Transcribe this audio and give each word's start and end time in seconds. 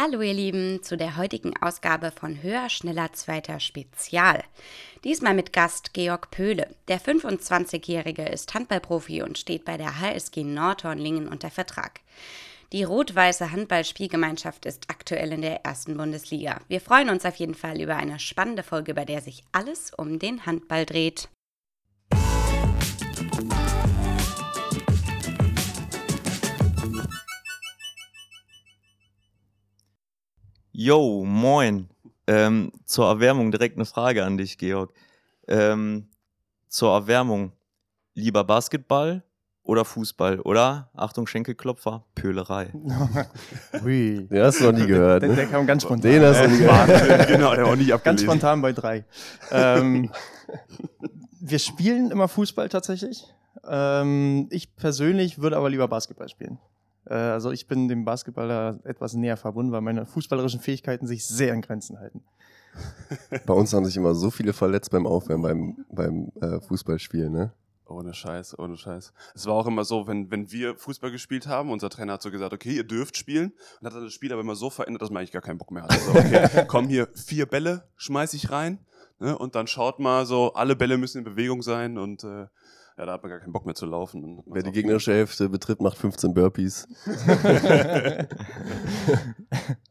Hallo 0.00 0.20
ihr 0.20 0.32
Lieben 0.32 0.80
zu 0.84 0.96
der 0.96 1.16
heutigen 1.16 1.60
Ausgabe 1.60 2.12
von 2.12 2.40
Höher, 2.40 2.68
Schneller, 2.68 3.12
Zweiter 3.14 3.58
Spezial. 3.58 4.44
Diesmal 5.02 5.34
mit 5.34 5.52
Gast 5.52 5.92
Georg 5.92 6.30
Pöhle. 6.30 6.68
Der 6.86 7.00
25-Jährige 7.00 8.22
ist 8.22 8.54
Handballprofi 8.54 9.22
und 9.22 9.38
steht 9.38 9.64
bei 9.64 9.76
der 9.76 9.98
HSG 9.98 10.44
Nordhornlingen 10.44 11.26
unter 11.26 11.50
Vertrag. 11.50 11.98
Die 12.72 12.84
rot-weiße 12.84 13.50
Handballspielgemeinschaft 13.50 14.66
ist 14.66 14.88
aktuell 14.88 15.32
in 15.32 15.42
der 15.42 15.64
ersten 15.64 15.96
Bundesliga. 15.96 16.60
Wir 16.68 16.80
freuen 16.80 17.10
uns 17.10 17.24
auf 17.24 17.34
jeden 17.34 17.56
Fall 17.56 17.80
über 17.80 17.96
eine 17.96 18.20
spannende 18.20 18.62
Folge, 18.62 18.94
bei 18.94 19.04
der 19.04 19.20
sich 19.20 19.42
alles 19.50 19.92
um 19.92 20.20
den 20.20 20.46
Handball 20.46 20.86
dreht. 20.86 21.28
Yo, 30.80 31.24
moin. 31.24 31.88
Ähm, 32.28 32.70
zur 32.84 33.08
Erwärmung 33.08 33.50
direkt 33.50 33.74
eine 33.74 33.84
Frage 33.84 34.24
an 34.24 34.38
dich, 34.38 34.58
Georg. 34.58 34.92
Ähm, 35.48 36.06
zur 36.68 36.92
Erwärmung, 36.92 37.50
lieber 38.14 38.44
Basketball 38.44 39.24
oder 39.64 39.84
Fußball? 39.84 40.38
Oder, 40.38 40.88
Achtung, 40.94 41.26
Schenkelklopfer, 41.26 42.04
Pölerei. 42.14 42.70
Ui. 43.84 44.28
Den 44.30 44.40
hast 44.40 44.60
du 44.60 44.70
noch 44.70 44.78
nie 44.78 44.86
gehört. 44.86 45.22
Ne? 45.22 45.30
Der, 45.30 45.36
der 45.38 45.46
kam 45.46 45.66
ganz 45.66 45.82
spontan. 45.82 46.12
Den 46.12 46.22
hast 46.22 46.44
du 46.44 46.48
nie 46.48 46.58
gehört. 46.58 47.26
genau, 47.26 47.56
der 47.56 47.64
war 47.66 47.74
nicht 47.74 47.92
abgelesen. 47.92 48.04
Ganz 48.04 48.22
spontan 48.22 48.62
bei 48.62 48.72
drei. 48.72 49.04
ähm, 49.50 50.12
wir 51.40 51.58
spielen 51.58 52.12
immer 52.12 52.28
Fußball 52.28 52.68
tatsächlich. 52.68 53.24
Ähm, 53.68 54.46
ich 54.50 54.76
persönlich 54.76 55.40
würde 55.40 55.56
aber 55.56 55.70
lieber 55.70 55.88
Basketball 55.88 56.28
spielen. 56.28 56.60
Äh, 57.08 57.14
also 57.14 57.50
ich 57.50 57.66
bin 57.66 57.88
dem 57.88 58.04
Basketballer 58.04 58.80
etwas 58.84 59.14
näher 59.14 59.36
verbunden, 59.36 59.72
weil 59.72 59.80
meine 59.80 60.06
fußballerischen 60.06 60.60
Fähigkeiten 60.60 61.06
sich 61.06 61.26
sehr 61.26 61.54
in 61.54 61.62
Grenzen 61.62 61.98
halten. 61.98 62.22
Bei 63.46 63.54
uns 63.54 63.72
haben 63.72 63.84
sich 63.84 63.96
immer 63.96 64.14
so 64.14 64.30
viele 64.30 64.52
verletzt 64.52 64.90
beim 64.90 65.06
Aufwärmen, 65.06 65.84
beim, 65.90 66.30
beim 66.40 66.56
äh, 66.56 66.60
Fußballspielen, 66.60 67.32
ne? 67.32 67.52
Ohne 67.86 68.12
Scheiß, 68.12 68.58
ohne 68.58 68.76
Scheiß. 68.76 69.14
Es 69.34 69.46
war 69.46 69.54
auch 69.54 69.66
immer 69.66 69.82
so, 69.82 70.06
wenn, 70.06 70.30
wenn 70.30 70.52
wir 70.52 70.76
Fußball 70.76 71.10
gespielt 71.10 71.46
haben, 71.46 71.70
unser 71.70 71.88
Trainer 71.88 72.14
hat 72.14 72.22
so 72.22 72.30
gesagt, 72.30 72.52
okay, 72.52 72.72
ihr 72.72 72.84
dürft 72.84 73.16
spielen. 73.16 73.54
Und 73.80 73.86
hat 73.86 73.94
dann 73.94 74.04
das 74.04 74.12
Spiel 74.12 74.30
aber 74.30 74.42
immer 74.42 74.56
so 74.56 74.68
verändert, 74.68 75.00
dass 75.00 75.10
man 75.10 75.20
eigentlich 75.20 75.32
gar 75.32 75.40
keinen 75.40 75.56
Bock 75.56 75.70
mehr 75.70 75.84
hat. 75.84 75.92
Also, 75.92 76.10
okay, 76.10 76.64
komm 76.68 76.86
hier, 76.88 77.08
vier 77.14 77.46
Bälle 77.46 77.88
schmeiß 77.96 78.34
ich 78.34 78.50
rein. 78.50 78.78
Ne, 79.20 79.36
und 79.36 79.56
dann 79.56 79.66
schaut 79.66 79.98
mal 79.98 80.26
so, 80.26 80.52
alle 80.52 80.76
Bälle 80.76 80.96
müssen 80.96 81.18
in 81.18 81.24
Bewegung 81.24 81.62
sein 81.62 81.98
und 81.98 82.22
äh, 82.22 82.46
ja, 82.98 83.06
da 83.06 83.12
hat 83.12 83.22
man 83.22 83.30
gar 83.30 83.38
keinen 83.38 83.52
Bock 83.52 83.64
mehr 83.64 83.76
zu 83.76 83.86
laufen. 83.86 84.42
Wer 84.46 84.64
die 84.64 84.72
gegnerische 84.72 85.12
Hälfte 85.12 85.48
betritt, 85.48 85.80
macht 85.80 85.96
15 85.96 86.34
Burpees. 86.34 86.88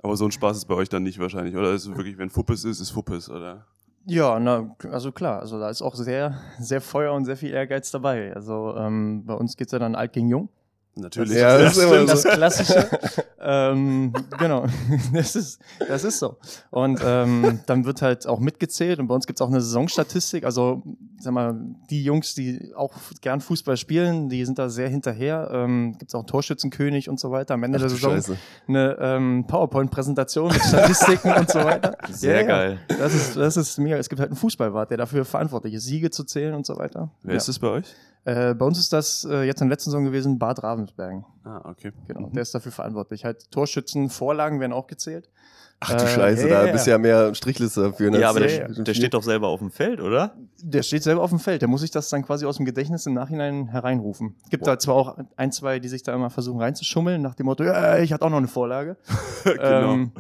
Aber 0.02 0.18
so 0.18 0.26
ein 0.26 0.32
Spaß 0.32 0.58
ist 0.58 0.66
bei 0.66 0.76
euch 0.76 0.90
dann 0.90 1.04
nicht 1.04 1.18
wahrscheinlich, 1.18 1.56
oder? 1.56 1.72
Ist 1.72 1.86
es 1.86 1.96
wirklich, 1.96 2.18
wenn 2.18 2.30
Fuppes 2.30 2.66
ist, 2.66 2.82
ist 2.82 2.92
Fuppes, 2.92 3.30
oder? 3.30 3.66
Ja, 4.06 4.40
na, 4.40 4.76
also 4.92 5.14
klar, 5.14 5.40
also 5.40 5.58
da 5.58 5.70
ist 5.70 5.82
auch 5.82 5.96
sehr, 5.96 6.38
sehr 6.60 6.82
Feuer 6.82 7.14
und 7.14 7.24
sehr 7.24 7.38
viel 7.38 7.52
Ehrgeiz 7.52 7.92
dabei. 7.92 8.34
Also 8.36 8.76
ähm, 8.76 9.26
bei 9.26 9.34
uns 9.36 9.56
geht 9.56 9.68
es 9.68 9.72
ja 9.72 9.80
dann 9.80 9.96
alt 9.96 10.12
gegen 10.12 10.28
jung. 10.28 10.50
Natürlich. 10.98 11.38
Ja, 11.38 11.58
das, 11.58 11.76
das 11.76 11.78
ist 11.78 11.84
immer 11.84 12.06
das 12.06 12.24
Klassische. 12.24 12.90
ähm, 13.40 14.14
genau, 14.40 14.66
das 15.14 15.36
ist, 15.36 15.62
das 15.88 16.04
ist 16.04 16.20
so. 16.20 16.38
Und 16.72 17.00
ähm, 17.06 17.60
dann 17.66 17.86
wird 17.86 18.02
halt 18.02 18.26
auch 18.28 18.40
mitgezählt 18.40 19.00
und 19.00 19.08
bei 19.08 19.16
uns 19.16 19.28
gibt 19.28 19.40
es 19.40 19.42
auch 19.42 19.50
eine 19.50 19.62
Saisonstatistik. 19.62 20.44
Also, 20.44 20.84
sag 21.20 21.34
mal, 21.34 21.56
die 21.90 22.04
Jungs, 22.04 22.34
die 22.36 22.74
auch 22.76 22.94
gern 23.22 23.42
Fußball 23.42 23.78
spielen, 23.78 24.30
die 24.30 24.44
sind 24.46 24.58
da 24.58 24.70
sehr 24.70 24.90
hinterher. 24.90 25.50
Ähm, 25.52 25.96
gibt 25.98 26.12
es 26.12 26.16
auch 26.16 26.26
Torschützenkönig 26.26 27.10
und 27.10 27.20
so 27.20 27.32
weiter. 27.32 27.54
Am 27.54 27.64
Ende 27.64 27.78
Ach, 27.78 27.82
der 27.82 27.90
Saison 27.90 28.14
Scheiße. 28.14 28.38
eine 28.68 28.98
ähm, 29.00 29.46
PowerPoint-Präsentation 29.48 30.52
mit 30.52 30.64
Statistiken 30.64 31.32
und 31.32 31.50
so 31.50 31.60
weiter. 31.60 31.96
Sehr 32.10 32.42
ja, 32.42 32.48
geil. 32.48 32.80
Das 32.88 33.14
ist, 33.14 33.36
das 33.36 33.56
ist 33.58 33.78
mega. 33.78 33.98
Es 33.98 34.10
gibt 34.10 34.20
halt 34.20 34.32
einen 34.32 34.38
Fußballwart, 34.38 34.90
der 34.90 34.98
dafür 34.98 35.26
verantwortlich 35.26 35.76
ist, 35.76 35.86
Siege 35.86 36.10
zu 36.10 36.24
zählen 36.24 36.56
und 36.56 36.66
so 36.66 36.78
weiter. 36.78 37.12
Wer 37.24 37.34
ja. 37.34 37.38
ist 37.38 37.48
das 37.48 37.60
bei 37.60 37.68
euch? 37.68 37.86
Äh, 38.28 38.56
bei 38.56 38.66
uns 38.66 38.78
ist 38.78 38.92
das 38.92 39.26
äh, 39.30 39.44
jetzt 39.44 39.62
in 39.62 39.70
der 39.70 39.76
letzten 39.76 39.90
Saison 39.90 40.04
gewesen 40.04 40.38
Bad 40.38 40.62
Ravensbergen. 40.88 41.26
Ah, 41.44 41.62
okay. 41.70 41.92
Genau, 42.08 42.28
mhm. 42.28 42.34
der 42.34 42.44
ist 42.44 42.54
dafür 42.54 42.72
verantwortlich. 42.72 43.26
Halt 43.26 43.52
Torschützen, 43.52 44.10
Vorlagen 44.10 44.60
werden 44.60 44.74
auch 44.74 44.88
gezählt. 44.88 45.30
Ach 45.80 45.94
du 45.94 46.04
äh, 46.04 46.08
Scheiße, 46.08 46.48
yeah, 46.48 46.66
da 46.66 46.72
bist 46.72 46.88
du 46.88 46.92
ja 46.92 46.98
mehr 46.98 47.36
Strichliste 47.36 47.82
dafür. 47.82 48.10
Ne? 48.10 48.20
Ja, 48.20 48.32
aber 48.32 48.40
der, 48.40 48.68
der, 48.68 48.94
steht 48.96 49.14
doch 49.14 49.22
selber 49.22 49.48
auf 49.50 49.60
dem 49.60 49.70
Feld, 49.70 50.02
oder? 50.02 50.36
Der 50.60 50.82
steht 50.82 51.04
selber 51.04 51.22
auf 51.22 51.30
dem 51.30 51.40
Feld. 51.40 51.62
Der 51.62 51.70
muss 51.70 51.82
sich 51.82 51.92
das 51.92 52.10
dann 52.10 52.26
quasi 52.26 52.48
aus 52.48 52.58
dem 52.58 52.66
Gedächtnis 52.66 53.06
im 53.06 53.14
Nachhinein 53.14 53.68
hereinrufen. 53.68 54.36
Gibt 54.50 54.66
wow. 54.66 54.74
da 54.74 54.80
zwar 54.80 54.96
auch 54.96 55.18
ein, 55.36 55.52
zwei, 55.52 55.78
die 55.78 55.88
sich 55.88 56.02
da 56.02 56.16
immer 56.16 56.32
versuchen 56.32 56.60
reinzuschummeln, 56.60 57.22
nach 57.22 57.36
dem 57.36 57.46
Motto, 57.46 57.64
ja, 57.64 58.00
ich 58.00 58.12
hatte 58.12 58.26
auch 58.26 58.32
noch 58.32 58.38
eine 58.38 58.48
Vorlage. 58.48 58.98
genau. 59.44 59.94
Ähm, 59.94 60.12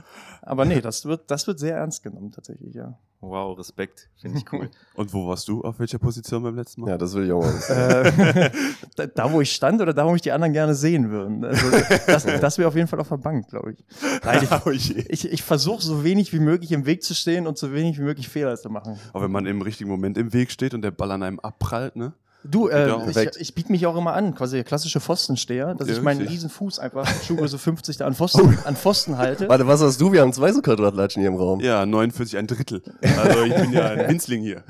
aber 0.47 0.65
nee, 0.65 0.79
das 0.79 1.05
wird, 1.05 1.29
das 1.29 1.45
wird 1.45 1.59
sehr 1.59 1.75
ernst 1.75 2.03
genommen 2.03 2.31
tatsächlich, 2.31 2.73
ja. 2.73 2.97
Wow, 3.19 3.57
Respekt. 3.57 4.09
Finde 4.15 4.37
ich 4.37 4.53
cool. 4.53 4.69
Und 4.95 5.11
wo 5.11 5.27
warst 5.27 5.47
du? 5.47 5.61
Auf 5.61 5.79
welcher 5.79 5.97
Position 5.97 6.43
beim 6.43 6.55
letzten 6.55 6.81
Mal? 6.81 6.91
Ja, 6.91 6.97
das 6.97 7.13
will 7.15 7.25
ich 7.25 7.31
auch 7.31 7.41
mal 7.41 7.53
wissen. 7.53 7.75
Äh, 7.75 8.51
da, 8.95 9.07
da, 9.07 9.33
wo 9.33 9.41
ich 9.41 9.51
stand 9.51 9.81
oder 9.81 9.93
da, 9.93 10.05
wo 10.05 10.11
mich 10.11 10.21
die 10.21 10.31
anderen 10.31 10.53
gerne 10.53 10.75
sehen 10.75 11.09
würden. 11.09 11.43
Also, 11.43 11.71
das 12.05 12.25
das 12.41 12.57
wäre 12.57 12.67
auf 12.67 12.75
jeden 12.75 12.87
Fall 12.87 12.99
auf 12.99 13.09
der 13.09 13.17
Bank, 13.17 13.49
glaube 13.49 13.73
ich. 13.73 13.83
Nein, 14.23 14.47
ich, 14.71 14.95
ich, 15.09 15.31
ich 15.31 15.43
versuche 15.43 15.81
so 15.81 16.03
wenig 16.03 16.31
wie 16.31 16.39
möglich 16.39 16.71
im 16.71 16.85
Weg 16.85 17.03
zu 17.03 17.13
stehen 17.13 17.47
und 17.47 17.57
so 17.57 17.73
wenig 17.73 17.97
wie 17.97 18.03
möglich 18.03 18.29
Fehler 18.29 18.55
zu 18.55 18.69
machen. 18.69 18.99
Aber 19.13 19.23
wenn 19.25 19.31
man 19.31 19.47
im 19.47 19.61
richtigen 19.61 19.89
Moment 19.89 20.17
im 20.17 20.31
Weg 20.31 20.51
steht 20.51 20.73
und 20.73 20.83
der 20.83 20.91
Ball 20.91 21.11
an 21.11 21.23
einem 21.23 21.39
abprallt, 21.39 21.95
ne? 21.95 22.13
Du, 22.43 22.69
äh, 22.69 23.09
ich, 23.09 23.41
ich 23.41 23.55
biete 23.55 23.71
mich 23.71 23.85
auch 23.87 23.97
immer 23.97 24.13
an, 24.13 24.33
quasi 24.35 24.57
der 24.57 24.63
klassische 24.63 24.99
Pfostensteher, 24.99 25.75
dass 25.75 25.87
ja, 25.87 25.95
ich 25.95 26.01
meinen 26.01 26.25
riesen 26.25 26.49
Fuß 26.49 26.79
einfach 26.79 27.07
Schuhgröße 27.23 27.57
50 27.57 27.97
da 27.97 28.05
an 28.05 28.13
Pfosten, 28.13 28.57
an 28.63 28.75
Pfosten 28.75 29.17
halte. 29.17 29.49
Warte, 29.49 29.67
was 29.67 29.81
hast 29.81 29.99
du? 29.99 30.11
Wir 30.11 30.21
haben 30.21 30.31
zwei 30.31 30.53
so 30.53 30.61
Quadratlatschen 30.61 31.21
hier 31.21 31.29
im 31.29 31.35
Raum. 31.35 31.59
Ja, 31.59 31.85
49, 31.85 32.37
ein 32.37 32.47
Drittel. 32.47 32.81
Also 33.17 33.43
ich 33.43 33.55
bin 33.55 33.73
ja 33.73 33.89
ein 33.89 33.99
Winzling 34.09 34.43
hier. 34.43 34.63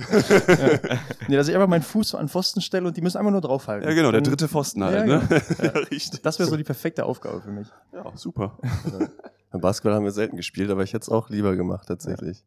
ja. 0.47 0.97
Nee, 1.27 1.35
dass 1.35 1.47
ich 1.47 1.55
einfach 1.55 1.67
meinen 1.67 1.83
Fuß 1.83 2.09
so 2.09 2.17
an 2.17 2.29
Pfosten 2.29 2.61
stelle 2.61 2.87
und 2.87 2.97
die 2.97 3.01
müssen 3.01 3.17
einfach 3.17 3.31
nur 3.31 3.41
draufhalten. 3.41 3.87
Ja, 3.87 3.93
genau, 3.93 4.11
der 4.11 4.21
dritte 4.21 4.47
Pfosten 4.47 4.83
halt. 4.83 5.07
Ja, 5.07 5.17
ne? 5.17 5.27
genau. 5.27 5.41
ja, 5.63 5.79
richtig. 5.91 6.21
Das 6.21 6.39
wäre 6.39 6.49
so 6.49 6.57
die 6.57 6.63
perfekte 6.63 7.05
Aufgabe 7.05 7.41
für 7.41 7.51
mich. 7.51 7.67
Ja, 7.93 8.11
super. 8.15 8.57
Beim 9.51 9.61
Basketball 9.61 9.93
haben 9.93 10.05
wir 10.05 10.11
selten 10.11 10.37
gespielt, 10.37 10.71
aber 10.71 10.83
ich 10.83 10.93
hätte 10.93 11.03
es 11.03 11.09
auch 11.09 11.29
lieber 11.29 11.55
gemacht 11.55 11.87
tatsächlich. 11.87 12.43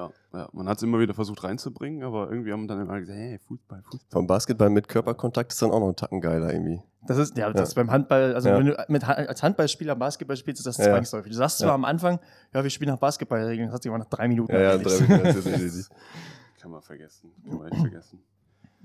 Ja, 0.00 0.38
ja. 0.38 0.48
man 0.52 0.68
hat 0.68 0.78
es 0.78 0.82
immer 0.82 0.98
wieder 0.98 1.14
versucht 1.14 1.44
reinzubringen, 1.44 2.02
aber 2.02 2.30
irgendwie 2.30 2.52
haben 2.52 2.66
dann 2.66 2.80
immer 2.80 2.98
gesagt, 2.98 3.18
hey, 3.18 3.38
Fußball, 3.38 3.82
Fußball. 3.82 4.10
Vom 4.10 4.26
Basketball 4.26 4.70
mit 4.70 4.88
Körperkontakt 4.88 5.52
ist 5.52 5.60
dann 5.62 5.70
auch 5.70 5.80
noch 5.80 5.88
ein 5.88 5.96
Tacken 5.96 6.20
geiler 6.20 6.52
irgendwie. 6.52 6.80
Das 7.06 7.16
ist, 7.18 7.36
ja, 7.36 7.50
das 7.52 7.74
ja. 7.74 7.82
beim 7.82 7.90
Handball, 7.90 8.34
also 8.34 8.50
ja. 8.50 8.58
wenn 8.58 8.66
du 8.66 8.84
mit, 8.88 9.08
als 9.08 9.42
Handballspieler 9.42 9.96
Basketball 9.96 10.36
spielst, 10.36 10.60
ist 10.60 10.66
das 10.66 10.76
ja. 10.78 10.92
zwangsläufig. 10.92 11.32
Du 11.32 11.38
sagst 11.38 11.58
zwar 11.58 11.72
am 11.72 11.84
Anfang, 11.84 12.20
ja, 12.52 12.62
wir 12.62 12.70
spielen 12.70 12.90
nach 12.90 12.98
Basketballregeln, 12.98 13.68
das 13.68 13.74
hat 13.74 13.82
sich 13.82 13.90
aber 13.90 13.98
nach 13.98 14.10
drei 14.10 14.28
Minuten 14.28 14.52
Ja, 14.52 14.60
ja, 14.60 14.78
drei 14.78 15.00
Minuten. 15.00 15.86
Kann 16.60 16.70
man 16.70 16.82
vergessen, 16.82 17.32
kann 17.48 17.56
man 17.56 17.68
echt 17.68 17.80
vergessen. 17.80 18.22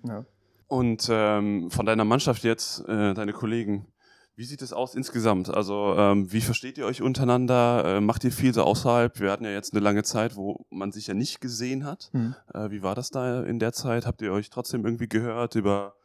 Ja. 0.03 0.26
Und 0.68 1.09
ähm, 1.12 1.70
von 1.70 1.86
deiner 1.86 2.06
Mannschaft 2.06 2.44
jetzt, 2.44 2.80
äh, 2.88 3.14
deine 3.14 3.34
Kollegen, 3.34 3.86
wie 4.35 4.44
sieht 4.44 4.62
es 4.62 4.73
aus 4.73 4.96
insgesamt? 4.96 5.53
Also 5.53 5.96
ähm, 5.97 6.31
wie 6.31 6.41
versteht 6.41 6.78
ihr 6.78 6.85
euch 6.85 7.01
untereinander? 7.01 7.84
Äh, 7.85 8.01
macht 8.01 8.23
ihr 8.23 8.31
viel 8.31 8.53
so 8.53 8.63
außerhalb? 8.63 9.19
Wir 9.19 9.31
hatten 9.31 9.46
ja 9.46 9.51
jetzt 9.51 9.73
eine 9.73 9.81
lange 9.81 10.03
Zeit, 10.03 10.35
wo 10.35 10.66
man 10.69 10.91
sich 10.91 11.07
ja 11.07 11.13
nicht 11.13 11.40
gesehen 11.40 11.85
hat. 11.85 12.09
Mhm. 12.12 12.35
Äh, 12.53 12.69
wie 12.69 12.84
war 12.84 12.96
das 12.96 13.09
da 13.09 13.44
in 13.44 13.59
der 13.59 13.72
Zeit? 13.72 14.06
Habt 14.06 14.22
ihr 14.22 14.34
euch 14.34 14.50
trotzdem 14.50 14.85
irgendwie 14.85 15.07
gehört 15.07 15.56
über 15.56 15.96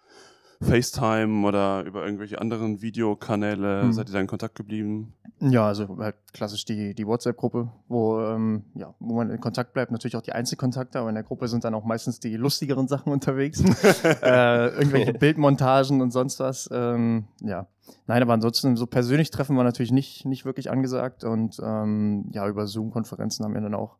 FaceTime 0.63 1.47
oder 1.47 1.85
über 1.85 2.05
irgendwelche 2.05 2.41
anderen 2.41 2.83
Videokanäle? 2.83 3.85
Mhm. 3.85 3.93
Seid 3.93 4.09
ihr 4.11 4.13
da 4.13 4.21
in 4.21 4.27
Kontakt 4.27 4.55
geblieben? 4.55 5.15
Ja, 5.41 5.67
also 5.67 5.97
halt 5.99 6.17
klassisch 6.35 6.67
die, 6.67 6.95
die 6.95 7.07
WhatsApp-Gruppe, 7.07 7.71
wo, 7.89 8.21
ähm, 8.21 8.65
ja, 8.75 8.95
wo 9.01 9.15
man 9.17 9.31
in 9.31 9.41
Kontakt 9.41 9.73
bleibt. 9.73 9.91
Natürlich 9.91 10.17
auch 10.17 10.23
die 10.23 10.33
Einzelkontakte, 10.33 10.99
aber 10.99 11.09
in 11.09 11.15
der 11.15 11.25
Gruppe 11.25 11.49
sind 11.49 11.65
dann 11.65 11.75
auch 11.75 11.85
meistens 11.85 12.21
die 12.21 12.37
lustigeren 12.37 12.89
Sachen 12.89 13.11
unterwegs. 13.11 13.61
äh, 14.05 14.69
irgendwelche 14.69 15.15
Bildmontagen 15.15 16.03
und 16.03 16.11
sonst 16.11 16.41
was. 16.41 16.69
Ähm, 16.71 17.25
ja. 17.41 17.67
Nein, 18.07 18.23
aber 18.23 18.35
ansonsten 18.35 18.77
so 18.77 18.87
persönlich 18.87 19.31
treffen 19.31 19.57
war 19.57 19.65
natürlich 19.65 19.93
nicht, 19.93 20.27
nicht 20.27 20.45
wirklich 20.45 20.71
angesagt. 20.71 21.25
Und 21.25 21.59
ähm, 21.65 22.27
ja, 22.33 22.47
über 22.47 22.67
Zoom-Konferenzen 22.67 23.45
haben 23.45 23.55
wir 23.55 23.63
dann 23.63 23.75
auch 23.75 23.97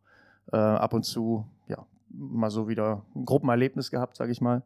äh, 0.53 0.57
ab 0.57 0.93
und 0.93 1.05
zu 1.05 1.47
ja, 1.69 1.87
mal 2.11 2.51
so 2.51 2.69
wieder 2.69 3.03
ein 3.17 3.25
Gruppenerlebnis 3.25 3.91
gehabt, 3.91 4.19
sage 4.19 4.33
ich 4.33 4.43
mal. 4.43 4.63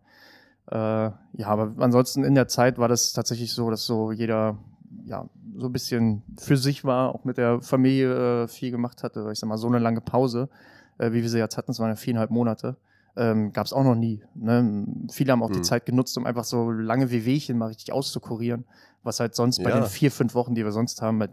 Äh, 0.71 0.77
ja, 0.77 1.47
aber 1.47 1.73
ansonsten 1.79 2.25
in 2.25 2.35
der 2.35 2.49
Zeit 2.49 2.79
war 2.79 2.89
das 2.89 3.13
tatsächlich 3.13 3.53
so, 3.53 3.71
dass 3.71 3.85
so 3.85 4.13
jeder 4.13 4.57
ja 5.05 5.29
so 5.57 5.67
ein 5.67 5.73
bisschen 5.73 6.23
für 6.39 6.57
sich 6.57 6.85
war, 6.85 7.15
auch 7.15 7.25
mit 7.25 7.37
der 7.37 7.61
Familie 7.61 8.45
äh, 8.45 8.49
viel 8.49 8.71
gemacht 8.71 9.03
hatte. 9.03 9.29
Ich 9.33 9.39
sag 9.39 9.49
mal, 9.49 9.59
so 9.59 9.69
eine 9.69 9.79
lange 9.79 10.01
Pause, 10.01 10.49
äh, 10.99 11.13
wie 11.13 11.23
wir 11.23 11.29
sie 11.29 11.39
jetzt 11.39 11.57
hatten, 11.57 11.71
es 11.71 11.79
waren 11.81 11.91
ja 11.91 11.97
viereinhalb 11.97 12.31
Monate, 12.31 12.77
ähm, 13.17 13.53
gab 13.53 13.67
es 13.67 13.73
auch 13.73 13.85
noch 13.85 13.95
nie. 13.95 14.23
Ne? 14.35 14.87
Viele 15.11 15.33
haben 15.33 15.43
auch 15.43 15.51
mhm. 15.51 15.55
die 15.55 15.63
Zeit 15.63 15.87
genutzt, 15.87 16.17
um 16.19 16.27
einfach 16.27 16.45
so 16.45 16.71
lange 16.71 17.11
Wehwehchen 17.11 17.59
mal 17.59 17.67
richtig 17.67 17.93
auszukurieren, 17.93 18.65
was 19.05 19.21
halt 19.21 19.35
sonst 19.35 19.63
bei 19.63 19.71
Ja. 19.71 19.77
den 19.81 19.87
vier, 19.87 20.11
fünf 20.11 20.35
Wochen, 20.35 20.55
die 20.55 20.65
wir 20.65 20.73
sonst 20.73 21.01
haben, 21.03 21.21
halt 21.21 21.31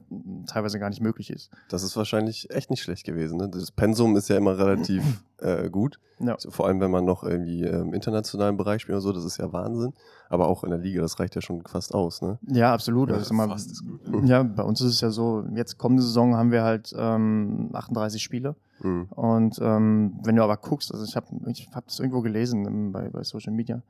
teilweise 0.47 0.77
gar 0.77 0.89
nicht 0.89 1.01
möglich 1.01 1.29
ist. 1.31 1.49
Das 1.69 1.83
ist 1.83 1.95
wahrscheinlich 1.97 2.49
echt 2.51 2.69
nicht 2.69 2.83
schlecht 2.83 3.05
gewesen. 3.05 3.37
Ne? 3.37 3.49
Das 3.49 3.71
Pensum 3.71 4.15
ist 4.17 4.27
ja 4.29 4.37
immer 4.37 4.57
relativ 4.57 5.03
äh, 5.39 5.69
gut. 5.69 5.99
Ja. 6.19 6.35
Vor 6.49 6.67
allem, 6.67 6.79
wenn 6.81 6.91
man 6.91 7.05
noch 7.05 7.23
irgendwie 7.23 7.63
im 7.63 7.93
internationalen 7.93 8.57
Bereich 8.57 8.83
spielt 8.83 8.95
oder 8.95 9.01
so, 9.01 9.11
das 9.13 9.25
ist 9.25 9.37
ja 9.37 9.51
Wahnsinn. 9.51 9.93
Aber 10.29 10.47
auch 10.47 10.63
in 10.63 10.69
der 10.69 10.79
Liga, 10.79 11.01
das 11.01 11.19
reicht 11.19 11.33
ja 11.35 11.41
schon 11.41 11.63
fast 11.65 11.93
aus. 11.95 12.21
Ne? 12.21 12.37
Ja, 12.47 12.73
absolut. 12.73 13.09
Ja, 13.09 13.15
Also 13.15 13.25
ist 13.25 13.31
immer, 13.31 13.47
fast 13.49 13.71
ist 13.71 13.83
gut. 13.85 14.01
ja, 14.27 14.43
bei 14.43 14.63
uns 14.63 14.81
ist 14.81 14.93
es 14.93 15.01
ja 15.01 15.09
so, 15.09 15.43
jetzt 15.55 15.77
kommende 15.77 16.03
Saison 16.03 16.35
haben 16.35 16.51
wir 16.51 16.63
halt 16.63 16.93
ähm, 16.97 17.69
38 17.73 18.21
Spiele. 18.21 18.55
Mhm. 18.83 19.05
Und 19.11 19.59
ähm, 19.61 20.19
wenn 20.23 20.35
du 20.35 20.43
aber 20.43 20.57
guckst, 20.57 20.91
also 20.93 21.05
ich 21.05 21.15
habe 21.15 21.27
ich 21.47 21.69
hab 21.73 21.85
das 21.87 21.99
irgendwo 21.99 22.21
gelesen 22.21 22.91
bei, 22.91 23.09
bei 23.09 23.23
Social 23.23 23.53
Media, 23.53 23.81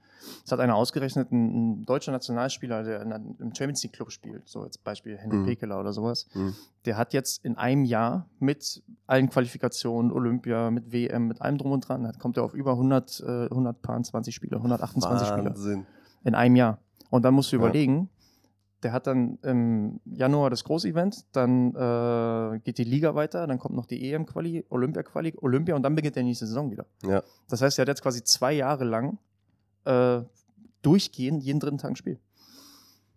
es 0.46 0.52
hat 0.52 0.60
einer 0.60 0.76
ausgerechnet, 0.76 1.32
ein, 1.32 1.82
ein 1.82 1.86
deutscher 1.86 2.12
Nationalspieler, 2.12 2.84
der 2.84 3.02
in 3.02 3.12
im 3.40 3.56
Champions 3.56 3.84
League 3.84 3.94
Club 3.94 4.12
spielt, 4.12 4.48
so 4.48 4.62
als 4.62 4.78
Beispiel 4.78 5.18
Henry 5.18 5.38
Mhm. 5.38 5.46
Pekeler 5.46 5.80
oder 5.80 5.94
sowas, 5.94 6.28
Mhm. 6.34 6.56
der 6.86 6.98
hat 6.98 7.14
jetzt 7.14 7.44
in 7.46 7.58
einem 7.58 7.86
Jahr 7.86 8.28
mit 8.40 8.84
allen 9.08 9.30
Qualifikationen, 9.30 10.12
Olympia, 10.12 10.72
mit 10.72 10.92
WM, 10.92 11.28
mit 11.28 11.42
allem 11.42 11.58
drum 11.58 11.72
und 11.72 11.88
dran, 11.88 12.08
hat, 12.08 12.20
kommt 12.20 12.38
er 12.38 12.44
auf 12.44 12.54
über 12.54 12.76
100, 12.78 13.20
äh, 13.22 13.50
120 13.50 14.34
Spiele, 14.36 14.58
128 14.58 15.28
Spiele 15.28 15.46
Wahnsinn. 15.52 15.86
in 16.24 16.36
einem 16.36 16.56
Jahr. 16.56 16.80
Und 17.10 17.24
dann 17.24 17.34
musst 17.34 17.52
du 17.52 17.58
Ja. 17.58 17.64
überlegen, 17.64 18.10
der 18.84 18.94
hat 18.94 19.06
dann 19.06 19.38
im 19.44 20.00
Januar 20.06 20.50
das 20.50 20.64
Großevent, 20.64 21.26
dann 21.34 21.76
äh, 21.76 22.60
geht 22.64 22.80
die 22.80 22.84
Liga 22.84 23.14
weiter, 23.14 23.46
dann 23.46 23.60
kommt 23.60 23.76
noch 23.76 23.86
die 23.86 24.12
EM-Quali, 24.12 24.66
Olympia-Quali, 24.70 25.36
Olympia 25.42 25.76
und 25.76 25.84
dann 25.84 25.94
beginnt 25.94 26.16
der 26.16 26.24
nächste 26.24 26.48
Saison 26.48 26.72
wieder. 26.72 26.88
Ja. 27.04 27.22
Das 27.48 27.62
heißt, 27.62 27.78
er 27.78 27.84
hat 27.84 27.90
jetzt 27.90 28.02
quasi 28.02 28.24
zwei 28.24 28.54
Jahre 28.54 28.84
lang 28.84 29.20
äh, 29.86 30.22
durchgehend 30.82 31.44
jeden 31.44 31.60
dritten 31.60 31.78
Tag 31.78 31.92
ein 31.92 31.96
Spiel. 31.96 32.20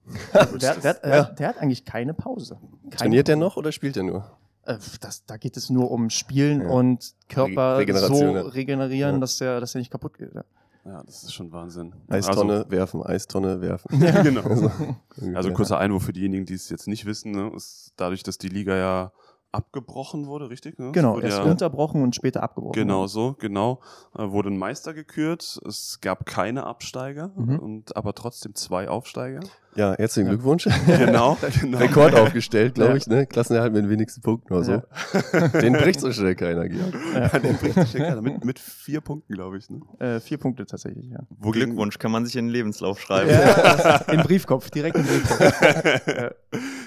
der, 0.34 0.74
der, 0.76 0.94
der, 0.94 1.16
Ja. 1.16 1.22
der 1.24 1.48
hat 1.48 1.58
eigentlich 1.58 1.84
keine 1.84 2.12
Pause. 2.14 2.58
Keine 2.82 2.96
Trainiert 2.96 3.28
der 3.28 3.34
Pause. 3.34 3.44
noch 3.46 3.56
oder 3.56 3.72
spielt 3.72 3.96
er 3.96 4.02
nur? 4.02 4.30
Äh, 4.64 4.78
das, 5.00 5.24
da 5.24 5.36
geht 5.36 5.56
es 5.56 5.70
nur 5.70 5.90
um 5.90 6.10
Spielen 6.10 6.62
Ja. 6.62 6.68
und 6.68 7.14
Körper 7.28 7.78
so 8.08 8.22
ja. 8.22 8.40
regenerieren, 8.42 9.14
Ja. 9.16 9.20
dass 9.20 9.38
der, 9.38 9.60
dass 9.60 9.72
der 9.72 9.80
nicht 9.80 9.90
kaputt 9.90 10.18
geht. 10.18 10.34
Ja. 10.34 10.44
Ja, 10.86 11.02
das 11.02 11.22
ist 11.22 11.32
schon 11.32 11.50
Wahnsinn. 11.50 11.94
Eistonne 12.08 12.66
werfen, 12.68 13.02
Eistonne 13.02 13.62
werfen. 13.62 13.88
Also, 14.02 14.22
genau. 14.22 14.42
Also, 14.42 14.70
Also 15.34 15.52
kurzer 15.54 15.78
Einwurf 15.78 16.04
für 16.04 16.12
diejenigen, 16.12 16.44
die 16.44 16.52
es 16.52 16.68
jetzt 16.68 16.86
nicht 16.88 17.06
wissen, 17.06 17.32
ne, 17.32 17.50
ist 17.56 17.94
dadurch, 17.96 18.22
dass 18.22 18.36
die 18.36 18.50
Liga 18.50 18.76
ja 18.76 19.12
abgebrochen 19.54 20.26
wurde, 20.26 20.50
richtig? 20.50 20.78
Ne? 20.78 20.92
Genau, 20.92 21.14
wurde 21.14 21.26
erst 21.26 21.38
ja, 21.38 21.44
unterbrochen 21.44 22.02
und 22.02 22.14
später 22.14 22.42
abgebrochen. 22.42 22.72
Genau 22.74 23.06
so, 23.06 23.34
genau. 23.38 23.80
Äh, 24.18 24.30
wurde 24.30 24.50
ein 24.50 24.58
Meister 24.58 24.92
gekürt. 24.94 25.60
Es 25.66 25.98
gab 26.00 26.26
keine 26.26 26.64
Absteiger, 26.66 27.30
Mhm. 27.36 27.58
und 27.58 27.96
aber 27.96 28.14
trotzdem 28.14 28.54
zwei 28.54 28.88
Aufsteiger. 28.88 29.40
Ja, 29.76 29.94
herzlichen 29.96 30.28
Ja. 30.28 30.34
Glückwunsch. 30.34 30.64
genau, 30.86 31.36
genau. 31.60 31.78
Rekord 31.78 32.14
aufgestellt, 32.14 32.74
glaube 32.76 32.92
Ja. 32.92 32.96
ich, 32.96 33.06
ne? 33.08 33.26
Klassenerhalt 33.26 33.72
mit 33.72 33.82
den 33.84 33.90
wenigsten 33.90 34.20
Punkten 34.22 34.52
oder 34.54 34.62
so. 34.62 34.82
Den 35.60 35.72
bricht 35.72 35.98
so 36.00 36.12
schnell 36.12 36.36
keiner, 36.36 36.68
Georg. 36.68 36.94
Ja, 37.14 37.28
den 37.40 37.56
bricht 37.56 37.74
sich 37.74 37.92
ja 37.94 38.06
keiner. 38.08 38.22
mit, 38.22 38.44
mit 38.44 38.58
vier 38.60 39.00
Punkten, 39.00 39.34
glaube 39.34 39.58
ich. 39.58 39.68
Ne? 39.70 39.80
Äh, 39.98 40.20
vier 40.20 40.38
Punkte 40.38 40.64
tatsächlich, 40.66 41.06
ja. 41.10 41.20
Wo 41.38 41.50
Glückwunsch 41.50 41.98
kann 41.98 42.12
man 42.12 42.24
sich 42.24 42.36
in 42.36 42.46
den 42.46 42.52
Lebenslauf 42.52 43.00
schreiben. 43.00 43.30
ja 43.30 43.96
Im 44.12 44.20
Briefkopf, 44.22 44.70
direkt 44.70 44.96
im 44.96 45.04
Briefkopf. 45.06 45.60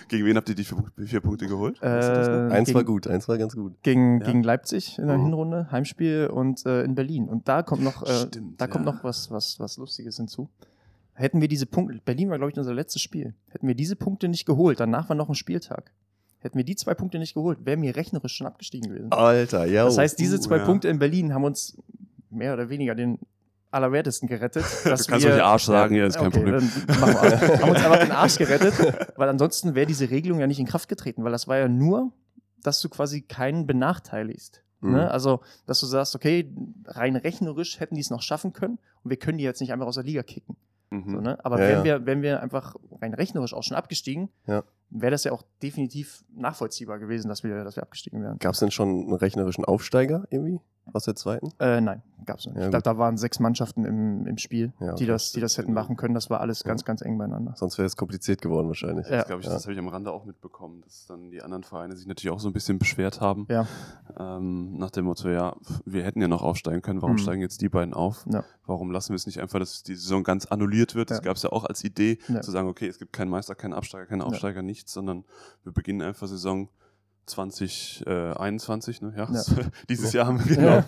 Gegen 0.07 0.25
wen 0.25 0.37
habt 0.37 0.49
ihr 0.49 0.55
die 0.55 0.63
vier, 0.63 0.77
vier 1.05 1.19
Punkte 1.21 1.47
geholt? 1.47 1.81
Äh, 1.81 1.87
Eins 1.87 2.67
gegen, 2.67 2.75
war 2.75 2.83
gut, 2.83 3.07
eins 3.07 3.27
war 3.27 3.37
ganz 3.37 3.55
gut. 3.55 3.73
Gegen, 3.83 4.19
Ja. 4.21 4.27
gegen 4.27 4.43
Leipzig 4.43 4.97
in 4.99 5.07
der 5.07 5.17
Mhm. 5.17 5.25
Hinrunde, 5.25 5.71
Heimspiel 5.71 6.27
und 6.27 6.65
äh, 6.65 6.83
in 6.83 6.95
Berlin. 6.95 7.27
Und 7.27 7.47
da 7.47 7.63
kommt 7.63 7.83
noch, 7.83 8.03
äh, 8.03 8.27
Stimmt, 8.27 8.59
da 8.61 8.67
kommt 8.67 8.85
ja. 8.85 8.93
noch 8.93 9.03
was, 9.03 9.29
was, 9.31 9.59
was 9.59 9.77
Lustiges 9.77 10.17
hinzu. 10.17 10.49
Hätten 11.13 11.41
wir 11.41 11.47
diese 11.47 11.65
Punkte, 11.65 11.99
Berlin 12.05 12.29
war, 12.29 12.37
glaube 12.37 12.51
ich, 12.51 12.57
unser 12.57 12.73
letztes 12.73 13.01
Spiel. 13.01 13.33
Hätten 13.49 13.67
wir 13.67 13.75
diese 13.75 13.95
Punkte 13.95 14.27
nicht 14.27 14.45
geholt, 14.45 14.79
danach 14.79 15.09
war 15.09 15.15
noch 15.15 15.29
ein 15.29 15.35
Spieltag. 15.35 15.91
Hätten 16.39 16.57
wir 16.57 16.63
die 16.63 16.75
zwei 16.75 16.93
Punkte 16.93 17.17
nicht 17.17 17.33
geholt, 17.33 17.65
wären 17.65 17.81
wir 17.81 17.95
rechnerisch 17.95 18.35
schon 18.35 18.45
abgestiegen 18.47 18.89
gewesen. 18.89 19.11
Alter, 19.11 19.65
ja. 19.65 19.85
Das 19.85 19.97
heißt, 19.97 20.19
diese 20.19 20.37
uh, 20.37 20.39
zwei 20.39 20.57
ja. 20.57 20.65
Punkte 20.65 20.87
in 20.89 20.99
Berlin 20.99 21.33
haben 21.33 21.43
uns 21.43 21.75
mehr 22.29 22.53
oder 22.53 22.69
weniger 22.69 22.93
den 22.93 23.17
Allerwertesten 23.71 24.27
gerettet. 24.27 24.63
Du 24.83 24.89
dass 24.89 25.07
kannst 25.07 25.25
wir- 25.25 25.33
euch 25.35 25.43
Arsch 25.43 25.65
sagen, 25.65 25.95
ja, 25.95 26.05
ist 26.07 26.17
kein 26.17 26.27
okay, 26.27 26.37
Problem. 26.37 26.71
Dann 26.87 26.99
machen 26.99 27.13
wir. 27.21 27.59
haben 27.61 27.69
uns 27.71 27.83
einfach 27.83 27.99
den 27.99 28.11
Arsch 28.11 28.37
gerettet, 28.37 28.73
weil 29.17 29.29
ansonsten 29.29 29.75
wäre 29.75 29.85
diese 29.85 30.09
Regelung 30.09 30.39
ja 30.39 30.47
nicht 30.47 30.59
in 30.59 30.65
Kraft 30.65 30.87
getreten, 30.89 31.23
weil 31.23 31.31
das 31.31 31.47
war 31.47 31.57
ja 31.57 31.67
nur, 31.67 32.11
dass 32.63 32.81
du 32.81 32.89
quasi 32.89 33.21
keinen 33.21 33.67
benachteiligst. 33.67 34.63
Mhm. 34.81 34.91
Ne? 34.93 35.11
Also, 35.11 35.41
dass 35.65 35.79
du 35.79 35.85
sagst, 35.85 36.15
okay, 36.15 36.53
rein 36.85 37.15
rechnerisch 37.15 37.79
hätten 37.79 37.95
die 37.95 38.01
es 38.01 38.09
noch 38.09 38.21
schaffen 38.21 38.53
können 38.53 38.77
und 39.03 39.09
wir 39.09 39.17
können 39.17 39.37
die 39.37 39.43
jetzt 39.43 39.59
nicht 39.61 39.73
einfach 39.73 39.87
aus 39.87 39.95
der 39.95 40.03
Liga 40.03 40.23
kicken. 40.23 40.55
Mhm. 40.89 41.09
So, 41.11 41.19
ne? 41.19 41.43
Aber 41.43 41.59
Ja, 41.61 41.67
wenn, 41.69 41.77
ja. 41.79 41.83
Wir, 41.83 42.05
wenn 42.05 42.21
wir 42.21 42.41
einfach 42.41 42.75
rein 43.01 43.13
rechnerisch 43.13 43.53
auch 43.53 43.63
schon 43.63 43.75
abgestiegen, 43.75 44.29
Ja. 44.45 44.63
wäre 44.89 45.11
das 45.11 45.23
ja 45.25 45.31
auch 45.33 45.43
definitiv 45.61 46.23
nachvollziehbar 46.33 46.99
gewesen, 46.99 47.27
dass 47.27 47.43
wir, 47.43 47.63
dass 47.63 47.75
wir 47.75 47.83
abgestiegen 47.83 48.21
wären. 48.23 48.37
Gab 48.39 48.53
es 48.53 48.59
denn 48.59 48.71
schon 48.71 48.89
einen 48.89 49.13
rechnerischen 49.13 49.65
Aufsteiger 49.65 50.25
irgendwie 50.29 50.61
aus 50.93 51.05
der 51.05 51.15
zweiten? 51.15 51.51
Äh, 51.59 51.81
nein, 51.81 52.01
gab's 52.25 52.45
noch 52.45 52.53
nicht. 52.53 52.59
Ja, 52.61 52.65
ich 52.67 52.71
glaube, 52.71 52.83
da 52.83 52.97
waren 52.97 53.17
sechs 53.17 53.39
Mannschaften 53.39 53.85
im, 53.85 54.25
im 54.27 54.37
Spiel, 54.37 54.73
Ja, 54.79 54.93
die, 54.95 55.05
das, 55.05 55.31
die 55.31 55.39
das 55.41 55.57
hätten 55.57 55.73
machen 55.73 55.95
können. 55.97 56.13
Das 56.13 56.29
war 56.29 56.41
alles 56.41 56.63
Ja. 56.63 56.67
ganz, 56.69 56.85
ganz 56.85 57.01
eng 57.01 57.17
beieinander. 57.17 57.53
Sonst 57.55 57.77
wäre 57.77 57.85
es 57.85 57.95
kompliziert 57.95 58.41
geworden 58.41 58.67
wahrscheinlich. 58.67 59.07
Ja. 59.09 59.23
Das, 59.23 59.39
ich, 59.39 59.45
Ja. 59.45 59.51
das 59.53 59.63
habe 59.63 59.73
ich 59.73 59.79
am 59.79 59.87
Rande 59.87 60.11
auch 60.11 60.25
mitbekommen, 60.25 60.81
dass 60.81 61.05
dann 61.07 61.31
die 61.31 61.41
anderen 61.41 61.63
Vereine 61.63 61.95
sich 61.95 62.07
natürlich 62.07 62.33
auch 62.33 62.39
so 62.39 62.49
ein 62.49 62.53
bisschen 62.53 62.79
beschwert 62.79 63.21
haben. 63.21 63.45
Ja. 63.49 63.67
Ähm, 64.17 64.77
nach 64.77 64.91
dem 64.91 65.05
Motto, 65.05 65.29
ja, 65.29 65.55
wir 65.85 66.03
hätten 66.03 66.21
ja 66.21 66.27
noch 66.27 66.41
aufsteigen 66.41 66.81
können, 66.81 67.01
warum 67.01 67.15
Mhm. 67.15 67.19
steigen 67.19 67.41
jetzt 67.41 67.61
die 67.61 67.69
beiden 67.69 67.93
auf? 67.93 68.25
Ja. 68.31 68.43
Warum 68.65 68.91
lassen 68.91 69.09
wir 69.09 69.15
es 69.15 69.25
nicht 69.25 69.39
einfach, 69.41 69.59
dass 69.59 69.83
die 69.83 69.95
Saison 69.95 70.23
ganz 70.23 70.45
annulliert 70.45 70.95
wird? 70.95 71.11
Das 71.11 71.17
Ja. 71.19 71.23
gab 71.23 71.35
es 71.37 71.43
ja 71.43 71.51
auch 71.51 71.63
als 71.65 71.83
Idee, 71.83 72.19
Ja. 72.27 72.41
zu 72.41 72.51
sagen, 72.51 72.67
okay, 72.67 72.87
es 72.87 72.97
gibt 72.99 73.13
keinen 73.13 73.29
Meister, 73.29 73.55
keinen 73.55 73.73
Absteiger, 73.73 74.05
keinen 74.05 74.21
Aufsteiger, 74.21 74.61
nichts, 74.61 74.91
sondern 74.93 75.23
wir 75.63 75.71
beginnen 75.71 76.01
einfach 76.01 76.27
Saison 76.27 76.69
2021, 77.27 79.01
ne? 79.01 79.13
Ja, 79.15 79.27
dieses 79.89 80.13
Jahr 80.13 80.27
haben 80.27 80.39
wir 80.43 80.55
genau. 80.55 80.67
Ja. 80.69 80.83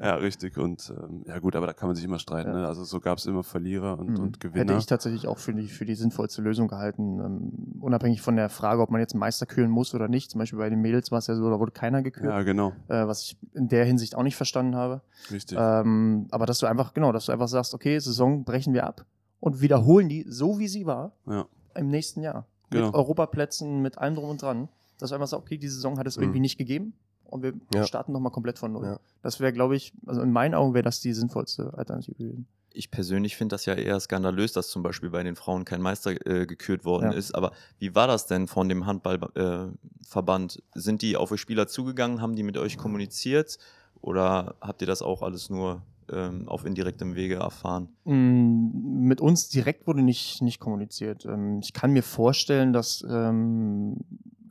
Ja, 0.00 0.14
richtig. 0.16 0.58
Und 0.58 0.92
ähm, 0.96 1.22
ja 1.26 1.38
gut, 1.38 1.56
aber 1.56 1.66
da 1.66 1.72
kann 1.72 1.88
man 1.88 1.96
sich 1.96 2.04
immer 2.04 2.18
streiten. 2.18 2.50
Ja. 2.50 2.56
Ne? 2.60 2.66
Also 2.66 2.84
so 2.84 3.00
gab 3.00 3.18
es 3.18 3.26
immer 3.26 3.42
Verlierer 3.42 3.98
und, 3.98 4.10
Mhm. 4.10 4.20
und 4.20 4.40
Gewinner. 4.40 4.60
Hätte 4.72 4.78
ich 4.78 4.86
tatsächlich 4.86 5.26
auch 5.26 5.38
für 5.38 5.54
die, 5.54 5.66
für 5.68 5.84
die 5.84 5.94
sinnvollste 5.94 6.42
Lösung 6.42 6.68
gehalten. 6.68 7.20
Ähm, 7.20 7.80
unabhängig 7.80 8.20
von 8.22 8.36
der 8.36 8.48
Frage, 8.48 8.82
ob 8.82 8.90
man 8.90 9.00
jetzt 9.00 9.14
Meister 9.14 9.46
kühlen 9.46 9.70
muss 9.70 9.94
oder 9.94 10.08
nicht. 10.08 10.30
Zum 10.30 10.38
Beispiel 10.38 10.58
bei 10.58 10.70
den 10.70 10.80
Mädels 10.80 11.10
war 11.10 11.18
es 11.18 11.26
ja 11.26 11.34
so, 11.34 11.48
da 11.50 11.58
wurde 11.58 11.72
keiner 11.72 12.02
gekürt. 12.02 12.26
ja, 12.26 12.42
genau. 12.42 12.72
Äh, 12.88 13.06
was 13.06 13.22
ich 13.22 13.36
in 13.54 13.68
der 13.68 13.84
Hinsicht 13.84 14.14
auch 14.16 14.22
nicht 14.22 14.36
verstanden 14.36 14.76
habe. 14.76 15.00
Richtig. 15.30 15.58
Ähm, 15.60 16.26
aber 16.30 16.46
dass 16.46 16.58
du 16.58 16.66
einfach, 16.66 16.94
genau, 16.94 17.12
dass 17.12 17.26
du 17.26 17.32
einfach 17.32 17.48
sagst, 17.48 17.74
okay, 17.74 17.98
Saison 17.98 18.44
brechen 18.44 18.74
wir 18.74 18.84
ab 18.86 19.04
und 19.40 19.60
wiederholen 19.60 20.08
die 20.08 20.24
so, 20.28 20.58
wie 20.58 20.68
sie 20.68 20.86
war, 20.86 21.12
Ja. 21.26 21.46
im 21.74 21.88
nächsten 21.88 22.22
Jahr. 22.22 22.46
Genau. 22.70 22.86
Mit 22.86 22.94
Europaplätzen, 22.96 23.80
mit 23.82 23.98
allem 23.98 24.16
drum 24.16 24.30
und 24.30 24.42
dran. 24.42 24.68
Dass 24.98 25.10
du 25.10 25.14
einfach 25.16 25.28
sagst, 25.28 25.42
okay, 25.42 25.58
die 25.58 25.68
Saison 25.68 25.98
hat 25.98 26.06
es 26.06 26.16
Mhm. 26.16 26.22
irgendwie 26.24 26.40
nicht 26.40 26.58
gegeben 26.58 26.94
und 27.24 27.42
wir 27.42 27.52
Ja. 27.74 27.84
starten 27.84 28.12
nochmal 28.12 28.32
komplett 28.32 28.58
von 28.58 28.72
Null. 28.72 28.84
Ja. 28.84 29.00
Das 29.22 29.40
wäre, 29.40 29.52
glaube 29.52 29.76
ich, 29.76 29.92
also 30.06 30.20
in 30.22 30.32
meinen 30.32 30.54
Augen 30.54 30.74
wäre 30.74 30.84
das 30.84 31.00
die 31.00 31.12
sinnvollste 31.12 31.72
Alternative 31.74 32.14
gewesen. 32.16 32.46
Ich 32.78 32.90
persönlich 32.90 33.36
finde 33.36 33.54
das 33.54 33.64
ja 33.64 33.72
eher 33.74 33.98
skandalös, 34.00 34.52
dass 34.52 34.68
zum 34.68 34.82
Beispiel 34.82 35.08
bei 35.08 35.22
den 35.22 35.34
Frauen 35.34 35.64
kein 35.64 35.80
Meister 35.80 36.10
äh, 36.26 36.44
gekürt 36.46 36.84
worden 36.84 37.10
Ja. 37.12 37.16
ist. 37.16 37.34
Aber 37.34 37.52
wie 37.78 37.94
war 37.94 38.06
das 38.06 38.26
denn 38.26 38.46
von 38.48 38.68
dem 38.68 38.84
Handballverband? 38.84 40.56
Äh? 40.74 40.78
Sind 40.80 41.02
die 41.02 41.16
auf 41.16 41.32
euch 41.32 41.40
Spieler 41.40 41.68
zugegangen? 41.68 42.20
Haben 42.20 42.36
die 42.36 42.42
mit 42.42 42.58
euch 42.58 42.76
kommuniziert? 42.76 43.58
Oder 44.02 44.56
habt 44.60 44.82
ihr 44.82 44.86
das 44.86 45.00
auch 45.02 45.22
alles 45.22 45.48
nur 45.50 45.82
ähm, 46.12 46.48
auf 46.48 46.64
indirektem 46.66 47.14
Wege 47.16 47.36
erfahren? 47.36 47.88
Mm, 48.04 49.06
Mit 49.08 49.20
uns 49.20 49.48
direkt 49.48 49.86
wurde 49.86 50.02
nicht, 50.02 50.42
nicht 50.42 50.60
kommuniziert. 50.60 51.24
Ähm, 51.24 51.60
Ich 51.62 51.72
kann 51.72 51.92
mir 51.92 52.02
vorstellen, 52.02 52.72
dass 52.72 53.04
ähm, 53.08 53.96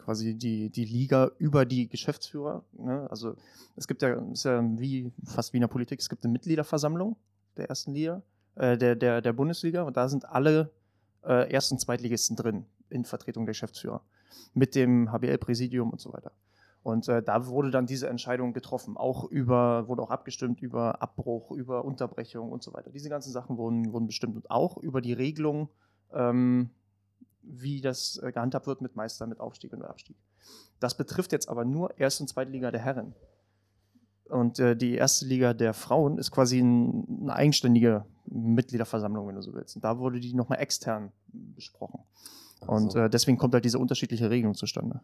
quasi 0.06 0.36
die, 0.36 0.70
die 0.70 0.86
Liga 0.86 1.32
über 1.40 1.66
die 1.66 1.88
Geschäftsführer, 1.90 2.64
ne, 2.74 3.08
also 3.10 3.36
es 3.76 3.88
gibt 3.88 4.04
ja, 4.04 4.14
ist 4.32 4.46
ja 4.46 4.64
wie 4.80 5.12
fast 5.24 5.52
wie 5.52 5.58
in 5.58 5.62
der 5.62 5.68
Politik, 5.68 6.00
es 6.00 6.10
gibt 6.10 6.24
eine 6.24 6.32
Mitgliederversammlung 6.32 7.18
der 7.58 7.70
ersten 7.70 7.94
Liga, 7.94 8.22
äh, 8.56 8.78
der, 8.78 8.96
der, 8.96 9.22
der 9.22 9.34
Bundesliga 9.34 9.82
und 9.82 9.98
da 9.98 10.08
sind 10.08 10.30
alle 10.30 10.72
äh, 11.24 11.52
Erst- 11.52 11.72
und 11.72 11.80
Zweitligisten 11.80 12.36
drin 12.36 12.66
in 12.90 13.04
Vertretung 13.04 13.46
der 13.46 13.54
Geschäftsführer 13.54 14.02
mit 14.54 14.76
dem 14.76 15.12
HBL-Präsidium 15.12 15.90
und 15.90 16.00
so 16.00 16.14
weiter. 16.14 16.32
Und 16.84 17.08
äh, 17.08 17.24
da 17.24 17.48
wurde 17.48 17.72
dann 17.72 17.88
diese 17.88 18.08
Entscheidung 18.08 18.54
getroffen, 18.54 18.96
auch 18.96 19.24
über, 19.32 19.88
wurde 19.88 20.04
auch 20.04 20.12
abgestimmt 20.12 20.62
über 20.62 21.02
Abbruch, 21.02 21.50
über 21.50 21.84
Unterbrechung 21.84 22.52
und 22.52 22.62
so 22.62 22.74
weiter. 22.76 22.92
Diese 22.92 23.10
ganzen 23.10 23.32
Sachen 23.32 23.58
wurden, 23.58 23.92
wurden 23.92 24.06
bestimmt 24.06 24.36
und 24.36 24.52
auch 24.52 24.78
über 24.78 25.02
die 25.02 25.14
Regelung, 25.14 25.70
ähm, 26.14 26.70
wie 27.48 27.82
das 27.82 28.18
äh, 28.24 28.32
gehandhabt 28.32 28.68
wird 28.68 28.82
mit 28.82 28.96
Meister, 28.96 29.28
mit 29.28 29.40
Aufstieg 29.40 29.74
und 29.74 29.84
Abstieg. 29.84 30.18
Das 30.80 30.98
betrifft 30.98 31.32
jetzt 31.32 31.50
aber 31.50 31.66
nur 31.66 31.98
Erst- 32.00 32.22
und 32.22 32.28
Zweitliga 32.28 32.72
der 32.72 32.82
Herren. 32.82 33.14
Und 34.30 34.60
äh, 34.60 34.76
die 34.76 34.96
erste 34.96 35.26
Liga 35.26 35.54
der 35.54 35.74
Frauen 35.74 36.18
ist 36.18 36.32
quasi 36.32 36.60
ein, 36.60 37.22
eine 37.22 37.36
eigenständige 37.36 38.06
Mitgliederversammlung, 38.26 39.28
wenn 39.28 39.36
du 39.36 39.42
so 39.42 39.54
willst. 39.54 39.76
Und 39.76 39.86
da 39.86 40.00
wurde 40.00 40.20
die 40.20 40.34
nochmal 40.34 40.60
extern 40.60 41.12
besprochen. 41.28 42.00
Und 42.66 42.94
so. 42.94 43.00
äh, 43.00 43.10
deswegen 43.10 43.38
kommt 43.38 43.54
halt 43.54 43.66
diese 43.66 43.78
unterschiedliche 43.78 44.30
Regelung 44.30 44.56
zustande. 44.56 45.02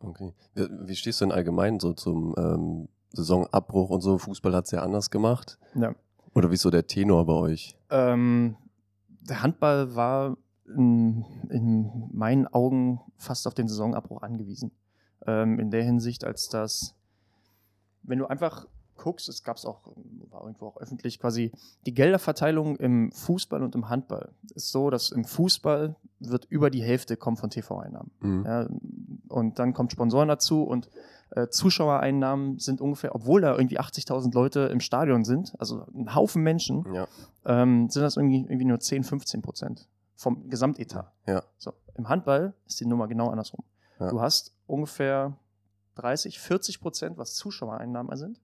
Okay. 0.00 0.32
Wie, 0.54 0.68
wie 0.88 0.96
stehst 0.96 1.20
du 1.20 1.26
denn 1.26 1.32
allgemein 1.32 1.78
so 1.78 1.92
zum 1.92 2.34
ähm, 2.36 2.88
Saisonabbruch 3.12 3.90
und 3.90 4.00
so? 4.00 4.18
Fußball 4.18 4.54
hat 4.54 4.64
es 4.64 4.72
ja 4.72 4.82
anders 4.82 5.10
gemacht. 5.10 5.58
Ja. 5.74 5.94
Oder 6.34 6.50
wie 6.50 6.54
ist 6.54 6.62
so 6.62 6.70
der 6.70 6.86
Tenor 6.86 7.26
bei 7.26 7.34
euch? 7.34 7.76
Ähm, 7.90 8.56
der 9.08 9.42
Handball 9.42 9.94
war 9.94 10.36
in, 10.66 11.24
in, 11.50 12.08
meinen 12.12 12.46
Augen 12.46 13.00
fast 13.16 13.46
auf 13.46 13.54
den 13.54 13.68
Saisonabbruch 13.68 14.22
angewiesen. 14.22 14.72
Ähm, 15.26 15.58
in 15.58 15.70
der 15.70 15.82
Hinsicht, 15.82 16.24
als 16.24 16.48
dass, 16.48 16.94
wenn 18.02 18.18
du 18.18 18.26
einfach 18.26 18.66
guckst, 18.96 19.28
es 19.28 19.42
gab 19.42 19.56
es 19.56 19.66
auch, 19.66 19.80
war 20.30 20.42
irgendwo 20.42 20.66
auch 20.66 20.76
öffentlich, 20.76 21.18
quasi 21.18 21.52
die 21.86 21.94
Gelderverteilung 21.94 22.76
im 22.76 23.10
Fußball 23.12 23.62
und 23.62 23.74
im 23.74 23.88
Handball 23.88 24.30
ist 24.54 24.70
so, 24.70 24.90
dass 24.90 25.10
im 25.10 25.24
Fußball 25.24 25.96
wird 26.20 26.46
über 26.48 26.70
die 26.70 26.82
Hälfte 26.82 27.16
kommen 27.16 27.36
von 27.36 27.50
TV-Einnahmen. 27.50 28.10
Mhm. 28.20 28.44
Ja, 28.46 28.68
und 29.28 29.58
dann 29.58 29.72
kommt 29.72 29.92
Sponsoren 29.92 30.28
dazu 30.28 30.62
und 30.62 30.88
äh, 31.30 31.48
Zuschauereinnahmen 31.48 32.58
sind 32.58 32.80
ungefähr, 32.80 33.14
obwohl 33.14 33.40
da 33.40 33.56
irgendwie 33.56 33.80
80.000 33.80 34.32
Leute 34.32 34.60
im 34.72 34.80
Stadion 34.80 35.24
sind, 35.24 35.54
also 35.58 35.86
ein 35.94 36.14
Haufen 36.14 36.42
Menschen, 36.42 36.86
ja. 36.94 37.08
ähm, 37.44 37.88
sind 37.90 38.02
das 38.02 38.16
irgendwie, 38.16 38.42
irgendwie 38.42 38.66
nur 38.66 38.78
10, 38.78 39.02
15 39.02 39.42
Prozent 39.42 39.88
vom 40.16 40.48
Gesamtetat. 40.48 41.12
Ja. 41.26 41.42
So, 41.58 41.72
Im 41.94 42.08
Handball 42.08 42.54
ist 42.66 42.80
die 42.80 42.86
Nummer 42.86 43.08
genau 43.08 43.28
andersrum. 43.30 43.64
Ja. 43.98 44.10
Du 44.10 44.20
hast 44.20 44.54
ungefähr 44.66 45.36
30, 45.96 46.38
40 46.38 46.80
Prozent, 46.80 47.18
was 47.18 47.34
Zuschauereinnahmen 47.34 48.16
sind. 48.16 48.40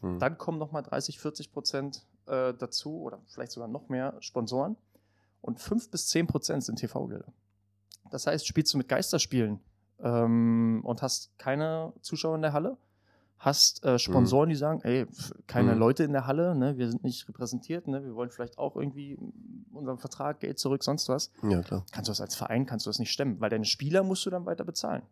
Mhm. 0.00 0.18
Dann 0.18 0.38
kommen 0.38 0.58
nochmal 0.58 0.82
30, 0.82 1.18
40 1.18 1.52
Prozent 1.52 2.06
äh, 2.26 2.54
dazu 2.54 3.00
oder 3.00 3.20
vielleicht 3.26 3.52
sogar 3.52 3.68
noch 3.68 3.88
mehr 3.88 4.14
Sponsoren. 4.20 4.76
Und 5.40 5.60
5 5.60 5.90
bis 5.90 6.08
10 6.08 6.26
Prozent 6.28 6.64
sind 6.64 6.76
TV-Gelder. 6.78 7.32
Das 8.10 8.26
heißt, 8.26 8.46
spielst 8.46 8.72
du 8.74 8.78
mit 8.78 8.88
Geisterspielen 8.88 9.60
ähm, 10.00 10.82
und 10.84 11.02
hast 11.02 11.36
keine 11.38 11.92
Zuschauer 12.00 12.36
in 12.36 12.42
der 12.42 12.52
Halle, 12.52 12.76
hast 13.42 13.84
äh, 13.84 13.98
Sponsoren, 13.98 14.48
mhm. 14.48 14.50
die 14.50 14.56
sagen, 14.56 14.80
ey, 14.82 15.06
keine 15.48 15.72
mhm. 15.72 15.80
Leute 15.80 16.04
in 16.04 16.12
der 16.12 16.28
Halle, 16.28 16.54
ne, 16.54 16.78
wir 16.78 16.88
sind 16.88 17.02
nicht 17.02 17.28
repräsentiert, 17.28 17.88
ne, 17.88 18.04
wir 18.04 18.14
wollen 18.14 18.30
vielleicht 18.30 18.56
auch 18.56 18.76
irgendwie 18.76 19.18
unseren 19.72 19.98
Vertrag, 19.98 20.38
Geld 20.38 20.60
zurück, 20.60 20.84
sonst 20.84 21.08
was. 21.08 21.32
Ja, 21.42 21.60
klar. 21.60 21.84
Kannst 21.90 22.08
du 22.08 22.12
das 22.12 22.20
als 22.20 22.36
Verein, 22.36 22.66
kannst 22.66 22.86
du 22.86 22.90
das 22.90 23.00
nicht 23.00 23.10
stemmen, 23.10 23.40
weil 23.40 23.50
deine 23.50 23.64
Spieler 23.64 24.04
musst 24.04 24.24
du 24.24 24.30
dann 24.30 24.46
weiter 24.46 24.64
bezahlen. 24.64 25.02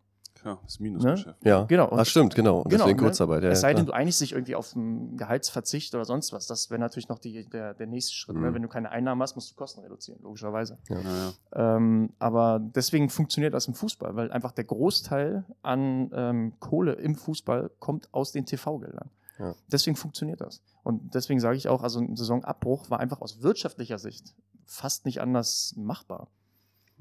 Ja, 0.44 0.58
das 0.62 0.80
Minusgeschäft. 0.80 1.44
Ne? 1.44 1.50
Ja, 1.50 1.64
genau. 1.64 1.88
Und 1.88 1.98
Ach, 1.98 2.06
stimmt, 2.06 2.34
genau. 2.34 2.62
genau 2.62 2.68
deswegen 2.70 2.96
ne? 2.98 3.02
Kurzarbeit. 3.02 3.42
Ja, 3.42 3.50
es 3.50 3.60
sei 3.60 3.74
denn, 3.74 3.86
du 3.86 3.92
einigst 3.92 4.20
dich 4.20 4.32
irgendwie 4.32 4.54
auf 4.54 4.74
einen 4.74 5.16
Gehaltsverzicht 5.16 5.94
oder 5.94 6.04
sonst 6.04 6.32
was. 6.32 6.46
Das 6.46 6.70
wäre 6.70 6.80
natürlich 6.80 7.08
noch 7.08 7.18
die, 7.18 7.48
der, 7.48 7.74
der 7.74 7.86
nächste 7.86 8.14
Schritt. 8.14 8.36
Ne? 8.36 8.40
Mhm. 8.40 8.46
Ne? 8.46 8.54
Wenn 8.54 8.62
du 8.62 8.68
keine 8.68 8.90
Einnahmen 8.90 9.20
hast, 9.22 9.34
musst 9.34 9.50
du 9.50 9.54
Kosten 9.54 9.80
reduzieren, 9.80 10.20
logischerweise. 10.22 10.78
Ja. 10.88 11.00
Ja, 11.00 11.76
ähm, 11.76 12.10
aber 12.18 12.60
deswegen 12.60 13.10
funktioniert 13.10 13.54
das 13.54 13.66
im 13.68 13.74
Fußball, 13.74 14.16
weil 14.16 14.32
einfach 14.32 14.52
der 14.52 14.64
Großteil 14.64 15.44
an 15.62 16.10
ähm, 16.14 16.52
Kohle 16.60 16.92
im 16.92 17.14
Fußball 17.14 17.70
kommt 17.78 18.12
aus 18.12 18.32
den 18.32 18.46
TV-Geldern. 18.46 19.10
Ja. 19.38 19.54
Deswegen 19.70 19.96
funktioniert 19.96 20.40
das. 20.40 20.62
Und 20.82 21.14
deswegen 21.14 21.40
sage 21.40 21.56
ich 21.56 21.68
auch, 21.68 21.82
also 21.82 22.00
ein 22.00 22.16
Saisonabbruch 22.16 22.90
war 22.90 23.00
einfach 23.00 23.20
aus 23.20 23.42
wirtschaftlicher 23.42 23.98
Sicht 23.98 24.34
fast 24.66 25.04
nicht 25.04 25.20
anders 25.20 25.74
machbar. 25.76 26.28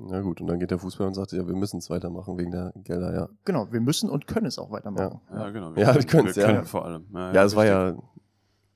Na 0.01 0.21
gut, 0.21 0.39
und 0.39 0.47
dann 0.47 0.59
geht 0.59 0.71
der 0.71 0.79
Fußball 0.79 1.07
und 1.07 1.13
sagt, 1.13 1.33
ja, 1.33 1.45
wir 1.45 1.55
müssen 1.55 1.77
es 1.77 1.89
weitermachen 1.89 2.37
wegen 2.37 2.51
der 2.51 2.71
Gelder, 2.83 3.13
ja. 3.13 3.29
Genau, 3.43 3.69
wir 3.71 3.81
müssen 3.81 4.09
und 4.09 4.27
können 4.27 4.45
es 4.45 4.57
auch 4.57 4.71
weitermachen. 4.71 5.19
Ja, 5.29 5.37
ja 5.37 5.49
genau. 5.49 5.75
Wir 5.75 5.83
ja, 5.83 5.93
wir 5.93 6.05
können 6.05 6.27
es, 6.27 6.37
ja. 6.37 6.63
vor 6.63 6.85
allem. 6.85 7.05
Ja, 7.13 7.33
ja 7.33 7.43
es 7.43 7.55
war 7.55 7.65
ja. 7.65 7.95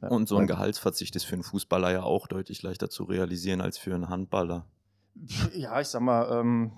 Und 0.02 0.28
so 0.28 0.36
ein 0.36 0.48
Gehaltsverzicht 0.48 1.16
ist 1.16 1.24
für 1.24 1.36
einen 1.36 1.44
Fußballer 1.44 1.90
ja 1.92 2.04
auch 2.04 2.28
deutlich 2.28 2.62
leichter 2.62 2.90
zu 2.90 3.06
realisieren 3.06 3.62
als 3.62 3.78
für 3.78 3.96
einen 3.96 4.10
Handballer. 4.10 4.66
Ja, 5.54 5.80
ich 5.80 5.88
sag 5.88 6.02
mal, 6.02 6.30
ähm, 6.30 6.74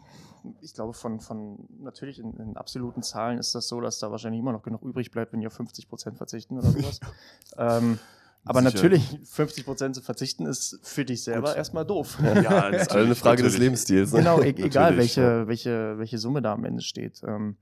ich 0.62 0.76
glaube, 0.76 0.94
von, 0.94 1.20
von 1.20 1.68
natürlich 1.80 2.20
in, 2.20 2.36
in, 2.38 2.56
absoluten 2.56 3.02
Zahlen 3.02 3.40
ist 3.40 3.56
das 3.56 3.68
so, 3.68 3.82
dass 3.82 3.98
da 3.98 4.12
wahrscheinlich 4.12 4.40
immer 4.40 4.52
noch 4.52 4.62
genug 4.62 4.84
übrig 4.84 5.10
bleibt, 5.10 5.34
wenn 5.34 5.42
ihr 5.42 5.50
50 5.50 5.90
Prozent 5.90 6.18
verzichten 6.18 6.60
oder 6.60 6.70
sowas. 6.70 7.00
ähm, 7.58 7.98
aber 8.46 8.62
Sicher. 8.62 8.76
natürlich, 8.76 9.20
50 9.24 9.66
Prozent 9.66 9.96
zu 9.96 10.02
verzichten 10.02 10.46
ist 10.46 10.80
für 10.84 11.04
dich 11.04 11.24
selber 11.24 11.50
Gut. 11.50 11.58
erstmal 11.58 11.86
doof. 11.86 12.20
Ja, 12.24 12.70
das 12.70 12.84
ist 12.84 12.92
eine 12.96 13.16
Frage 13.16 13.44
des 13.44 13.58
Lebensstils. 13.58 14.14
Ne? 14.14 14.20
Genau, 14.20 14.40
e 14.40 14.50
egal 14.50 14.98
welche, 14.98 15.48
welche, 15.48 15.98
welche 15.98 16.18
Summe 16.20 16.42
da 16.42 16.54
am 16.54 16.64
Ende 16.64 16.82
steht. 16.82 17.22
Ähm, 17.26 17.58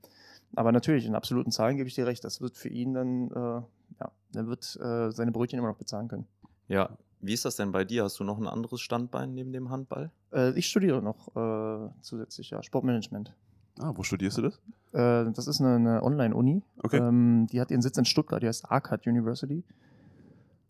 aber 0.54 0.72
natürlich, 0.72 1.06
in 1.06 1.14
absoluten 1.14 1.50
Zahlen 1.50 1.76
gebe 1.76 1.88
ich 1.88 1.94
dir 1.94 2.06
recht, 2.06 2.22
das 2.22 2.40
wird 2.40 2.56
für 2.56 2.68
ihn 2.68 2.94
dann, 2.94 3.30
äh, 3.30 3.62
ja, 4.00 4.12
er 4.34 4.46
wird 4.46 4.78
äh, 4.80 5.10
seine 5.10 5.32
Brötchen 5.32 5.58
immer 5.58 5.68
noch 5.68 5.78
bezahlen 5.78 6.08
können. 6.08 6.26
Ja, 6.68 6.90
wie 7.20 7.32
ist 7.32 7.46
das 7.46 7.56
denn 7.56 7.72
bei 7.72 7.84
dir? 7.84 8.04
Hast 8.04 8.20
du 8.20 8.24
noch 8.24 8.38
ein 8.38 8.46
anderes 8.46 8.82
Standbein 8.82 9.32
neben 9.34 9.52
dem 9.52 9.70
Handball? 9.70 10.10
Äh, 10.32 10.50
ich 10.58 10.68
studiere 10.68 11.02
noch 11.02 11.34
äh, 11.34 11.90
zusätzlich, 12.02 12.50
ja, 12.50 12.62
Sportmanagement. 12.62 13.34
Ah, 13.80 13.92
wo 13.94 14.02
studierst 14.02 14.38
du 14.38 14.42
das? 14.42 14.60
Äh, 14.92 15.32
das 15.32 15.46
ist 15.48 15.60
eine, 15.60 15.76
eine 15.76 16.02
Online-Uni. 16.02 16.62
Okay. 16.82 16.98
Ähm, 16.98 17.46
die 17.50 17.60
hat 17.60 17.70
ihren 17.70 17.82
Sitz 17.82 17.96
in 17.96 18.04
Stuttgart, 18.04 18.42
die 18.42 18.46
heißt 18.46 18.70
ARCAD 18.70 19.06
University. 19.06 19.64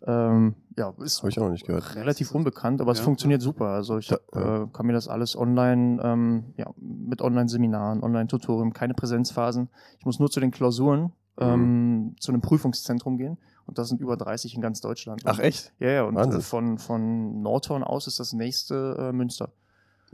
Ähm, 0.06 0.54
ja, 0.76 0.92
ist 1.02 1.24
ich 1.24 1.38
auch 1.38 1.48
nicht 1.48 1.66
gehört. 1.66 1.94
relativ 1.94 2.32
unbekannt, 2.32 2.80
aber 2.80 2.92
ja. 2.92 2.98
es 2.98 3.00
funktioniert 3.00 3.40
super. 3.40 3.68
Also 3.68 3.98
ich 3.98 4.10
hab, 4.10 4.20
äh, 4.34 4.66
kann 4.72 4.86
mir 4.86 4.92
das 4.92 5.08
alles 5.08 5.36
online, 5.36 6.00
ähm, 6.02 6.54
ja, 6.56 6.70
mit 6.76 7.22
Online-Seminaren, 7.22 8.02
Online-Tutorium, 8.02 8.72
keine 8.72 8.94
Präsenzphasen. 8.94 9.70
Ich 9.98 10.04
muss 10.04 10.18
nur 10.18 10.30
zu 10.30 10.40
den 10.40 10.50
Klausuren, 10.50 11.12
mhm. 11.38 11.40
ähm, 11.40 12.16
zu 12.20 12.32
einem 12.32 12.42
Prüfungszentrum 12.42 13.16
gehen. 13.16 13.38
Und 13.66 13.78
das 13.78 13.88
sind 13.88 14.00
über 14.00 14.16
30 14.16 14.54
in 14.54 14.60
ganz 14.60 14.80
Deutschland. 14.80 15.22
Ach 15.24 15.38
echt? 15.38 15.72
Ja, 15.78 15.88
ja. 15.88 16.02
Und 16.02 16.16
Wahnsinn. 16.16 16.42
von, 16.42 16.78
von 16.78 17.40
Nordhorn 17.40 17.82
aus 17.82 18.06
ist 18.06 18.20
das 18.20 18.34
nächste 18.34 18.96
äh, 18.98 19.12
Münster. 19.12 19.52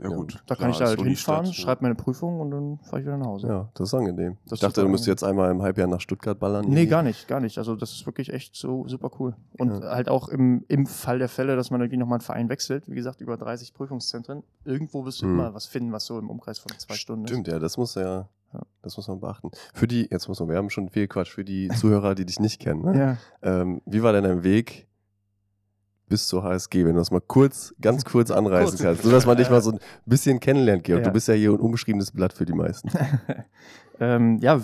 Ja, 0.01 0.09
gut. 0.09 0.41
Da 0.47 0.55
kann 0.55 0.71
ich 0.71 0.77
da 0.77 0.87
halt 0.87 0.99
hinfahren, 0.99 1.45
Stadt, 1.45 1.55
schreibe 1.55 1.83
meine 1.83 1.95
Prüfung 1.95 2.39
und 2.39 2.51
dann 2.51 2.79
fahre 2.79 3.01
ich 3.01 3.05
wieder 3.05 3.17
nach 3.17 3.27
Hause. 3.27 3.47
Ja, 3.47 3.69
das 3.75 3.89
ist 3.89 3.93
angenehm. 3.93 4.37
Das 4.45 4.53
ich 4.53 4.59
dachte, 4.59 4.81
du 4.81 4.87
müsstest 4.87 5.07
jetzt 5.07 5.23
einmal 5.23 5.51
im 5.51 5.61
Halbjahr 5.61 5.87
nach 5.87 6.01
Stuttgart 6.01 6.39
ballern. 6.39 6.65
Nee, 6.67 6.87
gar 6.87 7.03
nicht, 7.03 7.27
gar 7.27 7.39
nicht. 7.39 7.57
Also 7.59 7.75
das 7.75 7.91
ist 7.91 8.05
wirklich 8.07 8.33
echt 8.33 8.55
so 8.55 8.87
super 8.87 9.11
cool. 9.19 9.35
Und 9.59 9.81
ja. 9.81 9.91
halt 9.91 10.09
auch 10.09 10.27
im, 10.27 10.65
im 10.67 10.87
Fall 10.87 11.19
der 11.19 11.29
Fälle, 11.29 11.55
dass 11.55 11.69
man 11.69 11.81
irgendwie 11.81 11.97
nochmal 11.97 12.17
einen 12.17 12.25
Verein 12.25 12.49
wechselt, 12.49 12.89
wie 12.89 12.95
gesagt, 12.95 13.21
über 13.21 13.37
30 13.37 13.73
Prüfungszentren, 13.73 14.43
irgendwo 14.65 15.05
wirst 15.05 15.21
du 15.21 15.25
hm. 15.25 15.33
immer 15.33 15.53
was 15.53 15.67
finden, 15.67 15.91
was 15.91 16.05
so 16.05 16.17
im 16.17 16.29
Umkreis 16.29 16.57
von 16.57 16.71
zwei 16.77 16.95
Stunden 16.95 17.27
Stimmt, 17.27 17.47
ist. 17.47 17.51
Stimmt, 17.51 17.55
ja, 17.55 17.59
das 17.59 17.77
muss 17.77 17.95
ja, 17.95 18.27
ja, 18.53 18.61
das 18.81 18.97
muss 18.97 19.07
man 19.07 19.19
beachten. 19.19 19.51
Für 19.73 19.87
die, 19.87 20.07
jetzt 20.09 20.27
muss 20.27 20.39
man, 20.39 20.49
wir 20.49 20.57
haben 20.57 20.71
schon 20.71 20.89
viel 20.89 21.07
Quatsch, 21.07 21.31
für 21.31 21.45
die 21.45 21.69
Zuhörer, 21.69 22.15
die 22.15 22.25
dich 22.25 22.39
nicht 22.39 22.59
kennen. 22.59 22.83
Ne? 22.83 23.17
Ja. 23.43 23.61
Ähm, 23.61 23.81
wie 23.85 24.01
war 24.01 24.13
denn 24.13 24.23
dein 24.23 24.43
Weg 24.43 24.87
bis 26.11 26.27
zur 26.27 26.43
HSG, 26.43 26.85
wenn 26.85 26.93
du 26.93 26.99
das 26.99 27.09
mal 27.09 27.21
kurz, 27.21 27.73
ganz 27.81 28.03
kurz 28.05 28.29
anreißen 28.29 28.77
kurz. 28.77 28.83
kannst. 28.83 29.03
Nur, 29.05 29.13
dass 29.13 29.25
man 29.25 29.37
dich 29.37 29.49
mal 29.49 29.61
so 29.61 29.71
ein 29.71 29.79
bisschen 30.05 30.39
kennenlernt, 30.39 30.83
Georg. 30.83 30.99
Ja. 30.99 31.07
Du 31.07 31.13
bist 31.13 31.27
ja 31.29 31.33
hier 31.33 31.51
ein 31.51 31.59
unbeschriebenes 31.59 32.11
Blatt 32.11 32.33
für 32.33 32.45
die 32.45 32.53
meisten. 32.53 32.91
ähm, 33.99 34.37
ja, 34.39 34.59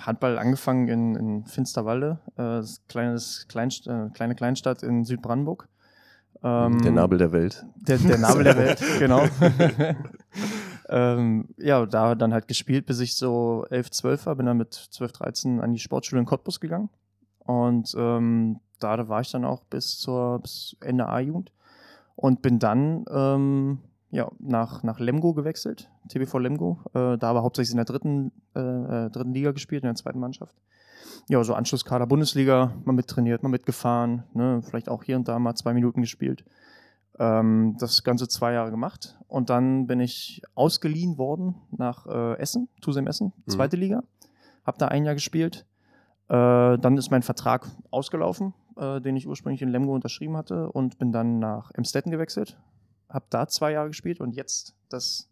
Handball 0.00 0.38
angefangen 0.38 0.88
in, 0.88 1.16
in 1.16 1.44
Finsterwalde, 1.44 2.20
äh, 2.36 2.62
kleines, 2.88 3.46
Kleinst 3.48 3.88
äh, 3.88 4.10
kleine 4.14 4.36
Kleinstadt 4.36 4.84
in 4.84 5.04
Südbrandenburg. 5.04 5.68
Ähm, 6.44 6.80
der 6.82 6.92
Nabel 6.92 7.18
der 7.18 7.32
Welt. 7.32 7.66
Der, 7.76 7.98
der 7.98 8.18
Nabel 8.18 8.44
der 8.44 8.56
Welt, 8.56 8.82
genau. 8.98 9.26
ähm, 10.88 11.48
ja, 11.58 11.84
da 11.84 12.14
dann 12.14 12.32
halt 12.32 12.46
gespielt, 12.46 12.86
bis 12.86 13.00
ich 13.00 13.16
so 13.16 13.66
11, 13.70 13.90
12 13.90 14.26
war. 14.26 14.36
Bin 14.36 14.46
dann 14.46 14.56
mit 14.56 14.72
12, 14.72 15.12
13 15.12 15.60
an 15.60 15.72
die 15.72 15.80
Sportschule 15.80 16.20
in 16.20 16.26
Cottbus 16.26 16.60
gegangen. 16.60 16.90
Und 17.44 17.94
ähm, 17.96 18.60
da 18.78 19.08
war 19.08 19.20
ich 19.20 19.30
dann 19.30 19.44
auch 19.44 19.64
bis 19.64 19.98
zur 19.98 20.40
bis 20.40 20.76
Ende 20.80 21.08
A-Jugend 21.08 21.52
und 22.16 22.42
bin 22.42 22.58
dann 22.58 23.04
ähm, 23.10 23.78
ja, 24.10 24.30
nach, 24.38 24.82
nach 24.82 25.00
Lemgo 25.00 25.32
gewechselt, 25.32 25.90
TBV 26.08 26.38
Lemgo. 26.38 26.78
Äh, 26.92 27.16
da 27.18 27.30
aber 27.30 27.42
hauptsächlich 27.42 27.72
in 27.72 27.78
der 27.78 27.86
dritten, 27.86 28.30
äh, 28.54 28.60
äh, 28.60 29.10
dritten 29.10 29.32
Liga 29.32 29.52
gespielt, 29.52 29.82
in 29.82 29.88
der 29.88 29.94
zweiten 29.94 30.20
Mannschaft. 30.20 30.54
Ja, 31.28 31.42
so 31.42 31.54
Anschlusskader 31.54 32.06
Bundesliga, 32.06 32.72
mal 32.84 32.92
mittrainiert, 32.92 33.42
mal 33.42 33.48
mitgefahren, 33.48 34.24
ne, 34.34 34.60
vielleicht 34.62 34.88
auch 34.88 35.02
hier 35.02 35.16
und 35.16 35.28
da 35.28 35.38
mal 35.38 35.54
zwei 35.54 35.72
Minuten 35.72 36.02
gespielt. 36.02 36.44
Ähm, 37.18 37.76
das 37.78 38.04
Ganze 38.04 38.28
zwei 38.28 38.52
Jahre 38.52 38.70
gemacht 38.70 39.18
und 39.28 39.48
dann 39.50 39.86
bin 39.86 40.00
ich 40.00 40.42
ausgeliehen 40.54 41.16
worden 41.16 41.54
nach 41.70 42.06
äh, 42.06 42.38
Essen, 42.38 42.68
Tusem 42.82 43.06
Essen, 43.06 43.32
mhm. 43.46 43.50
zweite 43.50 43.76
mhm. 43.76 43.82
Liga. 43.82 44.02
Hab 44.64 44.78
da 44.78 44.88
ein 44.88 45.04
Jahr 45.04 45.14
gespielt. 45.14 45.66
Äh, 46.32 46.78
dann 46.78 46.96
ist 46.96 47.10
mein 47.10 47.22
Vertrag 47.22 47.68
ausgelaufen 47.90 48.54
äh, 48.76 49.00
den 49.00 49.16
ich 49.16 49.26
ursprünglich 49.26 49.62
in 49.62 49.68
Lemgo 49.68 49.94
unterschrieben 49.94 50.36
hatte 50.36 50.70
und 50.70 50.98
bin 50.98 51.12
dann 51.12 51.38
nach 51.38 51.70
Emstetten 51.74 52.10
gewechselt. 52.10 52.56
Habe 53.08 53.26
da 53.30 53.46
zwei 53.46 53.72
Jahre 53.72 53.88
gespielt 53.88 54.20
und 54.20 54.34
jetzt 54.34 54.74
das 54.88 55.28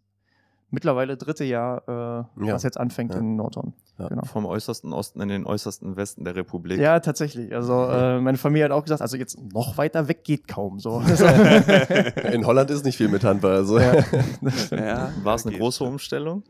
mittlerweile 0.71 1.17
dritte 1.17 1.45
Jahr, 1.45 1.83
äh, 1.89 2.47
ja. 2.47 2.55
was 2.55 2.63
jetzt 2.63 2.79
anfängt 2.79 3.15
ja. 3.15 3.21
in 3.21 3.37
Nordhorn. 3.37 3.73
Ja. 3.99 4.09
Genau. 4.09 4.25
Vom 4.25 4.47
äußersten 4.47 4.93
Osten 4.93 5.21
in 5.21 5.29
den 5.29 5.47
äußersten 5.47 5.97
Westen 5.97 6.25
der 6.25 6.37
Republik. 6.37 6.79
Ja, 6.79 7.01
tatsächlich. 7.01 7.55
Also 7.55 7.87
äh, 7.87 8.21
meine 8.21 8.39
Familie 8.39 8.67
hat 8.67 8.73
auch 8.73 8.83
gesagt, 8.83 9.03
also 9.03 9.17
jetzt 9.17 9.39
noch 9.53 9.77
weiter 9.79 10.09
weg 10.09 10.25
geht 10.25 10.49
kaum. 10.49 10.79
So. 10.79 11.01
in 12.33 12.47
Holland 12.47 12.71
ist 12.71 12.85
nicht 12.85 12.97
viel 12.97 13.09
mit 13.09 13.25
Handball. 13.25 13.57
Also. 13.57 13.79
Ja. 13.79 13.93
War 15.23 15.35
es 15.35 15.47
eine 15.47 15.57
große 15.57 15.85
Umstellung? 15.85 16.45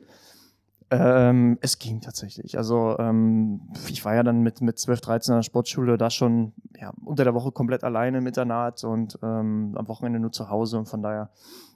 Ähm, 0.91 1.57
es 1.61 1.79
ging 1.79 2.01
tatsächlich. 2.01 2.59
Also 2.59 2.97
ähm, 2.99 3.61
ich 3.89 4.05
war 4.05 4.15
ja 4.15 4.23
dann 4.25 4.41
mit, 4.43 4.61
mit 4.61 4.79
12, 4.79 5.01
13 5.01 5.33
an 5.33 5.39
der 5.39 5.43
Sportschule 5.45 5.97
da 5.97 6.11
schon 6.11 6.53
ja, 6.81 6.93
unter 7.05 7.23
der 7.23 7.35
Woche 7.35 7.53
komplett 7.53 7.85
alleine 7.85 8.19
im 8.19 8.27
Internat 8.27 8.83
und 8.83 9.19
ähm, 9.23 9.75
am 9.77 9.89
Wochenende 9.89 10.19
nur 10.19 10.33
zu 10.33 10.51
Hause. 10.51 10.79
Und 10.79 10.89
von 10.89 11.03
daher, 11.03 11.31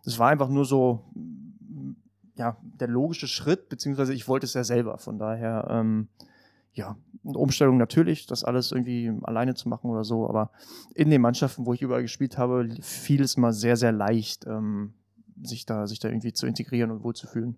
es 0.04 0.18
war 0.18 0.30
einfach 0.30 0.48
nur 0.48 0.64
so 0.64 1.04
ja, 2.36 2.56
der 2.62 2.88
logische 2.88 3.28
Schritt, 3.28 3.68
beziehungsweise 3.68 4.12
ich 4.12 4.26
wollte 4.26 4.46
es 4.46 4.54
ja 4.54 4.64
selber. 4.64 4.98
Von 4.98 5.18
daher, 5.20 5.68
ähm, 5.70 6.08
ja, 6.72 6.96
eine 7.24 7.38
Umstellung 7.38 7.76
natürlich, 7.76 8.26
das 8.26 8.42
alles 8.42 8.72
irgendwie 8.72 9.12
alleine 9.22 9.54
zu 9.54 9.68
machen 9.68 9.90
oder 9.90 10.02
so. 10.02 10.28
Aber 10.28 10.50
in 10.92 11.10
den 11.10 11.20
Mannschaften, 11.20 11.66
wo 11.66 11.72
ich 11.72 11.82
überall 11.82 12.02
gespielt 12.02 12.36
habe, 12.36 12.68
fiel 12.80 13.22
es 13.22 13.36
mal 13.36 13.52
sehr, 13.52 13.76
sehr 13.76 13.92
leicht. 13.92 14.44
Ähm, 14.48 14.94
sich 15.42 15.66
da, 15.66 15.86
sich 15.86 15.98
da 15.98 16.08
irgendwie 16.08 16.32
zu 16.32 16.46
integrieren 16.46 16.90
und 16.90 17.02
wohlzufühlen. 17.02 17.56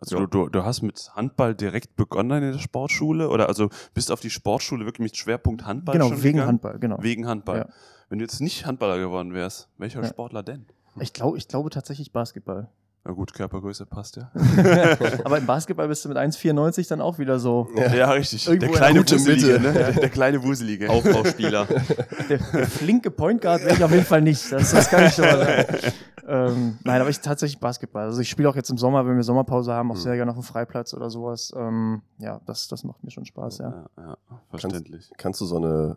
Also 0.00 0.18
ja. 0.18 0.26
du, 0.26 0.48
du 0.48 0.64
hast 0.64 0.82
mit 0.82 1.10
Handball 1.14 1.54
direkt 1.54 1.96
begonnen 1.96 2.42
in 2.42 2.52
der 2.52 2.58
Sportschule 2.58 3.28
oder 3.28 3.48
also 3.48 3.68
bist 3.94 4.10
auf 4.10 4.20
die 4.20 4.30
Sportschule 4.30 4.84
wirklich 4.86 5.04
mit 5.04 5.16
Schwerpunkt 5.16 5.66
Handball 5.66 5.92
Genau, 5.94 6.08
schon 6.08 6.22
wegen 6.22 6.32
gegangen? 6.38 6.48
Handball, 6.48 6.78
genau. 6.78 7.02
Wegen 7.02 7.26
Handball. 7.26 7.58
Ja. 7.58 7.68
Wenn 8.08 8.18
du 8.18 8.24
jetzt 8.24 8.40
nicht 8.40 8.66
Handballer 8.66 8.98
geworden 8.98 9.34
wärst, 9.34 9.68
welcher 9.78 10.02
Ja. 10.02 10.08
Sportler 10.08 10.42
denn? 10.42 10.66
Ich, 10.98 11.12
glaub, 11.12 11.36
ich 11.36 11.46
glaube 11.46 11.70
tatsächlich 11.70 12.12
Basketball. 12.12 12.68
Na 13.02 13.12
gut, 13.12 13.32
Körpergröße 13.32 13.86
passt 13.86 14.16
ja. 14.16 14.30
Aber 15.24 15.38
im 15.38 15.46
Basketball 15.46 15.88
bist 15.88 16.04
du 16.04 16.10
mit 16.10 16.18
1,94 16.18 16.86
dann 16.88 17.00
auch 17.00 17.18
wieder 17.18 17.38
so. 17.38 17.66
Ja, 17.74 18.10
richtig. 18.10 18.46
Irgendwo 18.46 18.76
der 18.76 18.88
in 18.90 18.94
der 18.96 19.04
kleine 19.04 19.20
Wuselige, 19.20 19.46
Mitte. 19.46 19.60
ne? 19.62 19.72
Der, 19.72 19.92
der 19.92 20.08
kleine 20.10 20.42
Wuselige. 20.42 20.90
Aufbauspieler. 20.90 21.66
Der, 22.28 22.38
der 22.38 22.66
flinke 22.66 23.10
Point 23.10 23.40
Guard 23.40 23.62
wäre 23.64 23.74
ich 23.74 23.82
auf 23.82 23.90
jeden 23.90 24.04
Fall 24.04 24.20
nicht. 24.22 24.52
Das, 24.52 24.70
das 24.72 24.88
kann 24.88 25.06
ich 25.06 25.14
schon 25.14 25.24
mal 25.24 25.38
sagen. 25.38 25.92
ähm, 26.28 26.78
nein, 26.84 27.00
aber 27.00 27.10
ich 27.10 27.18
tatsächlich 27.20 27.58
Basketball. 27.58 28.04
Also 28.04 28.20
ich 28.20 28.28
spiele 28.30 28.48
auch 28.48 28.54
jetzt 28.54 28.70
im 28.70 28.76
Sommer, 28.78 29.04
wenn 29.06 29.16
wir 29.16 29.22
Sommerpause 29.24 29.72
haben, 29.72 29.90
auch 29.90 29.96
Mhm. 29.96 30.00
sehr 30.00 30.16
gerne 30.16 30.30
auf 30.30 30.36
dem 30.36 30.44
Freiplatz 30.44 30.94
oder 30.94 31.10
sowas. 31.10 31.52
Ähm, 31.56 32.02
ja, 32.18 32.40
das, 32.46 32.68
das 32.68 32.84
macht 32.84 33.02
mir 33.02 33.10
schon 33.10 33.24
Spaß, 33.24 33.58
ja. 33.58 33.70
Ja, 33.96 34.02
ja, 34.02 34.16
verständlich. 34.50 35.10
Kannst 35.16 35.40
du 35.40 35.46
so 35.46 35.56
eine 35.56 35.96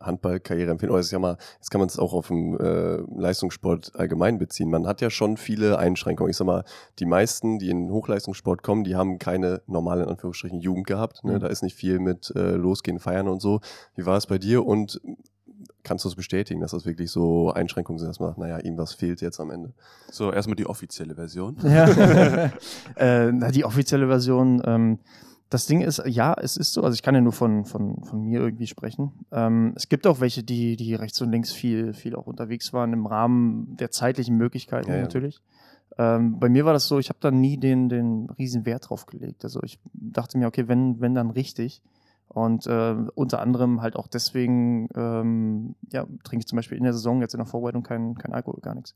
Handballkarriere 0.00 0.70
empfehlen? 0.70 0.90
Oder 0.90 1.00
ist 1.00 1.10
ja 1.10 1.18
mal, 1.18 1.36
jetzt 1.56 1.70
kann 1.70 1.80
man 1.80 1.88
es 1.88 1.98
auch 1.98 2.12
auf 2.12 2.28
den 2.28 2.58
äh, 2.58 2.98
Leistungssport 3.16 3.92
allgemein 3.94 4.38
beziehen. 4.38 4.70
Man 4.70 4.86
hat 4.86 5.00
ja 5.00 5.10
schon 5.10 5.36
viele 5.36 5.78
Einschränkungen. 5.78 6.30
Ich 6.30 6.36
sag 6.36 6.46
mal, 6.46 6.64
die 6.98 7.06
meisten, 7.06 7.58
die 7.58 7.70
in 7.70 7.86
den 7.86 7.92
Hochleistungssport 7.92 8.62
kommen, 8.62 8.84
die 8.84 8.96
haben 8.96 9.18
keine 9.18 9.62
normale, 9.66 10.04
in 10.04 10.08
Anführungsstrichen, 10.08 10.60
Jugend 10.60 10.86
gehabt. 10.86 11.24
Ne? 11.24 11.34
Mhm. 11.34 11.40
Da 11.40 11.46
ist 11.48 11.62
nicht 11.62 11.76
viel 11.76 11.98
mit 11.98 12.32
äh, 12.34 12.52
Losgehen, 12.52 12.98
Feiern 12.98 13.28
und 13.28 13.40
so. 13.40 13.60
Wie 13.94 14.06
war 14.06 14.16
es 14.16 14.26
bei 14.26 14.38
dir? 14.38 14.66
Und 14.66 15.00
kannst 15.82 16.04
du 16.04 16.08
es 16.08 16.14
bestätigen, 16.14 16.60
dass 16.60 16.72
das 16.72 16.84
wirklich 16.84 17.10
so 17.10 17.50
Einschränkungen 17.50 17.98
sind, 17.98 18.08
dass 18.08 18.20
man 18.20 18.30
sagt, 18.30 18.38
naja, 18.38 18.58
irgendwas 18.58 18.92
fehlt 18.92 19.20
jetzt 19.20 19.40
am 19.40 19.50
Ende? 19.50 19.72
So, 20.10 20.32
erstmal 20.32 20.56
die 20.56 20.66
offizielle 20.66 21.14
Version. 21.14 21.56
Ja. 21.62 21.86
äh, 22.96 23.32
na, 23.32 23.50
die 23.50 23.64
offizielle 23.64 24.06
Version. 24.06 24.62
Ähm, 24.64 24.98
das 25.50 25.66
Ding 25.66 25.80
ist, 25.80 26.02
ja, 26.06 26.34
es 26.34 26.56
ist 26.56 26.72
so. 26.72 26.82
Also 26.82 26.94
ich 26.94 27.02
kann 27.02 27.14
ja 27.14 27.20
nur 27.20 27.32
von, 27.32 27.64
von, 27.64 28.02
von 28.04 28.22
mir 28.22 28.40
irgendwie 28.40 28.66
sprechen. 28.66 29.12
Ähm, 29.32 29.72
es 29.76 29.88
gibt 29.88 30.06
auch 30.06 30.20
welche, 30.20 30.42
die, 30.42 30.76
die 30.76 30.94
rechts 30.94 31.20
und 31.22 31.30
links 31.30 31.52
viel, 31.52 31.94
viel 31.94 32.14
auch 32.14 32.26
unterwegs 32.26 32.72
waren 32.72 32.92
im 32.92 33.06
Rahmen 33.06 33.76
der 33.76 33.90
zeitlichen 33.90 34.36
Möglichkeiten 34.36 34.90
Ja, 34.90 34.96
ja. 34.96 35.02
natürlich. 35.02 35.40
Ähm, 35.96 36.38
bei 36.38 36.48
mir 36.48 36.64
war 36.64 36.74
das 36.74 36.86
so, 36.86 36.98
ich 36.98 37.08
habe 37.08 37.18
da 37.20 37.30
nie 37.30 37.56
den, 37.56 37.88
den 37.88 38.28
riesen 38.38 38.66
Wert 38.66 38.90
drauf 38.90 39.06
gelegt. 39.06 39.42
Also 39.44 39.62
ich 39.62 39.78
dachte 39.94 40.36
mir, 40.38 40.46
okay, 40.46 40.68
wenn, 40.68 41.00
wenn 41.00 41.14
dann 41.14 41.30
richtig. 41.30 41.82
Und 42.28 42.66
äh, 42.66 42.94
unter 43.14 43.40
anderem 43.40 43.80
halt 43.80 43.96
auch 43.96 44.06
deswegen, 44.06 44.88
ähm, 44.94 45.74
ja, 45.90 46.04
trinke 46.24 46.42
ich 46.42 46.46
zum 46.46 46.56
Beispiel 46.56 46.76
in 46.76 46.84
der 46.84 46.92
Saison 46.92 47.22
jetzt 47.22 47.32
in 47.32 47.38
der 47.38 47.46
Vorbereitung 47.46 47.82
kein, 47.82 48.16
kein 48.16 48.34
Alkohol, 48.34 48.60
gar 48.60 48.74
nichts. 48.74 48.94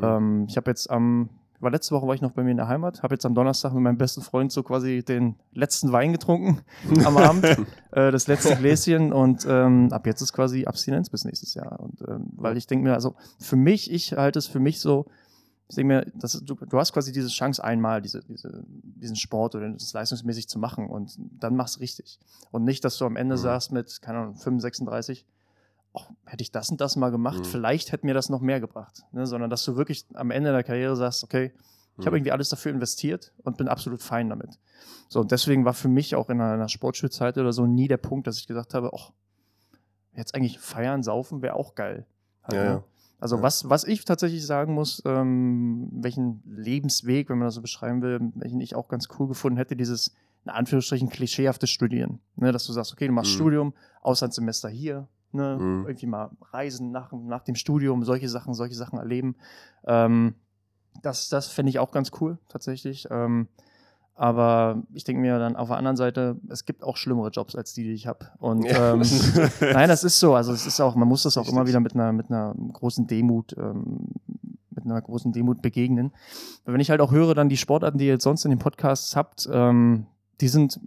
Ja. 0.00 0.16
Ähm, 0.16 0.46
ich 0.48 0.56
habe 0.56 0.70
jetzt 0.70 0.88
am, 0.88 1.28
war 1.62 1.70
letzte 1.70 1.94
Woche 1.94 2.06
war 2.06 2.14
ich 2.14 2.20
noch 2.20 2.32
bei 2.32 2.42
mir 2.42 2.50
in 2.50 2.56
der 2.56 2.68
Heimat, 2.68 3.02
habe 3.02 3.14
jetzt 3.14 3.24
am 3.24 3.34
Donnerstag 3.34 3.72
mit 3.72 3.82
meinem 3.82 3.98
besten 3.98 4.22
Freund 4.22 4.50
so 4.52 4.62
quasi 4.62 5.04
den 5.04 5.36
letzten 5.52 5.92
Wein 5.92 6.12
getrunken 6.12 6.60
am 7.04 7.16
Abend, 7.16 7.44
äh, 7.44 8.10
das 8.10 8.26
letzte 8.26 8.56
Gläschen 8.56 9.12
und 9.12 9.46
ähm, 9.48 9.88
ab 9.92 10.06
jetzt 10.06 10.20
ist 10.20 10.32
quasi 10.32 10.64
Abstinenz 10.64 11.08
bis 11.10 11.24
nächstes 11.24 11.54
Jahr. 11.54 11.80
Und 11.80 12.02
ähm, 12.08 12.26
weil 12.36 12.56
ich 12.56 12.66
denke 12.66 12.84
mir, 12.84 12.94
also 12.94 13.14
für 13.38 13.56
mich, 13.56 13.90
ich 13.90 14.12
halte 14.12 14.38
es 14.38 14.46
für 14.46 14.60
mich 14.60 14.80
so, 14.80 15.06
ich 15.68 15.76
denke 15.76 15.94
mir, 15.94 16.06
das, 16.14 16.32
du, 16.44 16.54
du 16.54 16.78
hast 16.78 16.92
quasi 16.92 17.12
diese 17.12 17.28
Chance 17.28 17.62
einmal, 17.64 18.02
diese, 18.02 18.22
diese, 18.24 18.64
diesen 18.66 19.16
Sport 19.16 19.54
oder 19.54 19.70
das 19.70 19.92
leistungsmäßig 19.92 20.48
zu 20.48 20.58
machen 20.58 20.86
und 20.86 21.16
dann 21.18 21.56
mach's 21.56 21.80
richtig. 21.80 22.18
Und 22.50 22.64
nicht, 22.64 22.84
dass 22.84 22.98
du 22.98 23.06
am 23.06 23.16
Ende 23.16 23.36
Mhm. 23.36 23.40
sagst 23.40 23.72
mit, 23.72 24.02
keine 24.02 24.18
Ahnung, 24.18 24.34
5, 24.34 24.60
36, 24.60 25.24
oh, 25.92 26.02
hätte 26.24 26.42
ich 26.42 26.50
das 26.52 26.70
und 26.70 26.80
das 26.80 26.96
mal 26.96 27.10
gemacht, 27.10 27.40
Mhm. 27.40 27.44
vielleicht 27.44 27.92
hätte 27.92 28.06
mir 28.06 28.14
das 28.14 28.28
noch 28.28 28.40
mehr 28.40 28.60
gebracht. 28.60 29.02
Ne? 29.12 29.26
Sondern 29.26 29.50
dass 29.50 29.64
du 29.64 29.76
wirklich 29.76 30.06
am 30.14 30.30
Ende 30.30 30.52
der 30.52 30.62
Karriere 30.62 30.96
sagst, 30.96 31.24
okay, 31.24 31.52
ich 31.98 32.06
habe 32.06 32.10
Mhm. 32.16 32.18
irgendwie 32.18 32.32
alles 32.32 32.48
dafür 32.48 32.72
investiert 32.72 33.32
und 33.44 33.56
bin 33.58 33.68
absolut 33.68 34.02
fein 34.02 34.28
damit. 34.30 34.58
So, 35.08 35.20
und 35.20 35.30
deswegen 35.30 35.64
war 35.64 35.74
für 35.74 35.88
mich 35.88 36.14
auch 36.14 36.30
in 36.30 36.40
einer, 36.40 36.68
Sportschulzeit 36.68 37.36
oder 37.36 37.52
so 37.52 37.66
nie 37.66 37.88
der 37.88 37.98
Punkt, 37.98 38.26
dass 38.26 38.38
ich 38.38 38.46
gesagt 38.46 38.72
habe, 38.74 38.90
ach, 38.94 39.12
jetzt 40.14 40.34
eigentlich 40.34 40.58
feiern, 40.58 41.02
saufen 41.02 41.42
wäre 41.42 41.54
auch 41.54 41.74
geil. 41.74 42.06
Halt, 42.44 42.54
Ja, 42.54 42.62
ne? 42.64 42.70
ja. 42.70 42.84
Also 43.20 43.36
Ja. 43.36 43.42
was, 43.42 43.68
was 43.68 43.84
ich 43.84 44.04
tatsächlich 44.04 44.44
sagen 44.44 44.74
muss, 44.74 45.02
ähm, 45.06 45.88
welchen 45.92 46.42
Lebensweg, 46.46 47.28
wenn 47.28 47.38
man 47.38 47.46
das 47.46 47.54
so 47.54 47.62
beschreiben 47.62 48.02
will, 48.02 48.18
welchen 48.34 48.60
ich 48.60 48.74
auch 48.74 48.88
ganz 48.88 49.08
cool 49.18 49.28
gefunden 49.28 49.58
hätte, 49.58 49.76
dieses 49.76 50.12
in 50.44 50.50
Anführungsstrichen 50.50 51.08
klischeehaftes 51.08 51.70
Studieren. 51.70 52.18
Ne, 52.34 52.50
dass 52.50 52.66
du 52.66 52.72
sagst, 52.72 52.92
okay, 52.92 53.06
du 53.06 53.12
machst 53.12 53.30
Mhm. 53.32 53.36
Studium, 53.36 53.74
Auslandssemester 54.00 54.68
hier, 54.70 55.06
ne, 55.32 55.56
Mhm. 55.58 55.84
irgendwie 55.86 56.06
mal 56.06 56.30
reisen 56.52 56.90
nach, 56.90 57.12
nach 57.12 57.42
dem 57.42 57.54
Studium, 57.54 58.04
solche 58.04 58.28
Sachen, 58.28 58.54
solche 58.54 58.74
Sachen 58.74 58.98
erleben. 58.98 59.36
Ähm, 59.86 60.34
das 61.02 61.28
das 61.28 61.48
fände 61.48 61.70
ich 61.70 61.78
auch 61.78 61.90
ganz 61.90 62.10
cool, 62.20 62.38
tatsächlich. 62.48 63.06
Ähm, 63.10 63.48
aber 64.14 64.82
ich 64.92 65.04
denke 65.04 65.22
mir 65.22 65.38
dann 65.38 65.56
auf 65.56 65.68
der 65.68 65.78
anderen 65.78 65.96
Seite, 65.96 66.36
es 66.50 66.66
gibt 66.66 66.82
auch 66.84 66.96
schlimmere 66.98 67.30
Jobs 67.30 67.56
als 67.56 67.72
die, 67.72 67.82
die 67.82 67.92
ich 67.92 68.06
habe. 68.06 68.26
Und 68.38 68.64
Ja. 68.66 68.92
ähm, 68.92 69.00
nein, 69.60 69.88
das 69.88 70.04
ist 70.04 70.20
so. 70.20 70.34
Also 70.34 70.52
es 70.52 70.66
ist 70.66 70.80
auch, 70.80 70.94
man 70.94 71.08
muss 71.08 71.22
das 71.22 71.38
auch 71.38 71.48
immer 71.48 71.62
Richtig. 71.62 71.68
wieder 71.70 71.80
mit 71.80 71.94
einer, 71.94 72.12
mit 72.12 72.30
einer 72.30 72.54
großen 72.74 73.06
Demut, 73.06 73.56
ähm, 73.56 74.08
mit 74.70 74.84
einer 74.84 75.00
großen 75.00 75.32
Demut 75.32 75.62
begegnen. 75.62 76.12
Weil 76.64 76.74
Wenn 76.74 76.80
ich 76.80 76.90
halt 76.90 77.00
auch 77.00 77.10
höre, 77.10 77.34
dann 77.34 77.48
die 77.48 77.56
Sportarten, 77.56 77.96
die 77.98 78.04
ihr 78.06 78.12
jetzt 78.12 78.24
sonst 78.24 78.44
in 78.44 78.50
den 78.50 78.58
Podcasts 78.58 79.16
habt, 79.16 79.48
ähm, 79.50 80.06
die 80.42 80.48
sind, 80.48 80.78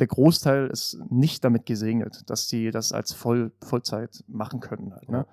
der 0.00 0.06
Großteil 0.06 0.68
ist 0.68 0.98
nicht 1.10 1.44
damit 1.44 1.66
gesegnet, 1.66 2.22
dass 2.30 2.48
die 2.48 2.70
das 2.70 2.92
als 2.92 3.12
Voll, 3.12 3.52
Vollzeit 3.60 4.24
machen 4.28 4.60
können. 4.60 4.94
Halt, 4.94 5.08
ne? 5.10 5.26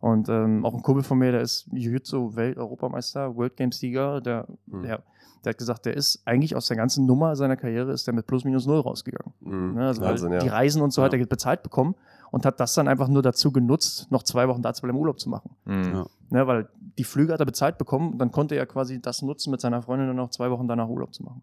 Und 0.00 0.28
ähm, 0.28 0.64
auch 0.64 0.74
ein 0.74 0.82
Kumpel 0.82 1.02
von 1.02 1.18
mir, 1.18 1.32
der 1.32 1.40
ist 1.42 1.66
Jiu-Jitsu-Welt-Europameister, 1.72 3.34
World 3.36 3.56
Games-Sieger, 3.56 4.20
der, 4.20 4.46
Mhm. 4.66 4.82
der, 4.82 5.02
der 5.44 5.50
hat 5.50 5.58
gesagt, 5.58 5.86
der 5.86 5.94
ist 5.96 6.22
eigentlich 6.24 6.54
aus 6.56 6.66
der 6.68 6.76
ganzen 6.76 7.06
Nummer 7.06 7.36
seiner 7.36 7.56
Karriere 7.56 7.92
ist 7.92 8.06
der 8.06 8.14
mit 8.14 8.26
plus 8.26 8.44
minus 8.44 8.66
null 8.66 8.80
rausgegangen. 8.80 9.32
Mhm. 9.40 9.74
Ne? 9.74 9.86
Also 9.88 10.02
Wahnsinn, 10.02 10.32
ja. 10.32 10.38
die 10.38 10.48
Reisen 10.48 10.82
und 10.82 10.92
so 10.92 11.00
Ja. 11.00 11.06
hat 11.06 11.14
er 11.14 11.26
bezahlt 11.26 11.62
bekommen 11.62 11.94
und 12.30 12.44
hat 12.46 12.60
das 12.60 12.74
dann 12.74 12.88
einfach 12.88 13.08
nur 13.08 13.22
dazu 13.22 13.50
genutzt, 13.52 14.10
noch 14.10 14.22
zwei 14.22 14.48
Wochen 14.48 14.62
da 14.62 14.72
zu 14.74 14.82
bleiben, 14.82 14.98
Urlaub 14.98 15.18
zu 15.20 15.28
machen. 15.28 15.50
Mhm. 15.64 15.84
Ja. 15.84 16.06
Ne? 16.30 16.46
Weil 16.46 16.68
die 16.98 17.04
Flüge 17.04 17.32
hat 17.32 17.40
er 17.40 17.46
bezahlt 17.46 17.78
bekommen 17.78 18.12
und 18.12 18.18
dann 18.18 18.30
konnte 18.32 18.54
er 18.56 18.66
quasi 18.66 19.00
das 19.00 19.22
nutzen, 19.22 19.50
mit 19.50 19.60
seiner 19.60 19.82
Freundin 19.82 20.08
dann 20.08 20.16
noch 20.16 20.30
zwei 20.30 20.50
Wochen 20.50 20.68
danach 20.68 20.88
Urlaub 20.88 21.14
zu 21.14 21.22
machen. 21.22 21.42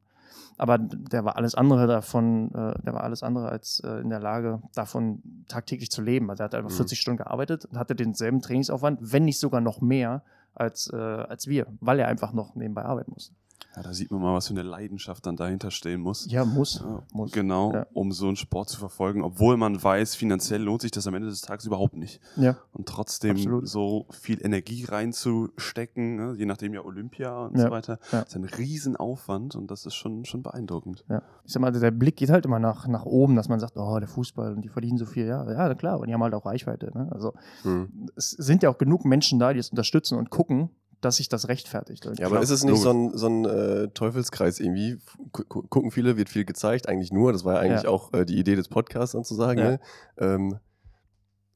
Aber 0.57 0.77
der 0.77 1.25
war 1.25 1.35
alles 1.35 1.53
andere 1.55 1.85
davon, 1.85 2.49
äh, 2.53 2.81
der 2.81 2.93
war 2.93 3.03
alles 3.03 3.23
andere 3.23 3.49
als 3.49 3.81
äh, 3.81 3.99
in 3.99 4.09
der 4.09 4.19
Lage, 4.19 4.61
davon 4.73 5.21
tagtäglich 5.47 5.91
zu 5.91 6.01
leben. 6.01 6.29
Also 6.29 6.43
er 6.43 6.45
hat 6.45 6.55
einfach 6.55 6.69
Mhm. 6.71 6.75
40 6.75 6.99
Stunden 6.99 7.17
gearbeitet 7.17 7.65
und 7.65 7.77
hatte 7.77 7.95
denselben 7.95 8.41
Trainingsaufwand, 8.41 8.99
wenn 9.01 9.25
nicht 9.25 9.39
sogar 9.39 9.59
noch 9.61 9.81
mehr 9.81 10.23
als, 10.53 10.89
äh, 10.93 10.95
als 10.95 11.47
wir, 11.47 11.67
weil 11.81 11.99
er 11.99 12.07
einfach 12.07 12.31
noch 12.31 12.55
nebenbei 12.55 12.83
arbeiten 12.85 13.11
musste. 13.11 13.33
Ja, 13.75 13.83
da 13.83 13.93
sieht 13.93 14.09
man 14.09 14.21
mal, 14.21 14.33
was 14.33 14.47
für 14.47 14.53
eine 14.53 14.61
Leidenschaft 14.63 15.25
dann 15.25 15.35
dahinter 15.35 15.69
stehen 15.69 15.99
muss. 15.99 16.31
Ja, 16.31 16.45
muss. 16.45 16.79
Ja, 16.79 17.03
muss. 17.11 17.33
Genau, 17.33 17.73
Ja. 17.73 17.87
um 17.93 18.13
so 18.13 18.27
einen 18.27 18.37
Sport 18.37 18.69
zu 18.69 18.79
verfolgen, 18.79 19.21
obwohl 19.21 19.57
man 19.57 19.83
weiß, 19.83 20.15
finanziell 20.15 20.61
lohnt 20.61 20.81
sich 20.81 20.91
das 20.91 21.07
am 21.07 21.13
Ende 21.13 21.27
des 21.27 21.41
Tages 21.41 21.65
überhaupt 21.65 21.97
nicht. 21.97 22.21
Ja. 22.37 22.55
Und 22.71 22.87
trotzdem 22.87 23.31
Absolut. 23.35 23.67
so 23.67 24.05
viel 24.11 24.43
Energie 24.45 24.85
reinzustecken, 24.85 26.15
ne, 26.15 26.33
je 26.37 26.45
nachdem 26.45 26.73
ja 26.73 26.83
Olympia 26.83 27.45
und 27.47 27.57
Ja, 27.57 27.65
so 27.65 27.71
weiter, 27.71 27.99
ja. 28.11 28.21
ist 28.21 28.35
ein 28.35 28.45
Riesenaufwand 28.45 29.55
und 29.55 29.69
das 29.69 29.85
ist 29.85 29.95
schon, 29.95 30.25
schon 30.25 30.41
beeindruckend. 30.43 31.03
Ja. 31.09 31.21
Ich 31.43 31.53
sag 31.53 31.61
mal, 31.61 31.71
der 31.71 31.91
Blick 31.91 32.17
geht 32.17 32.29
halt 32.29 32.45
immer 32.45 32.59
nach, 32.59 32.87
nach 32.87 33.05
oben, 33.05 33.35
dass 33.35 33.49
man 33.49 33.59
sagt, 33.59 33.77
oh, 33.77 33.99
der 33.99 34.07
Fußball 34.07 34.53
und 34.53 34.61
die 34.61 34.69
verdienen 34.69 34.97
so 34.97 35.05
viel. 35.05 35.25
Ja, 35.25 35.49
ja, 35.51 35.73
klar, 35.75 35.99
und 35.99 36.07
die 36.07 36.13
haben 36.13 36.23
halt 36.23 36.33
auch 36.33 36.45
Reichweite. 36.45 36.91
Ne? 36.97 37.09
Also 37.11 37.33
Mhm. 37.63 38.07
es 38.15 38.29
sind 38.31 38.63
ja 38.63 38.69
auch 38.69 38.77
genug 38.77 39.05
Menschen 39.05 39.39
da, 39.39 39.53
die 39.53 39.59
es 39.59 39.69
unterstützen 39.69 40.17
und 40.17 40.29
gucken, 40.29 40.69
dass 41.01 41.17
sich 41.17 41.29
das 41.29 41.47
rechtfertigt. 41.47 42.05
Ja, 42.17 42.27
aber 42.27 42.41
ist 42.41 42.49
es 42.49 42.63
nicht 42.63 42.79
so 42.79 42.91
ein, 42.91 43.17
so 43.17 43.27
ein 43.27 43.45
äh, 43.45 43.87
Teufelskreis 43.89 44.59
irgendwie? 44.59 44.97
Gu- 45.31 45.43
gu- 45.47 45.63
gucken 45.67 45.91
viele, 45.91 46.17
wird 46.17 46.29
viel 46.29 46.45
gezeigt, 46.45 46.87
eigentlich 46.89 47.11
nur. 47.11 47.31
Das 47.33 47.43
war 47.45 47.55
ja 47.55 47.59
eigentlich 47.61 47.83
Ja. 47.83 47.89
auch 47.89 48.13
äh, 48.13 48.25
die 48.25 48.37
Idee 48.37 48.55
des 48.55 48.67
Podcasts 48.67 49.13
dann 49.13 49.23
zu 49.23 49.35
sagen. 49.35 49.59
Ja. 49.59 49.71
Ne? 49.71 49.79
Ähm, 50.17 50.59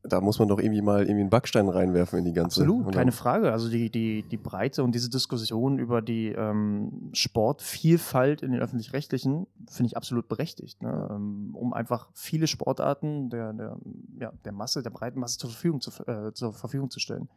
da 0.03 0.21
muss 0.21 0.39
man 0.39 0.47
doch 0.47 0.59
irgendwie 0.59 0.81
mal 0.81 1.01
irgendwie 1.01 1.21
einen 1.21 1.29
Backstein 1.29 1.67
reinwerfen 1.67 2.19
in 2.19 2.25
die 2.25 2.33
ganze. 2.33 2.61
Absolut, 2.61 2.93
keine 2.93 3.11
Frage. 3.11 3.51
Also 3.51 3.69
die, 3.69 3.89
die, 3.89 4.23
die 4.23 4.37
Breite 4.37 4.83
und 4.83 4.93
diese 4.95 5.09
Diskussion 5.09 5.77
über 5.77 6.01
die 6.01 6.29
ähm, 6.29 7.09
Sportvielfalt 7.13 8.41
in 8.41 8.51
den 8.51 8.61
öffentlich-rechtlichen 8.61 9.47
finde 9.69 9.87
ich 9.87 9.97
absolut 9.97 10.27
berechtigt, 10.29 10.81
ne? 10.81 11.09
ähm, 11.11 11.51
um 11.53 11.73
einfach 11.73 12.09
viele 12.13 12.47
Sportarten 12.47 13.29
der, 13.29 13.53
der, 13.53 13.77
ja, 14.19 14.31
der 14.45 14.51
Masse, 14.53 14.81
der 14.83 14.89
breiten 14.89 15.19
Masse 15.19 15.37
zur 15.37 15.49
Verfügung 15.49 15.81
zu, 15.81 15.91
äh, 16.07 16.31
zur 16.33 16.53
Verfügung 16.53 16.89
zu 16.89 16.99
stellen. 16.99 17.27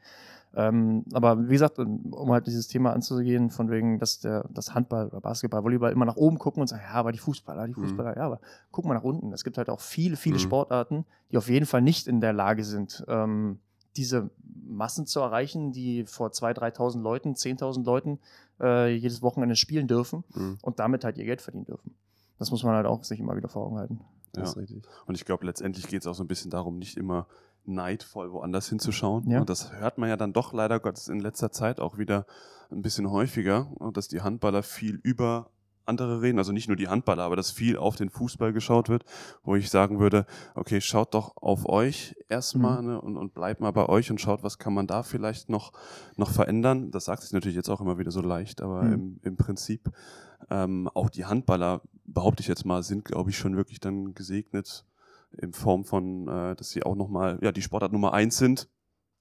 Ähm, 0.55 1.05
aber 1.14 1.48
wie 1.48 1.53
gesagt, 1.53 1.79
um 1.79 2.31
halt 2.31 2.46
dieses 2.46 2.68
Thema 2.68 2.92
anzugehen, 2.92 3.48
von 3.48 3.70
wegen, 3.70 3.98
dass 3.98 4.20
der 4.20 4.44
das 4.51 4.75
Handball 4.75 5.07
oder 5.07 5.22
Basketball, 5.22 5.64
Volleyball 5.64 5.92
immer 5.92 6.05
nach 6.05 6.16
oben 6.16 6.38
gucken 6.38 6.61
und 6.61 6.66
sagen, 6.66 6.83
ja, 6.85 6.92
aber 6.92 7.11
die 7.11 7.18
Fußballer, 7.18 7.66
die 7.66 7.72
Mhm. 7.72 7.81
Fußballer, 7.87 8.16
ja, 8.18 8.25
aber 8.25 8.38
guck 8.70 8.85
mal 8.85 8.92
nach 8.92 9.03
unten. 9.03 9.33
Es 9.33 9.44
gibt 9.44 9.57
halt 9.57 9.70
auch 9.70 9.81
viele, 9.81 10.16
viele 10.16 10.35
Mhm. 10.37 10.40
Sportarten, 10.40 11.05
die 11.31 11.38
auf 11.38 11.48
jeden 11.48 11.64
Fall 11.64 11.81
nicht 11.81 12.07
in 12.07 12.20
der 12.20 12.35
Lage 12.35 12.52
sind, 12.61 13.05
ähm, 13.09 13.59
diese 13.97 14.31
Massen 14.67 15.07
zu 15.07 15.21
erreichen, 15.21 15.73
die 15.73 16.05
vor 16.07 16.29
2.000, 16.31 16.77
3.000 16.77 17.01
Leuten, 17.03 17.35
10.000 17.35 17.85
Leuten 17.85 18.19
äh, 18.61 18.95
jedes 18.95 19.23
Wochenende 19.23 19.57
spielen 19.57 19.87
dürfen 19.88 20.25
Mhm. 20.35 20.59
und 20.62 20.79
damit 20.79 21.05
halt 21.05 21.19
ihr 21.19 21.25
Geld 21.25 21.41
verdienen 21.43 21.65
dürfen. 21.67 21.95
Das 22.38 22.51
muss 22.51 22.62
man 22.62 22.75
halt 22.75 22.87
auch 22.87 23.05
sich 23.05 23.21
immer 23.21 23.37
wieder 23.37 23.49
vor 23.49 23.67
Augen 23.67 23.79
halten. 23.79 24.01
Das 24.33 24.43
Ja. 24.43 24.49
ist 24.51 24.57
richtig. 24.57 24.85
Und 25.07 25.15
ich 25.15 25.25
glaube, 25.25 25.45
letztendlich 25.47 25.88
geht 25.88 26.01
es 26.03 26.07
auch 26.07 26.15
so 26.15 26.25
ein 26.25 26.29
bisschen 26.29 26.51
darum, 26.51 26.79
nicht 26.79 26.97
immer 26.97 27.27
neidvoll, 27.65 28.33
woanders 28.33 28.69
hinzuschauen. 28.69 29.29
Ja. 29.31 29.41
Und 29.41 29.49
das 29.51 29.73
hört 29.73 29.99
man 29.99 30.09
ja 30.09 30.17
dann 30.17 30.33
doch 30.33 30.53
leider 30.53 30.81
Gottes 30.81 31.09
in 31.09 31.21
letzter 31.21 31.53
Zeit 31.53 31.79
auch 31.81 31.99
wieder 31.99 32.27
ein 32.71 32.83
bisschen 32.83 33.11
häufiger, 33.11 33.71
dass 33.93 34.09
die 34.09 34.23
Handballer 34.23 34.62
viel 34.62 34.97
über 35.03 35.51
andere 35.87 36.23
reden, 36.23 36.38
also 36.38 36.53
nicht 36.53 36.68
nur 36.68 36.77
die 36.77 36.88
Handballer, 36.88 37.25
aber 37.25 37.37
dass 37.37 37.51
viel 37.51 37.77
auf 37.77 37.97
den 37.97 38.11
Fußball 38.11 38.53
geschaut 38.53 38.88
wird, 38.88 39.05
wo 39.42 39.57
ich 39.57 39.71
sagen 39.71 39.99
würde, 39.99 40.27
okay, 40.55 40.81
schaut 40.81 41.14
doch 41.14 41.37
auf 41.37 41.68
euch 41.68 42.14
erstmal 42.29 42.83
mhm. 42.83 42.88
ne, 42.88 43.01
und, 43.01 43.16
und 43.16 43.35
bleibt 43.35 43.61
mal 43.61 43.73
bei 43.73 43.88
euch 43.88 44.11
und 44.11 44.21
schaut, 44.21 44.42
was 44.42 44.59
kann 44.59 44.75
man 44.75 44.87
da 44.87 45.03
vielleicht 45.03 45.49
noch, 45.49 45.73
noch 46.16 46.31
verändern. 46.31 46.90
Das 46.90 47.07
sagt 47.07 47.23
sich 47.23 47.33
natürlich 47.33 47.57
jetzt 47.57 47.68
auch 47.68 47.81
immer 47.81 47.99
wieder 47.99 48.11
so 48.11 48.21
leicht, 48.21 48.61
aber 48.61 48.83
mhm. 48.83 48.92
im, 48.92 49.21
im 49.23 49.37
Prinzip 49.37 49.90
ähm, 50.51 50.88
auch 50.95 51.11
die 51.11 51.25
Handballer, 51.25 51.83
behaupte 52.05 52.42
ich 52.42 52.49
jetzt 52.49 52.64
mal, 52.64 52.83
sind, 52.83 53.05
glaube 53.05 53.31
ich, 53.31 53.38
schon 53.38 53.57
wirklich 53.57 53.81
dann 53.81 54.14
gesegnet 54.14 54.85
in 55.38 55.53
Form 55.53 55.85
von, 55.85 56.29
äh, 56.29 56.55
dass 56.57 56.71
sie 56.71 56.83
auch 56.83 56.95
nochmal, 56.95 57.38
ja, 57.42 57.53
die 57.53 57.62
Sportart 57.62 57.92
Nummer 57.92 58.12
eins 58.12 58.37
sind 58.37 58.68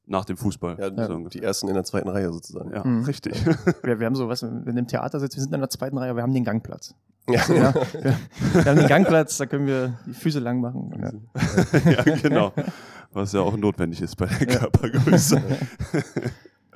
nach 0.05 0.25
dem 0.25 0.37
Fußball. 0.37 0.77
Ja, 0.79 1.07
so 1.07 1.17
die 1.29 1.41
ersten 1.41 1.67
in 1.67 1.73
der 1.73 1.83
zweiten 1.83 2.09
Reihe 2.09 2.31
sozusagen. 2.31 2.71
Ja, 2.73 2.83
mhm. 2.83 3.03
richtig. 3.03 3.45
Wir, 3.83 3.99
wir, 3.99 4.05
haben 4.05 4.15
so, 4.15 4.27
was, 4.27 4.43
wenn 4.43 4.77
im 4.77 4.87
Theater 4.87 5.19
sitzen, 5.19 5.37
wir 5.37 5.43
sind 5.43 5.53
in 5.53 5.59
der 5.59 5.69
zweiten 5.69 5.97
Reihe, 5.97 6.15
wir 6.15 6.23
haben 6.23 6.33
den 6.33 6.43
Gangplatz. 6.43 6.95
Ja. 7.29 7.41
ja 7.47 7.73
wir, 7.93 8.15
wir, 8.53 8.65
haben 8.65 8.77
den 8.77 8.87
Gangplatz, 8.87 9.37
da 9.37 9.45
können 9.45 9.67
wir 9.67 9.97
die 10.05 10.13
Füße 10.13 10.39
lang 10.39 10.61
machen. 10.61 11.23
Ja, 11.85 11.91
ja 11.91 12.03
genau. 12.21 12.53
Was 13.13 13.33
ja 13.33 13.41
auch 13.41 13.57
notwendig 13.57 14.01
ist 14.01 14.15
bei 14.15 14.25
der 14.27 14.47
Körpergröße. 14.47 15.41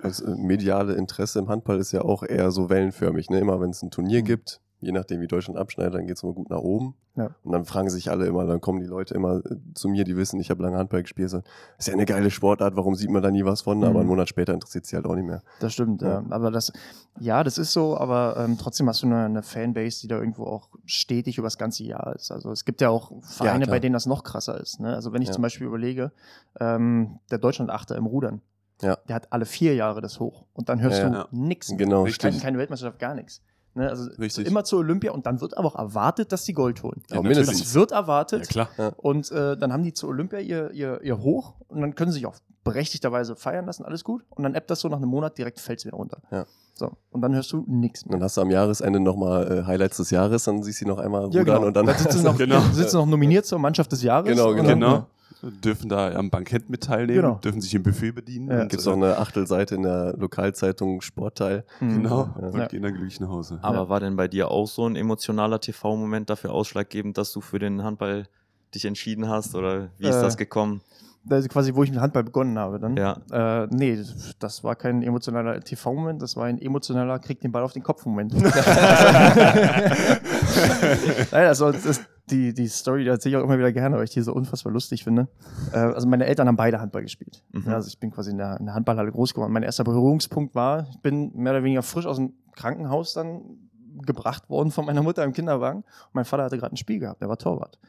Das 0.01 0.19
äh, 0.19 0.35
mediale 0.35 0.93
Interesse 0.93 1.39
im 1.39 1.49
Handball 1.49 1.79
ist 1.79 1.91
ja 1.91 2.01
auch 2.01 2.23
eher 2.23 2.51
so 2.51 2.69
wellenförmig. 2.69 3.29
Ne? 3.29 3.39
Immer 3.39 3.59
wenn 3.61 3.69
es 3.71 3.81
ein 3.81 3.91
Turnier 3.91 4.21
mhm. 4.21 4.25
gibt, 4.25 4.61
je 4.79 4.91
nachdem 4.91 5.21
wie 5.21 5.27
Deutschland 5.27 5.57
abschneidet, 5.57 5.95
dann 5.95 6.05
geht 6.05 6.17
es 6.17 6.23
immer 6.23 6.33
gut 6.33 6.49
nach 6.49 6.59
oben. 6.59 6.95
Ja. 7.15 7.29
Und 7.43 7.53
dann 7.53 7.65
fragen 7.65 7.89
sich 7.89 8.11
alle 8.11 8.25
immer, 8.25 8.45
dann 8.45 8.59
kommen 8.59 8.81
die 8.81 8.85
Leute 8.85 9.13
immer 9.13 9.37
äh, 9.37 9.55
zu 9.73 9.87
mir, 9.87 10.03
die 10.03 10.17
wissen, 10.17 10.39
ich 10.39 10.49
habe 10.49 10.61
lange 10.61 10.77
Handball 10.77 11.01
gespielt, 11.01 11.29
so, 11.29 11.41
ist 11.77 11.87
ja 11.87 11.93
eine 11.93 12.05
geile 12.05 12.29
Sportart, 12.29 12.75
warum 12.75 12.95
sieht 12.95 13.09
man 13.09 13.23
da 13.23 13.31
nie 13.31 13.45
was 13.45 13.61
von? 13.61 13.77
Mhm. 13.77 13.83
Aber 13.85 13.99
einen 13.99 14.09
Monat 14.09 14.27
später 14.27 14.53
interessiert 14.53 14.85
sie 14.85 14.95
halt 14.95 15.05
auch 15.05 15.15
nicht 15.15 15.25
mehr. 15.25 15.41
Das 15.59 15.73
stimmt, 15.73 16.01
ja. 16.01 16.21
ja. 16.21 16.25
Aber 16.29 16.51
das, 16.51 16.73
ja, 17.19 17.43
das 17.43 17.57
ist 17.57 17.71
so, 17.71 17.97
aber 17.97 18.35
ähm, 18.37 18.57
trotzdem 18.57 18.89
hast 18.89 19.01
du 19.01 19.07
eine, 19.07 19.25
eine, 19.25 19.43
Fanbase, 19.43 20.01
die 20.01 20.07
da 20.07 20.17
irgendwo 20.17 20.45
auch 20.45 20.69
stetig 20.85 21.37
über 21.37 21.47
das 21.47 21.57
ganze 21.57 21.83
Jahr 21.83 22.13
ist. 22.15 22.31
Also 22.31 22.51
es 22.51 22.65
gibt 22.65 22.81
ja 22.81 22.89
auch 22.89 23.11
Vereine, 23.23 23.65
ja, 23.65 23.71
bei 23.71 23.79
denen 23.79 23.93
das 23.93 24.05
noch 24.05 24.23
krasser 24.23 24.59
ist. 24.59 24.79
Ne? 24.79 24.93
Also 24.93 25.13
wenn 25.13 25.21
ich 25.21 25.31
zum 25.31 25.41
Beispiel 25.41 25.67
überlege, 25.67 26.11
ähm, 26.59 27.19
der 27.31 27.37
Deutschland-Achter 27.37 27.95
im 27.95 28.05
Rudern, 28.05 28.41
ja. 28.81 28.97
der 29.07 29.15
hat 29.15 29.31
alle 29.31 29.45
vier 29.45 29.75
Jahre 29.75 30.01
das 30.01 30.19
hoch. 30.19 30.45
Und 30.53 30.69
dann 30.69 30.81
hörst 30.81 31.01
du 31.01 31.27
nichts. 31.31 31.73
Genau, 31.77 32.05
keine, 32.19 32.37
keine 32.39 32.57
Weltmeisterschaft, 32.57 32.99
gar 32.99 33.15
nichts. 33.15 33.41
Ne, 33.75 33.89
also 33.89 34.09
Richtig. 34.11 34.47
immer 34.47 34.63
zur 34.63 34.79
Olympia 34.79 35.11
und 35.11 35.25
dann 35.25 35.41
wird 35.41 35.57
aber 35.57 35.67
auch 35.67 35.75
erwartet, 35.75 36.31
dass 36.31 36.45
die 36.45 36.53
Gold 36.53 36.81
holen. 36.81 37.03
Ja, 37.09 37.21
mindestens. 37.21 37.59
Das 37.59 37.75
wird 37.75 37.91
erwartet. 37.91 38.53
Ja, 38.53 38.65
klar. 38.65 38.93
Und 38.95 39.29
äh, 39.31 39.57
dann 39.57 39.73
haben 39.73 39.83
die 39.83 39.93
zur 39.93 40.09
Olympia 40.09 40.39
ihr, 40.39 40.71
ihr, 40.71 41.01
ihr 41.01 41.19
Hoch 41.19 41.55
und 41.67 41.81
dann 41.81 41.93
können 41.93 42.11
sie 42.11 42.19
sich 42.19 42.25
auch 42.25 42.35
berechtigterweise 42.63 43.35
feiern 43.35 43.65
lassen, 43.65 43.83
alles 43.83 44.05
gut. 44.05 44.23
Und 44.29 44.43
dann 44.43 44.55
ebbt 44.55 44.71
das 44.71 44.79
so 44.79 44.87
nach 44.87 44.97
einem 44.97 45.09
Monat 45.09 45.37
direkt 45.37 45.59
fällt 45.59 45.79
es 45.79 45.85
wieder 45.85 45.97
runter. 45.97 46.21
Ja. 46.31 46.45
So, 46.73 46.91
und 47.11 47.21
dann 47.21 47.35
hörst 47.35 47.51
du 47.51 47.63
nichts 47.67 48.05
mehr. 48.05 48.13
Dann 48.13 48.23
hast 48.23 48.37
du 48.37 48.41
am 48.41 48.49
Jahresende 48.49 48.99
nochmal 49.01 49.59
äh, 49.59 49.63
Highlights 49.65 49.97
des 49.97 50.09
Jahres, 50.09 50.45
dann 50.45 50.63
siehst 50.63 50.81
du 50.81 50.87
noch 50.87 50.97
einmal 50.97 51.29
ja, 51.33 51.43
genau. 51.43 51.65
und 51.65 51.75
dann. 51.75 51.85
Da 51.85 51.93
sitzen 51.93 52.23
noch, 52.23 52.37
genau. 52.37 52.61
sitzen 52.71 52.95
noch 52.95 53.05
nominiert 53.05 53.45
zur 53.45 53.59
Mannschaft 53.59 53.91
des 53.91 54.01
Jahres. 54.03 54.29
Genau, 54.29 54.53
genau. 54.53 54.69
genau 54.69 55.07
dürfen 55.41 55.89
da 55.89 56.13
am 56.13 56.29
Bankett 56.29 56.69
mit 56.69 56.83
teilnehmen, 56.83 57.21
genau. 57.21 57.35
dürfen 57.35 57.61
sich 57.61 57.73
im 57.73 57.83
Buffet 57.83 58.11
bedienen. 58.11 58.49
Ja. 58.49 58.61
Gibt 58.61 58.81
es 58.81 58.87
auch 58.87 58.93
eine 58.93 59.17
Achtelseite 59.17 59.75
in 59.75 59.83
der 59.83 60.15
Lokalzeitung 60.17 61.01
Sportteil. 61.01 61.65
Mhm. 61.79 62.03
Genau, 62.03 62.29
ja. 62.39 62.47
und 62.47 62.69
gehen 62.69 62.83
dann 62.83 62.93
glücklich 62.93 63.19
nach 63.19 63.29
Hause. 63.29 63.59
Aber 63.61 63.77
ja. 63.77 63.89
war 63.89 63.99
denn 63.99 64.15
bei 64.15 64.27
dir 64.27 64.51
auch 64.51 64.67
so 64.67 64.87
ein 64.87 64.95
emotionaler 64.95 65.59
TV-Moment 65.59 66.29
dafür 66.29 66.51
ausschlaggebend, 66.51 67.17
dass 67.17 67.31
du 67.31 67.41
für 67.41 67.59
den 67.59 67.83
Handball 67.83 68.27
dich 68.73 68.85
entschieden 68.85 69.29
hast 69.29 69.55
oder 69.55 69.89
wie 69.97 70.07
ist 70.07 70.15
äh, 70.15 70.21
das 70.21 70.37
gekommen? 70.37 70.81
Also 71.27 71.47
quasi, 71.47 71.73
wo 71.73 71.81
ich 71.83 71.89
mit 71.89 71.99
Handball 71.99 72.23
begonnen 72.23 72.59
habe 72.59 72.79
dann. 72.79 72.95
Ja. 72.97 73.17
Äh, 73.31 73.67
nee, 73.71 73.97
das 74.39 74.63
war 74.63 74.75
kein 74.75 75.01
emotionaler 75.01 75.59
TV-Moment, 75.59 76.21
das 76.21 76.35
war 76.35 76.45
ein 76.45 76.61
emotionaler 76.61 77.17
Krieg 77.19 77.41
den 77.41 77.51
Ball 77.51 77.63
auf 77.63 77.73
den 77.73 77.81
Kopf-Moment. 77.81 78.35
also 81.31 81.71
das, 81.71 82.01
die, 82.29 82.53
die 82.53 82.67
Story, 82.67 83.03
die 83.03 83.09
erzähle 83.09 83.35
ich 83.35 83.41
auch 83.41 83.45
immer 83.45 83.57
wieder 83.57 83.71
gerne, 83.71 83.97
weil 83.97 84.05
ich 84.05 84.11
die 84.11 84.21
so 84.21 84.33
unfassbar 84.33 84.73
lustig 84.73 85.03
finde. 85.03 85.27
Äh, 85.71 85.77
also 85.77 86.07
meine 86.07 86.25
Eltern 86.25 86.47
haben 86.47 86.55
beide 86.55 86.79
Handball 86.79 87.03
gespielt. 87.03 87.43
Mhm. 87.51 87.67
Also 87.69 87.87
ich 87.87 87.99
bin 87.99 88.11
quasi 88.11 88.31
in 88.31 88.37
der, 88.37 88.59
in 88.59 88.65
der 88.65 88.75
Handballhalle 88.75 89.11
groß 89.11 89.33
geworden. 89.33 89.53
Mein 89.53 89.63
erster 89.63 89.83
Berührungspunkt 89.83 90.55
war, 90.55 90.87
ich 90.89 90.99
bin 91.01 91.31
mehr 91.35 91.53
oder 91.53 91.63
weniger 91.63 91.83
frisch 91.83 92.05
aus 92.05 92.17
dem 92.17 92.33
Krankenhaus 92.55 93.13
dann 93.13 93.69
gebracht 94.05 94.49
worden 94.49 94.71
von 94.71 94.85
meiner 94.85 95.03
Mutter 95.03 95.23
im 95.23 95.33
Kinderwagen. 95.33 95.79
Und 95.79 96.13
mein 96.13 96.25
Vater 96.25 96.43
hatte 96.43 96.57
gerade 96.57 96.73
ein 96.73 96.77
Spiel 96.77 96.99
gehabt, 96.99 97.21
der 97.21 97.29
war 97.29 97.37
Torwart. 97.37 97.79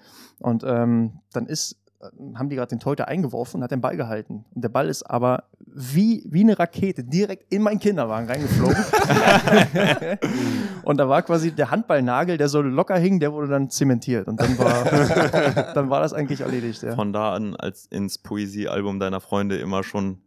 Und 0.41 0.65
ähm, 0.65 1.21
dann 1.33 1.47
ist 1.47 1.77
haben 2.35 2.49
die 2.49 2.57
gerade 2.57 2.69
den 2.69 2.81
Torhüter 2.81 3.09
eingeworfen 3.09 3.59
und 3.59 3.65
hat 3.65 3.71
den 3.71 3.81
Ball 3.81 3.97
gehalten. 3.97 4.45
Und 4.55 4.63
der 4.63 4.69
Ball 4.69 4.89
ist 4.89 5.03
aber 5.05 5.45
wie, 5.67 6.25
wie 6.29 6.41
eine 6.41 6.59
Rakete 6.59 7.05
direkt 7.05 7.53
in 7.53 7.63
meinen 7.63 7.79
Kinderwagen 7.79 8.29
reingeflogen. 8.29 8.77
und 10.83 10.99
da 10.99 11.09
war 11.09 11.23
quasi 11.23 11.53
der 11.53 11.71
Handballnagel, 11.71 12.39
der 12.39 12.49
so 12.49 12.63
locker 12.63 12.97
hing, 12.97 13.21
der 13.21 13.33
wurde 13.33 13.49
dann 13.49 13.71
zementiert. 13.71 14.29
Und 14.29 14.41
dann 14.41 14.59
war, 14.59 14.85
dann 15.75 15.91
war 15.91 16.01
das 16.01 16.13
eigentlich 16.13 16.41
erledigt. 16.41 16.83
Ja. 16.83 16.95
Von 16.95 17.13
da 17.13 17.35
an 17.35 17.57
als 17.57 17.87
ins 17.87 18.19
Poesiealbum 18.19 19.01
deiner 19.01 19.21
Freunde 19.21 19.57
immer 19.57 19.83
schon 19.83 20.19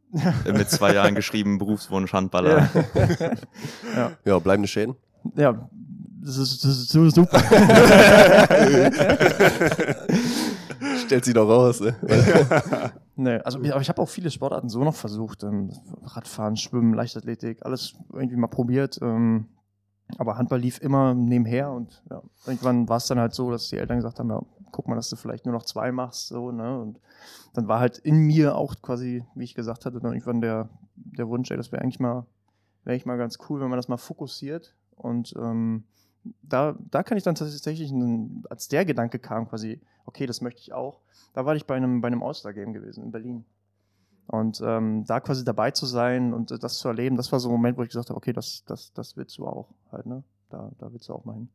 mit 0.52 0.70
zwei 0.70 0.94
Jahren 0.94 1.16
geschrieben, 1.16 1.58
Berufswunsch 1.58 2.14
Handballer. 2.14 2.70
Ja, 2.74 2.84
ja. 3.96 4.12
ja 4.26 4.40
bleibende 4.40 4.68
Schäden? 4.68 4.96
Ja, 5.36 5.70
das 6.22 6.38
ist, 6.38 6.64
das 6.64 6.96
ist 6.96 7.16
super. 7.16 7.42
Stellt 11.10 11.26
sie 11.26 11.34
doch 11.34 11.50
raus. 11.50 11.82
Ne? 11.82 11.96
nee, 13.16 13.38
also 13.38 13.58
aber 13.58 13.82
ich 13.82 13.90
habe 13.90 14.00
auch 14.00 14.10
viele 14.10 14.30
Sportarten 14.30 14.70
so 14.70 14.84
noch 14.84 14.94
versucht. 14.94 15.44
Ähm, 15.44 15.72
Radfahren, 16.04 16.56
Schwimmen, 16.56 16.94
Leichtathletik, 16.94 17.66
alles 17.66 17.96
irgendwie 18.14 18.36
mal 18.36 18.46
probiert. 18.46 19.00
Ähm, 19.02 19.48
aber 20.20 20.38
Handball 20.38 20.60
lief 20.60 20.80
immer 20.82 21.16
nebenher 21.16 21.72
und 21.72 22.04
ja, 22.12 22.22
irgendwann 22.46 22.88
war 22.88 22.98
es 22.98 23.08
dann 23.08 23.20
halt 23.20 23.34
so, 23.34 23.50
dass 23.50 23.70
die 23.70 23.78
Eltern 23.78 23.98
gesagt 23.98 24.20
haben, 24.20 24.30
ja, 24.30 24.40
guck 24.72 24.88
mal, 24.88 24.96
dass 24.96 25.10
du 25.10 25.16
vielleicht 25.16 25.46
nur 25.46 25.54
noch 25.54 25.66
zwei 25.66 25.92
machst, 25.92 26.28
so, 26.28 26.52
ne? 26.52 26.80
Und 26.80 27.00
dann 27.54 27.68
war 27.68 27.80
halt 27.80 27.98
in 27.98 28.20
mir 28.20 28.56
auch 28.56 28.76
quasi, 28.84 29.24
wie 29.34 29.44
ich 29.44 29.56
gesagt 29.56 29.86
hatte, 29.86 30.00
dann 30.00 30.14
irgendwann 30.14 30.42
der, 30.42 30.70
der 30.96 31.28
Wunsch, 31.28 31.50
ey, 31.50 31.58
das 31.58 31.72
wäre 31.72 31.82
eigentlich 31.82 32.00
mal, 32.00 32.28
wäre 32.84 32.96
ich 32.96 33.08
mal 33.08 33.18
ganz 33.18 33.40
cool, 33.50 33.62
wenn 33.62 33.70
man 33.70 33.78
das 33.78 33.88
mal 33.88 33.98
fokussiert. 33.98 34.76
Und 34.96 35.34
ähm, 35.38 35.86
da, 36.42 36.76
da 36.92 37.04
kann 37.04 37.18
ich 37.18 37.24
dann 37.24 37.36
tatsächlich, 37.36 37.94
als 38.50 38.68
der 38.68 38.86
Gedanke 38.86 39.20
kam, 39.20 39.48
quasi, 39.48 39.82
okay, 40.06 40.26
das 40.26 40.42
möchte 40.42 40.62
ich 40.62 40.74
auch, 40.74 41.02
da 41.34 41.46
war 41.46 41.56
ich 41.56 41.66
bei 41.66 41.76
einem, 41.76 42.02
bei 42.02 42.08
einem 42.08 42.24
All-Star-Game 42.24 42.74
gewesen 42.74 43.04
in 43.04 43.12
Berlin. 43.12 43.46
Und 44.28 44.62
ähm, 44.64 45.06
da 45.06 45.20
quasi 45.20 45.44
dabei 45.44 45.72
zu 45.72 45.88
sein 45.88 46.34
und 46.34 46.52
das 46.64 46.78
zu 46.78 46.88
erleben, 46.88 47.16
das 47.16 47.32
war 47.32 47.40
so 47.40 47.50
ein 47.50 47.52
Moment, 47.52 47.78
wo 47.78 47.82
ich 47.82 47.90
gesagt 47.90 48.10
habe, 48.10 48.18
okay, 48.18 48.34
das, 48.34 48.64
das, 48.66 48.94
das 48.94 49.18
willst 49.18 49.38
du 49.40 49.48
auch 49.48 49.70
halt, 49.92 50.06
ne? 50.06 50.24
Da, 50.50 50.72
da 50.78 50.92
willst 50.92 51.10
du 51.10 51.14
auch 51.14 51.26
mal 51.26 51.34
hin. 51.34 51.50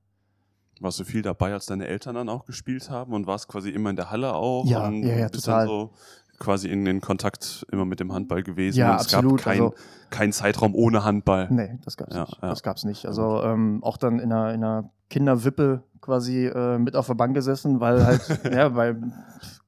Warst 0.81 0.99
du 0.99 1.05
viel 1.05 1.23
dabei, 1.23 1.53
als 1.53 1.67
deine 1.67 1.87
Eltern 1.87 2.17
dann 2.17 2.29
auch 2.29 2.47
gespielt 2.47 2.91
haben 2.91 3.13
und 3.13 3.29
warst 3.29 3.47
quasi 3.47 3.71
immer 3.71 3.91
in 3.91 3.97
der 3.97 4.11
Halle 4.11 4.35
auch? 4.35 4.67
Ja, 4.67 4.91
ja, 4.91 5.17
ja, 5.17 5.29
total. 5.29 5.67
So 5.67 5.93
quasi 6.39 6.69
in, 6.69 6.87
in 6.87 7.01
Kontakt 7.01 7.67
immer 7.71 7.85
mit 7.85 8.01
dem 8.01 8.13
Handball 8.13 8.43
gewesen. 8.43 8.79
Ja, 8.79 8.93
und 8.93 9.01
es 9.01 9.15
absolut. 9.15 9.39
gab 9.39 9.45
keinen 9.45 9.63
also, 9.63 9.75
kein 10.11 10.33
Zeitraum 10.33 10.75
ohne 10.75 11.05
Handball. 11.05 11.49
Nee, 11.51 11.79
das 11.85 11.97
gab's 11.97 12.15
ja, 12.15 12.23
nicht. 12.23 12.39
Ja. 12.43 12.49
Das 12.49 12.63
gab's 12.63 12.85
nicht. 12.85 13.07
Also 13.07 13.43
ähm, 13.43 13.83
auch 13.83 13.97
dann 13.97 14.19
in 14.19 14.33
einer, 14.33 14.53
in 14.53 14.65
einer 14.65 14.91
Kinderwippe 15.11 15.83
quasi 16.05 16.47
äh, 16.47 16.79
mit 16.79 16.97
auf 16.97 17.07
der 17.07 17.15
Bank 17.15 17.35
gesessen, 17.35 17.81
weil 17.81 18.05
halt, 18.05 18.41
ja, 18.53 18.75
weil 18.75 18.97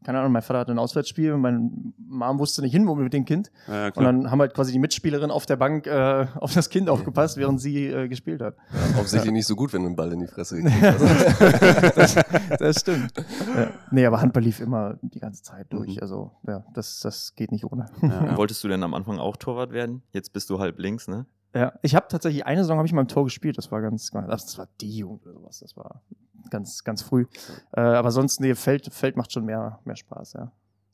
keine 0.06 0.20
Ahnung, 0.20 0.30
mein 0.30 0.42
Vater 0.42 0.60
hatte 0.60 0.70
ein 0.70 0.78
Auswärtsspiel 0.78 1.32
und 1.32 1.40
meine 1.40 1.68
Mom 1.98 2.38
wusste 2.38 2.62
nicht 2.62 2.70
hin, 2.70 2.86
wo 2.86 2.94
mit 2.94 3.12
dem 3.12 3.24
Kind. 3.24 3.50
Ja, 3.66 3.86
und 3.86 4.04
dann 4.04 4.30
haben 4.30 4.40
halt 4.40 4.54
quasi 4.54 4.70
die 4.70 4.78
Mitspielerin 4.78 5.32
auf 5.32 5.46
der 5.46 5.56
Bank 5.56 5.88
äh, 5.88 6.26
auf 6.36 6.54
das 6.54 6.70
Kind 6.70 6.88
aufgepasst, 6.88 7.36
während 7.38 7.60
sie 7.60 7.88
äh, 7.88 8.06
gespielt 8.06 8.40
hat. 8.40 8.54
Ja, 8.72 9.00
offensichtlich 9.00 9.24
ja. 9.24 9.32
nicht 9.32 9.46
so 9.46 9.56
gut, 9.56 9.72
wenn 9.72 9.80
du 9.82 9.88
einen 9.88 9.96
Ball 9.96 10.12
in 10.12 10.20
die 10.20 10.28
Fresse 10.28 10.62
gekriegt 10.62 10.80
das, 11.96 12.14
das 12.56 12.80
stimmt. 12.80 13.12
Ja. 13.56 13.70
Nee, 13.90 14.06
aber 14.06 14.20
Handball 14.20 14.44
lief 14.44 14.60
immer 14.60 14.96
die 15.02 15.18
ganze 15.18 15.42
Zeit 15.42 15.72
durch. 15.72 15.96
Mhm. 15.96 16.02
Also, 16.02 16.30
ja, 16.46 16.64
das, 16.72 17.00
das 17.00 17.34
geht 17.34 17.50
nicht 17.50 17.64
ohne. 17.64 17.86
Wolltest 18.36 18.62
du 18.62 18.68
denn 18.68 18.84
am 18.84 18.94
Anfang 18.94 19.18
auch 19.18 19.36
Torwart 19.36 19.72
werden? 19.72 20.02
Jetzt 20.12 20.32
bist 20.32 20.50
du 20.50 20.60
halb 20.60 20.78
links, 20.78 21.08
ne? 21.08 21.26
Ja, 21.52 21.72
ich 21.82 21.96
habe 21.96 22.06
tatsächlich 22.08 22.46
eine 22.46 22.60
Saison 22.62 22.76
habe 22.76 22.86
ich 22.86 22.92
mal 22.92 23.00
im 23.00 23.08
Tor 23.08 23.24
gespielt. 23.24 23.58
Das 23.58 23.72
war 23.72 23.80
ganz, 23.80 24.10
das 24.10 24.56
war 24.56 24.68
die 24.80 24.98
Jugend 24.98 25.26
oder 25.26 25.34
sowas. 25.34 25.58
Das 25.58 25.76
war 25.76 26.02
ganz, 26.50 26.84
ganz 26.84 27.02
früh. 27.02 27.26
Äh, 27.72 27.80
aber 27.80 28.10
sonst, 28.10 28.40
nee, 28.40 28.54
Feld, 28.54 28.92
Feld 28.92 29.16
macht 29.16 29.32
schon 29.32 29.44
mehr, 29.44 29.78
mehr 29.84 29.96
Spaß, 29.96 30.34
ja. 30.34 30.52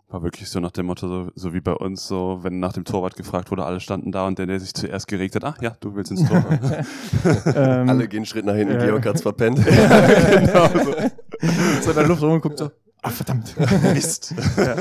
War 0.09 0.23
wirklich 0.23 0.51
so 0.51 0.61
nach 0.61 0.73
dem 0.73 0.87
Motto, 0.87 1.09
so, 1.09 1.31
so, 1.35 1.55
wie 1.55 1.63
bei 1.63 1.73
uns, 1.73 2.07
so, 2.07 2.41
wenn 2.43 2.61
nach 2.61 2.75
dem 2.75 2.85
Torwart 2.85 3.17
gefragt 3.17 3.51
wurde, 3.51 3.65
alle 3.65 3.81
standen 3.81 4.13
da 4.13 4.27
und 4.27 4.39
der, 4.39 4.45
der 4.45 4.61
sich 4.61 4.75
zuerst 4.75 5.09
geregt 5.09 5.35
hat, 5.37 5.45
ach 5.45 5.63
ja, 5.63 5.75
du 5.81 5.95
willst 5.95 6.11
ins 6.11 6.29
Tor. 6.29 6.45
ähm, 7.55 7.89
alle 7.89 8.09
gehen 8.09 8.19
einen 8.19 8.27
Schritt 8.27 8.45
nach 8.45 8.55
hinten, 8.55 8.79
äh, 8.79 8.87
Georg 8.87 9.07
hat's 9.07 9.23
verpennt. 9.23 9.57
genau 9.65 10.69
so. 10.69 10.93
so 11.81 11.91
in 11.91 11.97
der 11.97 12.07
Luft 12.07 12.23
rum 12.23 12.33
und 12.33 12.43
guckt 12.43 12.59
so, 12.59 12.71
ach 13.01 13.11
verdammt. 13.11 13.55
Mist. 13.95 14.35
ja. 14.59 14.77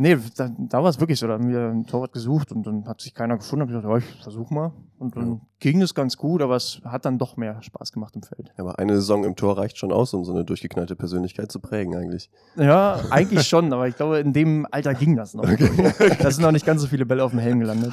Nee, 0.00 0.16
da, 0.36 0.48
da 0.56 0.80
war 0.80 0.90
es 0.90 1.00
wirklich 1.00 1.18
so. 1.18 1.26
Da 1.26 1.32
haben 1.32 1.48
wir 1.48 1.70
ein 1.70 1.84
Torwart 1.84 2.12
gesucht 2.12 2.52
und 2.52 2.64
dann 2.64 2.86
hat 2.86 3.00
sich 3.00 3.14
keiner 3.14 3.36
gefunden. 3.36 3.62
Hab 3.62 3.68
ich 3.68 3.74
gedacht, 3.74 3.90
ja, 3.90 3.98
ich 3.98 4.22
versuch 4.22 4.48
mal. 4.48 4.70
Und 4.96 5.16
dann 5.16 5.28
ja. 5.28 5.40
ging 5.58 5.82
es 5.82 5.92
ganz 5.92 6.16
gut, 6.16 6.40
aber 6.40 6.54
es 6.54 6.80
hat 6.84 7.04
dann 7.04 7.18
doch 7.18 7.36
mehr 7.36 7.60
Spaß 7.60 7.90
gemacht 7.90 8.14
im 8.14 8.22
Feld. 8.22 8.52
Ja, 8.56 8.62
aber 8.62 8.78
eine 8.78 8.94
Saison 8.94 9.24
im 9.24 9.34
Tor 9.34 9.58
reicht 9.58 9.76
schon 9.76 9.90
aus, 9.90 10.14
um 10.14 10.24
so 10.24 10.32
eine 10.32 10.44
durchgeknallte 10.44 10.94
Persönlichkeit 10.94 11.50
zu 11.50 11.58
prägen, 11.58 11.96
eigentlich. 11.96 12.30
Ja, 12.54 13.00
eigentlich 13.10 13.48
schon, 13.48 13.72
aber 13.72 13.88
ich 13.88 13.96
glaube, 13.96 14.20
in 14.20 14.32
dem 14.32 14.68
Alter 14.70 14.94
ging 14.94 15.16
das 15.16 15.34
noch. 15.34 15.42
Okay. 15.42 15.68
Da 16.20 16.30
sind 16.30 16.44
noch 16.44 16.52
nicht 16.52 16.64
ganz 16.64 16.80
so 16.80 16.86
viele 16.86 17.04
Bälle 17.04 17.24
auf 17.24 17.32
dem 17.32 17.40
Helm 17.40 17.58
gelandet. 17.58 17.92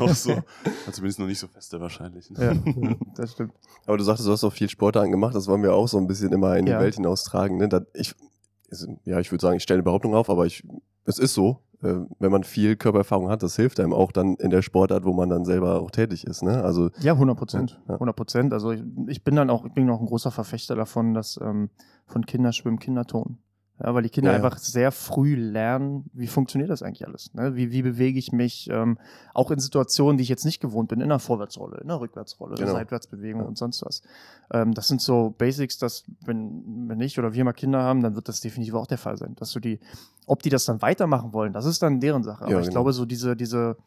noch 0.00 0.08
so. 0.08 0.32
Also 0.32 0.42
zumindest 0.90 1.20
noch 1.20 1.26
nicht 1.26 1.38
so 1.38 1.46
feste 1.46 1.80
wahrscheinlich. 1.80 2.28
Ne? 2.30 2.60
Ja, 2.76 2.94
das 3.14 3.32
stimmt. 3.32 3.52
Aber 3.86 3.96
du 3.98 4.02
sagtest, 4.02 4.26
du 4.26 4.32
hast 4.32 4.42
auch 4.42 4.52
viel 4.52 4.68
Sportarten 4.68 5.12
gemacht. 5.12 5.36
Das 5.36 5.46
wollen 5.46 5.62
wir 5.62 5.74
auch 5.74 5.86
so 5.86 5.98
ein 5.98 6.08
bisschen 6.08 6.32
immer 6.32 6.56
in 6.56 6.66
die 6.66 6.72
ja. 6.72 6.80
Welt 6.80 6.96
hinaustragen. 6.96 7.56
Ne? 7.56 7.68
Da, 7.68 7.82
ich, 7.94 8.16
ja, 9.04 9.20
ich 9.20 9.30
würde 9.30 9.42
sagen, 9.42 9.56
ich 9.58 9.62
stelle 9.62 9.78
eine 9.78 9.84
Behauptung 9.84 10.14
auf, 10.14 10.28
aber 10.28 10.46
ich, 10.46 10.64
es 11.04 11.18
ist 11.18 11.34
so, 11.34 11.60
äh, 11.82 11.94
wenn 12.18 12.30
man 12.30 12.44
viel 12.44 12.76
Körpererfahrung 12.76 13.28
hat, 13.28 13.42
das 13.42 13.56
hilft 13.56 13.80
einem 13.80 13.92
auch 13.92 14.12
dann 14.12 14.34
in 14.36 14.50
der 14.50 14.62
Sportart, 14.62 15.04
wo 15.04 15.12
man 15.12 15.28
dann 15.28 15.44
selber 15.44 15.80
auch 15.80 15.90
tätig 15.90 16.26
ist. 16.26 16.42
Ne? 16.42 16.62
Also, 16.62 16.90
ja, 17.00 17.12
100 17.12 17.36
Prozent. 17.36 17.80
Ja. 17.88 17.94
100 17.94 18.16
Prozent. 18.16 18.52
Also 18.52 18.72
ich, 18.72 18.82
ich, 19.06 19.24
bin 19.24 19.36
dann 19.36 19.50
auch, 19.50 19.64
ich 19.64 19.72
bin 19.72 19.86
noch 19.86 20.00
ein 20.00 20.06
großer 20.06 20.30
Verfechter 20.30 20.74
davon, 20.74 21.14
dass 21.14 21.38
ähm, 21.42 21.70
von 22.06 22.26
Kinderschwimmen 22.26 22.78
Kinderton. 22.78 23.38
Ja, 23.82 23.94
weil 23.94 24.02
die 24.02 24.10
Kinder 24.10 24.30
ja, 24.30 24.36
einfach 24.36 24.58
sehr 24.58 24.92
früh 24.92 25.34
lernen, 25.36 26.04
wie 26.12 26.26
funktioniert 26.26 26.70
das 26.70 26.82
eigentlich 26.82 27.06
alles? 27.06 27.32
Ne? 27.32 27.56
Wie, 27.56 27.72
wie 27.72 27.80
bewege 27.80 28.18
ich 28.18 28.30
mich 28.30 28.68
ähm, 28.70 28.98
auch 29.32 29.50
in 29.50 29.58
Situationen, 29.58 30.18
die 30.18 30.22
ich 30.22 30.28
jetzt 30.28 30.44
nicht 30.44 30.60
gewohnt 30.60 30.90
bin, 30.90 31.00
in 31.00 31.04
einer 31.04 31.18
Vorwärtsrolle, 31.18 31.78
in 31.78 31.84
einer 31.84 31.98
Rückwärtsrolle, 32.00 32.56
genau. 32.56 32.72
Seitwärtsbewegung 32.72 33.40
ja. 33.42 33.48
und 33.48 33.56
sonst 33.56 33.82
was. 33.82 34.02
Ähm, 34.52 34.74
das 34.74 34.88
sind 34.88 35.00
so 35.00 35.34
Basics, 35.36 35.78
dass 35.78 36.04
wenn, 36.24 36.88
wenn 36.88 37.00
ich 37.00 37.18
oder 37.18 37.32
wir 37.32 37.42
mal 37.42 37.54
Kinder 37.54 37.82
haben, 37.82 38.02
dann 38.02 38.14
wird 38.14 38.28
das 38.28 38.40
definitiv 38.40 38.74
auch 38.74 38.86
der 38.86 38.98
Fall 38.98 39.16
sein. 39.16 39.34
Dass 39.36 39.50
du 39.52 39.60
die, 39.60 39.80
ob 40.26 40.42
die 40.42 40.50
das 40.50 40.66
dann 40.66 40.82
weitermachen 40.82 41.32
wollen, 41.32 41.54
das 41.54 41.64
ist 41.64 41.82
dann 41.82 42.00
deren 42.00 42.22
Sache. 42.22 42.44
Aber 42.44 42.60
ich 42.60 42.66
genau. 42.66 42.72
glaube, 42.72 42.92
so 42.92 43.06
diese, 43.06 43.34
diese 43.34 43.78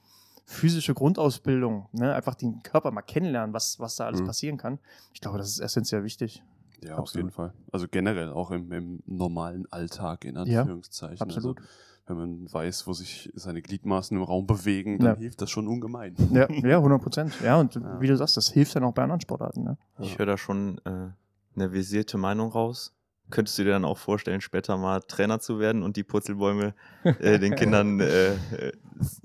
physische 0.45 0.95
Grundausbildung, 0.95 1.87
ne? 1.91 2.15
einfach 2.15 2.33
den 2.33 2.63
Körper 2.63 2.89
mal 2.89 3.03
kennenlernen, 3.03 3.53
was, 3.53 3.79
was 3.79 3.95
da 3.95 4.07
alles 4.07 4.21
mhm. 4.21 4.25
passieren 4.25 4.57
kann, 4.57 4.79
ich 5.13 5.21
glaube, 5.21 5.37
das 5.37 5.49
ist 5.49 5.59
essentiell 5.59 6.03
wichtig. 6.03 6.43
Ja, 6.83 6.97
absolut. 6.97 7.07
auf 7.07 7.15
jeden 7.15 7.31
Fall. 7.31 7.53
Also 7.71 7.87
generell 7.89 8.29
auch 8.29 8.51
im, 8.51 8.71
im 8.71 9.03
normalen 9.05 9.65
Alltag 9.71 10.25
in 10.25 10.37
Anführungszeichen. 10.37 11.17
Ja, 11.17 11.21
absolut. 11.21 11.59
Also, 11.59 11.69
wenn 12.05 12.17
man 12.17 12.53
weiß, 12.53 12.85
wo 12.87 12.93
sich 12.93 13.31
seine 13.33 13.61
Gliedmaßen 13.61 14.15
im 14.17 14.23
Raum 14.23 14.45
bewegen, 14.45 14.99
dann 14.99 15.15
ja. 15.15 15.19
hilft 15.19 15.41
das 15.41 15.49
schon 15.49 15.67
ungemein. 15.67 16.15
Ja, 16.31 16.49
ja 16.63 16.77
100 16.77 17.01
Prozent. 17.01 17.33
Ja, 17.43 17.59
und 17.59 17.75
ja. 17.75 18.01
wie 18.01 18.07
du 18.07 18.17
sagst, 18.17 18.35
das 18.35 18.49
hilft 18.49 18.75
dann 18.75 18.83
auch 18.83 18.93
bei 18.93 19.03
anderen 19.03 19.21
Sportarten. 19.21 19.63
Ne? 19.63 19.77
Ich 19.99 20.19
höre 20.19 20.25
da 20.25 20.37
schon 20.37 20.79
äh, 20.85 21.09
eine 21.55 21.71
visierte 21.71 22.17
Meinung 22.17 22.51
raus. 22.51 22.93
Könntest 23.29 23.57
du 23.57 23.63
dir 23.63 23.71
dann 23.71 23.85
auch 23.85 23.97
vorstellen, 23.97 24.41
später 24.41 24.77
mal 24.77 24.99
Trainer 24.99 25.39
zu 25.39 25.59
werden 25.59 25.81
und 25.81 25.95
die 25.95 26.03
Purzelbäume 26.03 26.75
äh, 27.03 27.39
den 27.39 27.55
Kindern 27.55 28.01
äh, 28.01 28.33
äh 28.33 28.71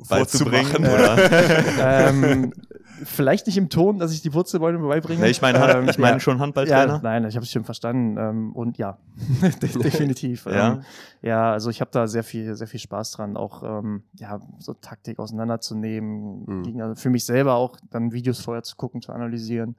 beizubringen? 0.09 0.87
ähm, 1.81 2.53
vielleicht 3.05 3.47
nicht 3.47 3.57
im 3.57 3.69
Ton, 3.69 3.99
dass 3.99 4.13
ich 4.13 4.23
die 4.23 4.31
Purzelbäume 4.31 4.87
beibringe. 4.87 5.21
Nee, 5.21 5.31
ich 5.31 5.43
meine 5.43 5.59
ähm, 5.59 5.89
ich 5.89 5.99
mein 5.99 6.15
ja, 6.15 6.21
schon 6.21 6.39
Handballtrainer. 6.39 6.95
Ja, 6.95 7.01
nein, 7.03 7.25
ich 7.25 7.37
habe 7.37 7.45
es 7.45 7.51
schon 7.51 7.65
verstanden. 7.65 8.17
Ähm, 8.19 8.53
und 8.53 8.79
ja, 8.79 8.99
definitiv. 9.63 10.47
ja. 10.47 10.75
Ähm, 10.75 10.83
ja, 11.23 11.53
also 11.53 11.71
ich 11.71 11.81
habe 11.81 11.91
da 11.93 12.07
sehr 12.07 12.23
viel, 12.23 12.55
sehr 12.55 12.67
viel 12.67 12.81
Spaß 12.81 13.13
dran, 13.13 13.37
auch 13.37 13.63
ähm, 13.63 14.03
ja, 14.15 14.41
so 14.59 14.75
Taktik 14.75 15.19
auseinanderzunehmen, 15.19 16.45
mhm. 16.47 16.97
für 16.97 17.11
mich 17.11 17.25
selber 17.25 17.55
auch 17.55 17.77
dann 17.91 18.13
Videos 18.13 18.41
vorher 18.41 18.63
zu 18.63 18.77
gucken, 18.77 19.03
zu 19.03 19.13
analysieren, 19.13 19.77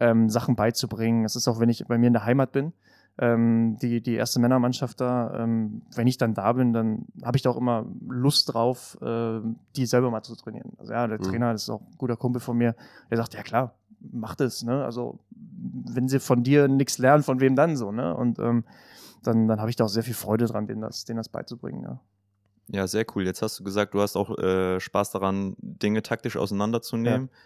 ähm, 0.00 0.28
Sachen 0.28 0.56
beizubringen. 0.56 1.24
Es 1.24 1.36
ist 1.36 1.46
auch, 1.48 1.60
wenn 1.60 1.68
ich 1.68 1.86
bei 1.86 1.98
mir 1.98 2.08
in 2.08 2.12
der 2.14 2.24
Heimat 2.24 2.52
bin, 2.52 2.72
ähm, 3.20 3.76
die, 3.82 4.00
die 4.00 4.14
erste 4.14 4.40
Männermannschaft 4.40 4.98
da, 4.98 5.42
ähm, 5.42 5.82
wenn 5.94 6.06
ich 6.06 6.16
dann 6.16 6.32
da 6.32 6.54
bin, 6.54 6.72
dann 6.72 7.04
habe 7.22 7.36
ich 7.36 7.42
da 7.42 7.50
auch 7.50 7.58
immer 7.58 7.84
Lust 8.08 8.52
drauf, 8.52 8.96
äh, 9.02 9.40
die 9.76 9.84
selber 9.84 10.10
mal 10.10 10.22
zu 10.22 10.34
trainieren. 10.36 10.72
Also 10.78 10.94
ja, 10.94 11.06
der 11.06 11.18
mhm. 11.18 11.24
Trainer 11.24 11.52
das 11.52 11.64
ist 11.64 11.70
auch 11.70 11.82
ein 11.82 11.98
guter 11.98 12.16
Kumpel 12.16 12.40
von 12.40 12.56
mir, 12.56 12.74
der 13.10 13.18
sagt, 13.18 13.34
ja 13.34 13.42
klar, 13.42 13.74
mach 14.10 14.36
das, 14.36 14.62
ne? 14.62 14.82
Also 14.84 15.18
wenn 15.30 16.08
sie 16.08 16.18
von 16.18 16.42
dir 16.42 16.66
nichts 16.66 16.96
lernen, 16.96 17.22
von 17.22 17.40
wem 17.40 17.56
dann 17.56 17.76
so, 17.76 17.92
ne? 17.92 18.16
Und 18.16 18.38
ähm, 18.38 18.64
dann, 19.22 19.46
dann 19.48 19.60
habe 19.60 19.68
ich 19.68 19.76
da 19.76 19.84
auch 19.84 19.90
sehr 19.90 20.02
viel 20.02 20.14
Freude 20.14 20.46
dran, 20.46 20.66
denen 20.66 20.80
das, 20.80 21.04
denen 21.04 21.18
das 21.18 21.28
beizubringen, 21.28 21.82
ja. 21.82 22.00
Ja, 22.72 22.86
sehr 22.86 23.04
cool. 23.14 23.26
Jetzt 23.26 23.42
hast 23.42 23.58
du 23.58 23.64
gesagt, 23.64 23.92
du 23.92 24.00
hast 24.00 24.16
auch 24.16 24.38
äh, 24.38 24.80
Spaß 24.80 25.10
daran, 25.10 25.56
Dinge 25.58 26.02
taktisch 26.02 26.36
auseinanderzunehmen. 26.36 27.28
Ja. 27.32 27.38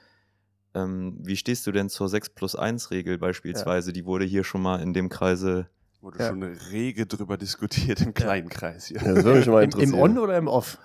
Ähm, 0.74 1.16
wie 1.20 1.36
stehst 1.36 1.66
du 1.66 1.72
denn 1.72 1.88
zur 1.88 2.08
6 2.08 2.30
plus 2.30 2.56
1 2.56 2.90
Regel 2.90 3.18
beispielsweise? 3.18 3.90
Ja. 3.90 3.92
Die 3.92 4.06
wurde 4.06 4.24
hier 4.24 4.42
schon 4.44 4.62
mal 4.62 4.80
in 4.80 4.92
dem 4.92 5.08
Kreise. 5.08 5.68
Wurde 6.00 6.18
ja. 6.18 6.28
schon 6.28 6.42
rege 6.42 7.06
drüber 7.06 7.38
diskutiert 7.38 8.02
im 8.02 8.12
kleinen 8.12 8.48
ja. 8.48 8.54
Kreis 8.54 8.86
hier. 8.86 9.00
Ja, 9.00 9.14
das 9.14 9.24
würde 9.24 9.38
mich 9.38 9.48
mal 9.48 9.64
interessieren. 9.64 9.94
Im, 9.94 9.98
Im 9.98 10.02
On 10.02 10.18
oder 10.18 10.36
im 10.36 10.48
Off? 10.48 10.78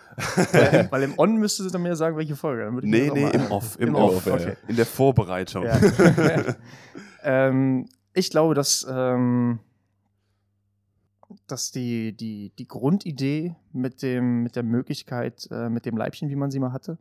Weil 0.92 1.04
im 1.04 1.18
On 1.18 1.36
müsste 1.38 1.64
sie 1.64 1.72
dann 1.72 1.82
mir 1.82 1.96
sagen, 1.96 2.16
welche 2.16 2.36
Folge. 2.36 2.64
Dann 2.64 2.76
nee, 2.84 3.10
nee, 3.14 3.30
im 3.30 3.52
Off. 3.52 3.78
Im, 3.80 3.90
Im 3.90 3.96
Off. 3.96 4.28
Off 4.28 4.34
okay. 4.34 4.56
In 4.68 4.76
der 4.76 4.86
Vorbereitung. 4.86 5.66
ähm, 7.24 7.90
ich 8.14 8.30
glaube, 8.30 8.54
dass, 8.54 8.88
ähm, 8.90 9.60
dass 11.48 11.72
die, 11.72 12.16
die, 12.16 12.54
die 12.58 12.68
Grundidee 12.68 13.56
mit, 13.74 14.02
dem, 14.02 14.44
mit 14.44 14.56
der 14.56 14.64
Möglichkeit, 14.64 15.48
äh, 15.52 15.70
mit 15.70 15.86
dem 15.86 15.98
Leibchen, 15.98 16.30
wie 16.30 16.36
man 16.36 16.52
sie 16.52 16.60
mal 16.60 16.72
hatte, 16.72 16.98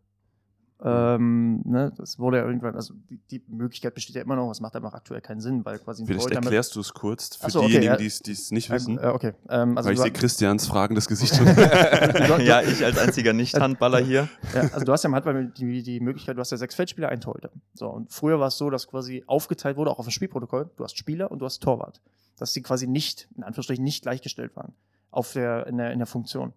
ähm, 0.80 1.60
ne, 1.64 1.92
das 1.96 2.20
wurde 2.20 2.36
ja 2.36 2.44
irgendwann, 2.46 2.76
also 2.76 2.94
die, 3.10 3.18
die, 3.30 3.42
Möglichkeit 3.48 3.94
besteht 3.94 4.14
ja 4.14 4.22
immer 4.22 4.36
noch, 4.36 4.48
es 4.50 4.60
macht 4.60 4.76
einfach 4.76 4.94
aktuell 4.94 5.20
keinen 5.20 5.40
Sinn, 5.40 5.64
weil 5.64 5.80
quasi 5.80 6.06
Vielleicht 6.06 6.30
erklärst 6.30 6.76
du 6.76 6.80
es 6.80 6.94
kurz 6.94 7.34
für 7.34 7.50
so, 7.50 7.66
diejenigen, 7.66 7.94
okay, 7.94 8.08
die 8.24 8.32
es 8.32 8.52
nicht 8.52 8.70
wissen. 8.70 8.96
Äh, 8.96 9.08
okay. 9.08 9.32
Ähm, 9.48 9.76
also 9.76 9.88
weil 9.88 9.94
ich 9.94 10.00
sehe 10.00 10.12
Christians 10.12 10.68
fragendes 10.68 11.08
Gesicht. 11.08 11.34
ja, 12.38 12.62
ich 12.62 12.84
als 12.84 12.96
einziger 12.98 13.32
Nicht-Handballer 13.32 13.98
hier. 13.98 14.28
Ja, 14.54 14.62
also 14.72 14.84
du 14.84 14.92
hast 14.92 15.02
ja 15.02 15.08
im 15.08 15.14
Handball 15.14 15.46
die, 15.46 15.82
die 15.82 16.00
Möglichkeit, 16.00 16.36
du 16.36 16.40
hast 16.40 16.50
ja 16.50 16.56
sechs 16.56 16.74
Feldspieler, 16.74 17.08
ein 17.08 17.20
Torhüter. 17.20 17.50
So, 17.74 17.88
und 17.88 18.12
früher 18.12 18.40
war 18.40 18.48
es 18.48 18.56
so, 18.56 18.70
dass 18.70 18.86
quasi 18.86 19.24
aufgeteilt 19.26 19.76
wurde, 19.76 19.90
auch 19.90 19.98
auf 19.98 20.06
dem 20.06 20.10
Spielprotokoll, 20.10 20.70
du 20.76 20.84
hast 20.84 20.96
Spieler 20.96 21.30
und 21.30 21.40
du 21.40 21.44
hast 21.44 21.58
Torwart. 21.60 22.00
Dass 22.38 22.52
die 22.52 22.62
quasi 22.62 22.86
nicht, 22.86 23.28
in 23.36 23.42
Anführungsstrichen, 23.42 23.84
nicht 23.84 24.02
gleichgestellt 24.02 24.54
waren 24.56 24.72
auf 25.10 25.32
der, 25.32 25.66
in, 25.66 25.76
der, 25.76 25.92
in 25.92 25.98
der 25.98 26.06
Funktion. 26.06 26.52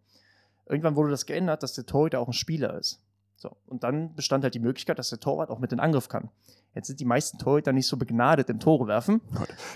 Irgendwann 0.69 0.95
wurde 0.95 1.09
das 1.09 1.25
geändert, 1.25 1.63
dass 1.63 1.73
der 1.73 1.85
Torhüter 1.85 2.19
auch 2.19 2.27
ein 2.27 2.33
Spieler 2.33 2.77
ist. 2.77 3.01
So, 3.41 3.57
und 3.65 3.83
dann 3.83 4.13
bestand 4.13 4.43
halt 4.43 4.53
die 4.53 4.59
Möglichkeit, 4.59 4.99
dass 4.99 5.09
der 5.09 5.19
Torwart 5.19 5.49
auch 5.49 5.57
mit 5.57 5.73
in 5.73 5.79
Angriff 5.79 6.09
kann. 6.09 6.29
Jetzt 6.75 6.85
sind 6.85 6.99
die 6.99 7.05
meisten 7.05 7.39
Torhüter 7.39 7.73
nicht 7.73 7.87
so 7.87 7.97
begnadet 7.97 8.51
im 8.51 8.59
Tore 8.59 8.85
werfen. 8.85 9.19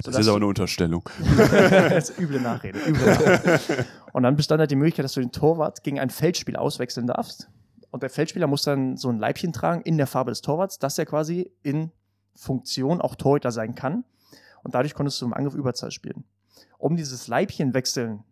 Das 0.03 0.15
ist 0.19 0.27
aber 0.27 0.35
eine 0.35 0.45
Unterstellung. 0.45 1.09
das 1.35 2.11
ist 2.11 2.19
üble 2.19 2.39
Nachrede, 2.39 2.77
üble 2.87 3.07
Nachrede. 3.07 3.85
Und 4.13 4.21
dann 4.21 4.35
bestand 4.35 4.59
halt 4.59 4.69
die 4.69 4.75
Möglichkeit, 4.75 5.03
dass 5.03 5.13
du 5.13 5.19
den 5.19 5.31
Torwart 5.31 5.81
gegen 5.81 5.99
ein 5.99 6.11
Feldspiel 6.11 6.57
auswechseln 6.57 7.07
darfst. 7.07 7.49
Und 7.89 8.03
der 8.03 8.11
Feldspieler 8.11 8.45
muss 8.45 8.61
dann 8.61 8.97
so 8.97 9.09
ein 9.09 9.17
Leibchen 9.17 9.51
tragen 9.51 9.81
in 9.81 9.97
der 9.97 10.05
Farbe 10.05 10.29
des 10.29 10.41
Torwarts, 10.41 10.77
dass 10.77 10.99
er 10.99 11.07
quasi 11.07 11.51
in 11.63 11.91
Funktion 12.35 13.01
auch 13.01 13.15
Torhüter 13.15 13.49
sein 13.49 13.73
kann. 13.73 14.03
Und 14.61 14.75
dadurch 14.75 14.93
konntest 14.93 15.19
du 15.23 15.25
im 15.25 15.33
Angriff 15.33 15.55
Überzahl 15.55 15.89
spielen. 15.89 16.23
Um 16.77 16.97
dieses 16.97 17.27
Leibchen 17.27 17.73
wechseln 17.73 18.23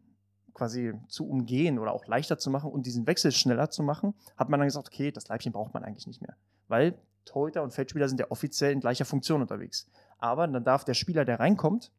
quasi 0.53 0.93
zu 1.07 1.27
umgehen 1.27 1.79
oder 1.79 1.93
auch 1.93 2.05
leichter 2.05 2.37
zu 2.37 2.49
machen 2.49 2.71
und 2.71 2.85
diesen 2.85 3.07
Wechsel 3.07 3.31
schneller 3.31 3.69
zu 3.69 3.83
machen, 3.83 4.13
hat 4.37 4.49
man 4.49 4.59
dann 4.59 4.67
gesagt, 4.67 4.87
okay, 4.87 5.11
das 5.11 5.27
Leibchen 5.27 5.51
braucht 5.51 5.73
man 5.73 5.83
eigentlich 5.83 6.07
nicht 6.07 6.21
mehr. 6.21 6.35
Weil 6.67 6.95
Torhüter 7.25 7.63
und 7.63 7.73
Feldspieler 7.73 8.07
sind 8.07 8.19
ja 8.19 8.29
offiziell 8.29 8.71
in 8.71 8.79
gleicher 8.79 9.05
Funktion 9.05 9.41
unterwegs. 9.41 9.89
Aber 10.17 10.47
dann 10.47 10.63
darf 10.63 10.85
der 10.85 10.93
Spieler, 10.93 11.25
der 11.25 11.39
reinkommt, 11.39 11.91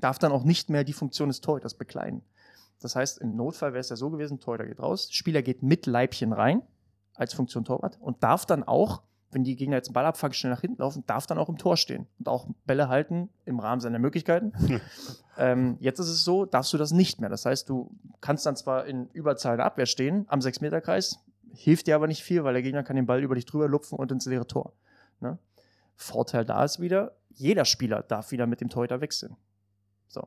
darf 0.00 0.18
dann 0.18 0.32
auch 0.32 0.44
nicht 0.44 0.70
mehr 0.70 0.84
die 0.84 0.92
Funktion 0.92 1.28
des 1.28 1.40
Torhüters 1.40 1.74
bekleiden. 1.74 2.22
Das 2.80 2.96
heißt, 2.96 3.18
im 3.18 3.36
Notfall 3.36 3.72
wäre 3.72 3.80
es 3.80 3.90
ja 3.90 3.96
so 3.96 4.10
gewesen, 4.10 4.40
Torhüter 4.40 4.66
geht 4.66 4.80
raus, 4.80 5.12
Spieler 5.12 5.42
geht 5.42 5.62
mit 5.62 5.86
Leibchen 5.86 6.32
rein 6.32 6.62
als 7.14 7.34
Funktion 7.34 7.64
Torwart 7.64 7.98
und 8.00 8.22
darf 8.22 8.46
dann 8.46 8.64
auch 8.64 9.02
wenn 9.32 9.44
die 9.44 9.56
Gegner 9.56 9.76
jetzt 9.76 9.88
einen 9.88 9.94
Ball 9.94 10.06
abfangen, 10.06 10.34
schnell 10.34 10.52
nach 10.52 10.60
hinten 10.60 10.82
laufen, 10.82 11.04
darf 11.06 11.26
dann 11.26 11.38
auch 11.38 11.48
im 11.48 11.58
Tor 11.58 11.76
stehen 11.76 12.06
und 12.18 12.28
auch 12.28 12.46
Bälle 12.66 12.88
halten 12.88 13.28
im 13.44 13.60
Rahmen 13.60 13.80
seiner 13.80 13.98
Möglichkeiten. 13.98 14.52
ähm, 15.38 15.76
jetzt 15.80 15.98
ist 15.98 16.08
es 16.08 16.24
so, 16.24 16.46
darfst 16.46 16.72
du 16.72 16.78
das 16.78 16.92
nicht 16.92 17.20
mehr. 17.20 17.30
Das 17.30 17.46
heißt, 17.46 17.68
du 17.68 17.90
kannst 18.20 18.46
dann 18.46 18.56
zwar 18.56 18.86
in 18.86 19.08
Überzahl 19.12 19.56
der 19.56 19.66
Abwehr 19.66 19.86
stehen, 19.86 20.24
am 20.28 20.40
6-Meter-Kreis, 20.40 21.20
hilft 21.54 21.86
dir 21.86 21.94
aber 21.94 22.06
nicht 22.06 22.22
viel, 22.22 22.44
weil 22.44 22.54
der 22.54 22.62
Gegner 22.62 22.82
kann 22.82 22.96
den 22.96 23.06
Ball 23.06 23.22
über 23.22 23.34
dich 23.34 23.46
drüber 23.46 23.68
lupfen 23.68 23.98
und 23.98 24.10
ins 24.10 24.26
leere 24.26 24.46
Tor. 24.46 24.72
Ne? 25.20 25.38
Vorteil 25.96 26.44
da 26.44 26.64
ist 26.64 26.80
wieder, 26.80 27.12
jeder 27.28 27.64
Spieler 27.64 28.02
darf 28.02 28.32
wieder 28.32 28.46
mit 28.46 28.60
dem 28.60 28.68
Torhüter 28.68 29.00
wechseln. 29.00 29.36
So. 30.08 30.26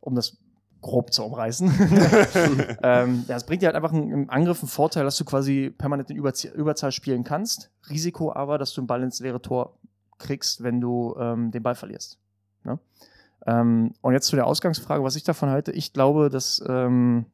Um 0.00 0.14
das 0.14 0.36
grob 0.82 1.12
zu 1.12 1.24
umreißen. 1.24 1.68
ähm, 2.82 3.24
ja, 3.28 3.36
es 3.36 3.44
bringt 3.44 3.62
dir 3.62 3.66
halt 3.66 3.76
einfach 3.76 3.92
einen, 3.92 4.10
im 4.10 4.30
Angriff 4.30 4.60
einen 4.60 4.68
Vorteil, 4.68 5.04
dass 5.04 5.16
du 5.16 5.24
quasi 5.24 5.74
permanent 5.76 6.10
in 6.10 6.16
Überzie 6.16 6.48
Überzahl 6.48 6.92
spielen 6.92 7.24
kannst. 7.24 7.70
Risiko 7.88 8.32
aber, 8.32 8.58
dass 8.58 8.72
du 8.72 8.80
einen 8.80 8.86
Ball 8.86 9.02
ins 9.02 9.20
leere 9.20 9.40
Tor 9.40 9.78
kriegst, 10.18 10.62
wenn 10.62 10.80
du 10.80 11.14
ähm, 11.18 11.50
den 11.50 11.62
Ball 11.62 11.74
verlierst. 11.74 12.18
Ne? 12.64 12.78
Ähm, 13.46 13.94
und 14.00 14.12
jetzt 14.12 14.26
zu 14.26 14.36
der 14.36 14.46
Ausgangsfrage, 14.46 15.02
was 15.02 15.16
ich 15.16 15.24
davon 15.24 15.50
halte. 15.50 15.72
Ich 15.72 15.92
glaube, 15.92 16.30
dass, 16.30 16.62
ähm, 16.66 17.26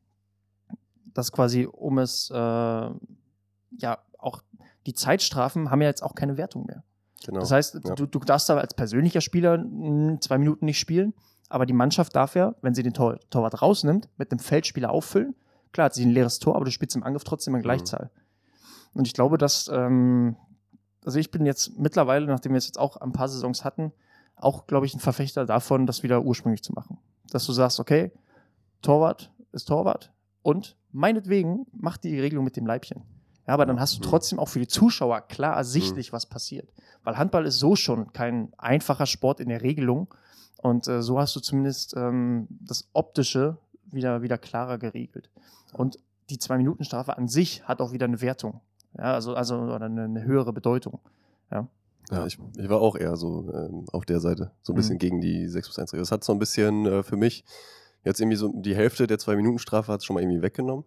dass 1.14 1.32
quasi, 1.32 1.66
um 1.66 1.98
es, 1.98 2.30
äh, 2.30 2.34
ja, 2.34 3.98
auch 4.18 4.42
die 4.86 4.94
Zeitstrafen 4.94 5.70
haben 5.70 5.82
ja 5.82 5.88
jetzt 5.88 6.02
auch 6.02 6.14
keine 6.14 6.36
Wertung 6.36 6.66
mehr. 6.66 6.82
Genau. 7.24 7.40
Das 7.40 7.50
heißt, 7.50 7.74
ja. 7.84 7.94
du, 7.94 8.06
du 8.06 8.18
darfst 8.18 8.50
aber 8.50 8.62
als 8.62 8.74
persönlicher 8.74 9.20
Spieler 9.20 9.58
mh, 9.58 10.20
zwei 10.20 10.38
Minuten 10.38 10.64
nicht 10.64 10.78
spielen 10.78 11.14
aber 11.52 11.66
die 11.66 11.72
Mannschaft 11.72 12.16
darf 12.16 12.34
ja, 12.34 12.54
wenn 12.62 12.74
sie 12.74 12.82
den 12.82 12.94
Tor 12.94 13.18
Torwart 13.30 13.62
rausnimmt, 13.62 14.08
mit 14.16 14.30
einem 14.30 14.38
Feldspieler 14.38 14.90
auffüllen, 14.90 15.34
Klar, 15.72 15.86
hat 15.86 15.94
sie 15.94 16.04
ein 16.04 16.10
leeres 16.10 16.38
Tor, 16.38 16.54
aber 16.54 16.66
du 16.66 16.70
spielst 16.70 16.96
im 16.96 17.02
Angriff 17.02 17.24
trotzdem 17.24 17.54
in 17.54 17.60
mhm. 17.60 17.64
Gleichzahl. 17.64 18.10
Mhm. 18.12 18.98
Und 18.98 19.06
ich 19.06 19.14
glaube, 19.14 19.38
dass, 19.38 19.68
ähm, 19.72 20.36
also 21.04 21.18
ich 21.18 21.30
bin 21.30 21.46
jetzt 21.46 21.78
mittlerweile, 21.78 22.26
nachdem 22.26 22.52
wir 22.52 22.58
es 22.58 22.66
jetzt 22.66 22.78
auch 22.78 22.98
ein 22.98 23.12
paar 23.12 23.28
Saisons 23.28 23.64
hatten, 23.64 23.92
auch, 24.36 24.66
glaube 24.66 24.86
ich, 24.86 24.94
ein 24.94 25.00
Verfechter 25.00 25.46
davon, 25.46 25.86
das 25.86 26.02
wieder 26.02 26.22
ursprünglich 26.22 26.62
zu 26.62 26.72
machen. 26.72 26.98
Dass 27.30 27.46
du 27.46 27.52
sagst, 27.52 27.80
okay, 27.80 28.12
Torwart 28.82 29.32
ist 29.52 29.66
Torwart 29.66 30.12
und 30.42 30.76
meinetwegen 30.90 31.66
macht 31.72 32.04
die 32.04 32.20
Regelung 32.20 32.44
mit 32.44 32.56
dem 32.56 32.66
Leibchen. 32.66 33.02
Ja, 33.46 33.54
aber 33.54 33.66
dann 33.66 33.80
hast 33.80 33.96
du 33.96 34.00
mhm. 34.00 34.10
trotzdem 34.10 34.38
auch 34.38 34.48
für 34.48 34.58
die 34.58 34.68
Zuschauer 34.68 35.22
klar 35.22 35.56
ersichtlich, 35.56 36.12
mhm. 36.12 36.16
was 36.16 36.26
passiert. 36.26 36.72
Weil 37.02 37.16
Handball 37.16 37.46
ist 37.46 37.58
so 37.58 37.76
schon 37.76 38.12
kein 38.12 38.52
einfacher 38.58 39.06
Sport 39.06 39.40
in 39.40 39.48
der 39.48 39.62
Regelung. 39.62 40.12
Und 40.62 40.86
äh, 40.86 41.02
so 41.02 41.18
hast 41.18 41.34
du 41.36 41.40
zumindest 41.40 41.94
ähm, 41.96 42.46
das 42.48 42.88
Optische 42.92 43.58
wieder, 43.90 44.22
wieder 44.22 44.38
klarer 44.38 44.78
geregelt. 44.78 45.28
Und 45.72 45.98
die 46.30 46.38
Zwei-Minuten-Strafe 46.38 47.18
an 47.18 47.28
sich 47.28 47.66
hat 47.66 47.80
auch 47.80 47.92
wieder 47.92 48.06
eine 48.06 48.20
Wertung. 48.20 48.60
Ja, 48.96 49.14
also, 49.14 49.34
also 49.34 49.56
oder 49.56 49.82
eine, 49.86 50.04
eine 50.04 50.24
höhere 50.24 50.52
Bedeutung. 50.52 51.00
Ja. 51.50 51.66
Ja, 52.10 52.26
ich, 52.26 52.38
ich 52.56 52.68
war 52.68 52.80
auch 52.80 52.96
eher 52.96 53.16
so 53.16 53.50
ähm, 53.52 53.86
auf 53.92 54.04
der 54.04 54.20
Seite, 54.20 54.52
so 54.62 54.72
ein 54.72 54.76
bisschen 54.76 54.94
mhm. 54.94 55.00
gegen 55.00 55.20
die 55.20 55.48
6 55.48 55.68
plus 55.68 55.78
1 55.78 55.92
Regel. 55.92 56.02
Das 56.02 56.12
hat 56.12 56.24
so 56.24 56.32
ein 56.32 56.38
bisschen 56.38 56.86
äh, 56.86 57.02
für 57.02 57.16
mich 57.16 57.44
jetzt 58.04 58.20
irgendwie 58.20 58.36
so 58.36 58.52
die 58.54 58.74
Hälfte 58.74 59.06
der 59.06 59.18
Zwei-Minuten-Strafe 59.18 59.92
hat 59.92 60.00
es 60.00 60.04
schon 60.04 60.14
mal 60.14 60.20
irgendwie 60.20 60.42
weggenommen. 60.42 60.84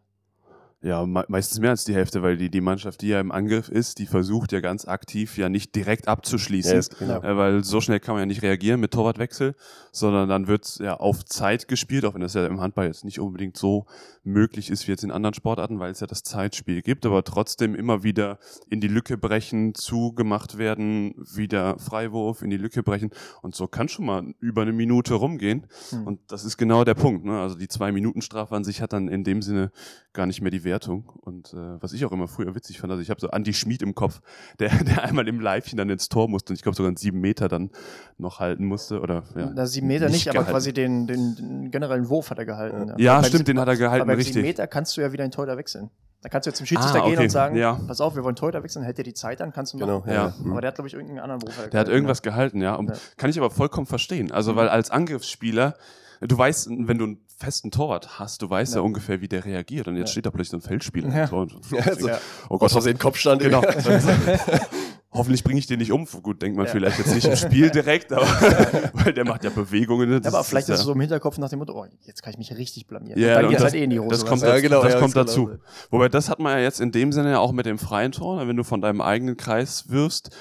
Ja, 0.86 1.04
me 1.04 1.26
meistens 1.30 1.60
mehr 1.60 1.72
als 1.72 1.84
die 1.84 1.96
Hälfte, 1.96 2.22
weil 2.22 2.38
die, 2.38 2.52
die 2.52 2.62
Mannschaft, 2.62 3.02
die 3.02 3.08
ja 3.08 3.20
im 3.20 3.32
Angriff 3.32 3.70
ist, 3.70 3.98
die 3.98 4.06
versucht 4.06 4.52
ja 4.52 4.60
ganz 4.60 4.88
aktiv 4.88 5.36
ja 5.36 5.50
nicht 5.50 5.74
direkt 5.74 6.08
abzuschließen, 6.08 6.80
ja, 6.80 6.98
genau. 7.00 7.24
äh, 7.24 7.36
weil 7.36 7.64
so 7.64 7.82
schnell 7.82 8.00
kann 8.00 8.14
man 8.14 8.22
ja 8.22 8.26
nicht 8.28 8.44
reagieren 8.44 8.80
mit 8.80 8.92
Torwartwechsel, 8.92 9.56
sondern 9.92 10.30
dann 10.30 10.46
wird 10.46 10.78
ja 10.78 10.98
auf 10.98 11.26
Zeit 11.26 11.68
gespielt, 11.68 12.06
auch 12.06 12.14
wenn 12.14 12.22
das 12.22 12.36
ja 12.36 12.46
im 12.46 12.62
Handball 12.62 12.86
jetzt 12.86 13.04
nicht 13.04 13.20
unbedingt 13.20 13.58
so 13.58 13.88
möglich 14.24 14.70
ist 14.70 14.86
wie 14.86 14.92
jetzt 14.92 15.04
in 15.04 15.10
anderen 15.10 15.34
Sportarten, 15.34 15.80
weil 15.80 15.92
es 15.92 16.02
ja 16.02 16.08
das 16.08 16.22
Zeitspiel 16.22 16.84
gibt, 16.84 17.08
aber 17.08 17.24
trotzdem 17.24 17.74
immer 17.74 18.04
wieder 18.04 18.38
in 18.70 18.80
die 18.80 18.88
Lücke 18.88 19.18
brechen, 19.18 19.74
zugemacht 19.74 20.60
werden, 20.60 21.16
wieder 21.34 21.80
Freiwurf 21.80 22.44
in 22.44 22.52
die 22.52 22.58
Lücke 22.58 22.84
brechen 22.84 23.10
und 23.42 23.56
so 23.56 23.66
kann 23.66 23.90
schon 23.90 24.06
mal 24.06 24.36
über 24.40 24.62
eine 24.62 24.74
Minute 24.74 25.16
rumgehen 25.16 25.66
mhm. 25.92 26.06
und 26.06 26.20
das 26.28 26.46
ist 26.46 26.58
genau 26.58 26.84
der 26.84 26.94
Punkt. 26.94 27.26
Ne? 27.26 27.40
Also 27.40 27.56
die 27.56 27.70
zwei 27.70 27.92
Minuten 27.92 28.22
Strafe 28.22 28.56
an 28.56 28.64
sich 28.64 28.84
hat 28.84 28.94
dann 28.94 29.08
in 29.08 29.24
dem 29.24 29.42
Sinne 29.42 29.72
gar 30.14 30.28
nicht 30.28 30.42
mehr 30.42 30.52
die 30.52 30.64
Wertung. 30.76 31.10
Und 31.22 31.54
äh, 31.54 31.82
was 31.82 31.94
ich 31.94 32.06
auch 32.06 32.12
immer 32.12 32.28
früher 32.28 32.54
witzig 32.54 32.80
fand, 32.80 32.92
also 32.92 33.02
ich 33.02 33.10
habe 33.10 33.22
so 33.22 33.30
Andy 33.30 33.54
Schmid 33.54 33.82
im 33.82 33.96
Kopf, 33.96 34.22
der, 34.60 34.70
der 34.84 35.04
einmal 35.04 35.28
im 35.28 35.40
Livechen 35.40 35.78
dann 35.78 35.90
ins 35.90 36.10
Tor 36.10 36.28
musste 36.28 36.52
und 36.52 36.58
ich 36.58 36.64
glaube 36.64 36.76
sogar 36.76 36.90
einen 36.90 36.98
sieben 36.98 37.22
Meter 37.22 37.48
dann 37.48 37.72
noch 38.18 38.40
halten 38.40 38.66
musste. 38.66 39.00
Oder, 39.00 39.24
ja, 39.36 39.52
Na, 39.54 39.66
sieben 39.66 39.88
Meter 39.88 40.08
nicht, 40.08 40.26
nicht 40.26 40.36
aber 40.36 40.46
quasi 40.46 40.74
den, 40.74 41.08
den, 41.08 41.36
den, 41.36 41.72
generellen 41.72 42.10
Wurf 42.10 42.30
hat 42.30 42.40
er 42.40 42.46
gehalten. 42.46 42.90
Ja, 42.98 43.22
ja 43.22 43.24
stimmt, 43.24 43.48
den 43.48 43.60
hat 43.60 43.68
er 43.68 43.78
gehalten, 43.78 44.02
aber 44.02 44.18
richtig. 44.18 44.34
sieben 44.34 44.46
Meter 44.46 44.68
kannst 44.68 44.98
du 44.98 45.02
ja 45.02 45.12
wieder 45.12 45.24
in 45.24 45.32
Torhüter 45.32 45.58
wechseln. 45.58 45.90
Da 46.22 46.30
kannst 46.30 46.48
du 46.48 46.50
jetzt 46.50 46.58
zum 46.58 46.66
Schiedsrichter 46.66 47.00
ah, 47.00 47.06
okay. 47.06 47.12
gehen 47.12 47.24
und 47.24 47.30
sagen, 47.30 47.56
ja. 47.56 47.80
pass 47.88 48.02
auf, 48.02 48.16
wir 48.16 48.24
wollen 48.24 48.36
Torhüter 48.36 48.64
wechseln, 48.64 48.84
hält 48.84 48.98
dir 48.98 49.04
die 49.04 49.14
Zeit 49.14 49.42
an, 49.42 49.54
kannst 49.54 49.74
du 49.74 49.78
machen. 49.78 50.04
Genau, 50.06 50.14
ja. 50.14 50.34
Aber 50.50 50.60
der 50.60 50.70
hat, 50.70 50.76
glaube 50.76 50.88
ich, 50.88 50.96
irgendeinen 50.96 51.20
anderen 51.20 51.44
Wurf 51.44 51.70
Der 51.70 51.80
hat 51.80 51.88
irgendwas 51.88 52.24
gehalten, 52.24 52.62
ja. 52.62 52.82
ja. 52.82 52.94
Kann 53.18 53.30
ich 53.30 53.38
aber 53.38 53.52
vollkommen 53.52 53.86
verstehen. 53.86 54.32
Also, 54.32 54.54
mhm. 54.54 54.58
weil 54.58 54.70
als 54.70 54.90
Angriffsspieler 54.90 55.76
du 56.22 56.38
weißt, 56.38 56.70
wenn 56.70 56.98
du 56.98 57.06
einen 57.06 57.25
festen 57.38 57.72
Torwart 57.72 58.20
hast, 58.20 58.42
du 58.42 58.50
weißt 58.50 58.76
ja, 58.76 58.80
ja 58.80 58.86
ungefähr, 58.86 59.22
wie 59.22 59.28
der 59.28 59.46
reagiert. 59.46 59.88
Und 59.88 59.98
jetzt 59.98 60.10
ja. 60.10 60.12
steht 60.14 60.26
da 60.26 60.32
plötzlich 60.32 60.52
so 60.52 60.58
ein 60.58 60.62
Feldspieler. 60.62 61.16
Ja. 61.16 61.28
So. 61.28 61.46
Also, 61.78 62.10
oh 62.50 62.58
Gott, 62.58 62.74
was 62.74 62.84
den 62.84 62.98
Kopf 62.98 63.18
stand. 63.18 63.42
Genau. 63.42 63.62
Hoffentlich 65.16 65.46
bringe 65.46 65.60
ich 65.60 65.68
den 65.68 65.80
nicht 65.80 65.94
um. 65.94 66.06
Gut, 66.06 66.42
denkt 66.42 66.58
man 66.58 66.68
vielleicht 66.68 66.98
jetzt 66.98 67.16
nicht 67.16 67.26
im 67.26 67.38
Spiel 67.38 67.70
direkt, 67.70 68.12
aber 68.12 68.26
weil 68.94 69.14
der 69.14 69.24
macht 69.24 69.46
ja 69.46 69.50
Bewegungen. 69.50 70.22
Das 70.22 70.34
aber 70.34 70.44
vielleicht 70.44 70.68
ist 70.68 70.80
es 70.80 70.86
so 70.86 70.92
im 70.92 71.00
Hinterkopf 71.00 71.38
nach 71.38 71.50
dem 71.50 71.60
Motto, 71.60 71.74
oh, 71.74 71.86
jetzt 72.02 72.22
kann 72.22 72.34
ich 72.34 72.38
mich 72.38 72.54
richtig 72.58 72.86
blamieren. 72.88 73.20
Ja, 73.20 73.42
dann 73.42 73.50
geht 73.50 73.56
das, 73.56 73.64
halt 73.64 73.76
eh 73.76 73.84
in 73.84 73.92
die 73.92 74.00
Hose. 74.00 74.10
Das 74.10 74.26
kommt, 74.26 74.44
dazu, 74.44 74.62
genau, 74.62 74.84
das 74.84 75.00
kommt 75.00 75.16
dazu. 75.16 75.46
Genau. 75.46 75.60
Wobei 75.90 76.10
das 76.10 76.30
hat 76.30 76.40
man 76.40 76.58
ja 76.58 76.64
jetzt 76.64 76.82
in 76.82 76.92
dem 76.92 77.14
Sinne 77.14 77.32
ja 77.32 77.40
auch 77.40 77.54
mit 77.54 77.66
dem 77.66 77.78
freien 77.78 78.12
Tor, 78.12 78.46
wenn 78.46 78.58
du 78.58 78.64
von 78.64 78.82
deinem 78.82 79.00
eigenen 79.00 79.38
Kreis 79.38 79.90
wirst, 79.90 80.36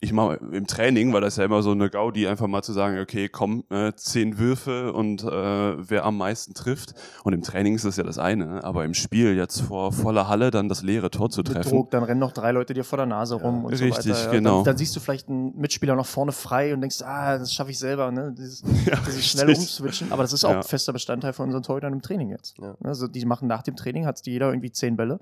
ich 0.00 0.12
mache 0.12 0.38
im 0.52 0.66
Training, 0.66 1.14
weil 1.14 1.22
das 1.22 1.34
ist 1.34 1.38
ja 1.38 1.44
immer 1.46 1.62
so 1.62 1.70
eine 1.70 1.88
Gaudi, 1.88 2.28
einfach 2.28 2.46
mal 2.46 2.62
zu 2.62 2.74
sagen, 2.74 2.98
okay, 2.98 3.30
komm, 3.30 3.64
äh, 3.70 3.92
zehn 3.94 4.38
Würfe 4.38 4.92
und 4.92 5.24
äh, 5.24 5.26
wer 5.26 6.04
am 6.04 6.18
meisten 6.18 6.52
trifft. 6.52 6.94
Und 7.24 7.32
im 7.32 7.42
Training 7.42 7.76
ist 7.76 7.86
das 7.86 7.96
ja 7.96 8.04
das 8.04 8.18
eine, 8.18 8.62
aber 8.62 8.84
im 8.84 8.92
Spiel 8.92 9.34
jetzt 9.34 9.62
vor 9.62 9.92
voller 9.92 10.28
Halle 10.28 10.50
dann 10.50 10.68
das 10.68 10.82
leere 10.82 11.10
Tor 11.10 11.30
zu 11.30 11.42
treffen. 11.42 11.70
Druck, 11.70 11.90
dann 11.90 12.02
rennen 12.02 12.20
noch 12.20 12.32
drei 12.32 12.52
Leute 12.52 12.74
dir 12.74 12.84
vor 12.84 12.98
der 12.98 13.06
Nase 13.06 13.36
rum 13.36 13.60
ja, 13.60 13.64
und 13.64 13.72
richtig, 13.72 13.94
so 13.94 14.10
weiter. 14.10 14.30
genau. 14.30 14.56
Dann, 14.56 14.64
dann, 14.64 14.76
siehst 14.76 14.94
du 14.94 15.00
vielleicht 15.00 15.30
einen 15.30 15.56
Mitspieler 15.56 15.96
noch 15.96 16.06
vorne 16.06 16.32
frei 16.32 16.74
und 16.74 16.82
denkst, 16.82 17.00
ah, 17.00 17.38
das 17.38 17.54
schaffe 17.54 17.70
ich 17.70 17.78
selber, 17.78 18.10
ne? 18.12 18.34
Dieses, 18.36 18.62
ja, 18.84 18.98
dieses 19.06 19.26
schnelle 19.26 19.56
Umswitchen. 19.56 20.12
Aber 20.12 20.22
das 20.22 20.34
ist 20.34 20.44
auch 20.44 20.50
ja. 20.50 20.62
fester 20.62 20.92
Bestandteil 20.92 21.32
von 21.32 21.46
unseren 21.46 21.62
Torhütern 21.62 21.94
im 21.94 22.02
Training 22.02 22.30
jetzt. 22.30 22.56
Also 22.82 23.08
die 23.08 23.24
machen 23.24 23.48
nach 23.48 23.62
dem 23.62 23.76
Training, 23.76 24.04
hat 24.04 24.20
jeder 24.26 24.48
irgendwie 24.48 24.72
zehn 24.72 24.96
Bälle 24.96 25.20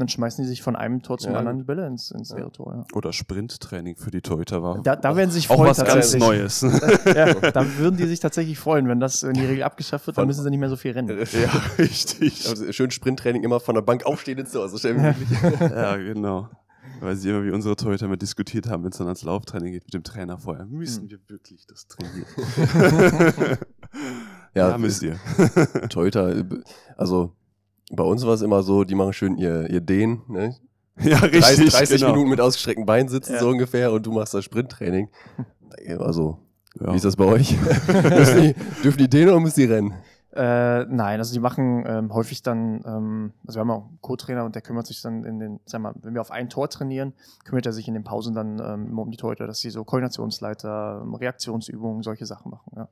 dann 0.00 0.08
schmeißen 0.08 0.42
die 0.42 0.48
sich 0.48 0.62
von 0.62 0.76
einem 0.76 1.02
Tor 1.02 1.18
zum 1.18 1.32
ja. 1.32 1.38
anderen 1.38 1.58
die 1.58 1.64
Bälle 1.64 1.86
ins, 1.86 2.10
ins 2.10 2.32
leere 2.34 2.50
Tor. 2.50 2.74
Ja. 2.74 2.96
Oder 2.96 3.12
Sprinttraining 3.12 3.96
für 3.96 4.10
die 4.10 4.20
Torhüter 4.20 4.62
war. 4.62 4.82
Da, 4.82 4.96
da 4.96 5.16
werden 5.16 5.30
sie 5.30 5.36
sich 5.36 5.48
freuen. 5.48 5.60
Auch 5.60 5.66
was 5.66 5.84
ganz 5.84 6.14
Neues. 6.16 6.60
ja, 7.04 7.34
da 7.34 7.78
würden 7.78 7.96
die 7.96 8.06
sich 8.06 8.20
tatsächlich 8.20 8.58
freuen, 8.58 8.88
wenn 8.88 9.00
das 9.00 9.22
in 9.22 9.34
die 9.34 9.44
Regel 9.44 9.62
abgeschafft 9.62 10.06
wird, 10.06 10.18
dann 10.18 10.26
müssen 10.26 10.42
sie 10.42 10.50
nicht 10.50 10.58
mehr 10.58 10.68
so 10.68 10.76
viel 10.76 10.92
rennen. 10.92 11.10
Ja, 11.40 11.50
richtig. 11.78 12.48
Also 12.48 12.70
schön 12.72 12.90
Sprinttraining 12.90 13.44
immer 13.44 13.60
von 13.60 13.74
der 13.74 13.82
Bank 13.82 14.04
aufstehen 14.04 14.38
ins 14.38 14.52
Tor. 14.52 14.68
So 14.68 14.78
schnell 14.78 14.96
wie 14.96 15.00
möglich. 15.00 15.28
ja, 15.60 15.96
genau. 15.96 16.48
Weil 17.00 17.16
sie 17.16 17.30
immer 17.30 17.44
wie 17.44 17.50
unsere 17.50 17.76
Torhüter 17.76 18.08
mit 18.08 18.20
diskutiert 18.20 18.68
haben, 18.68 18.82
wenn 18.82 18.90
es 18.90 18.98
dann 18.98 19.06
ans 19.06 19.22
Lauftraining 19.22 19.72
geht 19.72 19.84
mit 19.84 19.94
dem 19.94 20.02
Trainer 20.02 20.38
vorher. 20.38 20.66
Müssen 20.66 21.04
hm. 21.04 21.10
wir 21.10 21.18
wirklich 21.28 21.66
das 21.66 21.86
trainieren? 21.86 22.26
ja, 24.54 24.70
ja, 24.70 24.78
müsst 24.78 25.02
ihr. 25.02 25.18
Torhüter, 25.88 26.44
also 26.96 27.34
bei 27.90 28.04
uns 28.04 28.24
war 28.24 28.34
es 28.34 28.42
immer 28.42 28.62
so, 28.62 28.84
die 28.84 28.94
machen 28.94 29.12
schön 29.12 29.36
ihr, 29.36 29.68
ihr 29.68 29.80
Dehn, 29.80 30.22
ne? 30.28 30.56
Ja, 31.02 31.18
richtig. 31.18 31.40
30, 31.40 31.70
30 31.70 32.00
genau. 32.00 32.12
Minuten 32.12 32.30
mit 32.30 32.40
ausgestreckten 32.40 32.84
Beinen 32.84 33.08
sitzen, 33.08 33.32
ja. 33.32 33.40
so 33.40 33.48
ungefähr, 33.48 33.90
und 33.90 34.04
du 34.04 34.12
machst 34.12 34.34
das 34.34 34.44
Sprinttraining. 34.44 35.08
Also, 36.00 36.36
ja. 36.80 36.92
wie 36.92 36.96
ist 36.96 37.04
das 37.04 37.14
bei 37.14 37.24
euch? 37.24 37.50
die, 37.88 38.54
dürfen 38.82 38.98
die 38.98 39.08
dehnen 39.08 39.30
oder 39.30 39.40
müssen 39.40 39.60
die 39.60 39.66
rennen? 39.66 39.94
Äh, 40.32 40.84
nein, 40.84 41.18
also 41.18 41.32
die 41.32 41.40
machen 41.40 41.84
ähm, 41.86 42.12
häufig 42.12 42.42
dann, 42.42 42.82
ähm, 42.84 43.32
also 43.46 43.56
wir 43.56 43.60
haben 43.60 43.70
auch 43.70 43.86
einen 43.86 43.98
Co-Trainer 44.00 44.44
und 44.44 44.54
der 44.54 44.62
kümmert 44.62 44.86
sich 44.86 45.00
dann 45.00 45.24
in 45.24 45.38
den, 45.38 45.60
sag 45.64 45.80
mal, 45.80 45.94
wenn 46.02 46.14
wir 46.14 46.20
auf 46.20 46.30
ein 46.30 46.48
Tor 46.48 46.68
trainieren, 46.68 47.14
kümmert 47.44 47.66
er 47.66 47.72
sich 47.72 47.88
in 47.88 47.94
den 47.94 48.04
Pausen 48.04 48.34
dann 48.34 48.60
ähm, 48.60 48.88
immer 48.90 49.02
um 49.02 49.10
die 49.10 49.16
Torhüter, 49.16 49.46
dass 49.46 49.60
sie 49.60 49.70
so 49.70 49.84
Koordinationsleiter, 49.84 51.04
Reaktionsübungen, 51.20 52.02
solche 52.02 52.26
Sachen 52.26 52.50
machen, 52.50 52.72
ja. 52.76 52.88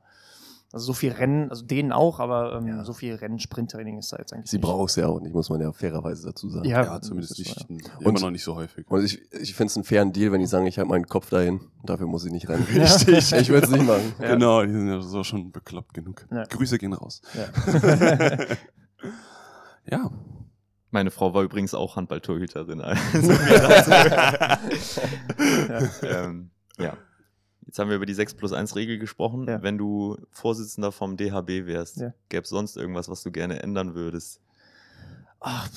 Also 0.71 0.87
so 0.87 0.93
viel 0.93 1.13
Rennen, 1.13 1.49
also 1.49 1.65
denen 1.65 1.93
auch, 1.93 2.21
aber 2.21 2.57
ähm, 2.57 2.69
ja. 2.69 2.85
so 2.85 2.93
viel 2.93 3.15
Rennen-Sprinttraining 3.15 3.99
ist 3.99 4.13
da 4.13 4.19
jetzt 4.19 4.35
eigentlich. 4.35 4.51
Sie 4.51 4.59
braucht 4.59 4.91
es 4.91 4.97
ja 4.97 5.07
auch 5.07 5.21
nicht, 5.21 5.35
muss 5.35 5.49
man 5.49 5.61
ja 5.63 5.73
fairerweise 5.73 6.27
dazu 6.27 6.51
sagen. 6.51 6.69
Ja, 6.69 6.85
ja 6.85 7.01
zumindest 7.01 7.39
nicht, 7.39 7.67
ja. 7.69 7.87
immer 8.01 8.21
noch 8.21 8.31
nicht 8.31 8.45
so 8.45 8.55
häufig. 8.55 8.87
Und 8.87 9.03
ich, 9.03 9.21
ich 9.33 9.55
finde 9.55 9.71
es 9.71 9.77
einen 9.77 9.85
fairen 9.85 10.13
Deal, 10.13 10.31
wenn 10.31 10.41
die 10.41 10.47
sagen, 10.47 10.67
ich 10.67 10.77
halte 10.77 10.91
meinen 10.91 11.07
Kopf 11.07 11.31
dahin, 11.31 11.61
dafür 11.85 12.07
muss 12.07 12.27
ich 12.27 12.33
nicht 12.33 12.51
rennen. 12.51 12.65
Richtig. 12.75 13.33
ich 13.33 13.49
würde 13.49 13.67
es 13.67 13.73
nicht 13.73 13.87
machen. 13.87 14.15
Genau, 14.19 14.63
die 14.63 14.73
sind 14.73 14.89
ja 14.89 15.01
so 15.01 15.25
schon 15.25 15.53
bekloppt 15.53 15.95
genug. 15.95 16.27
Grüße 16.51 16.79
gehen 16.79 16.93
raus. 16.93 17.23
Ja. 19.91 20.11
Meine 20.91 21.11
Frau 21.11 21.35
war 21.35 21.43
übrigens 21.43 21.75
auch 21.75 21.97
Handballtorhüterin. 21.97 22.81
Also 25.69 26.07
ähm, 26.07 26.51
ja. 26.79 26.97
Jetzt 27.69 27.79
haben 27.79 27.91
wir 27.91 27.97
über 27.97 28.07
die 28.07 28.15
6 28.15 28.33
plus 28.33 28.55
1 28.55 28.77
Regel 28.77 28.99
gesprochen. 28.99 29.47
Ja. 29.47 29.63
Wenn 29.63 29.77
du 29.77 30.17
Vorsitzender 30.31 30.91
vom 30.91 31.19
DHB 31.19 31.67
wärst, 31.67 31.99
ja. 31.99 32.15
gäbe 32.31 32.45
es 32.45 32.49
sonst 32.49 32.79
irgendwas, 32.79 33.11
was 33.11 33.23
du 33.23 33.31
gerne 33.31 33.63
ändern 33.63 33.95
würdest? 33.95 34.41
Ach, 35.39 35.69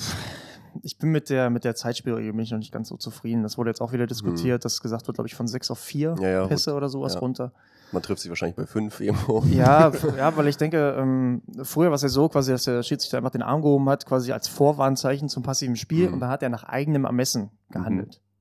ich 0.82 0.96
bin 0.96 1.10
mit 1.10 1.28
der, 1.28 1.50
mit 1.50 1.64
der 1.64 1.74
Zeitspielregel 1.74 2.32
bin 2.32 2.40
ich 2.40 2.50
noch 2.50 2.58
nicht 2.58 2.72
ganz 2.72 2.88
so 2.88 2.96
zufrieden. 2.96 3.42
Das 3.42 3.58
wurde 3.58 3.68
jetzt 3.68 3.82
auch 3.82 3.92
wieder 3.92 4.06
diskutiert, 4.06 4.54
hm. 4.54 4.62
dass 4.62 4.80
gesagt 4.80 5.06
wird, 5.06 5.16
glaube 5.16 5.28
ich, 5.28 5.34
von 5.34 5.46
6 5.46 5.70
auf 5.70 5.78
4 5.80 6.16
ja, 6.18 6.46
Pässe 6.46 6.70
gut. 6.70 6.78
oder 6.78 6.88
sowas 6.88 7.20
runter. 7.20 7.52
Man 7.92 8.02
trifft 8.02 8.22
sich 8.22 8.30
wahrscheinlich 8.30 8.56
bei 8.56 8.64
5 8.64 9.00
irgendwo. 9.00 9.44
Ja, 9.50 9.92
ja, 10.16 10.34
weil 10.34 10.48
ich 10.48 10.56
denke, 10.56 10.96
ähm, 10.98 11.42
früher 11.62 11.88
war 11.88 11.96
es 11.96 12.02
ja 12.02 12.08
so, 12.08 12.30
quasi, 12.30 12.52
dass 12.52 12.64
der 12.64 12.82
Schiedsrichter 12.82 13.18
einfach 13.18 13.32
den 13.32 13.42
Arm 13.42 13.60
gehoben 13.60 13.86
hat, 13.90 14.06
quasi 14.06 14.32
als 14.32 14.48
Vorwarnzeichen 14.48 15.28
zum 15.28 15.42
passiven 15.42 15.76
Spiel 15.76 16.06
hm. 16.06 16.14
und 16.14 16.20
da 16.20 16.30
hat 16.30 16.42
er 16.42 16.48
nach 16.48 16.64
eigenem 16.64 17.04
Ermessen 17.04 17.50
gehandelt. 17.70 18.22
Mhm. 18.22 18.31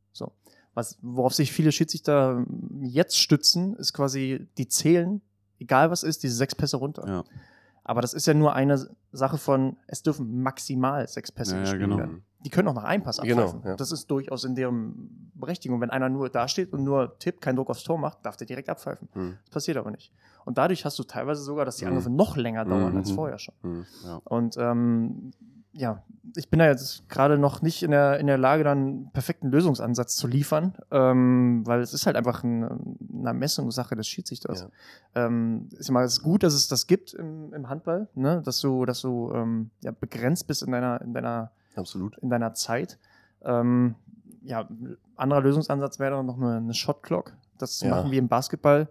Was, 0.74 0.98
worauf 1.02 1.34
sich 1.34 1.52
viele 1.52 1.72
Schiedsrichter 1.72 2.46
jetzt 2.82 3.18
stützen, 3.18 3.76
ist 3.76 3.94
quasi, 3.94 4.48
die 4.58 4.68
zählen, 4.68 5.22
egal 5.60 5.92
was 5.92 6.04
ist, 6.04 6.24
diese 6.24 6.36
sechs 6.36 6.56
Pässe 6.56 6.78
runter. 6.78 7.08
Ja. 7.08 7.24
Aber 7.84 8.02
das 8.02 8.14
ist 8.14 8.28
ja 8.28 8.34
nur 8.34 8.54
eine 8.54 8.88
Sache 9.12 9.38
von, 9.38 9.76
es 9.88 10.04
dürfen 10.04 10.42
maximal 10.42 11.08
sechs 11.08 11.32
Pässe 11.32 11.56
ja, 11.56 11.62
gespielt 11.62 11.84
genau. 11.84 11.98
werden. 11.98 12.24
Die 12.46 12.50
können 12.50 12.68
auch 12.68 12.74
nach 12.74 12.84
einem 12.84 13.04
Pass 13.04 13.18
genau, 13.18 13.42
abpfeifen. 13.42 13.62
Genau, 13.62 13.72
ja. 13.72 13.76
Das 13.76 13.92
ist 13.92 14.10
durchaus 14.10 14.44
in 14.44 14.56
deren 14.56 15.32
Berechtigung. 15.36 15.82
Wenn 15.82 15.90
einer 15.90 16.10
nur 16.10 16.30
dasteht 16.30 16.74
und 16.74 16.84
nur 16.84 17.18
tippt, 17.20 17.42
keinen 17.42 17.56
Druck 17.56 17.70
aufs 17.70 17.84
Tor 17.84 17.98
macht, 17.98 18.26
darf 18.26 18.38
der 18.38 18.48
direkt 18.48 18.70
abpfeifen. 18.70 19.10
Hm. 19.14 19.38
Das 19.44 19.52
passiert 19.52 19.78
aber 19.78 19.92
nicht. 19.92 20.12
Und 20.46 20.58
dadurch 20.58 20.86
hast 20.86 20.98
du 20.98 21.04
teilweise 21.04 21.42
sogar, 21.42 21.66
dass 21.66 21.78
die 21.78 21.86
hm. 21.86 21.90
Angriffe 21.90 22.10
hm. 22.10 22.16
noch 22.16 22.38
länger 22.38 22.66
dauern 22.66 22.94
hm. 22.94 22.98
als 22.98 23.12
vorher 23.12 23.38
schon. 23.38 23.56
Hm. 23.62 23.86
Und 24.24 24.58
ähm, 24.58 25.32
ja, 25.74 26.04
ich 26.36 26.50
bin 26.50 26.60
da 26.60 26.68
jetzt 26.68 27.08
gerade 27.10 27.38
noch 27.38 27.62
nicht 27.62 27.84
in 27.84 27.92
der, 27.92 28.20
in 28.20 28.28
der 28.28 28.38
Lage, 28.38 28.64
dann 28.64 28.78
einen 28.78 29.12
perfekten 29.12 29.50
Lösungsansatz 29.50 30.16
zu 30.16 30.28
liefern, 30.28 30.76
ähm, 30.92 31.66
weil 31.66 31.82
es 31.82 31.94
ist 31.94 32.06
halt 32.06 32.16
einfach 32.16 32.44
ein, 32.44 32.64
eine 32.64 33.30
Ermessungssache 33.30 33.96
des 33.96 34.08
Schiedsrichters. 34.08 34.67
Ja. 35.15 35.26
Ähm, 35.26 35.69
ist 35.78 35.90
mal 35.92 36.06
ist 36.06 36.22
gut, 36.22 36.44
dass 36.44 36.54
es 36.54 36.67
das 36.67 36.88
gibt 36.88 37.13
im, 37.13 37.54
im 37.54 37.69
Handball, 37.69 38.08
ne? 38.15 38.42
dass 38.44 38.60
du, 38.60 38.86
dass 38.86 39.02
du 39.02 39.32
ähm, 39.34 39.72
ja, 39.82 39.92
begrenzt 39.92 40.48
bist 40.48 40.63
in 40.63 40.72
deiner, 40.72 41.02
in 41.02 41.13
deiner, 41.13 41.52
Absolut. 41.76 42.17
In 42.17 42.30
deiner 42.30 42.54
Zeit. 42.54 42.98
Ähm, 43.44 43.96
ja, 44.44 44.67
anderer 45.15 45.42
Lösungsansatz 45.42 46.00
wäre 46.00 46.12
dann 46.17 46.26
noch 46.26 46.38
eine, 46.38 46.58
eine 46.58 46.74
Shot 46.74 47.02
Clock, 47.04 47.34
das 47.58 47.78
zu 47.78 47.86
ja. 47.86 47.96
machen 47.96 48.12
wie 48.12 48.17
im 48.17 48.28
Basketball 48.28 48.90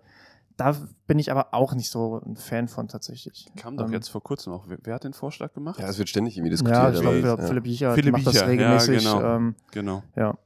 da 0.60 0.76
bin 1.06 1.18
ich 1.18 1.30
aber 1.30 1.54
auch 1.54 1.72
nicht 1.72 1.90
so 1.90 2.20
ein 2.24 2.36
Fan 2.36 2.68
von 2.68 2.86
tatsächlich. 2.86 3.46
Kam 3.56 3.78
doch 3.78 3.86
ähm, 3.86 3.92
jetzt 3.94 4.08
vor 4.08 4.22
kurzem 4.22 4.52
auch. 4.52 4.66
Wer, 4.68 4.76
wer, 4.82 4.94
hat 4.94 5.04
den 5.04 5.14
Vorschlag 5.14 5.54
gemacht? 5.54 5.80
Ja, 5.80 5.88
es 5.88 5.98
wird 5.98 6.10
ständig 6.10 6.36
irgendwie 6.36 6.50
diskutiert. 6.50 6.76
Ja, 6.76 6.90
ich 6.90 7.00
glaube, 7.00 7.20
ja. 7.20 7.36
Philipp 7.38 7.64
Biecher 7.64 7.94
Philipp 7.94 8.12
macht 8.12 8.24
Biecher. 8.26 8.40
das 8.40 8.48
regelmäßig. 8.48 9.02
Ja, 9.02 9.14
genau. 9.14 9.36
Ähm, 9.36 9.54
genau. 9.70 10.02
Ja. 10.16 10.36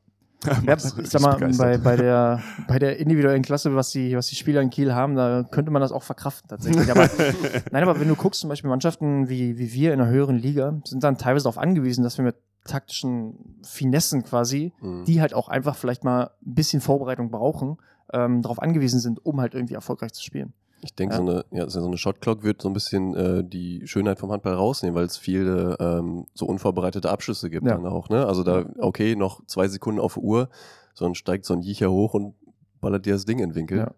ja, 0.66 0.74
ich 0.74 1.08
sag 1.08 1.20
mal, 1.20 1.36
bei, 1.58 1.78
bei, 1.78 1.96
der, 1.96 2.40
bei 2.68 2.78
der 2.78 2.98
individuellen 2.98 3.42
Klasse, 3.42 3.74
was 3.74 3.90
die, 3.90 4.16
was 4.16 4.28
die 4.28 4.36
Spieler 4.36 4.60
in 4.60 4.70
Kiel 4.70 4.94
haben, 4.94 5.16
da 5.16 5.42
könnte 5.42 5.72
man 5.72 5.82
das 5.82 5.90
auch 5.90 6.04
verkraften 6.04 6.48
tatsächlich. 6.48 6.88
Aber, 6.90 7.08
nein, 7.72 7.82
aber 7.82 7.98
wenn 7.98 8.08
du 8.08 8.14
guckst, 8.14 8.40
zum 8.40 8.50
Beispiel 8.50 8.70
Mannschaften 8.70 9.28
wie, 9.28 9.58
wie 9.58 9.72
wir 9.72 9.92
in 9.92 10.00
einer 10.00 10.10
höheren 10.10 10.36
Liga, 10.36 10.80
sind 10.84 11.02
dann 11.02 11.18
teilweise 11.18 11.44
darauf 11.44 11.58
angewiesen, 11.58 12.04
dass 12.04 12.18
wir 12.18 12.24
mit 12.24 12.36
taktischen 12.64 13.58
Finessen 13.64 14.22
quasi, 14.22 14.72
mhm. 14.80 15.04
die 15.06 15.20
halt 15.20 15.34
auch 15.34 15.48
einfach 15.48 15.74
vielleicht 15.74 16.04
mal 16.04 16.30
ein 16.46 16.54
bisschen 16.54 16.80
Vorbereitung 16.80 17.30
brauchen, 17.30 17.78
ähm, 18.12 18.42
darauf 18.42 18.60
angewiesen 18.60 19.00
sind, 19.00 19.24
um 19.24 19.40
halt 19.40 19.54
irgendwie 19.54 19.74
erfolgreich 19.74 20.12
zu 20.12 20.22
spielen. 20.22 20.52
Ich 20.82 20.94
denke, 20.94 21.14
ja. 21.14 21.24
so 21.24 21.30
eine, 21.30 21.44
ja, 21.50 21.70
so 21.70 21.86
eine 21.86 21.96
Shotclock 21.96 22.42
wird 22.42 22.60
so 22.60 22.68
ein 22.68 22.74
bisschen 22.74 23.14
äh, 23.14 23.42
die 23.42 23.86
Schönheit 23.86 24.18
vom 24.18 24.30
Handball 24.30 24.52
rausnehmen, 24.52 24.94
weil 24.94 25.06
es 25.06 25.16
viele 25.16 25.76
ähm, 25.80 26.26
so 26.34 26.44
unvorbereitete 26.44 27.10
Abschlüsse 27.10 27.48
gibt 27.48 27.66
ja. 27.66 27.74
dann 27.74 27.86
auch. 27.86 28.10
Ne? 28.10 28.26
Also 28.26 28.42
da, 28.42 28.66
okay, 28.78 29.16
noch 29.16 29.44
zwei 29.46 29.66
Sekunden 29.68 29.98
auf 29.98 30.18
Uhr, 30.18 30.50
sondern 30.92 31.14
steigt 31.14 31.46
so 31.46 31.54
ein 31.54 31.62
Jicher 31.62 31.90
hoch 31.90 32.12
und 32.12 32.34
ballert 32.82 33.06
dir 33.06 33.14
das 33.14 33.24
Ding 33.24 33.38
in 33.38 33.50
den 33.50 33.54
Winkel. 33.54 33.78
Ja. 33.78 33.94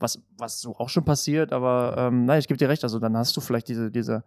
Was, 0.00 0.20
was 0.36 0.60
so 0.60 0.76
auch 0.76 0.90
schon 0.90 1.04
passiert, 1.04 1.52
aber 1.52 1.96
ähm, 1.96 2.26
nein, 2.26 2.38
ich 2.38 2.46
gebe 2.46 2.58
dir 2.58 2.68
recht, 2.68 2.84
also 2.84 2.98
dann 2.98 3.16
hast 3.16 3.36
du 3.36 3.40
vielleicht 3.40 3.68
diese, 3.68 3.90
diese 3.90 4.22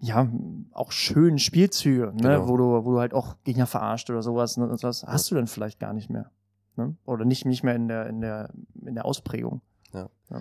ja, 0.00 0.28
auch 0.72 0.90
schönen 0.92 1.38
Spielzüge, 1.38 2.12
ne? 2.14 2.22
Genau. 2.22 2.48
wo, 2.48 2.56
du, 2.56 2.84
wo 2.84 2.92
du 2.92 2.98
halt 2.98 3.12
auch 3.12 3.36
Gegner 3.44 3.66
verarscht 3.66 4.08
oder 4.10 4.22
sowas. 4.22 4.56
Ne? 4.56 4.66
Und 4.68 4.82
das 4.82 5.04
hast 5.04 5.30
du 5.30 5.34
dann 5.34 5.48
vielleicht 5.48 5.80
gar 5.80 5.92
nicht 5.92 6.08
mehr. 6.08 6.30
Ne? 6.78 6.94
Oder 7.04 7.24
nicht, 7.24 7.44
nicht 7.44 7.64
mehr 7.64 7.74
in 7.74 7.88
der, 7.88 8.06
in 8.06 8.20
der, 8.20 8.50
in 8.86 8.94
der 8.94 9.04
Ausprägung. 9.04 9.60
Ja. 9.92 10.08
ja. 10.30 10.40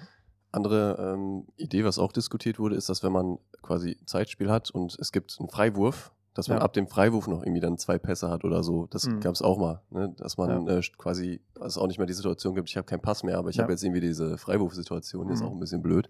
Andere 0.51 1.15
ähm, 1.15 1.47
Idee, 1.57 1.83
was 1.83 1.97
auch 1.97 2.11
diskutiert 2.11 2.59
wurde, 2.59 2.75
ist, 2.75 2.89
dass 2.89 3.03
wenn 3.03 3.11
man 3.11 3.39
quasi 3.63 3.97
Zeitspiel 4.05 4.49
hat 4.49 4.69
und 4.69 4.95
es 4.99 5.11
gibt 5.11 5.35
einen 5.39 5.49
Freiwurf, 5.49 6.13
dass 6.35 6.47
man 6.47 6.59
ja. 6.59 6.63
ab 6.63 6.73
dem 6.73 6.87
Freiwurf 6.87 7.27
noch 7.27 7.41
irgendwie 7.41 7.59
dann 7.59 7.79
zwei 7.79 7.97
Pässe 7.97 8.29
hat 8.29 8.43
oder 8.45 8.61
so. 8.61 8.85
Das 8.85 9.07
mhm. 9.07 9.19
gab 9.19 9.33
es 9.33 9.41
auch 9.41 9.57
mal, 9.57 9.81
ne? 9.89 10.13
dass 10.17 10.37
man 10.37 10.67
ja. 10.67 10.77
äh, 10.77 10.81
quasi, 10.97 11.41
dass 11.55 11.73
es 11.73 11.77
auch 11.79 11.87
nicht 11.87 11.97
mehr 11.97 12.05
die 12.05 12.13
Situation 12.13 12.53
gibt, 12.53 12.69
ich 12.69 12.77
habe 12.77 12.85
keinen 12.85 13.01
Pass 13.01 13.23
mehr, 13.23 13.39
aber 13.39 13.49
ich 13.49 13.55
ja. 13.55 13.63
habe 13.63 13.73
jetzt 13.73 13.83
irgendwie 13.83 14.01
diese 14.01 14.37
Freiwurfsituation, 14.37 15.23
die 15.23 15.29
mhm. 15.29 15.33
ist 15.33 15.41
auch 15.41 15.51
ein 15.51 15.59
bisschen 15.59 15.81
blöd. 15.81 16.07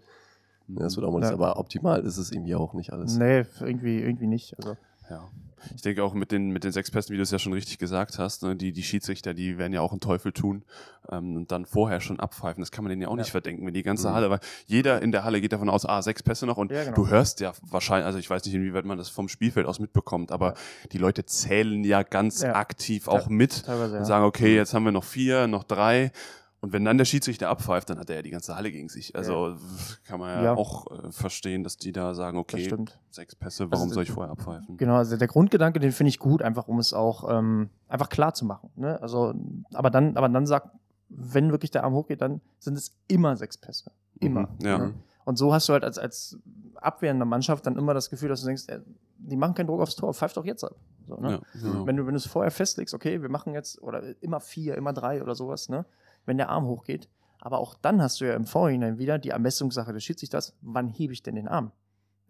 Ne, 0.66 0.80
das 0.80 0.96
wird 0.96 1.06
auch 1.06 1.12
mal, 1.12 1.22
ja. 1.22 1.32
aber 1.32 1.58
optimal 1.58 2.04
ist 2.04 2.18
es 2.18 2.30
irgendwie 2.30 2.54
auch 2.54 2.74
nicht 2.74 2.92
alles. 2.92 3.16
Nee, 3.16 3.46
irgendwie, 3.60 4.00
irgendwie 4.00 4.26
nicht. 4.26 4.54
Also. 4.58 4.76
Ja. 5.10 5.28
Ich 5.74 5.82
denke 5.82 6.04
auch 6.04 6.14
mit 6.14 6.32
den, 6.32 6.50
mit 6.50 6.64
den 6.64 6.72
sechs 6.72 6.90
Pässen, 6.90 7.12
wie 7.12 7.16
du 7.16 7.22
es 7.22 7.30
ja 7.30 7.38
schon 7.38 7.52
richtig 7.52 7.78
gesagt 7.78 8.18
hast, 8.18 8.42
ne, 8.42 8.56
die, 8.56 8.72
die 8.72 8.82
Schiedsrichter, 8.82 9.34
die 9.34 9.58
werden 9.58 9.72
ja 9.72 9.80
auch 9.80 9.90
einen 9.90 10.00
Teufel 10.00 10.32
tun 10.32 10.64
ähm, 11.10 11.36
und 11.36 11.52
dann 11.52 11.66
vorher 11.66 12.00
schon 12.00 12.20
abpfeifen. 12.20 12.62
Das 12.62 12.70
kann 12.70 12.84
man 12.84 12.90
denen 12.90 13.02
ja 13.02 13.08
auch 13.08 13.16
ja. 13.16 13.22
nicht 13.22 13.30
verdenken, 13.30 13.66
wenn 13.66 13.74
die 13.74 13.82
ganze 13.82 14.08
mhm. 14.08 14.14
Halle, 14.14 14.30
weil 14.30 14.40
jeder 14.66 15.02
in 15.02 15.12
der 15.12 15.24
Halle 15.24 15.40
geht 15.40 15.52
davon 15.52 15.68
aus, 15.68 15.84
ah, 15.84 16.00
sechs 16.02 16.22
Pässe 16.22 16.46
noch 16.46 16.56
und 16.56 16.70
ja, 16.70 16.84
genau. 16.84 16.96
du 16.96 17.08
hörst 17.08 17.40
ja 17.40 17.52
wahrscheinlich, 17.62 18.06
also 18.06 18.18
ich 18.18 18.30
weiß 18.30 18.44
nicht, 18.44 18.54
inwieweit 18.54 18.84
man 18.84 18.98
das 18.98 19.08
vom 19.08 19.28
Spielfeld 19.28 19.66
aus 19.66 19.80
mitbekommt, 19.80 20.32
aber 20.32 20.54
die 20.92 20.98
Leute 20.98 21.24
zählen 21.24 21.82
ja 21.84 22.02
ganz 22.02 22.44
aktiv 22.44 23.08
auch 23.08 23.28
mit 23.28 23.64
und 23.68 24.04
sagen, 24.04 24.24
okay, 24.24 24.50
mhm. 24.50 24.56
jetzt 24.56 24.74
haben 24.74 24.84
wir 24.84 24.92
noch 24.92 25.04
vier, 25.04 25.46
noch 25.46 25.64
drei 25.64 26.12
und 26.60 26.72
wenn 26.72 26.84
dann 26.84 26.98
der 26.98 27.04
Schiedsrichter 27.04 27.48
abpfeift, 27.48 27.88
dann 27.88 27.98
hat 27.98 28.10
er 28.10 28.16
ja 28.16 28.22
die 28.22 28.30
ganze 28.30 28.56
Halle 28.56 28.72
gegen 28.72 28.88
sich. 28.88 29.14
Also 29.14 29.50
ja. 29.50 29.56
kann 30.04 30.18
man 30.18 30.30
ja, 30.30 30.44
ja. 30.44 30.54
auch 30.54 30.90
äh, 30.90 31.12
verstehen, 31.12 31.62
dass 31.62 31.76
die 31.76 31.92
da 31.92 32.14
sagen, 32.14 32.36
okay, 32.36 32.74
sechs 33.10 33.36
Pässe, 33.36 33.70
warum 33.70 33.84
also, 33.84 33.94
soll 33.94 34.02
ich 34.02 34.10
vorher 34.10 34.32
abpfeifen? 34.32 34.76
Genau, 34.76 34.96
also 34.96 35.16
der 35.16 35.28
Grundgedanke, 35.28 35.78
den 35.78 35.92
finde 35.92 36.08
ich 36.08 36.18
gut, 36.18 36.42
einfach 36.42 36.66
um 36.66 36.80
es 36.80 36.92
auch 36.92 37.30
ähm, 37.30 37.70
einfach 37.86 38.08
klar 38.08 38.34
zu 38.34 38.44
machen. 38.44 38.70
Ne? 38.74 39.00
Also, 39.00 39.34
aber 39.72 39.90
dann, 39.90 40.16
aber 40.16 40.28
dann 40.28 40.46
sagt, 40.46 40.70
wenn 41.08 41.52
wirklich 41.52 41.70
der 41.70 41.84
Arm 41.84 41.94
hochgeht, 41.94 42.20
dann 42.20 42.40
sind 42.58 42.76
es 42.76 42.96
immer 43.06 43.36
sechs 43.36 43.56
Pässe. 43.56 43.92
Immer. 44.18 44.48
Mhm, 44.58 44.66
ja. 44.66 44.78
Ne? 44.78 44.94
Und 45.24 45.36
so 45.36 45.52
hast 45.52 45.68
du 45.68 45.74
halt 45.74 45.84
als, 45.84 45.96
als 45.96 46.38
abwehrende 46.74 47.24
Mannschaft 47.24 47.66
dann 47.66 47.76
immer 47.76 47.94
das 47.94 48.10
Gefühl, 48.10 48.30
dass 48.30 48.40
du 48.40 48.46
denkst, 48.46 48.64
ey, 48.66 48.80
die 49.18 49.36
machen 49.36 49.54
keinen 49.54 49.66
Druck 49.68 49.80
aufs 49.80 49.94
Tor, 49.94 50.12
pfeift 50.12 50.36
doch 50.36 50.44
jetzt 50.44 50.64
ab. 50.64 50.74
So, 51.06 51.16
ne? 51.16 51.32
ja, 51.32 51.40
genau. 51.60 51.86
Wenn 51.86 51.96
du, 51.96 52.06
wenn 52.06 52.14
du 52.14 52.18
es 52.18 52.26
vorher 52.26 52.50
festlegst, 52.50 52.94
okay, 52.94 53.22
wir 53.22 53.28
machen 53.28 53.54
jetzt, 53.54 53.80
oder 53.82 54.02
immer 54.22 54.40
vier, 54.40 54.76
immer 54.76 54.92
drei 54.92 55.22
oder 55.22 55.34
sowas, 55.34 55.68
ne? 55.68 55.84
Wenn 56.26 56.36
der 56.36 56.48
Arm 56.48 56.66
hochgeht. 56.66 57.08
Aber 57.40 57.58
auch 57.58 57.74
dann 57.74 58.02
hast 58.02 58.20
du 58.20 58.26
ja 58.26 58.34
im 58.34 58.46
Vorhinein 58.46 58.98
wieder 58.98 59.18
die 59.18 59.30
Ermessungssache 59.30 59.92
des 59.92 60.04
Schiedsrichters, 60.04 60.54
wann 60.60 60.88
hebe 60.88 61.12
ich 61.12 61.22
denn 61.22 61.36
den 61.36 61.48
Arm? 61.48 61.72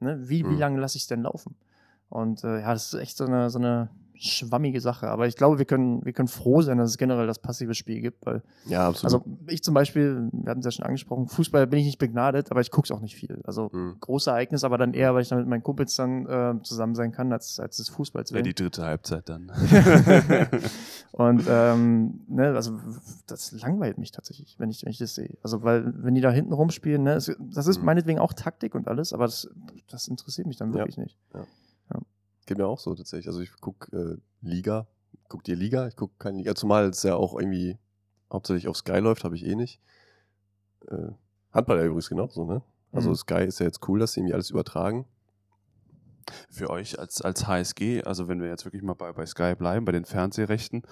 Ne? 0.01 0.28
Wie, 0.28 0.45
mhm. 0.45 0.51
wie 0.51 0.57
lange 0.57 0.80
lasse 0.80 0.97
ich 0.97 1.05
es 1.05 1.09
denn 1.09 1.22
laufen? 1.22 1.57
Und 2.09 2.45
äh, 2.45 2.61
ja, 2.61 2.72
das 2.72 2.93
ist 2.93 3.01
echt 3.01 3.16
so 3.16 3.24
eine, 3.24 3.51
so 3.51 3.59
eine 3.59 3.91
schwammige 4.19 4.81
Sache. 4.81 5.09
Aber 5.09 5.27
ich 5.27 5.37
glaube, 5.37 5.59
wir 5.59 5.64
können, 5.64 6.05
wir 6.05 6.12
können 6.12 6.29
froh 6.29 6.62
sein, 6.62 6.79
dass 6.79 6.91
es 6.91 6.99
generell 6.99 7.27
das 7.27 7.39
passive 7.39 7.75
Spiel 7.75 8.01
gibt. 8.01 8.27
Weil, 8.27 8.43
ja, 8.66 8.89
absolut. 8.89 9.05
Also 9.05 9.25
ich 9.49 9.62
zum 9.62 9.75
Beispiel, 9.75 10.29
wir 10.33 10.51
hatten 10.51 10.61
es 10.61 10.64
ja 10.64 10.71
schon 10.71 10.85
angesprochen, 10.85 11.29
Fußball 11.29 11.66
bin 11.66 11.79
ich 11.79 11.87
nicht 11.87 11.99
begnadet, 11.99 12.51
aber 12.51 12.61
ich 12.61 12.71
gucke 12.71 12.87
es 12.87 12.91
auch 12.91 13.01
nicht 13.01 13.14
viel. 13.14 13.41
Also 13.45 13.71
mhm. 13.73 13.97
große 14.01 14.31
Ereignis, 14.31 14.64
aber 14.64 14.79
dann 14.79 14.95
eher, 14.95 15.14
weil 15.14 15.23
ich 15.23 15.29
dann 15.29 15.39
mit 15.39 15.49
meinen 15.49 15.62
Kumpels 15.62 15.95
dann 15.97 16.27
äh, 16.27 16.62
zusammen 16.62 16.95
sein 16.95 17.12
kann, 17.12 17.33
als, 17.33 17.61
als 17.61 17.79
das 17.79 17.89
Fußball 17.89 18.27
zu 18.27 18.35
Ja, 18.35 18.43
die 18.43 18.55
dritte 18.55 18.85
Halbzeit 18.85 19.29
dann. 19.29 19.51
Und 21.12 21.45
ähm, 21.49 22.21
ne, 22.29 22.55
also 22.55 22.79
das 23.27 23.53
langweilt 23.53 23.99
mich 23.99 24.12
tatsächlich, 24.12 24.57
wenn 24.59 24.71
ich, 24.71 24.85
wenn 24.85 24.91
ich 24.91 24.99
das 24.99 25.14
sehe. 25.14 25.37
Also, 25.43 25.62
weil, 25.62 25.93
wenn 26.03 26.14
die 26.14 26.21
da 26.21 26.31
hinten 26.31 26.53
rumspielen, 26.53 27.03
ne, 27.03 27.14
das 27.14 27.29
ist 27.66 27.79
mhm. 27.79 27.85
meinetwegen 27.85 28.19
auch 28.19 28.33
Taktik 28.33 28.75
und 28.75 28.89
alles, 28.89 29.12
aber 29.12 29.25
das, 29.25 29.49
das 29.91 30.09
interessiert 30.09 30.47
mich 30.47 30.57
dann 30.57 30.75
wirklich 30.75 30.97
ja. 30.97 31.03
nicht. 31.05 31.16
Ja. 31.35 31.45
Geht 32.49 32.57
mir 32.57 32.67
auch 32.67 32.79
so 32.79 32.95
tatsächlich. 32.95 33.29
Also 33.29 33.41
ich 33.41 33.53
gucke 33.61 33.95
äh, 33.95 34.17
Liga, 34.41 34.87
guck 35.29 35.45
dir 35.45 35.55
Liga, 35.55 35.87
ich 35.87 35.97
gucke 35.97 36.15
keine 36.19 36.39
Liga, 36.39 36.55
zumal 36.55 36.89
es 36.89 37.03
ja 37.03 37.15
auch 37.15 37.39
irgendwie 37.39 37.77
hauptsächlich 38.33 38.69
auf 38.69 38.77
Sky 38.79 39.01
läuft, 39.01 39.25
habe 39.25 39.37
ich 39.37 39.45
eh 39.45 39.55
nicht. 39.55 39.83
Äh, 40.87 41.11
Handball 41.53 41.77
ja 41.77 41.85
übrigens 41.85 42.09
genauso, 42.09 42.47
ne? 42.47 42.63
Also 42.91 43.11
mhm. 43.11 43.17
Sky 43.17 43.45
ist 43.45 43.61
ja 43.61 43.67
jetzt 43.67 43.87
cool, 43.87 43.99
dass 43.99 44.13
sie 44.13 44.21
irgendwie 44.21 44.33
alles 44.33 44.49
übertragen 44.49 45.05
für 46.49 46.71
euch 46.71 46.99
als, 46.99 47.21
als 47.21 47.47
HSG, 47.47 48.03
also 48.05 48.29
wenn 48.29 48.41
wir 48.41 48.49
jetzt 48.49 48.65
wirklich 48.65 48.83
mal 48.83 48.95
bei, 48.95 49.13
bei 49.13 49.27
Sky 49.27 49.55
bleiben, 49.55 49.85
bei 49.85 49.93
den 49.93 50.05
Fernsehrechten, 50.05 50.83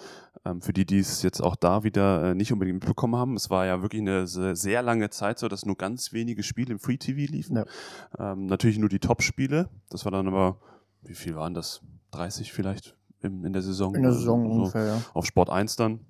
ähm, 0.45 0.61
für 0.61 0.73
die, 0.73 0.85
die 0.85 0.99
es 0.99 1.23
jetzt 1.23 1.41
auch 1.41 1.57
da 1.57 1.85
wieder 1.85 2.33
äh, 2.33 2.35
nicht 2.35 2.53
unbedingt 2.53 2.81
mitbekommen 2.81 3.17
haben, 3.17 3.35
es 3.37 3.51
war 3.51 3.67
ja 3.67 3.81
wirklich 3.83 4.03
eine 4.03 4.27
sehr, 4.27 4.57
sehr 4.57 4.83
lange 4.83 5.11
Zeit 5.11 5.39
so, 5.39 5.49
dass 5.49 5.65
nur 5.65 5.77
ganz 5.77 6.13
wenige 6.13 6.43
Spiele 6.43 6.73
im 6.73 6.79
Free 6.79 6.99
TV 6.99 7.33
liefen. 7.33 7.57
Ja. 7.57 8.33
Ähm, 8.33 8.47
natürlich 8.47 8.79
nur 8.79 8.89
die 8.89 8.99
Top-Spiele, 8.99 9.69
das 9.89 10.05
war 10.05 10.13
dann 10.13 10.29
aber, 10.29 10.59
wie 11.03 11.15
viel 11.15 11.37
waren 11.37 11.55
das? 11.55 11.83
30 12.13 12.53
vielleicht 12.53 12.97
im, 13.21 13.45
in 13.45 13.53
der 13.53 13.63
Saison? 13.63 13.95
In 13.95 14.03
der 14.03 14.13
Saison 14.13 14.47
so, 14.47 14.53
ungefähr, 14.53 14.87
ja. 14.87 15.03
Auf 15.15 15.27
Sport 15.27 15.51
1 15.51 15.77
dann. 15.77 16.01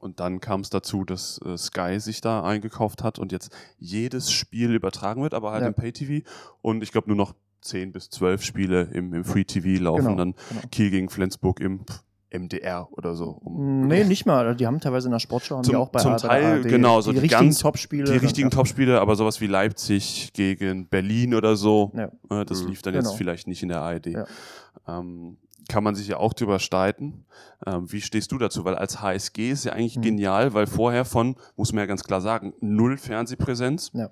Und 0.00 0.18
dann 0.18 0.40
kam 0.40 0.60
es 0.60 0.70
dazu, 0.70 1.04
dass 1.04 1.38
äh, 1.44 1.58
Sky 1.58 2.00
sich 2.00 2.22
da 2.22 2.42
eingekauft 2.42 3.02
hat 3.02 3.18
und 3.18 3.32
jetzt 3.32 3.54
jedes 3.78 4.32
Spiel 4.32 4.74
übertragen 4.74 5.22
wird, 5.22 5.34
aber 5.34 5.52
halt 5.52 5.62
ja. 5.62 5.68
im 5.68 5.74
Pay-TV. 5.74 6.26
Und 6.62 6.82
ich 6.82 6.90
glaube 6.90 7.08
nur 7.08 7.16
noch 7.16 7.34
10 7.60 7.92
bis 7.92 8.08
12 8.08 8.42
Spiele 8.42 8.82
im, 8.84 9.12
im 9.12 9.24
Free 9.24 9.44
TV 9.44 9.82
laufen, 9.82 10.04
genau, 10.04 10.16
dann 10.16 10.34
genau. 10.48 10.62
Kiel 10.70 10.90
gegen 10.90 11.10
Flensburg 11.10 11.60
im 11.60 11.84
MDR 12.32 12.88
oder 12.92 13.14
so. 13.14 13.40
Um 13.44 13.86
nee, 13.88 14.04
nicht 14.04 14.26
mal. 14.26 14.54
Die 14.54 14.66
haben 14.66 14.80
teilweise 14.80 15.08
in 15.08 15.12
der 15.12 15.18
Sportschau 15.18 15.56
haben 15.56 15.64
zum, 15.64 15.72
die 15.72 15.76
auch 15.76 15.88
bei 15.88 16.00
Zum 16.00 16.16
Teil, 16.16 16.62
genau, 16.62 17.00
so 17.00 17.10
die, 17.10 17.18
die 17.18 17.26
richtigen 17.26 17.54
Topspiele. 17.54 18.04
Die 18.04 18.18
richtigen 18.18 18.50
Topspiele, 18.50 19.00
aber 19.00 19.16
sowas 19.16 19.40
wie 19.40 19.46
Leipzig 19.46 20.32
gegen 20.32 20.88
Berlin 20.88 21.34
oder 21.34 21.56
so, 21.56 21.92
ja. 21.94 22.10
äh, 22.30 22.44
das 22.44 22.62
mhm. 22.62 22.70
lief 22.70 22.82
dann 22.82 22.94
genau. 22.94 23.08
jetzt 23.08 23.16
vielleicht 23.16 23.46
nicht 23.46 23.62
in 23.62 23.68
der 23.68 23.82
ARD. 23.82 24.06
Ja. 24.06 24.26
Ähm, 24.86 25.38
kann 25.68 25.84
man 25.84 25.94
sich 25.94 26.08
ja 26.08 26.16
auch 26.16 26.32
drüber 26.32 26.58
streiten. 26.58 27.26
Ähm, 27.64 27.92
wie 27.92 28.00
stehst 28.00 28.32
du 28.32 28.38
dazu? 28.38 28.64
Weil 28.64 28.74
als 28.74 29.00
HSG 29.00 29.50
ist 29.50 29.64
ja 29.64 29.72
eigentlich 29.72 29.96
mhm. 29.96 30.02
genial, 30.02 30.54
weil 30.54 30.66
vorher 30.66 31.04
von, 31.04 31.36
muss 31.56 31.72
man 31.72 31.80
ja 31.80 31.86
ganz 31.86 32.02
klar 32.02 32.20
sagen, 32.20 32.54
null 32.60 32.96
Fernsehpräsenz. 32.96 33.92
Ja 33.94 34.10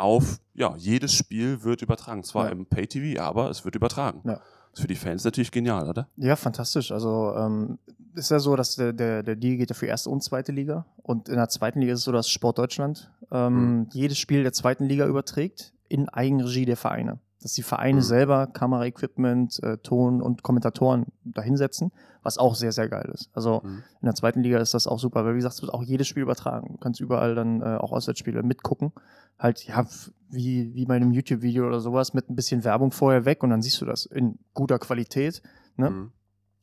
auf, 0.00 0.40
ja, 0.54 0.74
jedes 0.76 1.12
Spiel 1.12 1.62
wird 1.62 1.82
übertragen. 1.82 2.24
Zwar 2.24 2.46
ja. 2.46 2.52
im 2.52 2.66
Pay-TV, 2.66 3.20
aber 3.22 3.50
es 3.50 3.64
wird 3.64 3.74
übertragen. 3.74 4.22
Ja. 4.24 4.40
Das 4.70 4.78
ist 4.78 4.82
für 4.82 4.88
die 4.88 4.94
Fans 4.94 5.24
natürlich 5.24 5.50
genial, 5.50 5.88
oder? 5.88 6.08
Ja, 6.16 6.36
fantastisch. 6.36 6.92
Also 6.92 7.34
ähm, 7.36 7.78
ist 8.14 8.30
ja 8.30 8.38
so, 8.38 8.56
dass 8.56 8.76
der, 8.76 8.92
der, 8.92 9.22
der 9.22 9.36
Deal 9.36 9.56
geht 9.56 9.70
ja 9.70 9.74
für 9.74 9.86
erste 9.86 10.10
und 10.10 10.22
zweite 10.22 10.52
Liga. 10.52 10.86
Und 11.02 11.28
in 11.28 11.36
der 11.36 11.48
zweiten 11.48 11.80
Liga 11.80 11.92
ist 11.92 12.00
es 12.00 12.04
so, 12.04 12.12
dass 12.12 12.28
Sport 12.28 12.58
Deutschland 12.58 13.10
ähm, 13.30 13.54
mhm. 13.54 13.86
jedes 13.92 14.18
Spiel 14.18 14.42
der 14.42 14.52
zweiten 14.52 14.84
Liga 14.84 15.06
überträgt 15.06 15.72
in 15.88 16.08
Eigenregie 16.08 16.66
der 16.66 16.76
Vereine. 16.76 17.18
Dass 17.42 17.54
die 17.54 17.62
Vereine 17.62 18.00
mhm. 18.00 18.04
selber 18.04 18.46
Kameraequipment, 18.46 19.62
äh, 19.62 19.78
Ton 19.78 20.20
und 20.20 20.42
Kommentatoren 20.42 21.06
dahinsetzen, 21.24 21.90
was 22.22 22.36
auch 22.36 22.54
sehr, 22.54 22.72
sehr 22.72 22.88
geil 22.88 23.10
ist. 23.14 23.30
Also 23.32 23.62
mhm. 23.64 23.82
in 24.00 24.06
der 24.06 24.14
zweiten 24.14 24.42
Liga 24.42 24.58
ist 24.58 24.74
das 24.74 24.86
auch 24.86 24.98
super, 24.98 25.24
weil 25.24 25.32
wie 25.34 25.38
gesagt, 25.38 25.54
es 25.54 25.62
wird 25.62 25.72
auch 25.72 25.82
jedes 25.82 26.06
Spiel 26.06 26.22
übertragen. 26.22 26.74
Du 26.74 26.78
kannst 26.78 27.00
überall 27.00 27.34
dann 27.34 27.62
äh, 27.62 27.76
auch 27.76 27.92
Auswärtsspiele 27.92 28.42
mitgucken 28.42 28.92
halt, 29.40 29.64
ja, 29.64 29.86
wie, 30.28 30.74
wie 30.74 30.84
bei 30.84 30.96
einem 30.96 31.10
YouTube-Video 31.10 31.66
oder 31.66 31.80
sowas 31.80 32.14
mit 32.14 32.30
ein 32.30 32.36
bisschen 32.36 32.62
Werbung 32.62 32.92
vorher 32.92 33.24
weg 33.24 33.42
und 33.42 33.50
dann 33.50 33.62
siehst 33.62 33.80
du 33.80 33.86
das 33.86 34.06
in 34.06 34.38
guter 34.54 34.78
Qualität. 34.78 35.42
Ne? 35.76 35.90
Mhm. 35.90 36.12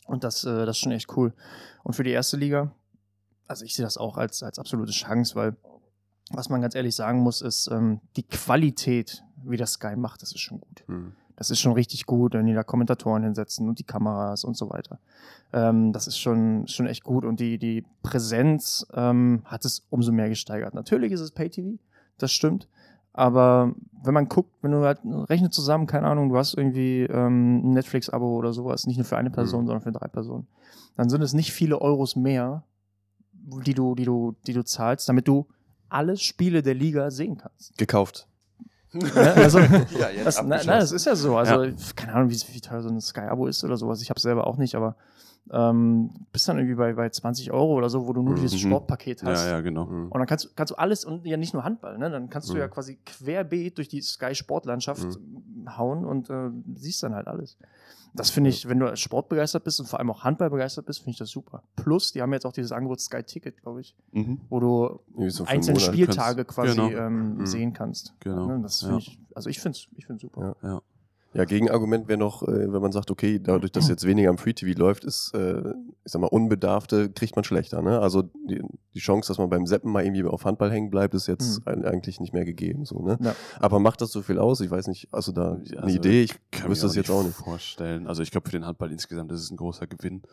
Und 0.06 0.24
das, 0.24 0.46
äh, 0.46 0.66
das 0.66 0.78
ist 0.78 0.84
schon 0.84 0.92
echt 0.92 1.18
cool. 1.18 1.34
Und 1.84 1.94
für 1.94 2.04
die 2.04 2.12
erste 2.12 2.38
Liga, 2.38 2.72
also 3.48 3.66
ich 3.66 3.76
sehe 3.76 3.84
das 3.84 3.98
auch 3.98 4.18
als, 4.18 4.44
als 4.44 4.60
absolute 4.60 4.92
Chance, 4.92 5.36
weil 5.36 5.58
was 6.30 6.50
man 6.50 6.62
ganz 6.62 6.76
ehrlich 6.76 6.96
sagen 6.96 7.20
muss, 7.20 7.42
ist, 7.42 7.70
ähm, 7.72 8.02
die 8.16 8.24
Qualität, 8.24 9.24
wie 9.44 9.58
das 9.58 9.74
Sky 9.74 9.96
macht, 9.96 10.22
das 10.22 10.32
ist 10.32 10.42
schon 10.42 10.60
gut. 10.60 10.84
Mhm. 10.88 11.14
Das 11.36 11.52
ist 11.52 11.60
schon 11.60 11.74
richtig 11.74 12.08
gut, 12.08 12.34
wenn 12.34 12.48
die 12.48 12.54
da 12.54 12.64
Kommentatoren 12.64 13.24
hinsetzen 13.24 13.70
und 13.70 13.78
die 13.78 13.84
Kameras 13.84 14.44
und 14.44 14.58
so 14.58 14.72
weiter. 14.72 15.00
Ähm, 15.54 15.94
das 15.94 16.08
ist 16.08 16.18
schon, 16.18 16.68
schon 16.68 16.88
echt 16.88 17.04
gut 17.04 17.26
und 17.26 17.40
die, 17.40 17.60
die 17.60 17.86
Präsenz 18.02 18.88
ähm, 18.94 19.44
hat 19.46 19.64
es 19.64 19.86
umso 19.90 20.12
mehr 20.12 20.30
gesteigert. 20.30 20.74
Natürlich 20.74 21.12
ist 21.12 21.22
es 21.22 21.32
Pay-TV, 21.32 21.78
das 22.18 22.32
stimmt. 22.32 22.68
Aber 23.14 23.74
wenn 24.04 24.14
man 24.14 24.30
guckt, 24.30 24.52
wenn 24.62 24.72
du 24.72 24.84
halt 24.84 25.00
rechnet 25.04 25.54
zusammen, 25.54 25.88
keine 25.88 26.08
Ahnung, 26.08 26.30
du 26.30 26.38
hast 26.38 26.56
irgendwie 26.56 27.02
ähm, 27.04 27.58
ein 27.58 27.74
Netflix-Abo 27.74 28.36
oder 28.36 28.54
sowas, 28.54 28.86
nicht 28.86 28.98
nur 28.98 29.06
für 29.06 29.18
eine 29.18 29.32
Person, 29.32 29.64
mhm. 29.64 29.68
sondern 29.68 29.82
für 29.82 29.92
drei 29.92 30.08
Personen, 30.08 30.48
dann 30.96 31.10
sind 31.10 31.22
es 31.22 31.34
nicht 31.34 31.52
viele 31.52 31.82
Euros 31.82 32.16
mehr, 32.16 32.64
die 33.34 33.74
du, 33.74 33.96
die 33.96 34.06
du, 34.06 34.36
die 34.46 34.54
du 34.54 34.64
zahlst, 34.64 35.08
damit 35.08 35.28
du 35.28 35.48
alle 35.90 36.18
Spiele 36.18 36.62
der 36.62 36.74
Liga 36.74 37.12
sehen 37.12 37.38
kannst. 37.38 37.78
Gekauft. 37.78 38.28
Ja, 39.16 39.34
also, 39.34 39.60
ja, 39.60 40.24
das, 40.24 40.42
na, 40.44 40.62
na, 40.66 40.80
das 40.80 40.92
ist 40.92 41.06
ja 41.06 41.16
so. 41.16 41.38
Also, 41.38 41.64
ja. 41.64 41.74
keine 41.96 42.14
Ahnung, 42.14 42.30
wie, 42.30 42.42
wie 42.54 42.62
teuer 42.62 42.82
so 42.82 42.90
ein 42.90 43.02
Sky-Abo 43.02 43.48
ist 43.48 43.64
oder 43.64 43.78
sowas. 43.78 44.02
Ich 44.02 44.10
habe 44.10 44.18
es 44.18 44.24
selber 44.24 44.48
auch 44.48 44.58
nicht, 44.58 44.76
aber 44.76 44.96
ähm, 45.52 46.10
bist 46.32 46.48
dann 46.48 46.58
irgendwie 46.58 46.76
bei, 46.76 46.94
bei 46.94 47.10
20 47.10 47.52
Euro 47.52 47.76
oder 47.76 47.90
so, 47.90 48.08
wo 48.08 48.14
du 48.14 48.22
nur 48.22 48.36
mhm. 48.36 48.42
dieses 48.42 48.60
Sportpaket 48.60 49.24
hast. 49.24 49.46
Ja, 49.46 49.52
ja, 49.52 49.62
genau. 49.62 49.86
Mhm. 49.86 50.12
Und 50.12 50.20
dann 50.20 50.28
kannst, 50.28 50.56
kannst 50.56 50.72
du 50.72 50.76
alles 50.76 51.06
und 51.06 51.26
ja 51.26 51.38
nicht 51.38 51.54
nur 51.54 51.64
Handball, 51.64 51.98
ne? 51.98 52.10
Dann 52.10 52.30
kannst 52.30 52.50
du 52.50 52.54
mhm. 52.54 52.60
ja 52.60 52.68
quasi 52.68 52.98
querbeet 53.06 53.78
durch 53.78 53.88
die 53.88 54.02
Sky-Sportlandschaft 54.02 55.20
mhm. 55.20 55.78
hauen 55.78 56.06
und 56.06 56.30
äh, 56.30 56.50
siehst 56.76 57.04
dann 57.04 57.14
halt 57.16 57.28
alles. 57.28 57.58
Das 58.14 58.30
finde 58.32 58.50
ich, 58.50 58.68
wenn 58.68 58.80
du 58.80 58.96
Sport 58.96 59.30
begeistert 59.30 59.64
bist 59.64 59.80
und 59.80 59.86
vor 59.86 60.00
allem 60.00 60.10
auch 60.10 60.24
Handball 60.24 60.50
begeistert 60.50 60.86
bist, 60.86 61.00
finde 61.00 61.12
ich 61.12 61.18
das 61.18 61.30
super. 61.30 61.64
Plus, 61.76 62.12
die 62.14 62.22
haben 62.22 62.34
jetzt 62.34 62.46
auch 62.46 62.54
dieses 62.54 62.72
Angebot 62.72 63.00
Sky 63.00 63.22
Ticket, 63.22 63.62
glaube 63.62 63.82
ich, 63.82 63.96
mhm. 64.12 64.42
wo 64.50 64.60
du 64.60 65.30
so 65.30 65.46
einzelne 65.46 65.80
Spieltage 65.80 66.46
kannst. 66.46 66.56
quasi 66.56 66.76
genau. 66.76 66.90
ähm, 66.90 67.38
mhm. 67.38 67.46
sehen 67.46 67.74
kannst. 67.74 68.16
Genau. 68.20 68.48
Ne? 68.48 68.60
Das 68.64 68.82
ja. 68.82 68.98
ich, 68.98 69.20
also 69.36 69.50
ich 69.50 69.60
finde 69.60 69.78
es 69.78 69.88
ich 69.96 70.08
super. 70.20 70.56
Ja. 70.64 70.70
ja. 70.70 70.82
Ja, 71.38 71.46
Gegenargument 71.46 72.08
wäre 72.08 72.18
noch, 72.18 72.42
äh, 72.42 72.74
wenn 72.74 72.82
man 72.82 72.92
sagt, 72.92 73.12
okay, 73.12 73.40
dadurch, 73.40 73.72
dass 73.72 73.88
jetzt 73.90 74.08
weniger 74.08 74.32
am 74.32 74.40
Free 74.40 74.54
TV 74.54 74.78
läuft, 74.78 75.04
ist, 75.04 75.36
äh, 75.36 75.60
ich 76.04 76.12
sag 76.12 76.20
mal, 76.20 76.28
Unbedarfte 76.28 77.12
kriegt 77.12 77.36
man 77.36 77.46
schlechter. 77.46 77.84
Ne? 77.84 78.00
Also 78.00 78.24
die, 78.24 78.64
die 78.96 79.00
Chance, 79.00 79.28
dass 79.28 79.38
man 79.38 79.48
beim 79.48 79.68
Seppen 79.68 79.92
mal 79.92 80.04
irgendwie 80.04 80.24
auf 80.24 80.46
Handball 80.46 80.72
hängen 80.72 80.90
bleibt, 80.90 81.14
ist 81.14 81.28
jetzt 81.28 81.64
mhm. 81.68 81.86
eigentlich 81.86 82.20
nicht 82.20 82.34
mehr 82.34 82.44
gegeben. 82.44 82.86
So, 82.86 83.04
ne? 83.04 83.20
Ja. 83.22 83.36
Aber 83.60 83.80
macht 83.80 84.02
das 84.02 84.12
so 84.12 84.24
viel 84.24 84.40
aus? 84.40 84.62
Ich 84.62 84.72
weiß 84.72 84.88
nicht, 84.88 85.10
also 85.14 85.32
da 85.32 85.60
also, 85.60 85.78
eine 85.78 85.92
Idee? 85.92 86.24
Ich 86.24 86.34
wüsste 86.66 86.88
das 86.88 86.96
jetzt 86.96 87.12
auch 87.12 87.24
nicht 87.24 87.36
vorstellen. 87.36 88.08
Also 88.08 88.24
ich 88.24 88.32
glaube, 88.32 88.50
für 88.50 88.58
den 88.58 88.66
Handball 88.66 88.92
insgesamt 88.92 89.32
ist 89.32 89.42
es 89.42 89.52
ein 89.52 89.58
großer 89.58 89.86
Gewinn. 89.86 90.24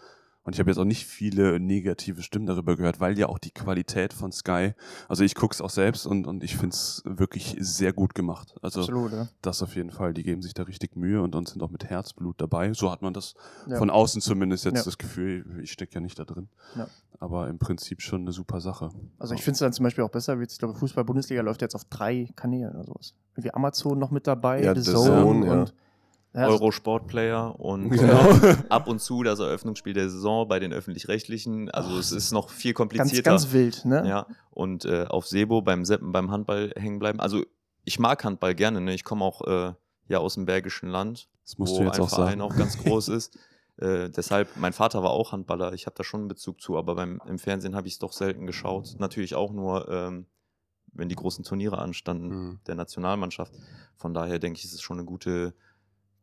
Und 0.44 0.54
ich 0.54 0.60
habe 0.60 0.70
jetzt 0.70 0.78
auch 0.78 0.84
nicht 0.84 1.06
viele 1.06 1.58
negative 1.58 2.22
Stimmen 2.22 2.46
darüber 2.46 2.76
gehört, 2.76 3.00
weil 3.00 3.18
ja 3.18 3.28
auch 3.28 3.38
die 3.38 3.50
Qualität 3.50 4.12
von 4.12 4.30
Sky, 4.30 4.74
also 5.08 5.24
ich 5.24 5.34
gucke 5.34 5.54
es 5.54 5.62
auch 5.62 5.70
selbst 5.70 6.06
und, 6.06 6.26
und 6.26 6.44
ich 6.44 6.56
finde 6.56 6.74
es 6.74 7.02
wirklich 7.06 7.56
sehr 7.58 7.94
gut 7.94 8.14
gemacht. 8.14 8.54
Also 8.60 8.80
Absolut, 8.80 9.12
ja. 9.12 9.28
das 9.40 9.62
auf 9.62 9.74
jeden 9.74 9.90
Fall, 9.90 10.12
die 10.12 10.22
geben 10.22 10.42
sich 10.42 10.52
da 10.52 10.64
richtig 10.64 10.96
Mühe 10.96 11.22
und, 11.22 11.34
und 11.34 11.48
sind 11.48 11.62
auch 11.62 11.70
mit 11.70 11.84
Herzblut 11.84 12.40
dabei. 12.40 12.74
So 12.74 12.90
hat 12.90 13.00
man 13.00 13.14
das 13.14 13.34
ja. 13.66 13.78
von 13.78 13.88
außen 13.88 14.20
zumindest 14.20 14.66
jetzt 14.66 14.76
ja. 14.76 14.84
das 14.84 14.98
Gefühl, 14.98 15.60
ich 15.62 15.72
stecke 15.72 15.94
ja 15.94 16.00
nicht 16.00 16.18
da 16.18 16.24
drin. 16.24 16.48
Aber 17.20 17.48
im 17.48 17.58
Prinzip 17.58 18.02
schon 18.02 18.22
eine 18.22 18.32
super 18.32 18.60
Sache. 18.60 18.90
Also 19.18 19.34
ich 19.34 19.42
finde 19.42 19.54
es 19.54 19.60
dann 19.60 19.72
zum 19.72 19.84
Beispiel 19.84 20.04
auch 20.04 20.10
besser, 20.10 20.38
wie 20.38 20.44
ich 20.44 20.58
glaube, 20.58 20.74
Fußball-Bundesliga 20.74 21.40
läuft 21.40 21.62
jetzt 21.62 21.74
auf 21.74 21.84
drei 21.86 22.28
Kanälen 22.36 22.74
oder 22.74 22.84
sowas. 22.84 23.14
Wie 23.36 23.52
Amazon 23.54 23.98
noch 23.98 24.10
mit 24.10 24.26
dabei, 24.26 24.62
ja, 24.62 24.74
The 24.74 24.82
Zone, 24.82 25.22
Zone 25.22 25.52
und 25.52 25.74
ja, 26.34 26.48
Eurosport-Player 26.48 27.58
und 27.60 27.90
genau. 27.90 28.28
ab 28.68 28.88
und 28.88 29.00
zu 29.00 29.22
das 29.22 29.38
Eröffnungsspiel 29.38 29.94
der 29.94 30.10
Saison 30.10 30.48
bei 30.48 30.58
den 30.58 30.72
öffentlich-rechtlichen. 30.72 31.70
Also 31.70 31.90
Ach, 31.94 31.98
es 32.00 32.12
ist 32.12 32.32
noch 32.32 32.50
viel 32.50 32.74
komplizierter. 32.74 33.22
Ganz, 33.22 33.44
ganz 33.44 33.52
wild, 33.52 33.84
ne? 33.84 34.06
Ja. 34.06 34.26
Und 34.50 34.84
äh, 34.84 35.04
auf 35.08 35.26
Sebo 35.26 35.62
beim 35.62 35.84
Seppen, 35.84 36.12
beim 36.12 36.30
Handball 36.30 36.72
hängen 36.76 36.98
bleiben. 36.98 37.20
Also 37.20 37.44
ich 37.84 37.98
mag 37.98 38.24
Handball 38.24 38.54
gerne, 38.54 38.80
ne? 38.80 38.94
Ich 38.94 39.04
komme 39.04 39.24
auch 39.24 39.46
äh, 39.46 39.74
ja 40.08 40.18
aus 40.18 40.34
dem 40.34 40.44
Bergischen 40.44 40.88
Land, 40.88 41.28
das 41.44 41.58
musst 41.58 41.74
wo 41.74 41.78
du 41.78 41.84
jetzt 41.84 41.96
ein 41.96 42.02
auch 42.02 42.08
Verein 42.10 42.38
sagen. 42.38 42.40
auch 42.40 42.56
ganz 42.56 42.78
groß 42.78 43.08
ist. 43.08 43.38
Äh, 43.76 44.08
deshalb, 44.08 44.56
mein 44.56 44.72
Vater 44.72 45.02
war 45.02 45.10
auch 45.10 45.32
Handballer, 45.32 45.72
ich 45.72 45.86
habe 45.86 45.96
da 45.96 46.04
schon 46.04 46.20
einen 46.20 46.28
Bezug 46.28 46.60
zu, 46.60 46.78
aber 46.78 46.94
beim, 46.94 47.20
im 47.26 47.40
Fernsehen 47.40 47.74
habe 47.74 47.88
ich 47.88 47.94
es 47.94 47.98
doch 47.98 48.12
selten 48.12 48.46
geschaut. 48.46 48.94
Natürlich 49.00 49.34
auch 49.34 49.52
nur, 49.52 49.88
ähm, 49.88 50.26
wenn 50.92 51.08
die 51.08 51.16
großen 51.16 51.44
Turniere 51.44 51.78
anstanden 51.78 52.28
mhm. 52.28 52.60
der 52.68 52.76
Nationalmannschaft. 52.76 53.52
Von 53.96 54.14
daher 54.14 54.38
denke 54.38 54.58
ich, 54.58 54.64
ist 54.64 54.74
es 54.74 54.80
schon 54.80 54.98
eine 54.98 55.04
gute 55.04 55.54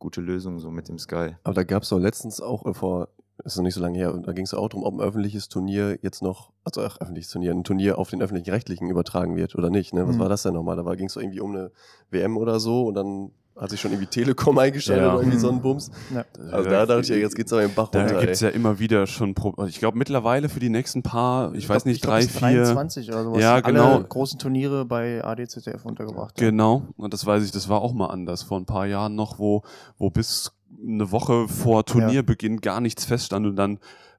gute 0.02 0.20
Lösung 0.20 0.58
so 0.58 0.70
mit 0.70 0.88
dem 0.88 0.98
Sky. 0.98 1.36
Aber 1.44 1.54
da 1.54 1.62
gab 1.62 1.84
es 1.84 1.90
doch 1.90 1.98
letztens 1.98 2.40
auch 2.40 2.66
äh, 2.66 2.74
vor, 2.74 3.08
ist 3.44 3.56
noch 3.56 3.62
nicht 3.62 3.74
so 3.74 3.80
lange 3.80 3.96
her, 3.96 4.12
da 4.12 4.32
ging 4.32 4.44
es 4.44 4.52
auch 4.52 4.68
darum, 4.68 4.84
ob 4.84 4.94
ein 4.94 5.00
öffentliches 5.00 5.48
Turnier 5.48 5.96
jetzt 6.02 6.22
noch, 6.22 6.50
also 6.64 6.82
ach, 6.82 7.00
öffentliches 7.00 7.30
Turnier, 7.30 7.52
ein 7.52 7.62
Turnier 7.62 7.98
auf 7.98 8.10
den 8.10 8.20
öffentlichen 8.20 8.50
Rechtlichen 8.50 8.90
übertragen 8.90 9.36
wird 9.36 9.54
oder 9.54 9.70
nicht. 9.70 9.94
Ne? 9.94 10.06
Was 10.08 10.16
mhm. 10.16 10.20
war 10.20 10.28
das 10.28 10.42
denn 10.42 10.54
nochmal? 10.54 10.76
Da 10.76 10.94
ging 10.96 11.06
es 11.06 11.14
doch 11.14 11.20
irgendwie 11.20 11.40
um 11.40 11.52
eine 11.52 11.70
WM 12.10 12.36
oder 12.36 12.58
so 12.58 12.86
und 12.86 12.94
dann 12.94 13.30
hat 13.56 13.70
sich 13.70 13.80
schon 13.80 13.92
irgendwie 13.92 14.08
Telekom 14.08 14.58
eingeschaltet 14.58 15.04
ja. 15.04 15.12
oder 15.12 15.20
irgendwie 15.22 15.38
so 15.38 15.50
ein 15.50 15.60
Bums. 15.60 15.90
Ja. 16.12 16.24
Also 16.50 16.70
da 16.70 16.86
dachte 16.86 17.02
ich 17.02 17.08
ja, 17.08 17.16
jetzt 17.16 17.36
geht's 17.36 17.52
aber 17.52 17.62
im 17.62 17.74
Bach 17.74 17.88
da 17.88 18.00
runter. 18.00 18.14
Da 18.14 18.20
gibt 18.20 18.32
es 18.32 18.40
ja 18.40 18.48
immer 18.48 18.78
wieder 18.78 19.06
schon, 19.06 19.34
Pro 19.34 19.54
ich 19.66 19.78
glaube 19.78 19.98
mittlerweile 19.98 20.48
für 20.48 20.60
die 20.60 20.70
nächsten 20.70 21.02
paar, 21.02 21.52
ich, 21.52 21.64
ich 21.64 21.68
weiß 21.68 21.84
glaub, 21.84 21.92
nicht, 21.92 22.04
drei, 22.04 22.22
vier. 22.22 22.64
23 22.64 23.08
oder 23.10 23.24
sowas. 23.24 23.42
Ja, 23.42 23.60
genau. 23.60 23.96
Alle 23.96 24.04
großen 24.04 24.38
Turniere 24.38 24.84
bei 24.84 25.22
ADZDF 25.22 25.84
untergebracht. 25.84 26.36
Genau. 26.36 26.82
Und 26.96 27.12
das 27.12 27.26
weiß 27.26 27.44
ich, 27.44 27.50
das 27.50 27.68
war 27.68 27.82
auch 27.82 27.92
mal 27.92 28.06
anders 28.06 28.42
vor 28.42 28.58
ein 28.58 28.66
paar 28.66 28.86
Jahren 28.86 29.14
noch, 29.14 29.38
wo, 29.38 29.62
wo 29.98 30.10
bis 30.10 30.52
eine 30.82 31.12
Woche 31.12 31.46
vor 31.48 31.84
Turnierbeginn 31.84 32.54
ja. 32.54 32.60
gar 32.60 32.80
nichts 32.80 33.04
feststand 33.04 33.46
und 33.46 33.56
dann 33.56 33.78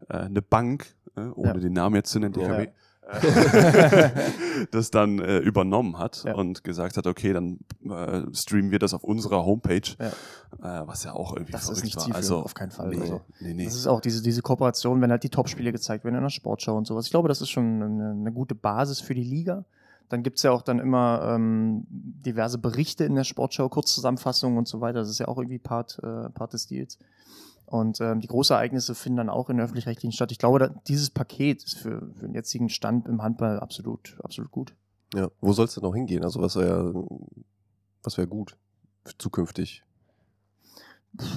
äh, 0.10 0.18
eine 0.18 0.42
Bank, 0.42 0.96
äh, 1.16 1.22
ohne 1.22 1.60
den 1.60 1.74
Namen 1.74 1.96
jetzt 1.96 2.12
zu 2.12 2.20
nennen, 2.20 2.34
DKW, 2.34 2.70
das 4.72 4.92
dann 4.92 5.20
äh, 5.20 5.38
übernommen 5.40 5.98
hat 5.98 6.24
ja. 6.26 6.36
und 6.36 6.64
gesagt 6.64 6.98
hat, 6.98 7.06
okay, 7.06 7.34
dann 7.34 7.60
äh, 7.84 8.34
streamen 8.34 8.72
wir 8.72 8.80
das 8.80 8.94
auf 8.94 9.04
unserer 9.04 9.46
Homepage, 9.46 9.82
ja. 10.00 10.08
äh, 10.82 10.88
was 10.88 11.04
ja 11.04 11.14
auch 11.14 11.34
irgendwie 11.34 11.52
das 11.52 11.66
verrückt 11.66 11.80
ist 11.80 11.84
nicht 11.84 12.10
war. 12.10 12.16
Also 12.16 12.40
auf 12.40 12.54
keinen 12.54 12.72
Fall. 12.72 12.90
Nee, 12.90 13.02
also, 13.02 13.22
nee, 13.40 13.54
nee. 13.54 13.66
Das 13.66 13.76
ist 13.76 13.88
auch 13.88 14.00
diese, 14.00 14.24
diese 14.24 14.42
Kooperation, 14.42 15.02
wenn 15.02 15.12
halt 15.12 15.24
die 15.24 15.30
Topspiele 15.30 15.72
gezeigt 15.72 16.06
werden 16.06 16.16
in 16.16 16.22
der 16.22 16.30
Sportschau 16.30 16.78
und 16.78 16.88
sowas. 16.88 17.06
Ich 17.06 17.12
glaube, 17.12 17.28
das 17.28 17.42
ist 17.42 17.50
schon 17.50 17.82
eine, 17.82 18.12
eine 18.12 18.32
gute 18.32 18.56
Basis 18.56 19.02
für 19.02 19.14
die 19.14 19.24
Liga. 19.24 19.66
Dann 20.10 20.24
gibt 20.24 20.38
es 20.38 20.44
ja 20.44 20.52
auch 20.52 20.62
dann 20.62 20.80
immer 20.80 21.34
ähm, 21.36 21.86
diverse 21.90 22.58
Berichte 22.58 23.04
in 23.04 23.16
der 23.16 23.24
Sportschau, 23.24 23.68
Kurzzusammenfassungen 23.70 24.58
und 24.58 24.68
so 24.68 24.80
weiter. 24.80 25.00
Das 25.00 25.10
ist 25.10 25.20
ja 25.20 25.28
auch 25.28 25.38
irgendwie 25.38 25.60
Part, 25.60 26.00
äh, 26.04 26.30
Part 26.30 26.54
des 26.54 26.68
Deals. 26.68 27.00
Und 27.66 28.02
ähm, 28.02 28.20
die 28.20 28.28
großen 28.28 28.56
Ereignisse 28.56 28.94
finden 28.94 29.18
dann 29.18 29.30
auch 29.30 29.50
in 29.50 29.58
der 29.58 29.66
öffentlich-rechtlichen 29.66 30.12
statt. 30.12 30.32
Ich 30.32 30.38
glaube, 30.38 30.60
da, 30.60 30.68
dieses 30.88 31.10
Paket 31.10 31.64
ist 31.64 31.76
für, 31.76 32.08
für 32.16 32.26
den 32.26 32.36
jetzigen 32.36 32.70
Stand 32.70 33.08
im 33.08 33.22
Handball 33.22 33.60
absolut, 33.60 34.18
absolut 34.24 34.52
gut. 34.52 34.76
Ja, 35.14 35.30
wo 35.42 35.54
soll 35.54 35.66
es 35.66 35.74
denn 35.74 35.84
noch 35.84 35.96
hingehen? 35.96 36.24
Also 36.24 36.42
was 36.42 36.56
wäre 36.56 36.94
was 38.04 38.18
wäre 38.18 38.28
gut 38.28 38.58
zukünftig? 39.18 39.84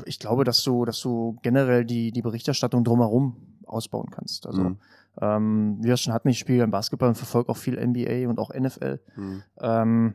Ich 0.06 0.18
glaube, 0.18 0.44
dass 0.44 0.62
du, 0.62 0.84
dass 0.84 1.00
du 1.00 1.38
generell 1.42 1.84
die, 1.84 2.10
die 2.10 2.22
Berichterstattung 2.22 2.82
drumherum 2.82 3.36
ausbauen 3.66 4.10
kannst. 4.10 4.46
Also 4.46 4.62
mhm. 4.62 4.78
ähm, 5.20 5.76
wie 5.80 5.88
wir 5.88 5.96
schon 5.96 6.12
hatten, 6.12 6.28
ich 6.28 6.38
spiele 6.38 6.64
im 6.64 6.70
Basketball 6.70 7.08
und 7.10 7.16
verfolge 7.16 7.50
auch 7.50 7.56
viel 7.56 7.76
NBA 7.76 8.28
und 8.28 8.38
auch 8.38 8.54
NFL. 8.54 9.00
Mhm. 9.16 9.42
Ähm, 9.60 10.14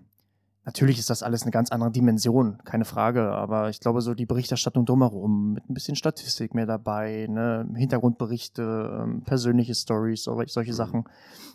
Natürlich 0.64 1.00
ist 1.00 1.10
das 1.10 1.24
alles 1.24 1.42
eine 1.42 1.52
ganz 1.52 1.72
andere 1.72 1.90
Dimension, 1.90 2.60
keine 2.66 2.86
Frage, 2.86 3.32
aber 3.32 3.70
ich 3.70 3.80
glaube, 3.80 4.02
so 4.02 4.14
die 4.14 4.28
Berichterstattung 4.28 4.86
drumherum, 4.86 5.54
mit 5.54 5.68
ein 5.68 5.74
bisschen 5.74 5.96
Statistik 5.96 6.54
mehr 6.54 6.68
dabei, 6.68 7.26
ne, 7.28 7.68
Hintergrundberichte, 7.76 9.02
ähm, 9.02 9.24
persönliche 9.24 9.74
Stories, 9.74 10.24
solche 10.24 10.72
mhm. 10.72 10.76
Sachen, 10.76 11.04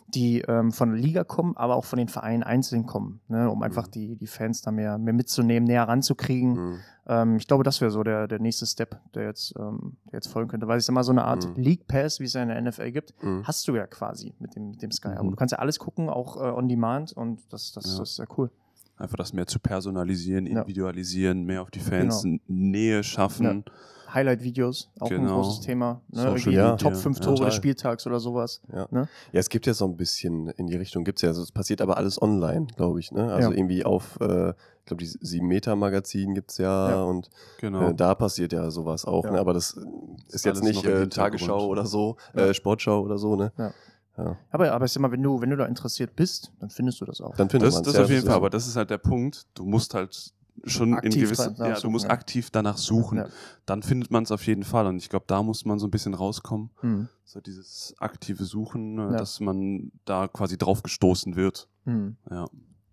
die 0.09 0.41
ähm, 0.41 0.73
von 0.73 0.91
der 0.91 0.99
Liga 0.99 1.23
kommen, 1.23 1.55
aber 1.55 1.77
auch 1.77 1.85
von 1.85 1.99
den 1.99 2.09
Vereinen 2.09 2.43
einzeln 2.43 2.85
kommen, 2.85 3.21
ne, 3.29 3.49
um 3.49 3.63
einfach 3.63 3.87
mhm. 3.87 3.91
die, 3.91 4.15
die 4.17 4.27
Fans 4.27 4.61
da 4.61 4.71
mehr, 4.71 4.97
mehr 4.97 5.13
mitzunehmen, 5.13 5.65
näher 5.65 5.87
ranzukriegen. 5.87 6.51
Mhm. 6.51 6.79
Ähm, 7.07 7.35
ich 7.37 7.47
glaube, 7.47 7.63
das 7.63 7.79
wäre 7.79 7.91
so 7.91 8.03
der, 8.03 8.27
der 8.27 8.39
nächste 8.39 8.65
Step, 8.65 8.99
der 9.13 9.23
jetzt, 9.23 9.53
ähm, 9.57 9.95
der 10.11 10.17
jetzt 10.17 10.27
folgen 10.27 10.49
könnte, 10.49 10.67
weil 10.67 10.79
es 10.79 10.89
immer 10.89 11.05
so 11.05 11.13
eine 11.13 11.23
Art 11.23 11.47
mhm. 11.47 11.63
League 11.63 11.87
Pass, 11.87 12.19
wie 12.19 12.25
es 12.25 12.33
ja 12.33 12.43
in 12.43 12.49
der 12.49 12.61
NFL 12.61 12.91
gibt, 12.91 13.13
mhm. 13.23 13.47
hast 13.47 13.65
du 13.69 13.75
ja 13.77 13.87
quasi 13.87 14.33
mit 14.39 14.53
dem, 14.57 14.71
mit 14.71 14.81
dem 14.81 14.91
Sky. 14.91 15.13
Aber 15.15 15.29
du 15.29 15.37
kannst 15.37 15.53
ja 15.53 15.59
alles 15.59 15.79
gucken, 15.79 16.09
auch 16.09 16.35
äh, 16.35 16.51
on 16.51 16.67
demand 16.67 17.13
und 17.13 17.41
das, 17.53 17.71
das, 17.71 17.85
ja. 17.85 17.99
das 17.99 18.09
ist 18.09 18.15
sehr 18.17 18.27
cool. 18.37 18.51
Einfach 18.97 19.17
das 19.17 19.33
mehr 19.33 19.47
zu 19.47 19.59
personalisieren, 19.59 20.47
individualisieren, 20.47 21.39
ja. 21.39 21.45
mehr 21.45 21.61
auf 21.61 21.71
die 21.71 21.79
Fans 21.79 22.23
genau. 22.23 22.39
Nähe 22.47 23.03
schaffen. 23.03 23.63
Ja. 23.65 23.73
Highlight-Videos, 24.13 24.89
auch 24.99 25.09
genau. 25.09 25.21
ein 25.21 25.27
großes 25.27 25.61
Thema. 25.61 26.01
Ne? 26.09 26.23
Irgendwie 26.23 26.51
ja. 26.53 26.75
Top 26.75 26.95
5 26.95 27.19
Tore 27.19 27.45
des 27.45 27.55
Spieltags 27.55 28.07
oder 28.07 28.19
sowas. 28.19 28.61
Ja. 28.73 28.87
Ne? 28.89 29.07
ja, 29.31 29.39
es 29.39 29.49
gibt 29.49 29.67
ja 29.67 29.73
so 29.73 29.85
ein 29.85 29.97
bisschen 29.97 30.49
in 30.51 30.67
die 30.67 30.75
Richtung, 30.75 31.03
gibt 31.03 31.19
es 31.19 31.23
ja, 31.23 31.29
also 31.29 31.41
es 31.41 31.51
passiert 31.51 31.81
aber 31.81 31.97
alles 31.97 32.21
online, 32.21 32.67
glaube 32.75 32.99
ich. 32.99 33.11
Ne? 33.11 33.31
Also 33.31 33.51
irgendwie 33.51 33.83
auf, 33.83 34.17
äh, 34.21 34.49
ich 34.49 34.85
glaube, 34.85 35.03
die 35.03 35.09
7-Meter-Magazin 35.09 36.33
gibt 36.33 36.51
es 36.51 36.57
ja, 36.57 37.03
und 37.03 37.29
genau. 37.59 37.89
äh, 37.89 37.93
da 37.93 38.15
passiert 38.15 38.53
ja 38.53 38.71
sowas 38.71 39.05
auch. 39.05 39.25
Ne? 39.25 39.39
Aber 39.39 39.53
das 39.53 39.77
ist 40.29 40.45
jetzt 40.45 40.63
nicht 40.63 40.85
äh, 40.85 41.07
Tagesschau 41.07 41.67
oder 41.67 41.85
so, 41.85 42.15
äh, 42.33 42.53
Sportschau 42.53 43.01
oder 43.01 43.17
so. 43.17 43.35
Ne? 43.35 43.51
Ja. 44.17 44.23
Ja. 44.23 44.37
Aber, 44.51 44.71
aber 44.71 44.85
ich 44.85 44.91
sag 44.91 45.01
mal, 45.01 45.11
wenn 45.11 45.23
du, 45.23 45.41
wenn 45.41 45.49
du 45.49 45.57
da 45.57 45.65
interessiert 45.65 46.15
bist, 46.15 46.51
dann 46.59 46.69
findest 46.69 47.01
du 47.01 47.05
das 47.05 47.21
auch. 47.21 47.35
Dann 47.35 47.49
findest 47.49 47.79
du 47.79 47.83
das. 47.83 47.93
Das 47.93 48.03
auf 48.03 48.09
jeden 48.09 48.25
Fall, 48.25 48.35
aber 48.35 48.49
das 48.49 48.67
ist 48.67 48.75
halt 48.75 48.89
der 48.89 48.97
Punkt. 48.97 49.45
Du 49.53 49.65
musst 49.65 49.93
halt 49.93 50.33
schon 50.63 50.95
aktiv 50.95 51.13
in 51.13 51.21
gewisse, 51.21 51.55
ja, 51.57 51.75
suchen, 51.75 51.81
du 51.81 51.89
musst 51.91 52.05
ja. 52.05 52.11
aktiv 52.11 52.49
danach 52.51 52.77
suchen. 52.77 53.19
Ja. 53.19 53.27
Dann 53.65 53.83
findet 53.83 54.09
man 54.11 54.23
es 54.23 54.31
auf 54.31 54.45
jeden 54.47 54.63
Fall. 54.63 54.87
Und 54.87 54.97
ich 54.97 55.09
glaube, 55.09 55.25
da 55.27 55.43
muss 55.43 55.65
man 55.65 55.79
so 55.79 55.87
ein 55.87 55.91
bisschen 55.91 56.13
rauskommen. 56.13 56.71
Mhm. 56.81 57.09
So 57.25 57.41
dieses 57.41 57.93
aktive 57.99 58.43
Suchen, 58.45 58.97
dass 59.11 59.39
man 59.39 59.91
da 60.05 60.27
quasi 60.27 60.57
drauf 60.57 60.81
gestoßen 60.81 61.35
wird. 61.35 61.67
Mhm. 61.85 62.17
Ja. 62.29 62.47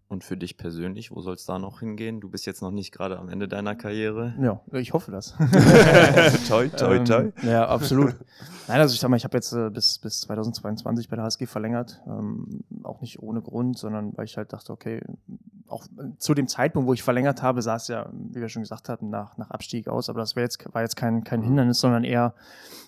Und 0.07 0.23
für 0.23 0.37
dich 0.37 0.59
persönlich, 0.59 1.11
wo 1.11 1.23
soll 1.23 1.35
es 1.35 1.47
da 1.47 1.59
noch 1.59 1.81
hingehen? 1.81 2.21
Du 2.21 2.29
bist 2.29 2.45
jetzt 2.45 2.61
noch 2.61 2.71
nicht 2.71 2.93
gerade 2.93 3.19
am 3.19 3.31
Ende 3.31 3.49
deiner 3.49 3.75
Karriere. 3.75 4.35
Ja, 4.39 4.61
ich 4.73 4.93
hoffe 4.93 5.11
das. 5.11 5.35
toi, 6.47 6.69
toi, 6.77 6.99
toi. 6.99 7.21
Ähm, 7.21 7.33
ja, 7.43 7.67
absolut. 7.67 8.15
Nein, 8.69 8.81
also 8.81 8.93
ich 8.93 9.01
sag 9.01 9.09
mal, 9.09 9.17
ich 9.17 9.25
habe 9.25 9.37
jetzt 9.37 9.53
äh, 9.53 9.71
bis, 9.71 9.99
bis 9.99 10.21
2022 10.21 11.09
bei 11.09 11.17
der 11.17 11.25
HSG 11.25 11.47
verlängert. 11.47 12.03
Ähm, 12.07 12.65
auch 12.83 13.01
nicht 13.01 13.23
ohne 13.23 13.41
Grund, 13.41 13.79
sondern 13.79 14.15
weil 14.17 14.27
ich 14.27 14.37
halt 14.37 14.53
dachte, 14.53 14.73
okay, 14.73 15.01
auch 15.69 15.87
zu 16.19 16.35
dem 16.35 16.49
Zeitpunkt, 16.49 16.87
wo 16.87 16.93
ich 16.93 17.03
verlängert 17.03 17.43
habe, 17.43 17.63
sah 17.63 17.77
es 17.77 17.89
ja, 17.89 18.11
wie 18.13 18.41
wir 18.41 18.51
schon 18.51 18.63
gesagt 18.63 18.91
hatten, 18.91 19.09
nach, 19.09 19.39
nach 19.39 19.51
Abstieg 19.51 19.89
aus. 19.89 20.11
Aber 20.11 20.21
das 20.21 20.35
jetzt, 20.35 20.73
war 20.75 20.83
jetzt 20.83 20.97
kein, 20.97 21.25
kein 21.25 21.43
Hindernis, 21.43 21.81
sondern 21.81 22.05
eher 22.05 22.35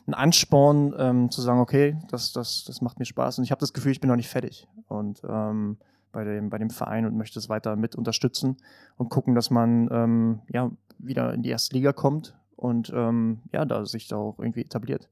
ein 0.07 0.15
Ansporn, 0.15 0.95
ähm, 0.99 1.31
zu 1.31 1.41
sagen, 1.41 1.61
okay, 1.61 1.97
das, 2.11 2.33
das, 2.33 2.65
das 2.65 2.83
macht 2.83 2.99
mir 2.99 3.07
Spaß. 3.07 3.39
Und 3.39 3.45
ich 3.45 3.51
habe 3.51 3.61
das 3.61 3.73
Gefühl, 3.73 3.93
ich 3.93 4.01
bin 4.01 4.09
noch 4.09 4.17
nicht 4.17 4.29
fertig. 4.29 4.69
Und 4.87 5.23
ähm, 5.29 5.79
bei 6.17 6.25
dem, 6.25 6.49
bei 6.49 6.57
dem 6.57 6.71
Verein 6.71 7.05
und 7.05 7.15
möchte 7.15 7.39
es 7.39 7.51
weiter 7.51 7.77
mit 7.77 7.95
unterstützen 7.95 8.57
und 8.97 9.11
gucken, 9.11 9.35
dass 9.35 9.51
man 9.51 9.87
ähm, 9.93 10.41
ja, 10.49 10.71
wieder 10.99 11.35
in 11.35 11.43
die 11.43 11.51
erste 11.51 11.77
Liga 11.77 11.93
kommt 11.93 12.35
und 12.57 12.91
ähm, 12.95 13.41
ja, 13.53 13.67
da 13.67 13.85
sich 13.85 14.09
da 14.09 14.17
auch 14.17 14.39
irgendwie 14.39 14.63
etabliert. 14.63 15.11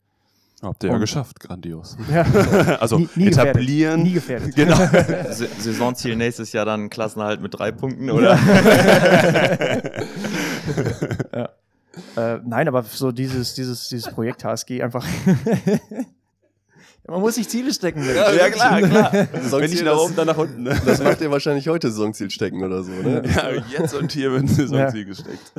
Habt 0.63 0.83
ihr 0.83 0.91
ja 0.91 0.97
geschafft, 0.97 1.41
grandios. 1.41 1.99
Ja. 2.11 2.23
also 2.81 2.99
nie, 2.99 3.09
nie 3.17 3.27
etablieren. 3.27 4.03
Nie 4.03 4.15
gefährdet. 4.15 4.55
Genau. 4.57 4.77
Saisonziel 5.59 6.17
nächstes 6.17 6.55
Jahr 6.55 6.65
dann 6.65 6.89
Klassenerhalt 6.89 7.43
mit 7.43 7.53
drei 7.53 7.71
Punkten, 7.71 8.09
oder? 8.09 8.39
ja. 11.35 11.51
Äh, 12.17 12.41
nein, 12.47 12.67
aber 12.67 12.83
so 12.83 13.13
dieses, 13.13 13.53
dieses, 13.53 13.91
dieses 13.91 14.11
Projekt 14.11 14.43
HSG 14.43 14.83
einfach 14.83 15.07
man 17.07 17.21
muss 17.21 17.35
sich 17.35 17.49
Ziele 17.49 17.73
stecken. 17.73 18.03
Ja, 18.05 18.33
ja 18.33 18.51
klar, 18.51 18.81
klar. 18.81 19.13
Wenn 19.13 19.71
nicht 19.71 19.85
nach 19.85 19.99
oben, 19.99 20.17
dann 20.17 20.27
nach 20.27 20.39
unten. 20.39 20.63
Ne? 20.63 20.81
Das 20.85 21.03
macht 21.03 21.21
ihr 21.21 21.31
wahrscheinlich 21.31 21.69
heute 21.69 21.91
Saisonziel 21.91 22.31
stecken 22.31 22.63
oder 22.63 22.83
so, 22.83 22.93
ne? 22.93 23.23
Ja, 23.35 23.51
jetzt 23.79 23.95
und 23.95 24.13
hier 24.13 24.31
wird 24.33 24.45
ein 24.45 24.49
Saisonziel 24.49 25.03
ja. 25.03 25.07
gesteckt. 25.07 25.53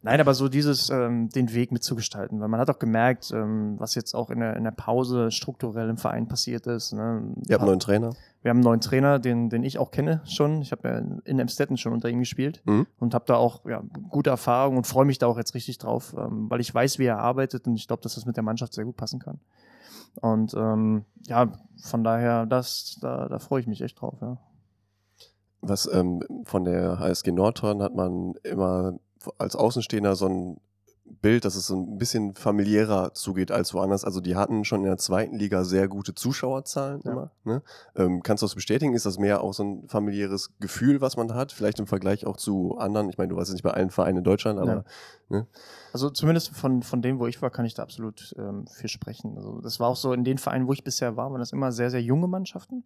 Nein, 0.00 0.20
aber 0.20 0.32
so 0.32 0.48
dieses, 0.48 0.90
ähm, 0.90 1.28
den 1.28 1.52
Weg 1.52 1.72
mitzugestalten, 1.72 2.40
weil 2.40 2.48
man 2.48 2.60
hat 2.60 2.70
auch 2.70 2.78
gemerkt, 2.78 3.32
ähm, 3.34 3.74
was 3.78 3.96
jetzt 3.96 4.14
auch 4.14 4.30
in 4.30 4.38
der, 4.40 4.56
in 4.56 4.62
der 4.62 4.70
Pause 4.70 5.32
strukturell 5.32 5.88
im 5.88 5.98
Verein 5.98 6.28
passiert 6.28 6.66
ist. 6.68 6.92
Ne? 6.92 7.34
Ihr 7.46 7.54
habt 7.54 7.62
einen 7.62 7.66
neuen 7.66 7.80
Trainer? 7.80 8.14
Wir 8.42 8.50
haben 8.50 8.58
einen 8.58 8.64
neuen 8.64 8.80
Trainer, 8.80 9.18
den, 9.18 9.50
den 9.50 9.64
ich 9.64 9.78
auch 9.78 9.90
kenne 9.90 10.22
schon. 10.24 10.62
Ich 10.62 10.70
habe 10.70 10.88
ja 10.88 10.98
in 11.24 11.40
Emstetten 11.40 11.76
schon 11.76 11.92
unter 11.92 12.08
ihm 12.08 12.20
gespielt 12.20 12.62
mhm. 12.64 12.86
und 13.00 13.12
habe 13.12 13.24
da 13.26 13.34
auch 13.34 13.64
ja, 13.66 13.82
gute 14.08 14.30
Erfahrungen 14.30 14.78
und 14.78 14.86
freue 14.86 15.04
mich 15.04 15.18
da 15.18 15.26
auch 15.26 15.36
jetzt 15.36 15.54
richtig 15.54 15.78
drauf, 15.78 16.14
ähm, 16.16 16.48
weil 16.48 16.60
ich 16.60 16.72
weiß, 16.72 17.00
wie 17.00 17.06
er 17.06 17.18
arbeitet 17.18 17.66
und 17.66 17.74
ich 17.74 17.88
glaube, 17.88 18.02
dass 18.02 18.14
das 18.14 18.24
mit 18.24 18.36
der 18.36 18.44
Mannschaft 18.44 18.74
sehr 18.74 18.84
gut 18.84 18.96
passen 18.96 19.18
kann. 19.18 19.40
Und 20.20 20.54
ähm, 20.54 21.04
ja, 21.26 21.52
von 21.82 22.04
daher, 22.04 22.46
das, 22.46 22.98
da, 23.00 23.28
da 23.28 23.38
freue 23.38 23.60
ich 23.60 23.66
mich 23.66 23.80
echt 23.80 24.00
drauf, 24.00 24.18
ja. 24.20 24.38
Was 25.60 25.88
ähm, 25.92 26.22
von 26.44 26.64
der 26.64 26.98
HSG 26.98 27.32
Nordhorn 27.32 27.82
hat 27.82 27.94
man 27.94 28.34
immer 28.44 28.98
als 29.38 29.56
Außenstehender 29.56 30.14
so 30.14 30.28
ein 30.28 30.60
Bild, 31.20 31.44
dass 31.44 31.56
es 31.56 31.66
so 31.66 31.76
ein 31.76 31.98
bisschen 31.98 32.34
familiärer 32.34 33.14
zugeht 33.14 33.50
als 33.50 33.74
woanders. 33.74 34.04
Also 34.04 34.20
die 34.20 34.36
hatten 34.36 34.64
schon 34.64 34.80
in 34.80 34.86
der 34.86 34.98
zweiten 34.98 35.36
Liga 35.36 35.64
sehr 35.64 35.88
gute 35.88 36.14
Zuschauerzahlen 36.14 37.00
ja. 37.04 37.12
immer. 37.12 37.30
Ne? 37.44 37.62
Ähm, 37.96 38.22
kannst 38.22 38.42
du 38.42 38.46
das 38.46 38.54
bestätigen? 38.54 38.94
Ist 38.94 39.06
das 39.06 39.18
mehr 39.18 39.42
auch 39.42 39.54
so 39.54 39.64
ein 39.64 39.88
familiäres 39.88 40.54
Gefühl, 40.60 41.00
was 41.00 41.16
man 41.16 41.34
hat? 41.34 41.52
Vielleicht 41.52 41.78
im 41.78 41.86
Vergleich 41.86 42.26
auch 42.26 42.36
zu 42.36 42.78
anderen. 42.78 43.08
Ich 43.08 43.18
meine, 43.18 43.28
du 43.28 43.36
warst 43.36 43.48
jetzt 43.48 43.54
nicht 43.54 43.64
bei 43.64 43.72
allen 43.72 43.90
Vereinen 43.90 44.18
in 44.18 44.24
Deutschland, 44.24 44.58
aber. 44.58 44.72
Ja. 44.72 44.84
Ne? 45.28 45.46
Also 45.92 46.10
zumindest 46.10 46.50
von, 46.56 46.82
von 46.82 47.02
dem, 47.02 47.18
wo 47.18 47.26
ich 47.26 47.40
war, 47.42 47.50
kann 47.50 47.64
ich 47.64 47.74
da 47.74 47.82
absolut 47.82 48.34
ähm, 48.38 48.66
viel 48.66 48.88
sprechen. 48.88 49.36
Also 49.36 49.60
das 49.60 49.80
war 49.80 49.88
auch 49.88 49.96
so 49.96 50.12
in 50.12 50.24
den 50.24 50.38
Vereinen, 50.38 50.66
wo 50.66 50.72
ich 50.72 50.84
bisher 50.84 51.16
war, 51.16 51.30
waren 51.30 51.38
das 51.40 51.52
immer 51.52 51.72
sehr, 51.72 51.90
sehr 51.90 52.02
junge 52.02 52.28
Mannschaften. 52.28 52.84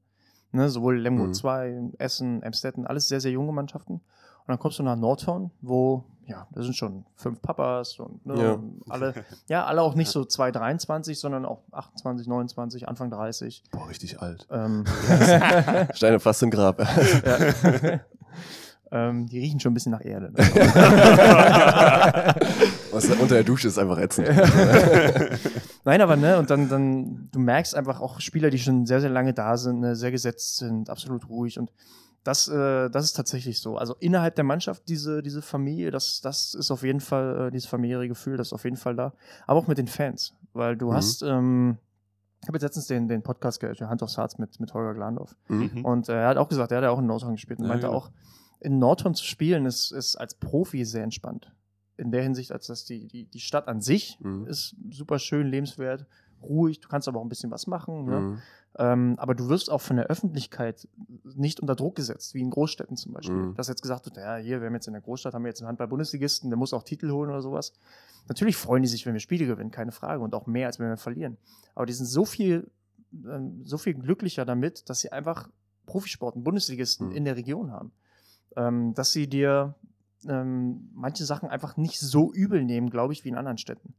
Ne? 0.53 0.69
Sowohl 0.69 0.99
Lemgo 0.99 1.25
mhm. 1.25 1.35
2, 1.35 1.91
Essen, 1.99 2.43
Emstetten, 2.43 2.87
alles 2.87 3.09
sehr, 3.09 3.21
sehr 3.21 3.33
junge 3.33 3.53
Mannschaften. 3.53 3.95
Und 3.95 4.49
dann 4.49 4.59
kommst 4.59 4.79
du 4.79 4.83
nach 4.83 4.97
Nordhorn, 4.97 5.51
wo, 5.61 6.05
ja, 6.27 6.47
da 6.53 6.63
sind 6.63 6.77
schon 6.77 7.05
fünf 7.17 7.43
Papas 7.43 7.99
und 7.99 8.25
ne, 8.25 8.43
ja. 8.43 8.59
alle, 8.89 9.13
ja, 9.49 9.65
alle 9.65 9.83
auch 9.83 9.95
nicht 9.95 10.11
so 10.11 10.23
2,23, 10.23 11.17
sondern 11.17 11.45
auch 11.45 11.63
28, 11.73 12.29
29, 12.29 12.89
Anfang 12.89 13.11
30. 13.11 13.65
Boah, 13.71 13.89
richtig 13.89 14.21
alt. 14.21 14.47
Ähm, 14.51 14.85
Steine 15.95 16.21
fast 16.21 16.43
im 16.43 16.51
Grab. 16.51 16.81
ja. 16.81 18.01
ähm, 18.93 19.27
die 19.29 19.41
riechen 19.41 19.59
schon 19.59 19.73
ein 19.73 19.75
bisschen 19.75 19.93
nach 19.93 20.05
Erde. 20.05 20.33
Ne? 20.33 20.39
Was 22.93 23.11
unter 23.11 23.35
der 23.35 23.45
Dusche 23.45 23.69
ist 23.69 23.79
einfach 23.79 23.99
ätzend. 23.99 24.29
Nein, 25.85 26.01
aber 26.01 26.17
ne, 26.17 26.39
und 26.39 26.51
dann, 26.51 26.69
dann, 26.69 27.29
du 27.33 27.41
merkst 27.41 27.75
einfach 27.75 28.01
auch 28.01 28.21
Spieler, 28.21 28.51
die 28.51 28.59
schon 28.59 28.87
sehr, 28.87 29.01
sehr 29.01 29.11
lange 29.11 29.35
da 29.35 29.57
sind, 29.57 29.81
ne, 29.81 29.97
sehr 29.97 30.13
gesetzt 30.13 30.59
sind, 30.59 30.89
absolut 30.89 31.29
ruhig 31.29 31.59
und 31.59 31.73
das, 32.25 32.49
äh, 32.49 32.89
das 32.89 33.05
ist 33.05 33.15
tatsächlich 33.15 33.61
so. 33.61 33.77
Also 33.77 33.97
innerhalb 33.99 34.37
der 34.37 34.45
Mannschaft, 34.45 34.89
diese, 34.89 35.23
diese 35.23 35.43
Familie, 35.43 35.91
das, 35.91 36.21
das 36.21 36.55
ist 36.55 36.71
auf 36.71 36.83
jeden 36.83 37.01
Fall, 37.01 37.49
äh, 37.49 37.51
dieses 37.51 37.69
familiäre 37.69 38.07
Gefühl, 38.09 38.37
das 38.37 38.49
ist 38.49 38.53
auf 38.53 38.65
jeden 38.65 38.77
Fall 38.77 38.95
da. 38.95 39.13
Aber 39.47 39.59
auch 39.59 39.67
mit 39.67 39.79
den 39.79 39.89
Fans. 39.89 40.35
Weil 40.53 40.77
du 40.77 40.91
mhm. 40.91 40.95
hast, 40.95 41.23
ähm, 41.23 41.79
ich 42.41 42.49
habe 42.49 42.57
jetzt 42.57 42.63
letztens 42.63 42.87
den, 42.87 43.09
den 43.09 43.23
Podcast 43.23 43.61
gehört, 43.61 43.81
Hand 43.81 44.03
aufs 44.03 44.17
Herz 44.17 44.39
mit, 44.39 44.61
mit 44.61 44.73
Holger 44.73 44.95
Glandorf. 44.95 45.37
Mhm. 45.49 45.85
Und 45.85 46.09
äh, 46.09 46.15
er 46.15 46.29
hat 46.29 46.37
auch 46.37 46.49
gesagt, 46.49 46.71
er 46.71 46.79
hat 46.79 46.85
ja 46.85 46.91
auch 46.91 46.99
in 46.99 47.07
Nordhorn 47.07 47.35
gespielt 47.35 47.59
und 47.59 47.65
ja, 47.65 47.71
meinte 47.71 47.87
genau. 47.87 47.99
auch, 47.99 48.11
in 48.61 48.79
Nordhorn 48.79 49.15
zu 49.15 49.25
spielen 49.25 49.67
ist, 49.67 49.91
ist 49.91 50.17
als 50.17 50.35
Profi 50.35 50.85
sehr 50.85 51.03
entspannt. 51.03 51.53
In 51.97 52.13
der 52.13 52.23
Hinsicht, 52.23 52.53
als 52.53 52.69
dass 52.69 52.85
die, 52.85 53.09
die, 53.09 53.25
die 53.25 53.41
Stadt 53.41 53.67
an 53.67 53.81
sich 53.81 54.19
mhm. 54.21 54.47
ist 54.47 54.77
super 54.91 55.19
schön, 55.19 55.49
lebenswert, 55.49 56.07
ruhig, 56.41 56.81
du 56.81 56.89
kannst 56.89 57.09
aber 57.09 57.19
auch 57.19 57.25
ein 57.25 57.29
bisschen 57.29 57.51
was 57.51 57.67
machen. 57.67 58.05
Ne? 58.05 58.39
Ähm, 58.79 59.15
aber 59.19 59.35
du 59.35 59.49
wirst 59.49 59.71
auch 59.71 59.83
von 59.83 59.97
der 59.97 60.07
Öffentlichkeit 60.07 60.89
nicht 61.25 61.61
unter 61.61 61.75
Druck 61.75 61.95
gesetzt, 61.95 62.35
wie 62.35 62.41
in 62.41 62.51
Großstädten 62.51 62.97
zum 62.97 63.13
Beispiel. 63.13 63.35
Mhm. 63.35 63.55
Dass 63.55 63.69
jetzt 63.69 63.83
gesagt 63.83 64.07
wird, 64.07 64.17
ja, 64.17 64.37
hier, 64.37 64.61
wir 64.61 64.69
haben 64.69 64.75
jetzt 64.75 64.87
in 64.87 64.95
der 64.95 65.03
Großstadt, 65.03 65.35
haben 65.35 65.43
wir 65.43 65.49
jetzt 65.49 65.61
einen 65.61 65.69
Handball-Bundesligisten, 65.69 66.49
der 66.49 66.57
muss 66.57 66.73
auch 66.73 66.83
Titel 66.83 67.11
holen 67.11 67.31
oder 67.31 67.43
sowas. 67.43 67.75
Natürlich 68.29 68.57
freuen 68.57 68.83
die 68.83 68.89
sich, 68.89 69.05
wenn 69.05 69.13
wir 69.13 69.21
Spiele 69.21 69.47
gewinnen, 69.47 69.71
keine 69.71 69.93
Frage. 69.93 70.23
Und 70.23 70.35
auch 70.35 70.47
mehr, 70.47 70.69
als 70.69 70.79
wenn 70.79 70.89
wir 70.89 70.97
verlieren. 70.97 71.37
Aber 71.75 71.85
die 71.85 71.93
sind 71.93 72.07
so 72.07 72.25
viel, 72.25 72.71
ähm, 73.13 73.63
so 73.65 73.77
viel 73.77 73.95
glücklicher 73.95 74.47
damit, 74.47 74.89
dass 74.89 75.01
sie 75.01 75.13
einfach 75.13 75.49
Profisporten, 75.85 76.43
Bundesligisten 76.43 77.09
mhm. 77.09 77.17
in 77.17 77.25
der 77.25 77.37
Region 77.37 77.71
haben. 77.71 77.93
Ähm, 78.57 78.95
dass 78.95 79.13
sie 79.13 79.27
dir 79.29 79.75
ähm, 80.27 80.89
manche 80.95 81.25
Sachen 81.25 81.49
einfach 81.49 81.77
nicht 81.77 81.99
so 81.99 82.33
übel 82.33 82.65
nehmen, 82.65 82.89
glaube 82.89 83.13
ich, 83.13 83.25
wie 83.25 83.29
in 83.29 83.37
anderen 83.37 83.59
Städten. 83.59 83.95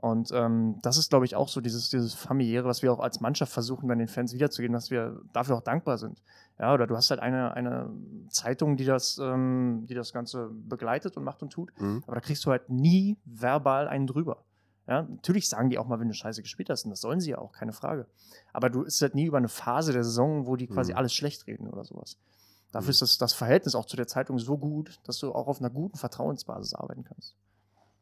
Und 0.00 0.30
ähm, 0.32 0.78
das 0.82 0.96
ist, 0.96 1.10
glaube 1.10 1.24
ich, 1.24 1.34
auch 1.34 1.48
so 1.48 1.60
dieses, 1.60 1.90
dieses 1.90 2.14
familiäre, 2.14 2.68
was 2.68 2.82
wir 2.82 2.92
auch 2.92 3.00
als 3.00 3.20
Mannschaft 3.20 3.52
versuchen, 3.52 3.88
dann 3.88 3.98
den 3.98 4.06
Fans 4.06 4.32
wiederzugeben, 4.32 4.72
dass 4.72 4.92
wir 4.92 5.20
dafür 5.32 5.56
auch 5.56 5.62
dankbar 5.62 5.98
sind. 5.98 6.22
Ja, 6.56 6.72
oder 6.72 6.86
du 6.86 6.96
hast 6.96 7.10
halt 7.10 7.18
eine, 7.20 7.52
eine 7.54 7.90
Zeitung, 8.28 8.76
die 8.76 8.84
das, 8.84 9.18
ähm, 9.18 9.86
die 9.88 9.94
das 9.94 10.12
Ganze 10.12 10.50
begleitet 10.52 11.16
und 11.16 11.24
macht 11.24 11.42
und 11.42 11.50
tut, 11.50 11.72
mhm. 11.80 12.04
aber 12.06 12.14
da 12.14 12.20
kriegst 12.20 12.44
du 12.44 12.50
halt 12.50 12.68
nie 12.70 13.16
verbal 13.24 13.88
einen 13.88 14.06
drüber. 14.06 14.44
Ja, 14.86 15.02
natürlich 15.02 15.48
sagen 15.48 15.68
die 15.68 15.78
auch 15.78 15.86
mal, 15.86 15.98
wenn 15.98 16.08
du 16.08 16.14
Scheiße 16.14 16.42
gespielt 16.42 16.70
hast, 16.70 16.84
und 16.84 16.90
das 16.90 17.00
sollen 17.00 17.20
sie 17.20 17.30
ja 17.30 17.38
auch, 17.38 17.52
keine 17.52 17.72
Frage. 17.72 18.06
Aber 18.52 18.70
du 18.70 18.82
ist 18.82 19.02
halt 19.02 19.16
nie 19.16 19.26
über 19.26 19.38
eine 19.38 19.48
Phase 19.48 19.92
der 19.92 20.04
Saison, 20.04 20.46
wo 20.46 20.54
die 20.54 20.68
quasi 20.68 20.92
mhm. 20.92 20.98
alles 20.98 21.12
schlecht 21.12 21.48
reden 21.48 21.68
oder 21.68 21.84
sowas. 21.84 22.16
Dafür 22.70 22.86
mhm. 22.86 22.90
ist 22.90 23.02
das, 23.02 23.18
das 23.18 23.32
Verhältnis 23.32 23.74
auch 23.74 23.86
zu 23.86 23.96
der 23.96 24.06
Zeitung 24.06 24.38
so 24.38 24.56
gut, 24.56 25.00
dass 25.04 25.18
du 25.18 25.32
auch 25.32 25.48
auf 25.48 25.60
einer 25.60 25.70
guten 25.70 25.98
Vertrauensbasis 25.98 26.74
arbeiten 26.74 27.02
kannst. 27.02 27.34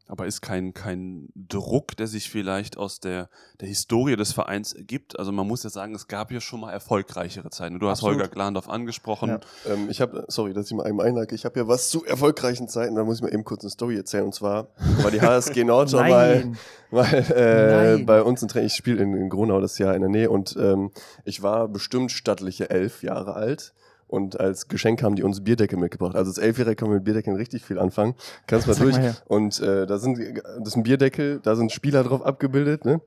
Aber 0.09 0.27
ist 0.27 0.41
kein, 0.41 0.73
kein 0.73 1.29
Druck, 1.35 1.97
der 1.97 2.07
sich 2.07 2.31
vielleicht 2.31 2.77
aus 2.77 3.01
der, 3.01 3.29
der 3.61 3.67
Historie 3.67 4.15
des 4.17 4.33
Vereins 4.33 4.73
ergibt? 4.73 5.19
Also 5.19 5.33
man 5.33 5.47
muss 5.47 5.65
ja 5.65 5.71
sagen, 5.71 5.95
es 5.95 6.07
gab 6.07 6.31
ja 6.31 6.41
schon 6.41 6.61
mal 6.61 6.73
erfolgreichere 6.73 7.51
Zeiten. 7.51 7.81
Du 7.81 7.89
hast 7.89 7.99
Absolut. 7.99 8.19
Holger 8.19 8.29
Glandorf 8.29 8.69
angesprochen. 8.69 9.31
Ja. 9.31 9.73
Ähm, 9.73 9.91
ich 9.91 10.01
habe, 10.01 10.25
sorry, 10.29 10.53
dass 10.53 10.67
ich 10.67 10.77
mal 10.77 10.85
einmal 10.85 11.07
einlage, 11.07 11.35
ich 11.35 11.45
habe 11.45 11.59
ja 11.59 11.67
was 11.67 11.91
zu 11.91 12.05
erfolgreichen 12.05 12.69
Zeiten, 12.69 12.95
da 12.95 13.03
muss 13.03 13.17
ich 13.17 13.23
mal 13.23 13.33
eben 13.33 13.45
kurz 13.45 13.63
eine 13.63 13.71
Story 13.71 13.97
erzählen. 13.97 14.25
Und 14.25 14.35
zwar 14.35 14.69
war 15.03 15.11
die 15.11 15.21
HSG 15.21 15.65
Nord 15.65 15.91
schon 15.91 16.09
mal, 16.09 16.53
mal 16.91 17.13
äh, 17.13 18.03
bei 18.05 18.23
uns 18.23 18.43
ein 18.43 18.49
Training. 18.49 18.69
Ich 18.69 18.75
spiele 18.75 19.03
in, 19.03 19.15
in 19.15 19.29
Gronau 19.29 19.61
das 19.61 19.79
Jahr 19.79 19.95
in 19.95 20.03
der 20.03 20.11
Nähe 20.11 20.31
und 20.31 20.57
ähm, 20.57 20.93
ich 21.25 21.43
war 21.43 21.67
bestimmt 21.67 22.13
stattliche 22.13 22.71
elf 22.71 23.03
Jahre 23.03 23.35
alt. 23.35 23.73
Und 24.09 24.39
als 24.39 24.69
Geschenk 24.69 25.03
haben 25.03 25.17
die 25.17 25.25
uns 25.25 25.43
Bierdeckel 25.43 25.79
mitgebracht. 25.79 26.15
Also 26.15 26.31
als 26.31 26.39
Elfjährige 26.39 26.77
kann 26.77 26.89
man 26.89 26.99
mit 26.99 27.05
Bierdeckeln 27.05 27.37
richtig 27.37 27.65
viel 27.65 27.79
anfangen. 27.79 28.15
Kannst 28.47 28.67
mal 28.69 28.75
Sag 28.75 28.85
durch. 28.85 28.97
Mal 28.97 29.17
und 29.27 29.61
äh, 29.61 29.87
da 29.87 29.99
sind, 29.99 30.19
das 30.19 30.69
ist 30.69 30.77
ein 30.77 30.85
Bierdeckel, 30.85 31.41
da 31.43 31.57
sind 31.57 31.73
Spieler 31.73 32.05
drauf 32.05 32.25
abgebildet, 32.25 32.85
ne? 32.85 33.01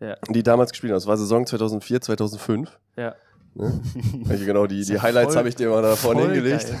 Ja. 0.00 0.16
Die 0.28 0.42
damals 0.42 0.70
gespielt 0.70 0.92
haben. 0.92 0.96
Das 0.96 1.06
war 1.06 1.16
Saison 1.16 1.46
2004, 1.46 2.00
2005. 2.00 2.78
Ja. 2.96 3.14
Ne? 3.54 3.80
Also 4.28 4.44
genau, 4.44 4.66
die, 4.66 4.84
die 4.84 5.00
Highlights 5.00 5.36
habe 5.36 5.48
ich 5.48 5.56
dir 5.56 5.70
mal 5.70 5.82
da 5.82 5.96
vorne 5.96 6.22
hingelegt. 6.22 6.72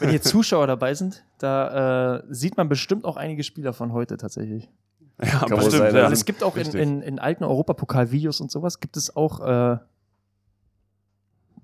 Wenn 0.00 0.10
hier 0.10 0.22
Zuschauer 0.22 0.66
dabei 0.66 0.94
sind, 0.94 1.24
da 1.38 2.16
äh, 2.18 2.22
sieht 2.30 2.56
man 2.56 2.68
bestimmt 2.68 3.04
auch 3.04 3.16
einige 3.16 3.44
Spieler 3.44 3.72
von 3.72 3.92
heute 3.92 4.16
tatsächlich. 4.16 4.68
Ja, 5.22 5.40
Kann 5.40 5.50
bestimmt. 5.50 5.72
Sein, 5.72 5.94
ja. 5.94 6.10
Es 6.10 6.24
gibt 6.24 6.42
auch 6.42 6.56
in, 6.56 6.70
in, 6.72 7.02
in, 7.02 7.18
alten 7.18 7.44
Europapokal-Videos 7.44 8.40
und 8.40 8.50
sowas, 8.50 8.80
gibt 8.80 8.96
es 8.96 9.14
auch 9.14 9.40
äh, 9.40 9.78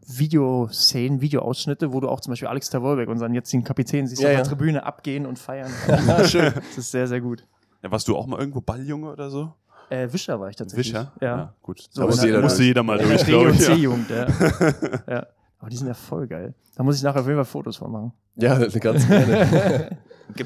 Videoszenen, 0.07 1.21
Videoausschnitte, 1.21 1.93
wo 1.93 2.01
du 2.01 2.09
auch 2.09 2.21
zum 2.21 2.33
Beispiel 2.33 2.49
Alex 2.49 2.71
Tavolbeck, 2.71 3.09
unseren 3.09 3.35
jetzigen 3.35 3.65
Kapitän, 3.65 4.07
siehst 4.07 4.23
Ja, 4.23 4.29
auf 4.29 4.33
ja. 4.35 4.41
der 4.41 4.49
Tribüne 4.49 4.85
abgehen 4.85 5.27
und 5.27 5.39
feiern. 5.39 5.71
Schön. 6.27 6.53
Das 6.55 6.79
ist 6.79 6.91
sehr, 6.91 7.09
sehr 7.09 7.21
gut. 7.21 7.45
Ja, 7.83 7.91
warst 7.91 8.07
du 8.09 8.17
auch 8.17 8.27
mal 8.27 8.39
irgendwo 8.39 8.61
Balljunge 8.61 9.11
oder 9.11 9.31
so? 9.31 9.53
Äh, 9.91 10.13
Wischer 10.13 10.41
war 10.41 10.49
ich 10.51 10.57
tatsächlich. 10.57 10.93
Wischer? 10.95 11.13
Ja. 11.21 11.55
gut. 11.63 11.87
So, 11.91 12.01
da 12.03 12.07
musste 12.07 12.27
jeder, 12.27 12.41
musste 12.41 12.63
jeder 12.63 12.83
mal 12.83 12.99
durch, 12.99 13.25
glaube 13.25 13.51
ich. 13.51 13.61
Ja. 13.61 13.67
C-Jugend, 13.75 14.11
ja. 14.11 14.27
ja. 15.09 15.27
Aber 15.59 15.71
die 15.71 15.77
sind 15.77 15.87
ja 15.87 15.95
voll 15.95 16.27
geil. 16.27 16.55
Da 16.77 16.83
muss 16.83 16.97
ich 16.97 17.03
nachher 17.03 17.21
auf 17.21 17.27
jeden 17.27 17.39
Fall 17.39 17.45
Fotos 17.45 17.77
von 17.77 17.91
machen. 17.91 18.13
Ja, 18.37 18.59
ganz 18.81 19.07
gerne. 19.07 19.97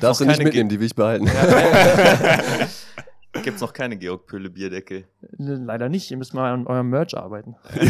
Darfst 0.01 0.21
du 0.21 0.25
nicht 0.27 0.43
mitnehmen, 0.43 0.69
die 0.69 0.79
will 0.79 0.87
ich 0.87 0.95
behalten. 0.95 1.25
Gibt 1.27 1.37
es 3.47 3.61
noch 3.61 3.73
keine 3.73 3.97
Georg 3.97 4.27
Pöhle 4.27 4.51
Bierdeckel? 4.51 5.05
Ne, 5.37 5.55
Leider 5.57 5.89
nicht. 5.89 6.11
Ihr 6.11 6.17
müsst 6.17 6.35
mal 6.35 6.53
an 6.53 6.67
eurem 6.67 6.89
Merch 6.91 7.17
arbeiten. 7.17 7.55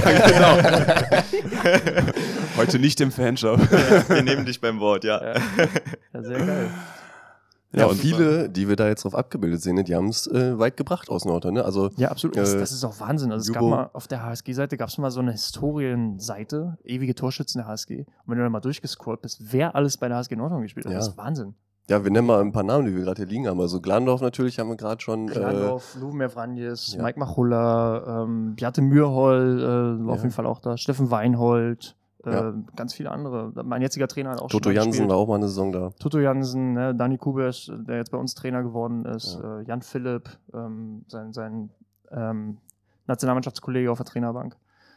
Heute 2.56 2.78
nicht 2.78 3.00
im 3.00 3.10
Fanshop. 3.12 3.60
Wir 4.10 4.22
nehmen 4.22 4.44
dich 4.44 4.60
beim 4.60 4.80
Wort, 4.80 5.04
ja. 5.04 5.22
Ja, 5.22 5.34
ja 6.14 6.22
sehr 6.22 6.38
geil. 6.46 6.70
Ja, 7.72 7.86
und- 7.86 7.98
viele, 7.98 8.50
die 8.50 8.68
wir 8.68 8.74
da 8.74 8.88
jetzt 8.88 9.04
drauf 9.04 9.14
abgebildet 9.14 9.62
sehen, 9.62 9.82
die 9.84 9.94
haben 9.94 10.08
es 10.08 10.26
äh, 10.26 10.58
weit 10.58 10.76
gebracht 10.76 11.08
aus 11.08 11.24
Nordhorn. 11.24 11.54
Ne? 11.54 11.64
Also 11.64 11.90
Ja, 11.96 12.08
absolut. 12.10 12.36
Das, 12.36 12.54
Äh, 12.54 12.58
das 12.58 12.72
ist 12.72 12.82
auch 12.82 12.98
Wahnsinn. 12.98 13.30
Also 13.30 13.48
es 13.48 13.54
gab 13.54 13.62
mal 13.62 13.90
auf 13.92 14.08
der 14.08 14.24
HSG-Seite 14.24 14.76
gab 14.76 14.88
es 14.88 14.98
mal 14.98 15.12
so 15.12 15.20
eine 15.20 15.30
Historienseite, 15.32 16.78
ewige 16.84 17.14
Torschützen 17.14 17.60
der 17.60 17.68
HSG. 17.68 18.00
Und 18.00 18.06
wenn 18.26 18.38
du 18.38 18.42
dann 18.42 18.50
mal 18.52 18.58
durchgescrollt 18.60 19.22
bist, 19.22 19.52
wer 19.52 19.76
alles 19.76 19.98
bei 19.98 20.08
der 20.08 20.16
HSG 20.16 20.34
Nordhorn 20.34 20.62
gespielt 20.62 20.86
hat, 20.86 20.92
Ja. 20.92 20.98
das 20.98 21.08
ist 21.10 21.16
Wahnsinn. 21.16 21.54
Ja, 21.90 22.04
wir 22.04 22.10
nennen 22.12 22.26
mal 22.28 22.40
ein 22.40 22.52
paar 22.52 22.62
Namen, 22.62 22.86
die 22.86 22.94
wir 22.94 23.02
gerade 23.02 23.16
hier 23.22 23.26
liegen 23.26 23.48
haben. 23.48 23.60
Also 23.60 23.80
Glandorf 23.80 24.20
natürlich 24.20 24.58
haben 24.60 24.68
wir 24.68 24.76
gerade 24.76 25.00
schon. 25.02 25.28
Äh, 25.28 25.32
Klandorf, 25.32 25.96
Lubomir 26.00 26.30
Vranjes, 26.30 26.94
ja. 26.94 27.02
Mike 27.02 27.18
Machulla, 27.18 28.22
ähm, 28.22 28.54
Beate 28.54 28.80
Mürhol 28.80 29.60
äh, 29.60 30.06
war 30.06 30.12
auf 30.12 30.18
Ja. 30.18 30.22
jeden 30.22 30.30
Fall 30.34 30.46
auch 30.46 30.60
da, 30.60 30.76
Steffen 30.76 31.10
Weinhold, 31.10 31.96
äh, 32.24 32.30
Ja. 32.32 32.54
ganz 32.76 32.94
viele 32.94 33.10
andere. 33.10 33.52
Mein 33.64 33.82
jetziger 33.82 34.06
Trainer 34.06 34.30
hat 34.30 34.40
auch 34.40 34.48
Toto 34.48 34.68
schon 34.68 34.76
Jansen 34.76 34.90
gespielt. 34.92 35.08
war 35.10 35.16
auch 35.16 35.26
mal 35.26 35.34
eine 35.34 35.48
Saison 35.48 35.72
da. 35.72 35.90
Toto 35.98 36.20
Jansen, 36.20 36.74
ne, 36.74 36.94
Dani 36.94 37.18
Kubesch, 37.18 37.70
der 37.74 37.96
jetzt 37.96 38.10
bei 38.12 38.18
uns 38.18 38.34
Trainer 38.36 38.62
geworden 38.62 39.04
ist, 39.06 39.40
Ja. 39.42 39.58
äh, 39.58 39.64
Jan 39.64 39.82
Philipp, 39.82 40.28
ähm, 40.54 41.04
sein, 41.08 41.32
sein 41.32 41.70
ähm, 42.12 42.58
Nationalmannschaftskollege 43.08 43.90
auf 43.90 43.98
der 43.98 44.06
Trainerbank. 44.06 44.56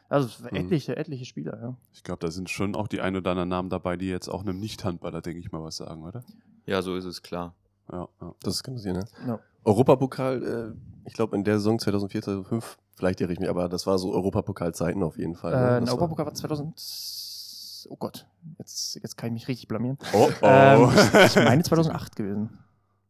Also 0.09 0.27
Mhm. 0.51 0.57
etliche, 0.57 0.95
etliche 0.95 1.25
Spieler, 1.25 1.59
ja. 1.59 1.75
Ich 1.93 2.03
glaube, 2.03 2.19
da 2.19 2.29
sind 2.29 2.51
schon 2.51 2.75
auch 2.75 2.87
die 2.87 3.01
ein 3.01 3.15
oder 3.15 3.31
anderen 3.31 3.49
Namen 3.49 3.69
dabei, 3.69 3.97
die 3.97 4.09
jetzt 4.09 4.27
auch 4.29 4.41
einem 4.41 4.59
Nicht-Handballer, 4.59 5.21
denke 5.21 5.39
ich 5.39 5.51
mal, 5.51 5.63
was 5.63 5.77
sagen, 5.77 6.03
oder? 6.03 6.23
Ja, 6.65 6.81
so 6.81 6.95
ist 6.95 7.05
es 7.05 7.21
klar. 7.21 7.53
Ja, 7.91 8.07
ja. 8.21 8.33
Das 8.41 8.63
kann 8.63 8.75
passieren, 8.75 8.97
ne? 8.97 9.05
Ja. 9.27 9.39
Europapokal, 9.65 10.43
äh, 10.75 11.07
ich 11.07 11.13
glaube 11.13 11.35
in 11.35 11.43
der 11.43 11.55
Saison 11.57 11.79
2004, 11.79 12.21
2005, 12.23 12.77
vielleicht 12.95 13.21
irre 13.21 13.33
ich 13.33 13.39
mich, 13.39 13.49
aber 13.49 13.69
das 13.69 13.85
war 13.87 13.97
so 13.97 14.13
Europapokalzeiten 14.13 15.03
auf 15.03 15.17
jeden 15.17 15.35
Fall. 15.35 15.51
ne? 15.51 15.57
Äh, 15.57 15.81
war- 15.81 15.93
Europapokal 15.93 16.25
war 16.27 16.33
2000. 16.33 17.87
Oh 17.89 17.97
Gott, 17.97 18.25
jetzt, 18.59 18.95
jetzt 18.95 19.17
kann 19.17 19.27
ich 19.27 19.33
mich 19.33 19.47
richtig 19.49 19.67
blamieren. 19.67 19.97
Oh, 20.13 20.29
oh. 20.29 20.31
Ähm, 20.43 20.89
ich 21.25 21.35
meine 21.35 21.63
2008 21.63 22.15
gewesen. 22.15 22.49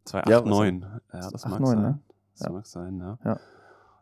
289. 0.06 0.90
Ja, 1.14 1.30
das 1.32 1.46
mag 1.46 1.60
89, 1.60 1.66
sein. 1.70 1.82
ne? 1.82 2.00
Das 2.34 2.42
Ja. 2.48 2.52
mag 2.52 2.66
sein, 2.66 3.00
ja. 3.00 3.18
Ja. 3.24 3.40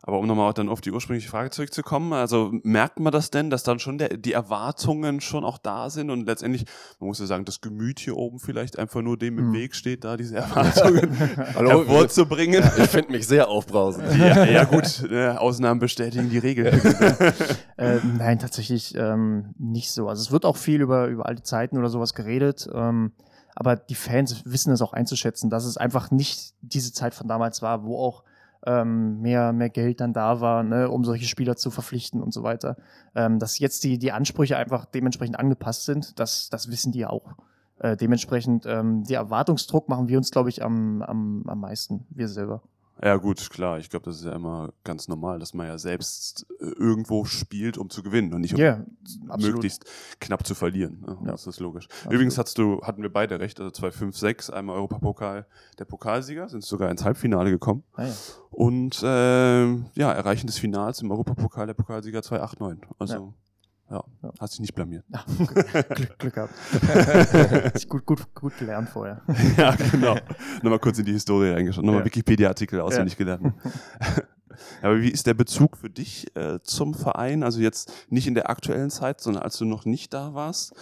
Aber 0.04 0.18
um 0.18 0.26
nochmal 0.26 0.52
dann 0.52 0.68
auf 0.68 0.80
die 0.80 0.90
ursprüngliche 0.90 1.28
Frage 1.28 1.50
zurückzukommen, 1.50 2.12
also 2.12 2.50
merkt 2.64 2.98
man 2.98 3.12
das 3.12 3.30
denn, 3.30 3.50
dass 3.50 3.62
dann 3.62 3.78
schon 3.78 3.98
der, 3.98 4.16
die 4.16 4.32
Erwartungen 4.32 5.20
schon 5.20 5.44
auch 5.44 5.58
da 5.58 5.90
sind 5.90 6.10
und 6.10 6.26
letztendlich, 6.26 6.64
man 6.98 7.06
muss 7.06 7.20
ja 7.20 7.26
sagen, 7.26 7.44
das 7.44 7.60
Gemüt 7.60 8.00
hier 8.00 8.16
oben 8.16 8.40
vielleicht 8.40 8.80
einfach 8.80 9.00
nur 9.00 9.16
dem 9.16 9.38
im 9.38 9.46
Hm. 9.46 9.52
Weg 9.52 9.76
steht, 9.76 10.02
da 10.02 10.16
diese 10.16 10.36
Erwartungen 10.38 11.16
Hallo, 11.54 11.70
hervorzubringen. 11.70 12.64
ich 12.78 12.88
finde 12.88 13.12
mich 13.12 13.28
sehr 13.28 13.48
aufbrausend. 13.48 14.04
Ja, 14.16 14.44
ja 14.44 14.64
gut, 14.64 15.04
ne, 15.08 15.40
Ausnahmen 15.40 15.78
bestätigen 15.78 16.30
die 16.30 16.38
Regel. 16.38 16.66
äh, 17.76 17.98
nein, 18.18 18.40
tatsächlich 18.40 18.96
ähm, 18.96 19.54
nicht 19.56 19.92
so. 19.92 20.08
Also 20.08 20.20
es 20.20 20.32
wird 20.32 20.44
auch 20.44 20.56
viel 20.56 20.80
über, 20.80 21.06
über 21.06 21.26
alte 21.26 21.44
Zeiten 21.44 21.78
oder 21.78 21.88
sowas 21.88 22.14
geredet. 22.14 22.68
Ähm, 22.74 23.12
aber 23.54 23.76
die 23.76 23.94
Fans 23.94 24.42
wissen 24.46 24.72
es 24.72 24.82
auch 24.82 24.94
einzuschätzen, 24.94 25.48
dass 25.48 25.64
es 25.64 25.76
einfach 25.76 26.10
nicht 26.10 26.54
diese 26.60 26.92
Zeit 26.92 27.14
von 27.14 27.28
damals 27.28 27.62
war, 27.62 27.84
wo 27.84 27.98
auch 27.98 28.24
ähm, 28.66 29.20
mehr, 29.20 29.52
mehr 29.52 29.70
Geld 29.70 30.00
dann 30.00 30.12
da 30.12 30.40
war, 30.40 30.62
ne, 30.62 30.88
um 30.88 31.04
solche 31.04 31.26
Spieler 31.26 31.56
zu 31.56 31.70
verpflichten 31.70 32.22
und 32.22 32.32
so 32.32 32.42
weiter. 32.42 32.76
Ähm, 33.14 33.38
dass 33.38 33.58
jetzt 33.58 33.84
die, 33.84 33.98
die 33.98 34.12
Ansprüche 34.12 34.56
einfach 34.56 34.84
dementsprechend 34.84 35.38
angepasst 35.38 35.84
sind, 35.84 36.18
das, 36.18 36.48
das 36.50 36.70
wissen 36.70 36.92
die 36.92 37.06
auch. 37.06 37.34
Äh, 37.78 37.96
dementsprechend, 37.96 38.64
ähm, 38.66 39.02
die 39.04 39.14
Erwartungsdruck 39.14 39.88
machen 39.88 40.08
wir 40.08 40.18
uns, 40.18 40.30
glaube 40.30 40.48
ich, 40.48 40.62
am, 40.62 41.02
am, 41.02 41.44
am 41.46 41.60
meisten, 41.60 42.06
wir 42.10 42.28
selber. 42.28 42.62
Ja, 43.00 43.16
gut, 43.16 43.50
klar. 43.50 43.78
Ich 43.78 43.90
glaube, 43.90 44.04
das 44.04 44.16
ist 44.18 44.24
ja 44.24 44.32
immer 44.32 44.72
ganz 44.84 45.08
normal, 45.08 45.38
dass 45.38 45.54
man 45.54 45.66
ja 45.66 45.78
selbst 45.78 46.46
äh, 46.60 46.64
irgendwo 46.64 47.24
spielt, 47.24 47.78
um 47.78 47.90
zu 47.90 48.02
gewinnen 48.02 48.32
und 48.32 48.42
nicht 48.42 48.54
um 48.54 48.60
absolut. 49.28 49.56
möglichst 49.56 49.84
knapp 50.20 50.46
zu 50.46 50.54
verlieren. 50.54 51.04
Ja, 51.06 51.12
Ja. 51.12 51.32
Das 51.32 51.46
ist 51.46 51.60
logisch. 51.60 51.88
Übrigens 52.08 52.38
hast 52.38 52.58
du, 52.58 52.80
hatten 52.82 53.02
wir 53.02 53.12
beide 53.12 53.40
recht, 53.40 53.60
also 53.60 53.70
2-5-6, 53.70 54.50
einmal 54.50 54.76
Europapokal 54.76 55.46
der 55.78 55.84
Pokalsieger, 55.84 56.48
sind 56.48 56.64
sogar 56.64 56.90
ins 56.90 57.04
Halbfinale 57.04 57.50
gekommen. 57.50 57.82
Ah, 57.94 58.06
ja. 58.06 58.14
Und 58.50 59.00
ähm, 59.04 59.86
ja, 59.94 60.12
Erreichen 60.12 60.46
des 60.46 60.58
Finals 60.58 61.00
im 61.00 61.10
Europapokal 61.10 61.66
der 61.66 61.74
Pokalsieger 61.74 62.20
2-8-9. 62.20 62.78
Also 62.98 63.14
ja, 63.14 63.34
Ja. 63.92 64.02
hast 64.40 64.54
dich 64.54 64.60
nicht 64.60 64.74
blamiert. 64.74 65.04
Ah, 65.12 65.22
Glück, 65.94 66.18
Glück 66.18 66.34
gehabt. 66.34 66.54
Gut, 67.88 68.06
gut, 68.06 68.34
gut 68.34 68.58
gelernt 68.58 68.88
vorher. 68.88 69.20
ja, 69.58 69.74
genau. 69.90 70.16
Nochmal 70.62 70.78
kurz 70.78 70.98
in 70.98 71.04
die 71.04 71.12
Historie 71.12 71.50
reingeschaut, 71.50 71.84
nochmal 71.84 72.00
Ja. 72.00 72.06
Wikipedia-Artikel 72.06 72.80
auswendig 72.80 73.16
gelernt. 73.18 73.52
Aber 74.80 75.00
wie 75.00 75.10
ist 75.10 75.26
der 75.26 75.34
Bezug 75.34 75.76
für 75.76 75.90
dich 75.90 76.34
äh, 76.36 76.58
zum 76.62 76.94
Verein? 76.94 77.42
Also 77.42 77.60
jetzt 77.60 77.92
nicht 78.08 78.26
in 78.26 78.34
der 78.34 78.48
aktuellen 78.50 78.90
Zeit, 78.90 79.20
sondern 79.20 79.42
als 79.42 79.58
du 79.58 79.64
noch 79.64 79.84
nicht 79.84 80.12
da 80.14 80.34
warst. 80.34 80.74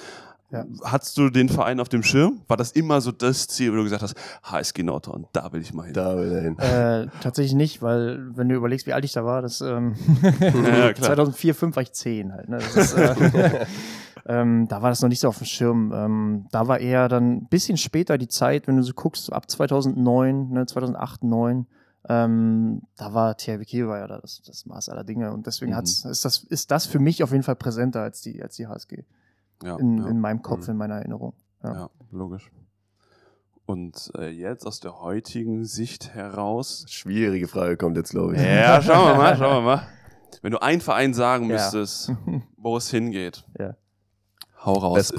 Ja. 0.52 0.64
Hattest 0.84 1.16
du 1.16 1.30
den 1.30 1.48
Verein 1.48 1.78
auf 1.78 1.88
dem 1.88 2.02
Schirm? 2.02 2.40
War 2.48 2.56
das 2.56 2.72
immer 2.72 3.00
so 3.00 3.12
das 3.12 3.46
Ziel, 3.46 3.72
wo 3.72 3.76
du 3.76 3.84
gesagt 3.84 4.02
hast, 4.02 4.14
HSG 4.42 4.82
Nordhorn, 4.82 5.26
da 5.32 5.52
will 5.52 5.60
ich 5.60 5.72
mal 5.72 5.84
hin? 5.84 5.94
Da 5.94 6.16
will 6.16 6.32
er 6.32 6.40
hin. 6.42 6.58
Äh, 6.58 7.06
tatsächlich 7.22 7.54
nicht, 7.54 7.82
weil 7.82 8.36
wenn 8.36 8.48
du 8.48 8.56
überlegst, 8.56 8.86
wie 8.86 8.92
alt 8.92 9.04
ich 9.04 9.12
da 9.12 9.24
war, 9.24 9.42
das 9.42 9.60
ähm, 9.60 9.94
Ja, 10.40 10.92
klar. 10.92 11.14
2004, 11.14 11.54
2005 11.54 11.76
war 11.76 11.82
ich 11.82 11.92
10 11.92 12.32
halt. 12.32 12.48
Ne? 12.48 12.58
Das 12.58 12.76
ist, 12.76 12.94
äh, 12.94 13.66
ähm, 14.26 14.66
da 14.68 14.82
war 14.82 14.90
das 14.90 15.00
noch 15.02 15.08
nicht 15.08 15.20
so 15.20 15.28
auf 15.28 15.38
dem 15.38 15.46
Schirm. 15.46 15.92
Ähm, 15.94 16.46
da 16.50 16.66
war 16.66 16.80
eher 16.80 17.08
dann 17.08 17.30
ein 17.38 17.46
bisschen 17.48 17.76
später 17.76 18.18
die 18.18 18.28
Zeit, 18.28 18.66
wenn 18.66 18.76
du 18.76 18.82
so 18.82 18.92
guckst, 18.92 19.32
ab 19.32 19.48
2009, 19.48 20.50
ne, 20.50 20.66
2008, 20.66 21.20
2009, 21.20 21.66
ähm, 22.08 22.82
da 22.96 23.12
war 23.14 23.36
THW 23.36 23.64
Kiel 23.64 23.86
war 23.86 23.98
ja 23.98 24.06
da 24.06 24.18
das, 24.18 24.42
das 24.46 24.64
Maß 24.66 24.88
aller 24.88 25.04
Dinge 25.04 25.32
und 25.32 25.46
deswegen 25.46 25.72
Mhm. 25.72 25.76
hat's, 25.76 26.04
ist, 26.06 26.24
das, 26.24 26.38
ist 26.44 26.70
das 26.70 26.86
für 26.86 26.98
mich 26.98 27.22
auf 27.22 27.30
jeden 27.30 27.42
Fall 27.44 27.56
präsenter 27.56 28.00
als 28.02 28.22
die, 28.22 28.42
als 28.42 28.56
die 28.56 28.66
HSG 28.66 29.04
Ja, 29.62 29.76
in, 29.76 29.98
ja. 29.98 30.08
in 30.08 30.20
meinem 30.20 30.42
Kopf, 30.42 30.66
Mhm. 30.66 30.70
in 30.72 30.76
meiner 30.78 30.94
Erinnerung. 30.96 31.34
Ja. 31.62 31.72
Ja, 31.74 31.90
logisch. 32.10 32.50
Und 33.66 34.10
äh, 34.18 34.28
jetzt 34.30 34.66
aus 34.66 34.80
der 34.80 35.00
heutigen 35.00 35.64
Sicht 35.64 36.14
heraus. 36.14 36.84
Schwierige 36.88 37.46
Frage 37.46 37.76
kommt 37.76 37.96
jetzt, 37.96 38.10
glaube 38.10 38.34
ich. 38.34 38.42
Ja, 38.42 38.82
schauen 38.82 39.08
wir 39.08 39.14
mal, 39.16 39.36
schauen 39.36 39.56
wir 39.64 39.76
mal. 39.76 39.86
Wenn 40.42 40.52
du 40.52 40.62
einen 40.62 40.80
Verein 40.80 41.14
sagen 41.14 41.48
Ja. 41.48 41.54
müsstest, 41.56 42.12
wo 42.56 42.76
es 42.76 42.90
hingeht, 42.90 43.44
Ja. 43.58 43.76
hau 44.64 44.72
raus. 44.72 45.12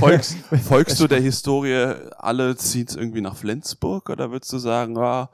Folgst, 0.00 0.36
folgst 0.64 1.00
du 1.00 1.06
der 1.06 1.20
Historie, 1.20 1.94
alle 2.18 2.56
zieht 2.56 2.94
irgendwie 2.94 3.20
nach 3.20 3.36
Flensburg 3.36 4.10
oder 4.10 4.30
würdest 4.30 4.52
du 4.52 4.58
sagen, 4.58 4.98
ah, 4.98 5.30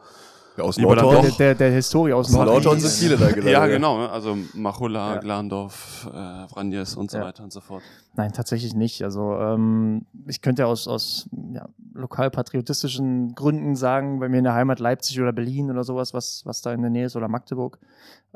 Aus 0.59 0.77
dann 0.77 0.85
Nordhorn. 0.85 1.23
Der, 1.23 1.31
der, 1.33 1.55
der 1.55 1.71
Historie 1.71 2.13
aus 2.13 2.27
Aus 2.27 2.33
Nordhorn 2.45 2.79
sind 2.79 2.91
viele 2.91 3.17
da 3.17 3.29
gelandet. 3.29 3.53
ja 3.53 3.67
genau, 3.67 3.99
ne? 3.99 4.11
also 4.11 4.37
Machulla, 4.55 5.15
Ja. 5.15 5.21
Glandorf, 5.21 6.09
äh, 6.13 6.49
Vranjes 6.49 6.95
und 6.97 7.11
so 7.11 7.19
Ja. 7.19 7.25
weiter 7.25 7.43
und 7.43 7.53
so 7.53 7.61
fort. 7.61 7.83
Nein, 8.15 8.33
tatsächlich 8.33 8.75
nicht. 8.75 9.03
Also 9.03 9.35
ähm, 9.39 10.05
ich 10.27 10.43
könnte 10.43 10.67
aus, 10.67 10.87
aus 10.89 11.29
ja, 11.55 11.67
lokalpatriotistischen 11.95 13.35
Gründen 13.35 13.77
sagen, 13.77 14.21
bei 14.21 14.29
mir 14.29 14.39
in 14.39 14.45
der 14.45 14.55
Heimat 14.55 14.81
Leipzig 14.81 15.21
oder 15.21 15.33
Berlin 15.33 15.71
oder 15.71 15.85
sowas, 15.85 16.13
was, 16.15 16.43
was 16.45 16.61
da 16.63 16.73
in 16.73 16.83
der 16.83 16.91
Nähe 16.91 17.07
ist 17.07 17.17
oder 17.17 17.29
Magdeburg. 17.29 17.79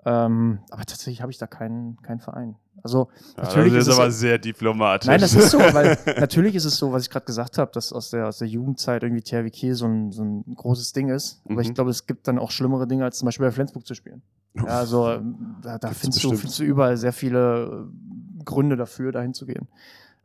Ähm, 0.04 0.58
aber 0.70 0.84
tatsächlich 0.84 1.22
habe 1.22 1.32
ich 1.32 1.38
da 1.38 1.46
keinen, 1.46 2.00
keinen 2.02 2.20
Verein. 2.20 2.56
Also 2.82 3.08
natürlich 3.36 3.74
ist 3.74 3.88
es, 3.88 4.20
sehr 4.20 4.38
diplomatisch. 4.38 5.08
Nein, 5.08 5.20
das 5.20 5.34
ist 5.34 5.50
so, 5.50 5.58
weil 5.58 5.98
natürlich 6.20 6.54
ist 6.54 6.66
es 6.66 6.76
so, 6.76 6.92
was 6.92 7.02
ich 7.04 7.10
gerade 7.10 7.24
gesagt 7.24 7.58
habe, 7.58 7.72
dass 7.72 7.92
aus 7.92 8.10
der, 8.10 8.28
aus 8.28 8.38
der 8.38 8.46
Jugendzeit 8.48 9.02
irgendwie 9.02 9.22
THW 9.22 9.50
Kiel 9.50 9.74
so 9.74 9.86
ein, 9.86 10.12
so 10.12 10.22
ein 10.22 10.44
großes 10.54 10.92
Ding 10.92 11.08
ist. 11.08 11.40
Aber 11.46 11.54
Mhm. 11.54 11.60
ich 11.60 11.74
glaube, 11.74 11.90
es 11.90 12.06
gibt 12.06 12.28
dann 12.28 12.38
auch 12.38 12.50
schlimmere 12.50 12.86
Dinge, 12.86 13.04
als 13.04 13.18
zum 13.18 13.26
Beispiel 13.26 13.46
bei 13.46 13.52
Flensburg 13.52 13.86
zu 13.86 13.94
spielen. 13.94 14.22
Ja, 14.54 14.64
also 14.78 15.08
ähm, 15.10 15.56
da, 15.62 15.78
da 15.78 15.90
findest, 15.90 16.22
du, 16.22 16.30
findest 16.36 16.58
du 16.60 16.64
überall 16.64 16.96
sehr 16.96 17.12
viele 17.12 17.88
äh, 17.88 18.44
Gründe 18.44 18.76
dafür, 18.76 19.12
dahin 19.12 19.34
zu 19.34 19.46
gehen. 19.46 19.66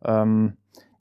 Ähm, 0.03 0.53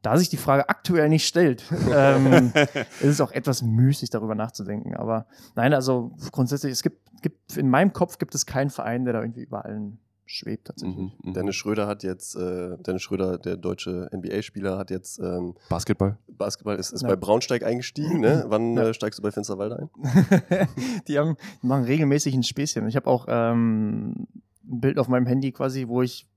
da 0.02 0.16
sich 0.16 0.28
die 0.28 0.36
Frage 0.36 0.68
aktuell 0.68 1.08
nicht 1.08 1.26
stellt, 1.26 1.64
ähm, 1.92 2.52
ist 3.00 3.04
es 3.04 3.20
auch 3.20 3.32
etwas 3.32 3.62
müßig, 3.62 4.10
darüber 4.10 4.34
nachzudenken. 4.34 4.94
Aber 4.96 5.26
nein, 5.56 5.74
also 5.74 6.12
grundsätzlich, 6.32 6.72
es 6.72 6.82
gibt, 6.82 6.98
gibt 7.22 7.56
in 7.56 7.68
meinem 7.68 7.92
Kopf 7.92 8.18
gibt 8.18 8.34
es 8.34 8.46
keinen 8.46 8.70
Verein, 8.70 9.04
der 9.04 9.12
da 9.14 9.20
irgendwie 9.20 9.42
über 9.42 9.64
allen 9.64 9.98
schwebt 10.24 10.68
tatsächlich. 10.68 10.96
Mhm, 10.96 11.10
mhm. 11.24 11.34
Dennis 11.34 11.56
Schröder 11.56 11.88
hat 11.88 12.04
jetzt, 12.04 12.36
äh, 12.36 12.76
Dennis 12.78 13.02
Schröder, 13.02 13.36
der 13.36 13.56
deutsche 13.56 14.08
NBA-Spieler, 14.14 14.78
hat 14.78 14.90
jetzt 14.90 15.18
ähm, 15.18 15.54
Basketball. 15.68 16.18
Basketball, 16.28 16.76
ist, 16.76 16.92
ist 16.92 17.02
Ja. 17.02 17.08
bei 17.08 17.16
Braunsteig 17.16 17.64
eingestiegen. 17.64 18.20
Ne? 18.20 18.44
Wann 18.48 18.76
Ja. 18.76 18.88
äh, 18.90 18.94
steigst 18.94 19.18
du 19.18 19.22
bei 19.24 19.32
Finsterwalde 19.32 19.76
ein? 19.80 19.90
die, 21.08 21.18
haben, 21.18 21.36
die 21.62 21.66
machen 21.66 21.82
regelmäßig 21.84 22.32
ein 22.34 22.44
Späßchen. 22.44 22.86
Ich 22.86 22.94
habe 22.94 23.08
auch 23.08 23.26
ähm, 23.28 24.28
ein 24.70 24.80
Bild 24.80 24.98
auf 25.00 25.08
meinem 25.08 25.26
Handy 25.26 25.50
quasi, 25.50 25.88
wo 25.88 26.00
ich 26.00 26.28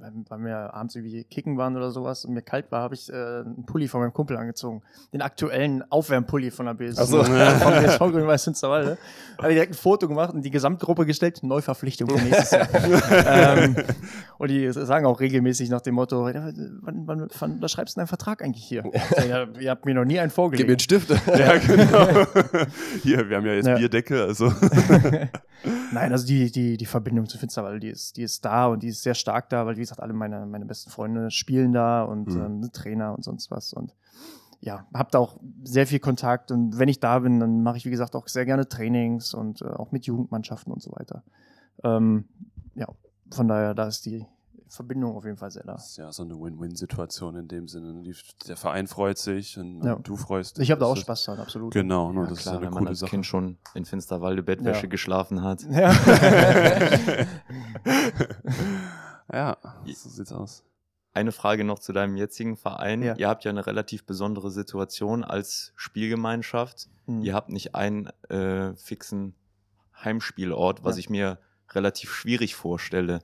weil 0.00 0.38
wir 0.40 0.74
abends 0.74 0.94
irgendwie 0.94 1.24
kicken 1.24 1.58
waren 1.58 1.76
oder 1.76 1.90
sowas 1.90 2.24
und 2.24 2.34
mir 2.34 2.42
kalt 2.42 2.70
war, 2.70 2.82
habe 2.82 2.94
ich 2.94 3.10
äh, 3.10 3.14
einen 3.14 3.64
Pulli 3.66 3.88
von 3.88 4.00
meinem 4.00 4.12
Kumpel 4.12 4.36
angezogen. 4.36 4.82
Den 5.12 5.22
aktuellen 5.22 5.82
Aufwärmpulli 5.90 6.50
von 6.50 6.66
der 6.66 6.74
BSV. 6.74 6.98
Also. 6.98 7.24
vom 7.24 7.72
BSV 7.72 7.98
Grün-Weiß 7.98 8.44
Finsterwalde. 8.44 8.98
Habe 9.38 9.48
ich 9.48 9.56
direkt 9.56 9.72
ein 9.72 9.78
Foto 9.78 10.08
gemacht 10.08 10.34
und 10.34 10.42
die 10.42 10.50
Gesamtgruppe 10.50 11.06
gestellt, 11.06 11.42
Neuverpflichtung 11.42 12.08
für 12.08 12.22
nächstes 12.22 12.50
Jahr. 12.50 12.68
ähm, 13.58 13.76
und 14.38 14.50
die 14.50 14.70
sagen 14.72 15.06
auch 15.06 15.20
regelmäßig 15.20 15.70
nach 15.70 15.80
dem 15.80 15.94
Motto, 15.94 16.24
wann, 16.24 17.06
wann, 17.06 17.28
wann 17.38 17.52
unterschreibst 17.52 17.96
du 17.96 18.00
deinen 18.00 18.08
Vertrag 18.08 18.42
eigentlich 18.42 18.64
hier? 18.64 18.84
ja, 19.28 19.46
ihr 19.58 19.70
habt 19.70 19.84
mir 19.84 19.94
noch 19.94 20.04
nie 20.04 20.18
einen 20.18 20.30
vorgelegt. 20.30 20.68
Gib 20.68 20.68
mir 20.68 20.72
einen 20.72 20.80
Stift. 20.80 21.26
ja, 21.38 21.58
genau. 21.58 22.26
hier, 23.02 23.28
wir 23.28 23.36
haben 23.36 23.46
ja 23.46 23.52
jetzt 23.52 23.66
ja. 23.66 23.76
Bierdecke, 23.76 24.22
also. 24.22 24.52
Nein, 25.92 26.12
also 26.12 26.26
die, 26.26 26.50
die, 26.50 26.76
die 26.76 26.86
Verbindung 26.86 27.26
zu 27.26 27.38
Finsterwalde, 27.38 27.80
die 27.80 27.88
ist, 27.88 28.16
die 28.16 28.22
ist 28.22 28.44
da 28.44 28.66
und 28.66 28.82
die 28.82 28.88
ist 28.88 29.02
sehr 29.02 29.14
stark 29.14 29.48
da, 29.50 29.66
weil, 29.66 29.76
wie 29.76 29.80
gesagt, 29.80 30.00
alle 30.00 30.12
meine, 30.12 30.46
meine 30.46 30.66
besten 30.66 30.90
Freunde 30.90 31.30
spielen 31.30 31.72
da 31.72 32.02
und 32.02 32.28
mhm. 32.28 32.40
ähm, 32.40 32.72
Trainer 32.72 33.14
und 33.14 33.24
sonst 33.24 33.50
was. 33.50 33.72
Und 33.72 33.94
ja, 34.60 34.86
habe 34.94 35.10
da 35.10 35.18
auch 35.18 35.38
sehr 35.64 35.86
viel 35.86 35.98
Kontakt 35.98 36.50
und 36.50 36.78
wenn 36.78 36.88
ich 36.88 37.00
da 37.00 37.18
bin, 37.20 37.40
dann 37.40 37.62
mache 37.62 37.76
ich, 37.76 37.84
wie 37.86 37.90
gesagt, 37.90 38.14
auch 38.14 38.28
sehr 38.28 38.44
gerne 38.44 38.68
Trainings 38.68 39.34
und 39.34 39.62
äh, 39.62 39.66
auch 39.66 39.92
mit 39.92 40.06
Jugendmannschaften 40.06 40.72
und 40.72 40.82
so 40.82 40.92
weiter. 40.92 41.22
Ähm, 41.84 42.24
ja, 42.74 42.86
von 43.30 43.48
daher, 43.48 43.74
da 43.74 43.86
ist 43.86 44.06
die, 44.06 44.26
Verbindung 44.68 45.16
auf 45.16 45.24
jeden 45.24 45.36
Fall 45.36 45.50
sehr 45.50 45.64
da. 45.64 45.72
Das 45.72 45.90
ist 45.90 45.96
ja 45.96 46.12
so 46.12 46.22
eine 46.22 46.38
Win-Win-Situation 46.38 47.36
in 47.36 47.48
dem 47.48 47.68
Sinne. 47.68 48.02
Die, 48.02 48.14
der 48.46 48.56
Verein 48.56 48.86
freut 48.86 49.18
sich 49.18 49.58
und, 49.58 49.82
ja. 49.84 49.96
du 49.96 50.16
freust 50.16 50.58
dich. 50.58 50.64
Ich 50.64 50.70
habe 50.70 50.80
da 50.80 50.86
auch 50.86 50.96
Spaß 50.96 51.24
dran, 51.24 51.38
absolut. 51.40 51.72
Genau, 51.72 52.12
ne, 52.12 52.22
ja, 52.22 52.26
das 52.26 52.38
klar, 52.38 52.54
ist 52.54 52.58
eine 52.58 52.66
wenn 52.66 52.72
coole 52.72 52.84
man 52.84 52.88
als 52.88 52.98
Sache. 53.00 53.10
Kind 53.10 53.26
schon 53.26 53.58
in 53.74 53.84
Finsterwalde 53.84 54.42
Bettwäsche 54.42 54.82
ja. 54.82 54.88
geschlafen 54.88 55.42
hat. 55.42 55.64
Ja. 59.30 59.56
ja, 59.84 59.94
so 59.94 60.08
sieht's 60.08 60.32
aus. 60.32 60.64
Eine 61.12 61.32
Frage 61.32 61.64
noch 61.64 61.78
zu 61.78 61.92
deinem 61.92 62.16
jetzigen 62.16 62.56
Verein. 62.56 63.02
Ja. 63.02 63.14
Ihr 63.16 63.28
habt 63.28 63.44
ja 63.44 63.50
eine 63.50 63.66
relativ 63.66 64.04
besondere 64.04 64.50
Situation 64.50 65.24
als 65.24 65.72
Spielgemeinschaft. 65.76 66.88
Mhm. 67.06 67.22
Ihr 67.22 67.34
habt 67.34 67.50
nicht 67.50 67.74
einen 67.74 68.06
äh, 68.30 68.74
fixen 68.76 69.34
Heimspielort, 70.02 70.84
was 70.84 70.96
ich 70.96 71.10
mir 71.10 71.38
relativ 71.72 72.12
schwierig 72.12 72.54
vorstelle. 72.54 73.20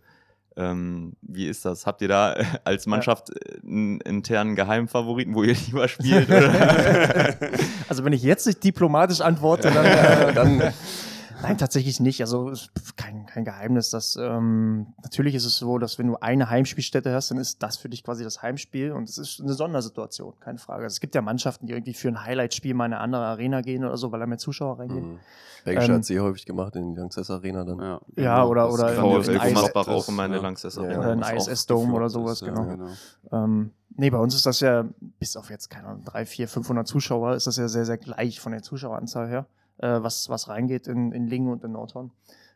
Ähm, 0.57 1.15
wie 1.21 1.49
ist 1.49 1.65
das? 1.65 1.85
Habt 1.85 2.01
ihr 2.01 2.09
da 2.09 2.37
als 2.63 2.87
Mannschaft 2.87 3.31
ja. 3.31 3.63
einen 3.69 4.01
internen 4.01 4.55
Geheimfavoriten, 4.55 5.35
wo 5.35 5.43
ihr 5.43 5.55
lieber 5.67 5.89
spielt? 5.89 6.31
also 7.89 8.05
wenn 8.05 8.13
ich 8.13 8.23
jetzt 8.23 8.47
nicht 8.47 8.63
diplomatisch 8.63 9.21
antworte, 9.21 9.71
dann, 9.71 9.85
äh, 9.85 10.33
dann 10.33 10.73
Nein, 11.45 11.59
tatsächlich 11.59 12.01
nicht. 12.01 12.21
Also 12.23 12.53
kein, 12.97 13.27
kein 13.27 13.45
Geheimnis. 13.45 13.91
Dass, 13.91 14.17
ähm, 14.17 14.87
natürlich 15.03 15.35
ist 15.35 15.45
es 15.45 15.59
so, 15.59 15.79
dass 15.79 15.99
wenn 15.99 16.07
du 16.07 16.17
eine 16.17 16.49
Heimspielstätte 16.49 17.13
hast, 17.13 17.31
dann 17.31 17.39
ist 17.39 17.63
das 17.63 17.77
für 17.77 17.91
dich 17.91 18.03
quasi 18.03 18.25
das 18.25 18.43
Heimspiel 18.43 18.93
und 18.93 19.09
es 19.09 19.19
ist 19.19 19.41
eine 19.41 19.53
Sondersituation, 19.53 20.35
keine 20.41 20.59
Frage. 20.59 20.85
Also 20.85 20.95
es 20.95 21.01
gibt 21.01 21.15
ja 21.15 21.21
Mannschaften, 21.21 21.67
die 21.67 21.75
irgendwie 21.75 21.93
für 21.93 22.09
ein 22.09 22.25
Highlight-Spiel 22.25 22.73
mal 22.73 22.87
in 22.87 22.95
eine 22.95 23.03
andere 23.03 23.25
Arena 23.27 23.61
gehen 23.61 23.85
oder 23.85 23.99
so, 23.99 24.11
weil 24.11 24.21
da 24.21 24.27
mehr 24.27 24.39
Zuschauer 24.39 24.79
reingehen. 24.79 25.13
Mhm. 25.13 25.19
Bergische 25.65 25.93
ähm, 25.93 25.99
hat 25.99 26.05
sehr 26.05 26.23
häufig 26.23 26.47
gemacht 26.47 26.77
in 26.77 26.95
die 26.95 27.01
Lanxess 27.01 27.31
Arena 27.31 27.65
dann. 27.65 27.79
Ja, 27.79 28.01
ja 28.17 28.45
oder, 28.45 28.73
oder 28.73 28.89
VfL 28.89 29.39
Gummersbach 29.39 29.89
auch 29.89 30.09
in 30.09 30.17
der 30.17 30.41
Lanxess 30.41 30.79
Arena. 30.79 30.99
Oder 30.99 31.27
ein 31.27 31.37
ISS-Dome 31.37 31.93
oder 31.93 32.09
sowas, 32.09 32.41
ist, 32.41 32.49
genau. 32.49 32.65
Ja, 32.65 32.75
genau. 32.75 32.89
Ähm, 33.33 33.71
nee, 33.97 34.11
bei 34.11 34.19
uns 34.19 34.35
ist 34.35 34.47
das 34.47 34.61
ja, 34.61 34.85
bis 35.19 35.37
auf 35.37 35.51
jetzt, 35.51 35.69
keine 35.69 35.89
Ahnung, 35.89 36.05
3, 36.05 36.25
4, 36.25 36.49
500 36.49 36.87
Zuschauer, 36.87 37.35
ist 37.35 37.47
das 37.47 37.57
ja 37.57 37.69
sehr, 37.69 37.85
sehr 37.85 37.99
gleich 37.99 38.41
von 38.41 38.53
der 38.53 38.63
Zuschaueranzahl 38.63 39.29
her 39.29 39.47
äh, 39.79 40.03
was, 40.03 40.29
was 40.29 40.49
reingeht 40.49 40.87
in, 40.87 41.13
in 41.13 41.27
Lingen 41.27 41.51
und 41.51 41.65
in 41.65 41.73
Nordhorn. 41.73 42.13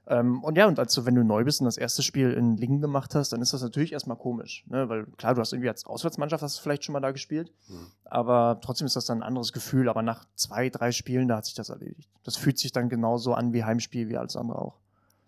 Ähm, 0.09 0.43
und 0.43 0.57
ja, 0.57 0.67
und 0.67 0.79
also 0.79 1.05
wenn 1.05 1.15
du 1.15 1.23
neu 1.23 1.45
bist 1.45 1.61
und 1.61 1.67
das 1.67 1.77
erste 1.77 2.03
Spiel 2.03 2.33
in 2.33 2.57
Lingen 2.57 2.81
gemacht 2.81 3.15
hast, 3.15 3.33
dann 3.33 3.43
ist 3.43 3.53
das 3.53 3.63
natürlich 3.63 3.93
erstmal 3.93 4.17
komisch. 4.17 4.65
Ne? 4.67 4.89
Weil 4.89 5.05
klar, 5.19 5.35
du 5.35 5.41
hast 5.41 5.53
irgendwie 5.53 5.69
als 5.69 5.85
Auswärtsmannschaft 5.85 6.43
hast 6.43 6.59
du 6.59 6.63
vielleicht 6.63 6.85
schon 6.85 6.95
mal 6.95 7.01
da 7.01 7.11
gespielt, 7.11 7.53
mhm. 7.69 7.87
aber 8.05 8.59
trotzdem 8.63 8.87
ist 8.87 8.97
das 8.97 9.05
dann 9.05 9.19
ein 9.19 9.23
anderes 9.23 9.53
Gefühl. 9.53 9.89
Aber 9.89 10.03
nach 10.03 10.25
zwei, 10.35 10.71
drei 10.71 10.93
Spielen, 10.93 11.29
da 11.29 11.37
hat 11.37 11.45
sich 11.45 11.55
das 11.55 11.69
erledigt. 11.69 12.09
Das 12.23 12.37
fühlt 12.37 12.59
sich 12.59 12.73
dann 12.73 12.89
genauso 12.89 13.35
an 13.35 13.53
wie 13.53 13.65
Heimspiel, 13.65 14.09
wie 14.09 14.17
alles 14.17 14.37
andere 14.37 14.59
auch. 14.61 14.79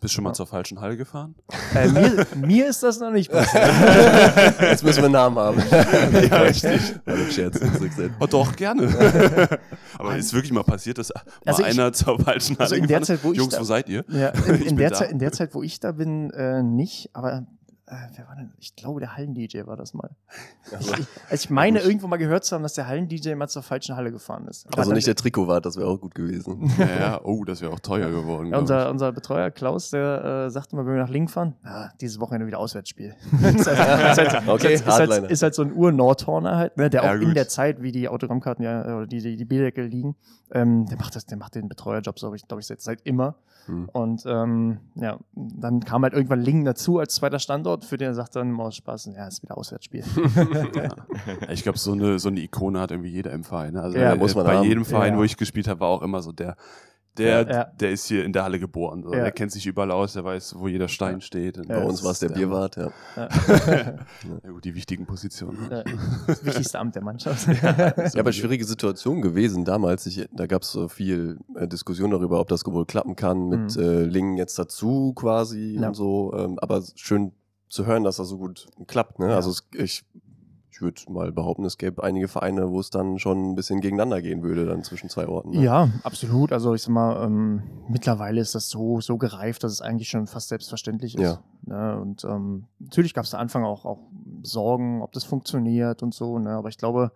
Bist 0.00 0.14
du 0.14 0.16
schon 0.16 0.24
mal 0.24 0.30
ja. 0.30 0.34
zur 0.34 0.46
falschen 0.46 0.80
Halle 0.80 0.96
gefahren? 0.96 1.34
Äh, 1.74 1.88
mir, 1.88 2.26
mir, 2.34 2.68
ist 2.68 2.82
das 2.82 3.00
noch 3.00 3.10
nicht 3.10 3.30
passiert. 3.30 3.64
Jetzt 4.62 4.82
müssen 4.82 4.98
wir 4.98 5.04
einen 5.04 5.12
Namen 5.12 5.38
haben. 5.38 5.62
ja, 6.30 6.38
richtig. 6.38 6.80
Scherz. 7.30 7.60
Oh, 8.18 8.26
doch, 8.26 8.56
gerne. 8.56 8.88
Aber 9.98 10.16
ist 10.16 10.32
wirklich 10.32 10.52
mal 10.52 10.62
passiert, 10.62 10.96
dass 10.96 11.10
mal 11.10 11.22
also 11.44 11.62
ich, 11.62 11.68
einer 11.68 11.92
zur 11.92 12.18
falschen 12.18 12.56
Halle 12.56 12.62
also 12.62 12.74
in 12.76 12.86
der 12.86 13.02
Zeit, 13.02 13.22
wo 13.22 13.34
Jungs, 13.34 13.52
da, 13.52 13.60
wo 13.60 13.64
seid 13.64 13.90
ihr? 13.90 14.06
Ja, 14.08 14.28
in, 14.46 14.62
in 14.62 14.76
der 14.78 14.94
Zeit, 14.94 15.10
in 15.10 15.18
der 15.18 15.32
Zeit, 15.32 15.54
wo 15.54 15.62
ich 15.62 15.80
da 15.80 15.92
bin, 15.92 16.30
äh, 16.30 16.62
nicht. 16.62 17.10
Aber 17.12 17.46
äh, 17.90 18.08
wer 18.16 18.28
war 18.28 18.36
denn? 18.36 18.52
Ich 18.58 18.76
glaube, 18.76 19.00
der 19.00 19.16
Hallen-DJ 19.16 19.66
war 19.66 19.76
das 19.76 19.94
mal. 19.94 20.10
Also, 20.72 20.92
ich, 20.92 21.06
also 21.28 21.34
ich 21.34 21.50
meine, 21.50 21.80
irgendwo 21.80 22.06
mal 22.06 22.18
gehört 22.18 22.44
zu 22.44 22.54
haben, 22.54 22.62
dass 22.62 22.74
der 22.74 22.86
Hallen-DJ 22.86 23.34
mal 23.34 23.48
zur 23.48 23.62
falschen 23.62 23.96
Halle 23.96 24.12
gefahren 24.12 24.46
ist. 24.46 24.66
Aber 24.68 24.78
also 24.78 24.92
nicht 24.92 25.08
der 25.08 25.16
Trikot 25.16 25.48
war, 25.48 25.60
das 25.60 25.76
wäre 25.76 25.88
auch 25.88 26.00
gut 26.00 26.14
gewesen. 26.14 26.70
ja, 26.78 26.86
ja, 26.86 27.20
oh, 27.24 27.44
das 27.44 27.60
wäre 27.60 27.72
auch 27.72 27.80
teuer 27.80 28.10
geworden. 28.10 28.52
Ja, 28.52 28.58
unser, 28.58 28.90
unser 28.90 29.10
Betreuer 29.10 29.50
Klaus, 29.50 29.90
der 29.90 30.46
äh, 30.46 30.50
sagte 30.50 30.76
mal, 30.76 30.86
wenn 30.86 30.94
wir 30.94 31.00
nach 31.02 31.10
Link 31.10 31.30
fahren, 31.30 31.56
ah, 31.64 31.90
dieses 32.00 32.20
Wochenende 32.20 32.46
wieder 32.46 32.58
Auswärtsspiel. 32.58 33.14
ist, 33.32 33.66
halt, 33.66 34.18
ist, 34.18 34.34
halt, 34.34 34.48
okay, 34.48 34.74
ist, 34.74 34.86
halt, 34.86 35.30
ist, 35.30 35.42
halt, 35.42 35.54
so 35.54 35.62
ein 35.62 35.72
Ur-Nordhorner 35.74 36.56
halt, 36.56 36.76
ne, 36.76 36.90
der 36.90 37.02
auch 37.02 37.06
ja, 37.06 37.14
in 37.14 37.34
der 37.34 37.48
Zeit, 37.48 37.82
wie 37.82 37.90
die 37.90 38.08
Autogrammkarten 38.08 38.64
ja, 38.64 38.82
oder 38.82 39.06
die, 39.06 39.20
die, 39.20 39.36
die 39.36 39.44
Bildeckel 39.44 39.86
liegen, 39.86 40.14
ähm, 40.52 40.86
der 40.86 40.98
macht 40.98 41.16
das, 41.16 41.26
der 41.26 41.38
macht 41.38 41.56
den 41.56 41.68
Betreuerjob, 41.68 42.16
glaube 42.16 42.36
ich, 42.36 42.46
glaube 42.46 42.60
ich, 42.60 42.66
seit, 42.66 42.80
seit 42.80 43.00
immer. 43.02 43.36
Hm. 43.66 43.88
Und 43.92 44.24
ähm, 44.26 44.78
ja, 44.94 45.18
dann 45.34 45.80
kam 45.80 46.02
halt 46.02 46.12
irgendwann 46.12 46.40
Lingen 46.40 46.64
dazu 46.64 46.98
als 46.98 47.14
zweiter 47.14 47.38
Standort, 47.38 47.79
für 47.84 47.96
den 47.96 48.08
er 48.08 48.14
sagt 48.14 48.36
dann 48.36 48.58
aus 48.60 48.76
Spaß, 48.76 49.10
ja, 49.14 49.26
ist 49.26 49.42
wieder 49.42 49.56
Auswärtsspiel. 49.56 50.04
ja. 50.74 50.88
Ich 51.50 51.62
glaube, 51.62 51.78
so 51.78 51.92
eine, 51.92 52.18
so 52.18 52.28
eine 52.28 52.40
Ikone 52.40 52.80
hat 52.80 52.90
irgendwie 52.90 53.10
jeder 53.10 53.32
im 53.32 53.44
Verein. 53.44 53.74
Ne? 53.74 53.82
Also 53.82 53.98
ja, 53.98 54.14
muss 54.14 54.34
man 54.34 54.46
bei 54.46 54.56
haben. 54.56 54.66
jedem 54.66 54.84
Verein, 54.84 55.14
ja. 55.14 55.18
wo 55.18 55.24
ich 55.24 55.36
gespielt 55.36 55.68
habe, 55.68 55.80
war 55.80 55.88
auch 55.88 56.02
immer 56.02 56.22
so 56.22 56.32
der, 56.32 56.56
der, 57.18 57.48
ja. 57.48 57.64
der 57.64 57.90
ist 57.90 58.06
hier 58.06 58.24
in 58.24 58.32
der 58.32 58.44
Halle 58.44 58.58
geboren. 58.58 59.02
So. 59.02 59.12
Ja. 59.12 59.22
Der 59.22 59.32
kennt 59.32 59.52
sich 59.52 59.66
überall 59.66 59.90
aus, 59.90 60.12
der 60.12 60.24
weiß, 60.24 60.54
wo 60.58 60.68
jeder 60.68 60.88
Stein 60.88 61.16
ja. 61.16 61.20
steht. 61.20 61.58
Und 61.58 61.68
Bei 61.68 61.82
uns 61.82 62.04
war 62.04 62.12
es 62.12 62.20
der, 62.20 62.28
der 62.28 62.36
Bierwart, 62.36 62.76
ja. 62.76 62.90
ja. 63.16 64.50
gut, 64.50 64.64
die 64.64 64.74
wichtigen 64.74 65.06
Positionen. 65.06 65.68
Das 66.26 66.44
wichtigste 66.44 66.78
Amt 66.78 66.94
der 66.94 67.02
Mannschaft. 67.02 67.48
ja, 67.62 68.20
aber 68.20 68.32
schwierige 68.32 68.64
Situation 68.64 69.22
gewesen 69.22 69.64
damals. 69.64 70.06
Ich, 70.06 70.28
da 70.32 70.46
gab 70.46 70.62
es 70.62 70.72
so 70.72 70.88
viel 70.88 71.38
äh, 71.56 71.66
Diskussion 71.66 72.10
darüber, 72.10 72.40
ob 72.40 72.48
das 72.48 72.64
wohl 72.64 72.86
klappen 72.86 73.16
kann 73.16 73.48
mit 73.48 73.76
mhm. 73.76 73.82
äh, 73.82 74.02
Lingen 74.04 74.36
jetzt 74.36 74.58
dazu 74.58 75.12
quasi 75.14 75.78
und 75.78 75.94
so. 75.94 76.32
Ähm, 76.36 76.58
aber 76.60 76.82
schön 76.94 77.32
zu 77.70 77.86
hören, 77.86 78.04
dass 78.04 78.16
das 78.16 78.28
so 78.28 78.36
gut 78.36 78.66
klappt. 78.86 79.18
Ne? 79.18 79.34
Also 79.34 79.54
ich 79.72 80.04
ich 80.80 80.82
würde 80.82 81.12
mal 81.12 81.30
behaupten, 81.32 81.64
es 81.64 81.78
gäbe 81.78 82.02
einige 82.02 82.28
Vereine, 82.28 82.70
wo 82.70 82.80
es 82.80 82.90
dann 82.90 83.18
schon 83.18 83.50
ein 83.50 83.54
bisschen 83.54 83.80
gegeneinander 83.80 84.22
gehen 84.22 84.42
würde, 84.42 84.66
dann 84.66 84.82
zwischen 84.82 85.10
zwei 85.10 85.26
Orten. 85.26 85.50
Ne? 85.50 85.62
Ja, 85.62 85.90
absolut. 86.04 86.52
Also 86.52 86.74
ich 86.74 86.82
sag 86.82 86.92
mal, 86.92 87.22
ähm, 87.24 87.62
mittlerweile 87.88 88.40
ist 88.40 88.54
das 88.54 88.70
so, 88.70 89.00
so 89.00 89.18
gereift, 89.18 89.62
dass 89.62 89.72
es 89.72 89.82
eigentlich 89.82 90.08
schon 90.08 90.26
fast 90.26 90.48
selbstverständlich 90.48 91.16
ist. 91.16 91.22
Ja. 91.22 91.42
Ne? 91.66 92.00
Und 92.00 92.24
ähm, 92.24 92.64
natürlich 92.78 93.14
gab 93.14 93.24
es 93.24 93.34
am 93.34 93.40
Anfang 93.40 93.64
auch, 93.64 93.84
auch 93.84 93.98
Sorgen, 94.42 95.02
ob 95.02 95.12
das 95.12 95.24
funktioniert 95.24 96.02
und 96.02 96.14
so. 96.14 96.38
Ne? 96.38 96.50
Aber 96.50 96.68
ich 96.68 96.78
glaube, 96.78 97.12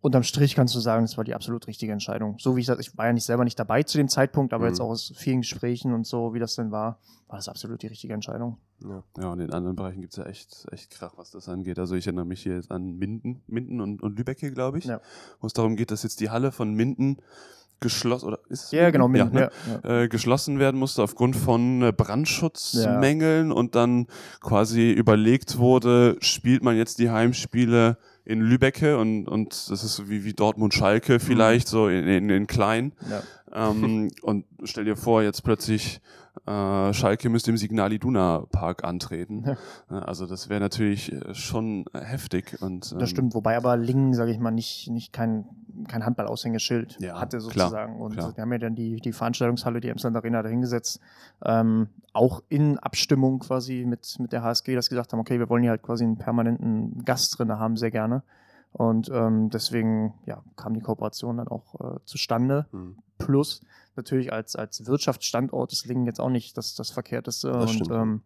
unterm 0.00 0.22
Strich 0.22 0.54
kannst 0.54 0.74
du 0.74 0.80
sagen, 0.80 1.04
es 1.04 1.16
war 1.16 1.24
die 1.24 1.34
absolut 1.34 1.66
richtige 1.66 1.92
Entscheidung. 1.92 2.36
So 2.38 2.56
wie 2.56 2.60
ich 2.60 2.66
das, 2.66 2.78
ich 2.78 2.96
war 2.96 3.06
ja 3.06 3.12
nicht 3.12 3.24
selber 3.24 3.44
nicht 3.44 3.58
dabei 3.58 3.82
zu 3.82 3.98
dem 3.98 4.08
Zeitpunkt, 4.08 4.52
aber 4.52 4.64
mhm. 4.64 4.70
jetzt 4.70 4.80
auch 4.80 4.88
aus 4.88 5.12
vielen 5.16 5.42
Gesprächen 5.42 5.92
und 5.92 6.06
so, 6.06 6.34
wie 6.34 6.38
das 6.38 6.54
denn 6.54 6.70
war, 6.70 6.98
war 7.28 7.36
das 7.36 7.48
absolut 7.48 7.82
die 7.82 7.86
richtige 7.88 8.14
Entscheidung. 8.14 8.58
Ja, 8.82 9.02
ja 9.18 9.32
und 9.32 9.40
in 9.40 9.52
anderen 9.52 9.76
Bereichen 9.76 10.00
gibt 10.00 10.14
es 10.14 10.16
ja 10.16 10.24
echt, 10.24 10.66
echt 10.72 10.90
Krach, 10.90 11.12
was 11.16 11.30
das 11.30 11.48
angeht. 11.48 11.78
Also 11.78 11.94
ich 11.94 12.06
erinnere 12.06 12.24
mich 12.24 12.42
hier 12.42 12.54
jetzt 12.54 12.70
an 12.70 12.98
Minden, 12.98 13.42
Minden 13.46 13.80
und, 13.80 14.02
und 14.02 14.16
Lübeck 14.16 14.40
hier, 14.40 14.50
glaube 14.50 14.78
ich, 14.78 14.86
ja. 14.86 15.00
wo 15.40 15.46
es 15.46 15.52
darum 15.52 15.76
geht, 15.76 15.90
dass 15.90 16.02
jetzt 16.02 16.20
die 16.20 16.30
Halle 16.30 16.50
von 16.50 16.72
Minden 16.72 17.18
geschlossen 17.80 18.26
oder 18.26 18.38
ist 18.48 18.72
ja 18.72 18.90
genau 18.90 19.08
Minden, 19.08 19.34
ja, 19.34 19.46
ne? 19.46 19.80
ja, 19.82 20.02
äh, 20.02 20.08
geschlossen 20.08 20.58
werden 20.58 20.78
musste 20.78 21.02
aufgrund 21.02 21.34
von 21.34 21.82
äh, 21.82 21.92
Brandschutzmängeln 21.92 23.50
und 23.52 23.74
dann 23.74 24.06
quasi 24.40 24.90
überlegt 24.90 25.58
wurde, 25.58 26.16
spielt 26.20 26.62
man 26.62 26.76
jetzt 26.76 26.98
die 26.98 27.10
Heimspiele 27.10 27.96
in 28.24 28.40
Lübecke 28.40 28.98
und, 28.98 29.26
und 29.26 29.70
das 29.70 29.84
ist 29.84 30.08
wie, 30.08 30.24
wie 30.24 30.32
Dortmund-Schalke 30.32 31.20
vielleicht, 31.20 31.68
mhm. 31.68 31.70
so 31.70 31.88
in, 31.88 32.06
in, 32.06 32.30
in 32.30 32.46
klein. 32.46 32.92
Ja. 33.08 33.22
Ähm, 33.70 34.10
und 34.22 34.44
stell 34.64 34.84
dir 34.84 34.96
vor, 34.96 35.22
jetzt 35.22 35.42
plötzlich 35.42 36.00
äh, 36.46 36.92
Schalke 36.92 37.28
müsste 37.28 37.50
im 37.50 37.56
Signal 37.56 37.92
Iduna 37.92 38.44
Park 38.52 38.84
antreten. 38.84 39.44
Ja. 39.88 39.98
Also 40.00 40.26
das 40.26 40.48
wäre 40.48 40.60
natürlich 40.60 41.12
äh, 41.12 41.34
schon 41.34 41.84
heftig. 41.92 42.58
Und, 42.60 42.92
ähm, 42.92 42.98
das 42.98 43.10
stimmt, 43.10 43.34
wobei 43.34 43.56
aber 43.56 43.76
Lingen, 43.76 44.14
sage 44.14 44.30
ich 44.30 44.38
mal, 44.38 44.50
nicht, 44.50 44.88
nicht 44.90 45.12
kein, 45.12 45.44
kein 45.88 46.04
Handball-Aushängeschild 46.04 46.98
ja, 47.00 47.20
hatte 47.20 47.40
sozusagen. 47.40 47.94
Klar, 47.94 48.04
und 48.04 48.14
klar. 48.14 48.36
wir 48.36 48.42
haben 48.42 48.52
ja 48.52 48.58
dann 48.58 48.74
die, 48.74 48.96
die 48.96 49.12
Veranstaltungshalle, 49.12 49.80
die 49.80 49.88
Emsland 49.88 50.16
Arena 50.16 50.42
dahingesetzt, 50.42 51.00
ähm, 51.44 51.88
auch 52.12 52.42
in 52.48 52.78
Abstimmung 52.78 53.40
quasi 53.40 53.84
mit, 53.86 54.16
mit 54.18 54.32
der 54.32 54.42
HSG, 54.42 54.74
dass 54.74 54.88
gesagt 54.88 55.12
haben, 55.12 55.20
okay, 55.20 55.38
wir 55.38 55.48
wollen 55.48 55.62
hier 55.62 55.70
halt 55.70 55.82
quasi 55.82 56.04
einen 56.04 56.18
permanenten 56.18 57.04
Gast 57.04 57.38
drin 57.38 57.50
haben, 57.52 57.76
sehr 57.76 57.90
gerne. 57.90 58.22
Und 58.72 59.10
ähm, 59.12 59.50
deswegen 59.50 60.14
ja, 60.26 60.42
kam 60.56 60.74
die 60.74 60.80
Kooperation 60.80 61.38
dann 61.38 61.48
auch 61.48 61.74
äh, 61.80 61.98
zustande. 62.04 62.66
Mhm. 62.72 62.96
Plus 63.18 63.62
natürlich 63.96 64.32
als, 64.32 64.56
als 64.56 64.86
Wirtschaftsstandort 64.86 65.72
ist 65.72 65.86
Lingen 65.86 66.06
jetzt 66.06 66.20
auch 66.20 66.30
nicht 66.30 66.56
das, 66.56 66.74
das 66.74 66.90
Verkehrteste. 66.90 67.50
Das 67.50 67.76
und 67.76 67.90
ähm, 67.90 68.22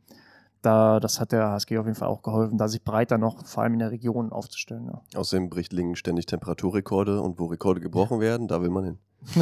da, 0.65 1.01
das 1.01 1.21
hat 1.21 1.33
der 1.33 1.51
HSG 1.51 1.79
auf 1.79 1.87
jeden 1.87 1.97
Fall 1.97 2.09
auch 2.09 2.23
geholfen, 2.23 2.59
da 2.59 2.69
sich 2.69 2.83
breiter 2.83 3.19
noch 3.19 3.47
vor 3.47 3.63
allem 3.63 3.75
in 3.75 3.81
der 3.81 3.91
Region 3.91 4.33
aufzustellen. 4.33 4.87
Ja. 4.87 5.03
Außerdem 5.19 5.51
bricht 5.51 5.73
Lingen 5.73 5.97
ständig 5.97 6.27
Temperaturrekorde 6.27 7.21
und 7.21 7.39
wo 7.39 7.47
Rekorde 7.47 7.81
gebrochen 7.81 8.21
werden, 8.21 8.49
da 8.49 8.63
will 8.63 8.71
man 8.71 8.85
hin. 8.85 8.99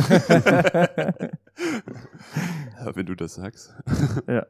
Wenn 2.94 3.06
du 3.06 3.14
das 3.14 3.34
sagst. 3.34 3.74
ja. 4.26 4.46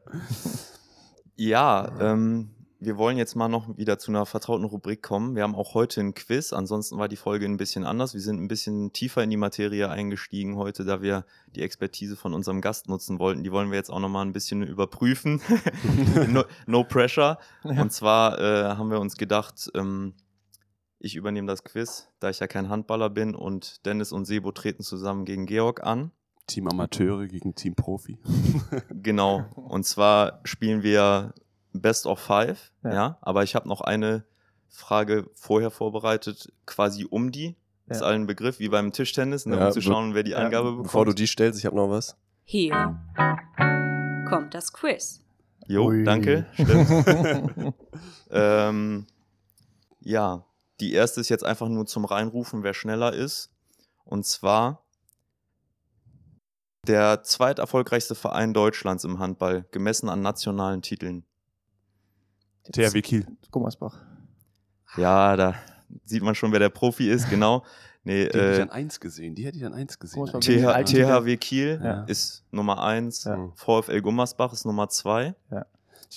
Ja, 1.35 1.91
ähm, 1.99 2.51
wir 2.85 2.97
wollen 2.97 3.17
jetzt 3.17 3.35
mal 3.35 3.47
noch 3.47 3.77
wieder 3.77 3.97
zu 3.97 4.11
einer 4.11 4.25
vertrauten 4.25 4.65
Rubrik 4.65 5.01
kommen. 5.01 5.35
Wir 5.35 5.43
haben 5.43 5.55
auch 5.55 5.73
heute 5.73 6.01
ein 6.01 6.13
Quiz, 6.13 6.53
ansonsten 6.53 6.97
war 6.97 7.07
die 7.07 7.15
Folge 7.15 7.45
ein 7.45 7.57
bisschen 7.57 7.85
anders. 7.85 8.13
Wir 8.13 8.21
sind 8.21 8.41
ein 8.41 8.47
bisschen 8.47 8.93
tiefer 8.93 9.23
in 9.23 9.29
die 9.29 9.37
Materie 9.37 9.89
eingestiegen 9.89 10.57
heute, 10.57 10.85
da 10.85 11.01
wir 11.01 11.25
die 11.55 11.61
Expertise 11.61 12.15
von 12.15 12.33
unserem 12.33 12.61
Gast 12.61 12.89
nutzen 12.89 13.19
wollten. 13.19 13.43
Die 13.43 13.51
wollen 13.51 13.71
wir 13.71 13.77
jetzt 13.77 13.89
auch 13.89 13.99
noch 13.99 14.09
mal 14.09 14.23
ein 14.23 14.33
bisschen 14.33 14.63
überprüfen. 14.63 15.41
no, 16.27 16.43
no, 16.65 16.83
pressure. 16.83 17.37
Und 17.63 17.91
zwar 17.91 18.39
äh, 18.39 18.75
haben 18.75 18.89
wir 18.89 18.99
uns 18.99 19.17
gedacht, 19.17 19.71
ähm, 19.75 20.13
ich 20.99 21.15
übernehme 21.15 21.47
das 21.47 21.63
Quiz, 21.63 22.09
da 22.19 22.29
ich 22.29 22.39
ja 22.39 22.47
kein 22.47 22.69
Handballer 22.69 23.09
bin 23.09 23.35
und 23.35 23.85
Dennis 23.85 24.11
und 24.11 24.25
Sebo 24.25 24.51
treten 24.51 24.83
zusammen 24.83 25.25
gegen 25.25 25.45
Georg 25.45 25.83
an. 25.83 26.11
Team 26.47 26.67
Amateure 26.67 27.27
gegen 27.27 27.55
Team 27.55 27.75
Profi. 27.75 28.19
genau. 28.89 29.45
Und 29.55 29.85
zwar 29.85 30.41
spielen 30.43 30.83
wir 30.83 31.33
Best 31.73 32.05
of 32.05 32.19
Five, 32.19 32.71
ja. 32.83 32.93
ja 32.93 33.17
aber 33.21 33.43
ich 33.43 33.55
habe 33.55 33.67
noch 33.67 33.81
eine 33.81 34.23
Frage 34.69 35.29
vorher 35.35 35.71
vorbereitet, 35.71 36.51
quasi 36.65 37.05
um 37.09 37.31
die. 37.31 37.55
Ja. 37.87 37.95
Ist 37.95 38.01
allen 38.01 38.27
Begriff, 38.27 38.59
wie 38.59 38.69
beim 38.69 38.93
Tischtennis, 38.93 39.45
ne, 39.45 39.67
um 39.67 39.71
zu 39.73 39.81
schauen, 39.81 40.13
wer 40.13 40.23
die 40.23 40.35
Angabe 40.35 40.69
bekommt. 40.69 40.83
Bevor 40.83 41.05
du 41.05 41.13
die 41.13 41.27
stellst, 41.27 41.59
ich 41.59 41.65
habe 41.65 41.75
noch 41.75 41.89
was. 41.89 42.15
Hier 42.45 42.97
kommt 44.29 44.53
das 44.53 44.71
Quiz. 44.71 45.21
Jo, 45.67 45.87
Ui. 45.87 46.03
danke. 46.03 46.45
Stimmt. 46.53 47.73
ähm, 48.31 49.05
ja, 49.99 50.45
die 50.79 50.93
erste 50.93 51.21
ist 51.21 51.29
jetzt 51.29 51.45
einfach 51.45 51.69
nur 51.69 51.85
zum 51.85 52.05
Reinrufen, 52.05 52.63
wer 52.63 52.73
schneller 52.73 53.13
ist. 53.13 53.51
Und 54.05 54.25
zwar 54.25 54.83
der 56.87 57.23
zweiterfolgreichste 57.23 58.15
Verein 58.15 58.53
Deutschlands 58.53 59.03
im 59.03 59.19
Handball, 59.19 59.65
gemessen 59.71 60.09
an 60.09 60.21
nationalen 60.21 60.81
Titeln. 60.81 61.25
THW 62.71 63.01
Kiel. 63.01 63.25
Gummersbach. 63.51 63.97
Ja, 64.97 65.35
da 65.35 65.55
sieht 66.05 66.23
man 66.23 66.35
schon, 66.35 66.51
wer 66.51 66.59
der 66.59 66.69
Profi 66.69 67.09
ist, 67.09 67.29
genau. 67.29 67.63
Nee, 68.05 68.27
die 68.27 68.37
äh, 68.37 68.41
hätte 68.41 68.51
ich 68.51 68.59
äh, 68.59 68.61
an 68.63 68.69
1 68.69 68.99
gesehen. 68.99 69.35
Die 69.35 69.45
hätte 69.45 69.57
ich 69.57 69.65
an 69.65 69.73
1 69.73 69.97
gesehen. 69.97 70.25
TH, 70.25 70.83
THW 70.83 71.37
Kiel 71.37 71.79
ja. 71.81 72.03
ist 72.03 72.43
Nummer 72.51 72.83
1, 72.83 73.23
ja. 73.23 73.51
VfL 73.55 74.01
Gummersbach 74.01 74.51
ist 74.51 74.65
Nummer 74.65 74.89
2. 74.89 75.33
Ja. 75.51 75.65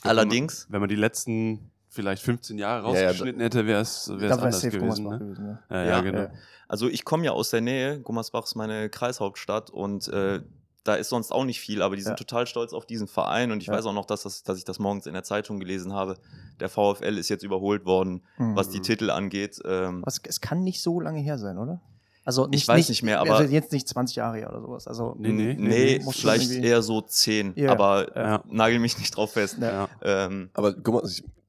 Allerdings. 0.03 0.67
Wenn 0.69 0.73
man, 0.73 0.73
wenn 0.73 0.81
man, 0.81 0.89
die 0.89 0.97
letzten 0.97 1.71
vielleicht 1.89 2.23
15 2.23 2.59
Jahre 2.59 2.83
rausgeschnitten 2.83 3.41
hätte, 3.41 3.67
wäre 3.67 3.81
es 3.81 4.11
anders 4.11 4.63
gewesen. 4.63 5.09
Ne? 5.09 5.19
gewesen 5.19 5.59
ja. 5.71 6.01
genau. 6.01 6.29
Also 6.69 6.89
ich 6.89 7.05
komme 7.05 7.25
ja 7.25 7.31
aus 7.31 7.51
der 7.51 7.61
Nähe. 7.61 8.01
Gummersbach 8.01 8.45
ist 8.45 8.57
meine 8.57 8.91
Kreishauptstadt 8.91 9.71
und 9.71 10.09
äh, 10.09 10.41
da 10.87 10.95
ist 10.95 11.09
sonst 11.09 11.33
auch 11.33 11.45
nicht 11.45 11.61
viel, 11.61 11.83
aber 11.83 11.97
die 11.97 12.03
sind 12.03 12.13
ja. 12.13 12.17
total 12.17 12.47
stolz 12.47 12.73
auf 12.73 12.87
diesen 12.87 13.09
Verein 13.09 13.51
und 13.51 13.61
ich 13.61 13.69
ja. 13.69 13.75
weiß 13.75 13.87
auch 13.87 13.93
noch, 13.93 14.07
dass, 14.07 14.23
das, 14.23 14.43
dass 14.43 14.59
ich 14.59 14.65
das 14.65 14.79
morgens 14.79 15.07
in 15.07 15.15
der 15.15 15.25
Zeitung 15.25 15.59
gelesen 15.59 15.93
habe. 15.93 16.17
Der 16.61 16.69
VfL 16.69 17.19
ist 17.19 17.29
jetzt 17.29 17.43
überholt 17.43 17.85
worden, 17.85 18.23
mhm. 18.39 18.57
was 18.57 18.71
die 18.71 18.81
Titel 18.81 19.11
angeht. 19.11 19.61
Ähm, 19.65 20.03
es, 20.07 20.21
es 20.23 20.41
kann 20.41 20.63
nicht 20.63 20.81
so 20.81 21.01
lange 21.01 21.21
her 21.21 21.39
sein, 21.39 21.59
oder? 21.59 21.81
Also 22.25 22.49
nicht, 22.49 22.63
ich 22.63 22.69
weiß 22.69 22.77
nicht, 22.77 22.89
nicht 22.89 23.03
mehr, 23.05 23.21
aber. 23.21 23.37
Also 23.37 23.53
jetzt 23.53 23.71
nicht 23.73 23.87
20 23.87 24.17
Jahre 24.17 24.39
her 24.39 24.51
oder 24.51 24.61
sowas. 24.61 24.89
Also, 24.89 25.15
nee, 25.17 25.31
nee, 25.31 25.55
nee, 25.55 26.01
nee 26.05 26.11
vielleicht 26.11 26.51
eher 26.51 26.83
so 26.83 27.01
10, 27.01 27.53
ja, 27.55 27.71
aber 27.71 28.17
ja. 28.17 28.43
nagel 28.51 28.81
mich 28.81 28.99
nicht 28.99 29.17
drauf 29.17 29.33
fest. 29.33 29.59
Ja. 29.61 29.89
Ähm, 30.03 30.51
aber 30.55 30.75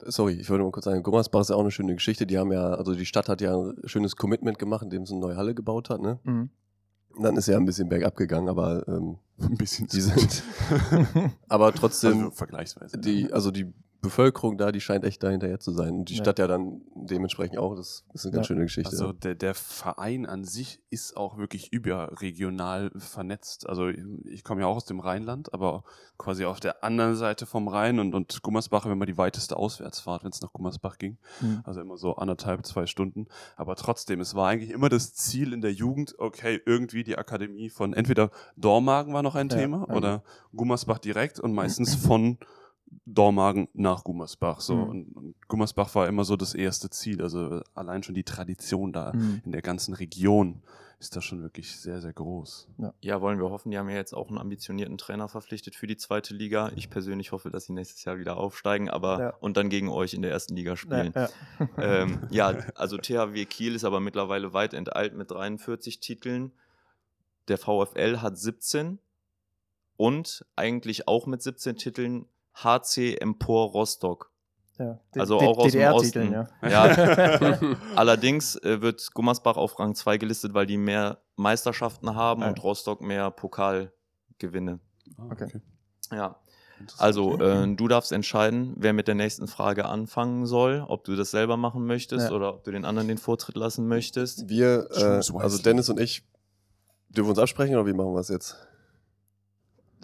sorry, 0.05 0.33
ich 0.33 0.47
wollte 0.49 0.63
mal 0.63 0.71
kurz 0.71 0.85
sagen, 0.85 1.01
Gummersbach 1.01 1.41
ist 1.41 1.49
ja 1.49 1.55
auch 1.55 1.61
eine 1.61 1.71
schöne 1.71 1.95
Geschichte. 1.95 2.27
Die 2.27 2.37
haben 2.37 2.51
ja, 2.51 2.73
also 2.75 2.93
die 2.93 3.07
Stadt 3.07 3.27
hat 3.27 3.41
ja 3.41 3.57
ein 3.57 3.73
schönes 3.85 4.15
Commitment 4.15 4.59
gemacht, 4.59 4.83
indem 4.83 5.07
sie 5.07 5.13
eine 5.13 5.21
neue 5.21 5.35
Halle 5.35 5.55
gebaut 5.55 5.89
hat, 5.89 5.99
ne? 5.99 6.19
Mhm. 6.23 6.51
Dann 7.19 7.35
ist 7.35 7.47
ja 7.47 7.57
ein 7.57 7.65
bisschen 7.65 7.89
bergab 7.89 8.15
gegangen, 8.15 8.49
aber 8.49 8.87
ähm, 8.87 9.17
ein 9.39 9.57
bisschen 9.57 9.87
die 9.87 10.01
sind. 10.01 10.43
aber 11.47 11.73
trotzdem. 11.73 12.17
Also 12.17 12.31
vergleichsweise. 12.31 12.97
Die, 12.97 13.31
also 13.31 13.51
die 13.51 13.73
Bevölkerung 14.01 14.57
da, 14.57 14.71
die 14.71 14.81
scheint 14.81 15.03
echt 15.03 15.23
dahinterher 15.23 15.59
zu 15.59 15.71
sein. 15.71 15.93
Und 15.95 16.09
die 16.09 16.15
ja. 16.15 16.23
Stadt 16.23 16.39
ja 16.39 16.47
dann 16.47 16.81
dementsprechend 16.95 17.57
auch. 17.57 17.75
Das 17.75 18.05
ist 18.13 18.25
eine 18.25 18.33
ganz 18.33 18.45
ja. 18.45 18.47
schöne 18.47 18.63
Geschichte. 18.63 18.91
Also 18.91 19.11
der, 19.11 19.35
der 19.35 19.55
Verein 19.55 20.25
an 20.25 20.43
sich 20.43 20.81
ist 20.89 21.17
auch 21.17 21.37
wirklich 21.37 21.73
überregional 21.73 22.91
vernetzt. 22.95 23.67
Also 23.67 23.89
ich 23.89 24.43
komme 24.43 24.61
ja 24.61 24.67
auch 24.67 24.75
aus 24.75 24.85
dem 24.85 24.99
Rheinland, 24.99 25.53
aber 25.53 25.83
quasi 26.17 26.45
auf 26.45 26.59
der 26.59 26.83
anderen 26.83 27.15
Seite 27.15 27.45
vom 27.45 27.67
Rhein 27.67 27.99
und, 27.99 28.13
und 28.13 28.41
Gummersbach 28.41 28.85
war 28.85 28.91
immer 28.91 29.05
die 29.05 29.17
weiteste 29.17 29.57
Auswärtsfahrt, 29.57 30.23
wenn 30.23 30.31
es 30.31 30.41
nach 30.41 30.53
Gummersbach 30.53 30.97
ging. 30.97 31.17
Mhm. 31.41 31.61
Also 31.63 31.81
immer 31.81 31.97
so 31.97 32.15
anderthalb, 32.15 32.65
zwei 32.65 32.85
Stunden. 32.85 33.27
Aber 33.55 33.75
trotzdem, 33.75 34.21
es 34.21 34.35
war 34.35 34.49
eigentlich 34.49 34.71
immer 34.71 34.89
das 34.89 35.13
Ziel 35.13 35.53
in 35.53 35.61
der 35.61 35.73
Jugend, 35.73 36.15
okay, 36.19 36.61
irgendwie 36.65 37.03
die 37.03 37.17
Akademie 37.17 37.69
von 37.69 37.93
entweder 37.93 38.29
Dormagen 38.55 39.13
war 39.13 39.23
noch 39.23 39.35
ein 39.35 39.49
ja, 39.49 39.57
Thema 39.57 39.89
oder 39.89 40.23
Gummersbach 40.55 40.99
direkt 40.99 41.39
und 41.39 41.53
meistens 41.53 41.95
von 41.95 42.37
Dormagen 43.05 43.67
nach 43.73 44.03
Gummersbach. 44.03 44.59
So. 44.59 44.75
Mhm. 44.75 44.89
Und, 44.89 45.15
und, 45.15 45.47
Gummersbach 45.47 45.93
war 45.95 46.07
immer 46.07 46.23
so 46.23 46.35
das 46.35 46.53
erste 46.53 46.89
Ziel. 46.89 47.21
Also 47.21 47.61
allein 47.73 48.03
schon 48.03 48.15
die 48.15 48.23
Tradition 48.23 48.93
da 48.93 49.13
mhm. 49.13 49.41
in 49.45 49.51
der 49.51 49.61
ganzen 49.61 49.93
Region 49.93 50.61
ist 50.99 51.15
da 51.15 51.21
schon 51.21 51.43
wirklich 51.43 51.79
sehr, 51.79 52.01
sehr 52.01 52.13
groß. 52.13 52.69
Ja. 52.79 52.93
ja. 53.01 53.21
wollen 53.21 53.39
wir 53.39 53.49
hoffen. 53.49 53.69
Die 53.69 53.77
haben 53.77 53.89
ja 53.89 53.95
jetzt 53.95 54.13
auch 54.13 54.29
einen 54.29 54.39
ambitionierten 54.39 54.97
Trainer 54.97 55.27
verpflichtet 55.27 55.75
für 55.75 55.85
die 55.85 55.97
zweite 55.97 56.33
Liga. 56.33 56.71
Ich 56.75 56.89
persönlich 56.89 57.31
hoffe, 57.31 57.51
dass 57.51 57.65
sie 57.65 57.73
nächstes 57.73 58.03
Jahr 58.03 58.17
wieder 58.17 58.37
aufsteigen, 58.37 58.89
aber 58.89 59.19
ja. 59.19 59.29
und 59.39 59.57
dann 59.57 59.69
gegen 59.69 59.89
euch 59.89 60.15
in 60.15 60.23
der 60.23 60.31
ersten 60.31 60.55
Liga 60.55 60.75
spielen. 60.75 61.13
Ja, 61.15 61.29
ähm, 61.77 62.27
ja 62.31 62.47
also 62.75 62.97
THW 62.97 63.45
Kiel 63.45 63.75
ist 63.75 63.83
aber 63.83 63.99
mittlerweile 63.99 64.53
weit 64.53 64.73
enteilt 64.73 65.13
mit 65.13 65.29
43 65.29 65.99
Titeln. 65.99 66.51
Der 67.47 67.59
VfL 67.59 68.17
hat 68.17 68.37
17 68.37 68.97
und 69.97 70.45
eigentlich 70.55 71.07
auch 71.07 71.27
mit 71.27 71.43
17 71.43 71.75
Titeln 71.77 72.25
HC 72.63 73.17
Empor 73.19 73.71
Rostock. 73.71 74.31
Ja, 74.79 74.99
also 75.15 75.39
auch 75.39 75.57
aus 75.57 75.71
dem 75.71 75.91
Osten. 75.91 76.31
Ja. 76.31 76.47
ja. 76.61 77.59
Allerdings 77.95 78.55
äh, 78.57 78.81
wird 78.81 79.11
Gummersbach 79.13 79.57
auf 79.57 79.79
Rang 79.79 79.95
2 79.95 80.17
gelistet, 80.17 80.53
weil 80.53 80.67
die 80.67 80.77
mehr 80.77 81.19
Meisterschaften 81.35 82.15
haben 82.15 82.41
ja. 82.41 82.49
und 82.49 82.61
Rostock 82.63 83.01
mehr 83.01 83.31
Pokalgewinne. 83.31 84.79
Ah, 85.17 85.23
okay. 85.31 85.47
Ja. 86.11 86.35
Also, 86.99 87.39
äh, 87.39 87.75
du 87.75 87.87
darfst 87.87 88.11
entscheiden, 88.11 88.75
wer 88.77 88.93
mit 88.93 89.07
der 89.07 89.15
nächsten 89.15 89.47
Frage 89.47 89.85
anfangen 89.85 90.45
soll, 90.45 90.85
ob 90.87 91.05
du 91.05 91.15
das 91.15 91.31
selber 91.31 91.57
machen 91.57 91.87
möchtest 91.87 92.29
ja. 92.29 92.35
oder 92.35 92.53
ob 92.53 92.63
du 92.63 92.71
den 92.71 92.85
anderen 92.85 93.07
den 93.07 93.17
Vortritt 93.17 93.55
lassen 93.55 93.87
möchtest. 93.87 94.47
Wir, 94.47 94.87
äh, 94.91 95.21
also 95.39 95.57
Dennis 95.57 95.89
und 95.89 95.99
ich, 95.99 96.23
dürfen 97.09 97.29
uns 97.29 97.39
absprechen 97.39 97.75
oder 97.75 97.87
wie 97.87 97.93
machen 97.93 98.13
wir 98.13 98.19
es 98.19 98.27
jetzt? 98.27 98.57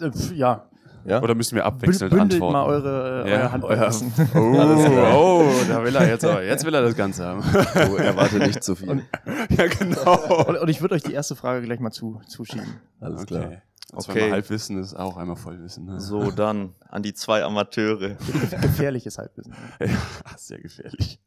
Äh, 0.00 0.10
ja, 0.34 0.68
ja? 1.06 1.22
Oder 1.22 1.34
müssen 1.34 1.54
wir 1.56 1.64
abwechselnd 1.64 2.10
Bündelt 2.10 2.42
antworten? 2.42 2.52
mal 2.52 2.66
eure, 2.66 3.28
ja. 3.28 3.36
euer 3.36 3.52
Handballen. 3.52 4.12
Oh, 4.34 5.44
oh, 5.44 5.64
da 5.68 5.84
will 5.84 5.94
er 5.94 6.08
jetzt 6.08 6.24
aber. 6.24 6.42
Jetzt 6.42 6.64
will 6.64 6.74
er 6.74 6.82
das 6.82 6.96
Ganze 6.96 7.24
haben. 7.24 7.42
Oh, 7.90 7.96
erwarte 7.96 8.38
nicht 8.38 8.62
zu 8.62 8.74
viel. 8.74 8.88
Und, 8.88 9.02
ja, 9.50 9.66
genau. 9.66 10.44
Und, 10.44 10.56
und 10.58 10.68
ich 10.68 10.80
würde 10.80 10.94
euch 10.94 11.02
die 11.02 11.12
erste 11.12 11.36
Frage 11.36 11.62
gleich 11.62 11.80
mal 11.80 11.90
zu, 11.90 12.20
zuschieben. 12.26 12.80
Alles 13.00 13.22
okay. 13.22 13.26
klar. 13.26 13.62
Okay. 13.92 14.12
Zweimal 14.12 14.30
Halbwissen 14.32 14.80
ist 14.80 14.94
auch 14.94 15.16
einmal 15.16 15.36
Vollwissen. 15.36 15.84
Ne? 15.84 16.00
So, 16.00 16.30
dann 16.30 16.74
an 16.88 17.02
die 17.02 17.14
zwei 17.14 17.44
Amateure. 17.44 18.16
Gefährliches 18.60 19.18
Halbwissen. 19.18 19.54
Ja, 19.78 19.88
sehr 20.36 20.58
gefährlich. 20.58 21.20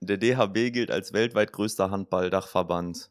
Der 0.00 0.16
DHB 0.16 0.72
gilt 0.72 0.90
als 0.90 1.12
weltweit 1.12 1.52
größter 1.52 1.90
Handballdachverband. 1.90 3.10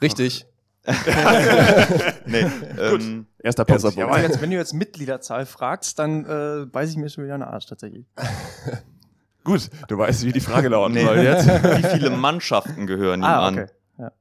Richtig. 0.00 0.46
nee, 2.26 2.46
ähm, 2.78 3.26
Erster 3.38 3.64
Punkt. 3.64 3.96
Ja, 3.96 4.06
aber 4.06 4.20
jetzt, 4.20 4.40
wenn 4.40 4.50
du 4.50 4.56
jetzt 4.56 4.74
Mitgliederzahl 4.74 5.46
fragst, 5.46 5.98
dann 5.98 6.24
äh, 6.24 6.66
beiße 6.66 6.92
ich 6.92 6.98
mir 6.98 7.08
schon 7.08 7.24
wieder 7.24 7.34
eine 7.34 7.46
Arsch 7.46 7.66
tatsächlich. 7.66 8.06
Gut, 9.44 9.70
du 9.88 9.98
weißt, 9.98 10.24
wie 10.24 10.32
die 10.32 10.40
Frage 10.40 10.68
lauten 10.68 10.94
nee. 10.94 11.04
soll 11.04 11.18
jetzt. 11.18 11.46
Wie 11.46 11.88
viele 11.96 12.10
Mannschaften 12.10 12.86
gehören 12.86 13.20
ihm 13.20 13.24
ah, 13.24 13.48
okay. 13.48 13.60
an? 13.60 13.68
Ja. 13.98 14.12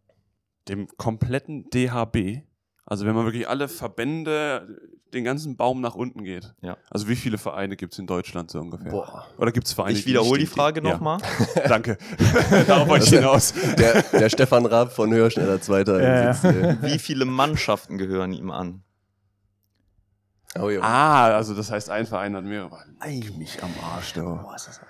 Dem 0.67 0.87
kompletten 0.97 1.69
DHB 1.69 2.43
also 2.85 3.05
wenn 3.05 3.15
man 3.15 3.25
wirklich 3.25 3.47
alle 3.47 3.67
Verbände, 3.67 4.79
den 5.13 5.23
ganzen 5.23 5.55
Baum 5.55 5.81
nach 5.81 5.95
unten 5.95 6.23
geht. 6.23 6.53
Ja. 6.61 6.77
Also 6.89 7.07
wie 7.07 7.15
viele 7.15 7.37
Vereine 7.37 7.75
gibt 7.75 7.93
es 7.93 7.99
in 7.99 8.07
Deutschland 8.07 8.51
so 8.51 8.59
ungefähr? 8.59 8.91
Boah. 8.91 9.27
Oder 9.37 9.51
gibt 9.51 9.67
es 9.67 9.73
Vereine? 9.73 9.97
Ich 9.97 10.05
wiederhole 10.05 10.39
die, 10.39 10.45
die 10.45 10.51
Frage 10.51 10.81
nochmal. 10.81 11.19
Ja. 11.55 11.61
Danke. 11.67 11.97
Darauf 12.67 12.87
wollte 12.87 13.05
ich 13.05 13.11
hinaus. 13.11 13.53
Der, 13.77 14.01
der 14.01 14.29
Stefan 14.29 14.65
Raab 14.65 14.91
von 14.91 15.13
Höher, 15.13 15.29
schneller 15.29 15.61
Zweiter. 15.61 16.01
Ja, 16.01 16.31
ja. 16.31 16.81
Wie 16.81 16.99
viele 16.99 17.25
Mannschaften 17.25 17.97
gehören 17.97 18.33
ihm 18.33 18.51
an? 18.51 18.83
Oh, 20.59 20.69
ja. 20.69 20.81
Ah, 20.81 21.35
also 21.35 21.55
das 21.55 21.71
heißt, 21.71 21.89
ein 21.89 22.05
Verein 22.05 22.35
hat 22.35 22.43
mehrere. 22.43 22.77
Leck 23.03 23.35
mich 23.37 23.61
am 23.63 23.71
Arsch, 23.83 24.13
du. 24.13 24.21
Boah, 24.21 24.55
ist 24.55 24.67
das 24.67 24.81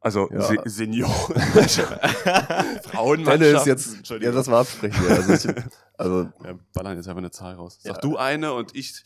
also 0.00 0.28
ja. 0.30 0.40
Se 0.42 0.56
Senioren. 0.64 1.40
Frauenmannschaft. 2.84 3.66
jetzt, 3.66 4.08
ja, 4.08 4.30
das 4.30 4.48
war 4.48 4.60
absprechen. 4.60 5.04
Also, 5.08 5.32
ich, 5.32 5.54
also 5.98 6.30
ja, 6.44 6.58
ballern 6.72 6.96
jetzt 6.96 7.08
einfach 7.08 7.18
eine 7.18 7.30
Zahl 7.30 7.54
raus. 7.54 7.78
Sag 7.82 7.96
ja. 7.96 8.00
du 8.00 8.16
eine 8.16 8.54
und 8.54 8.74
ich 8.74 9.04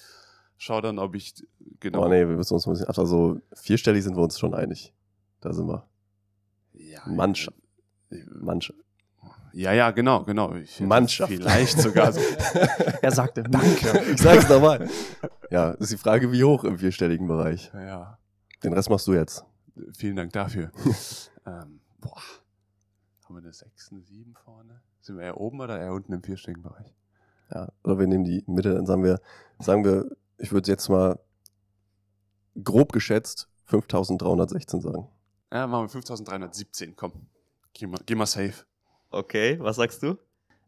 schau 0.58 0.80
dann, 0.80 0.98
ob 0.98 1.14
ich 1.14 1.34
genau. 1.80 2.04
Oh 2.04 2.08
nee, 2.08 2.20
wir 2.20 2.36
müssen 2.36 2.54
uns 2.54 2.66
ein 2.66 2.72
bisschen. 2.72 2.86
Also 2.86 3.40
vierstellig 3.52 4.04
sind 4.04 4.16
wir 4.16 4.22
uns 4.22 4.38
schon 4.38 4.54
einig. 4.54 4.94
Da 5.40 5.52
sind 5.52 5.66
wir. 5.66 5.88
Ja, 6.74 7.02
Mannschaft. 7.06 7.56
Manche. 8.28 8.74
Ja, 9.52 9.72
ja, 9.72 9.90
genau, 9.90 10.22
genau. 10.24 10.54
Ich 10.54 10.80
Mannschaft. 10.80 11.32
Vielleicht 11.32 11.78
sogar. 11.78 12.12
So. 12.12 12.20
Er 13.02 13.10
sagte, 13.10 13.42
danke. 13.42 14.02
Ich 14.12 14.22
sag's 14.22 14.48
nochmal. 14.48 14.88
Ja, 15.50 15.72
ist 15.72 15.92
die 15.92 15.98
Frage, 15.98 16.32
wie 16.32 16.44
hoch 16.44 16.64
im 16.64 16.78
vierstelligen 16.78 17.26
Bereich. 17.26 17.70
ja, 17.74 18.18
Den 18.62 18.72
Rest 18.72 18.88
machst 18.88 19.06
du 19.06 19.14
jetzt. 19.14 19.44
vielen 19.96 20.16
Dank 20.16 20.32
dafür. 20.32 20.70
ähm, 21.46 21.80
boah. 22.00 22.22
Haben 23.24 23.34
wir 23.34 23.42
eine 23.42 23.52
6, 23.52 23.92
eine 23.92 24.02
7 24.02 24.34
vorne? 24.44 24.61
Sind 25.02 25.16
wir 25.16 25.24
eher 25.24 25.40
oben 25.40 25.60
oder 25.60 25.80
eher 25.80 25.92
unten 25.92 26.12
im 26.12 26.22
vierstelligen 26.22 26.62
Bereich? 26.62 26.94
Ja, 27.52 27.72
oder 27.82 27.98
wir 27.98 28.06
nehmen 28.06 28.24
die 28.24 28.44
Mitte, 28.46 28.72
dann 28.72 28.86
sagen 28.86 29.02
wir, 29.02 29.20
sagen 29.58 29.84
wir, 29.84 30.08
ich 30.38 30.52
würde 30.52 30.70
jetzt 30.70 30.88
mal 30.88 31.18
grob 32.62 32.92
geschätzt 32.92 33.48
5316 33.64 34.80
sagen. 34.80 35.08
Ja, 35.52 35.66
machen 35.66 35.84
wir 35.84 35.88
5317, 35.88 36.94
komm. 36.96 37.12
Geh 37.74 37.86
mal, 37.86 38.00
geh 38.06 38.14
mal 38.14 38.26
safe. 38.26 38.64
Okay, 39.10 39.58
was 39.60 39.76
sagst 39.76 40.02
du? 40.02 40.16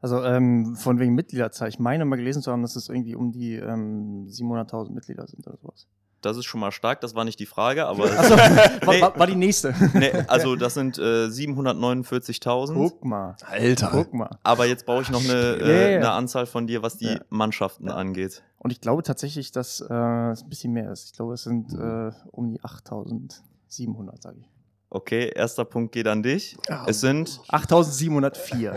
Also 0.00 0.22
ähm, 0.22 0.76
von 0.76 0.98
wegen 0.98 1.14
Mitgliederzahl. 1.14 1.68
Ich 1.68 1.78
meine 1.78 2.04
mal 2.04 2.16
gelesen 2.16 2.42
zu 2.42 2.50
haben, 2.50 2.62
dass 2.62 2.76
es 2.76 2.88
irgendwie 2.88 3.14
um 3.14 3.30
die 3.30 3.54
ähm, 3.54 4.26
700.000 4.26 4.92
Mitglieder 4.92 5.26
sind 5.26 5.46
oder 5.46 5.56
sowas. 5.56 5.86
Das 6.24 6.36
ist 6.36 6.44
schon 6.46 6.60
mal 6.60 6.70
stark, 6.72 7.00
das 7.00 7.14
war 7.14 7.24
nicht 7.24 7.38
die 7.40 7.46
Frage, 7.46 7.86
aber 7.86 8.04
Achso, 8.04 8.34
Nee. 8.90 9.00
war, 9.00 9.18
war 9.18 9.26
die 9.26 9.34
nächste. 9.36 9.74
nee, 9.94 10.10
also 10.28 10.56
das 10.56 10.74
sind 10.74 10.98
äh, 10.98 11.26
749.000. 11.26 12.74
Guck 12.74 13.04
mal. 13.04 13.36
Alter. 13.46 13.88
Guck 13.92 14.14
mal. 14.14 14.30
Aber 14.42 14.66
jetzt 14.66 14.86
brauche 14.86 15.02
ich 15.02 15.10
noch 15.10 15.22
eine, 15.22 15.58
Ja, 15.60 15.66
ja, 15.66 15.72
äh, 15.72 15.92
ja. 15.92 15.98
eine 15.98 16.10
Anzahl 16.12 16.46
von 16.46 16.66
dir, 16.66 16.82
was 16.82 16.96
die 16.98 17.06
Ja. 17.06 17.20
Mannschaften 17.28 17.88
angeht. 17.88 18.42
Und 18.58 18.70
ich 18.70 18.80
glaube 18.80 19.02
tatsächlich, 19.02 19.52
dass 19.52 19.80
äh, 19.80 19.84
es 20.30 20.42
ein 20.42 20.48
bisschen 20.48 20.72
mehr 20.72 20.90
ist. 20.90 21.06
Ich 21.06 21.12
glaube, 21.12 21.34
es 21.34 21.42
sind 21.42 21.72
äh, 21.74 22.10
um 22.30 22.48
die 22.48 22.60
8.700, 22.60 24.22
sage 24.22 24.38
ich. 24.40 24.48
Okay, 24.90 25.30
erster 25.34 25.64
Punkt 25.64 25.92
geht 25.92 26.06
an 26.06 26.22
dich. 26.22 26.56
Es 26.86 27.00
sind, 27.00 27.40
8.704. 27.48 28.72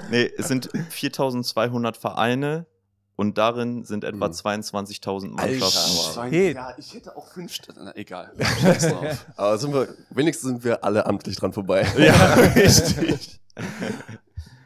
nee, 0.10 0.30
es 0.38 0.48
sind 0.48 0.70
4.200 0.72 1.98
Vereine 1.98 2.64
und 3.18 3.36
darin 3.36 3.84
sind 3.84 4.04
etwa 4.04 4.28
Mhm. 4.28 4.32
22.000 4.32 5.38
Alter. 5.38 5.58
Mannschaften. 5.58 6.30
Hey. 6.30 6.54
Ja, 6.54 6.72
ich 6.78 6.94
hätte 6.94 7.16
auch 7.16 7.26
fünf. 7.26 7.52
Na, 7.76 7.94
egal. 7.96 8.30
Scheiß 8.62 8.88
drauf. 8.92 9.26
Aber 9.36 9.58
sind 9.58 9.74
wir, 9.74 9.88
wenigstens 10.10 10.48
sind 10.50 10.64
wir 10.64 10.84
alle 10.84 11.04
amtlich 11.04 11.34
dran 11.36 11.52
vorbei. 11.52 11.84
ja, 11.98 12.34
richtig. 12.54 13.40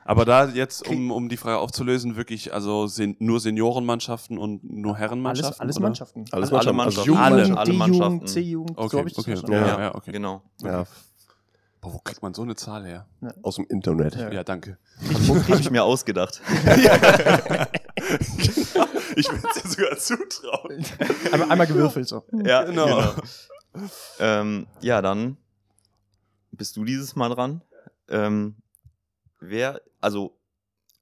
Aber 0.04 0.24
da 0.26 0.46
jetzt, 0.48 0.86
um, 0.86 1.10
um 1.10 1.28
die 1.30 1.36
Frage 1.38 1.58
aufzulösen, 1.58 2.16
wirklich, 2.16 2.52
also 2.52 2.88
sind 2.88 3.20
nur 3.22 3.40
Seniorenmannschaften 3.40 4.36
und 4.36 4.62
nur 4.64 4.96
Herrenmannschaften? 4.98 5.60
alles, 5.60 5.60
alles 5.60 5.76
oder? 5.78 5.82
Mannschaften. 5.86 6.24
Alles 6.30 6.52
Alle 6.52 6.72
Mannschaften. 6.74 6.76
Mannschaften. 6.76 7.10
Also 7.16 7.34
Alle, 7.52 7.58
alle 7.58 7.72
Mannschaften. 7.72 8.26
C-Jugend, 8.26 8.76
so 8.76 8.82
Okay, 8.84 8.98
habe 8.98 9.08
ich 9.08 9.14
das 9.14 9.24
okay. 9.24 9.36
verstanden. 9.36 9.66
Ja, 9.66 9.76
Ja. 9.78 9.80
ja, 9.84 9.94
okay. 9.94 10.12
Genau. 10.12 10.42
Ja, 10.62 10.84
Boah, 11.80 11.94
wo 11.94 11.98
kriegt 11.98 12.22
man 12.22 12.32
so 12.34 12.42
eine 12.42 12.54
Zahl 12.54 12.84
her? 12.84 13.06
aus 13.42 13.56
dem 13.56 13.64
Internet. 13.68 14.14
Ja. 14.16 14.30
Ja, 14.30 14.44
danke. 14.44 14.76
Habe 15.48 15.60
ich 15.60 15.70
mir 15.70 15.82
ausgedacht. 15.82 16.40
Ich 19.16 19.28
würde 19.30 19.46
es 19.54 19.62
dir 19.62 19.68
sogar 19.68 19.96
zutrauen. 19.98 20.84
Einmal, 21.32 21.50
einmal 21.50 21.66
gewürfelt 21.66 22.08
so. 22.08 22.24
Ja, 22.44 22.64
Genau. 22.64 22.86
genau. 22.86 23.14
Ähm, 24.18 24.66
ja, 24.80 25.00
dann 25.02 25.36
bist 26.50 26.76
du 26.76 26.84
dieses 26.84 27.16
Mal 27.16 27.28
dran. 27.30 27.62
Ähm, 28.08 28.56
wer, 29.40 29.80
also, 30.00 30.38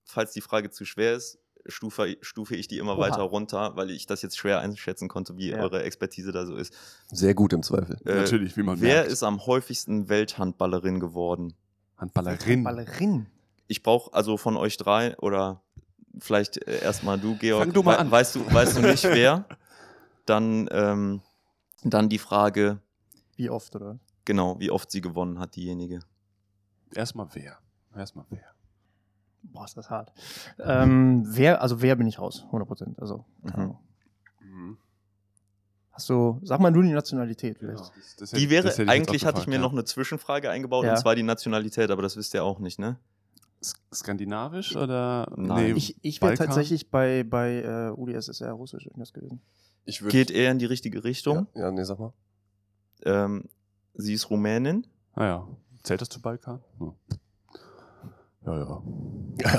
falls 0.05 0.33
die 0.33 0.41
Frage 0.41 0.71
zu 0.71 0.85
schwer 0.85 1.15
ist, 1.15 1.39
stufe, 1.67 2.17
stufe 2.21 2.57
ich 2.57 2.69
die 2.69 2.79
immer 2.79 2.93
Oha. 2.97 3.01
weiter 3.09 3.23
runter, 3.23 3.77
weil 3.77 3.91
ich 3.91 4.07
das 4.07 4.23
jetzt 4.23 4.37
schwer 4.39 4.61
einschätzen 4.61 5.09
konnte, 5.09 5.37
wie 5.37 5.51
Ja. 5.51 5.59
eure 5.59 5.83
Expertise 5.83 6.33
da 6.33 6.47
so 6.47 6.55
ist. 6.57 6.73
Sehr 7.13 7.35
gut 7.35 7.53
im 7.53 7.63
Zweifel. 7.63 7.97
Äh, 8.07 8.15
Natürlich, 8.23 8.57
wie 8.57 8.63
man 8.63 8.81
Wer 8.81 8.97
merkt. 9.01 9.13
ist 9.13 9.23
am 9.23 9.45
häufigsten 9.47 10.09
Welthandballerin 10.09 11.01
geworden? 11.01 11.55
Handballerin? 11.97 12.65
Ballerin. 12.65 13.27
Ich 13.67 13.83
brauche 13.83 14.13
also 14.15 14.37
von 14.37 14.57
euch 14.57 14.77
drei 14.79 15.17
oder 15.19 15.63
vielleicht 16.19 16.57
äh, 16.67 16.81
erstmal 16.83 17.19
du, 17.19 17.37
Georg. 17.37 17.65
Fang 17.65 17.73
du 17.73 17.83
mal 17.83 17.97
an. 17.97 18.11
Weißt 18.11 18.35
du, 18.35 18.53
weißt 18.53 18.77
du 18.79 18.83
nicht 18.83 19.05
wer? 19.05 19.45
Dann, 20.27 20.69
ähm, 20.71 21.23
dann 21.83 22.09
die 22.09 22.19
Frage, 22.19 22.79
Wie 23.37 23.51
oft, 23.51 23.75
oder? 23.75 23.99
genau, 24.25 24.61
wie 24.61 24.71
oft 24.71 24.91
sie 24.91 25.01
gewonnen 25.01 25.39
hat, 25.41 25.57
diejenige. 25.57 26.01
Erstmal 26.95 27.27
wer? 27.33 27.59
Erstmal 27.97 28.27
wer? 28.31 28.45
Boah, 29.43 29.65
ist 29.65 29.77
das 29.77 29.91
hart. 29.91 30.13
Ähm, 30.61 31.25
wer, 31.27 31.63
also 31.63 31.81
wer 31.83 31.97
bin 31.97 32.07
ich 32.07 32.19
raus? 32.21 32.43
100 32.47 32.69
Prozent. 32.69 32.99
Also, 33.01 33.25
keine 33.47 33.57
Mhm. 33.57 33.77
Ahnung. 34.43 34.77
Hast 35.93 36.09
du, 36.09 36.39
sag 36.43 36.61
mal 36.61 36.71
nur 36.71 36.83
die 36.83 36.93
Nationalität 36.93 37.59
vielleicht. 37.59 37.79
Genau, 37.79 37.91
das- 37.97 38.17
das 38.17 38.33
hätte- 38.33 38.41
Die 38.41 38.51
wäre, 38.51 38.69
hätte 38.69 38.89
eigentlich 38.89 39.23
auch 39.25 39.29
hatte 39.29 39.41
ich 39.41 39.47
mir 39.47 39.55
gefragt, 39.57 39.73
noch 39.73 39.79
eine 39.79 39.85
Zwischenfrage 39.85 40.49
eingebaut, 40.51 40.85
Ja. 40.85 40.93
und 40.93 40.99
zwar 40.99 41.15
die 41.15 41.23
Nationalität, 41.23 41.91
aber 41.91 42.03
das 42.03 42.17
wisst 42.17 42.35
ihr 42.35 42.45
auch 42.45 42.59
nicht, 42.61 42.79
ne? 42.79 42.99
Skandinavisch 43.63 44.77
oder? 44.77 45.31
Nein. 45.37 45.77
Ich, 45.77 45.97
ich 46.03 46.23
wäre 46.23 46.35
tatsächlich 46.35 46.91
bei, 46.91 47.25
bei 47.25 47.63
äh, 47.63 47.91
UdSSR 47.91 48.53
Russisch 48.53 48.87
irgendwas 48.87 49.13
gewesen. 49.13 49.41
Ich 49.85 50.03
würd, 50.03 50.13
Geht 50.13 50.31
eher 50.31 50.51
in 50.51 50.59
die 50.59 50.67
richtige 50.67 51.05
Richtung. 51.05 51.47
Ja, 51.55 51.63
ja, 51.63 51.71
nee, 51.71 51.85
sag 51.85 51.99
mal. 51.99 52.13
Ähm, 53.05 53.45
sie 53.95 54.15
ist 54.15 54.31
Rumänin. 54.31 54.87
Ah 55.15 55.25
ja. 55.25 55.49
Zählt 55.83 56.01
das 56.01 56.09
zu 56.09 56.21
Balkan? 56.21 56.61
Ja. 56.81 56.95
Ja, 58.47 58.57
ja. 58.59 58.83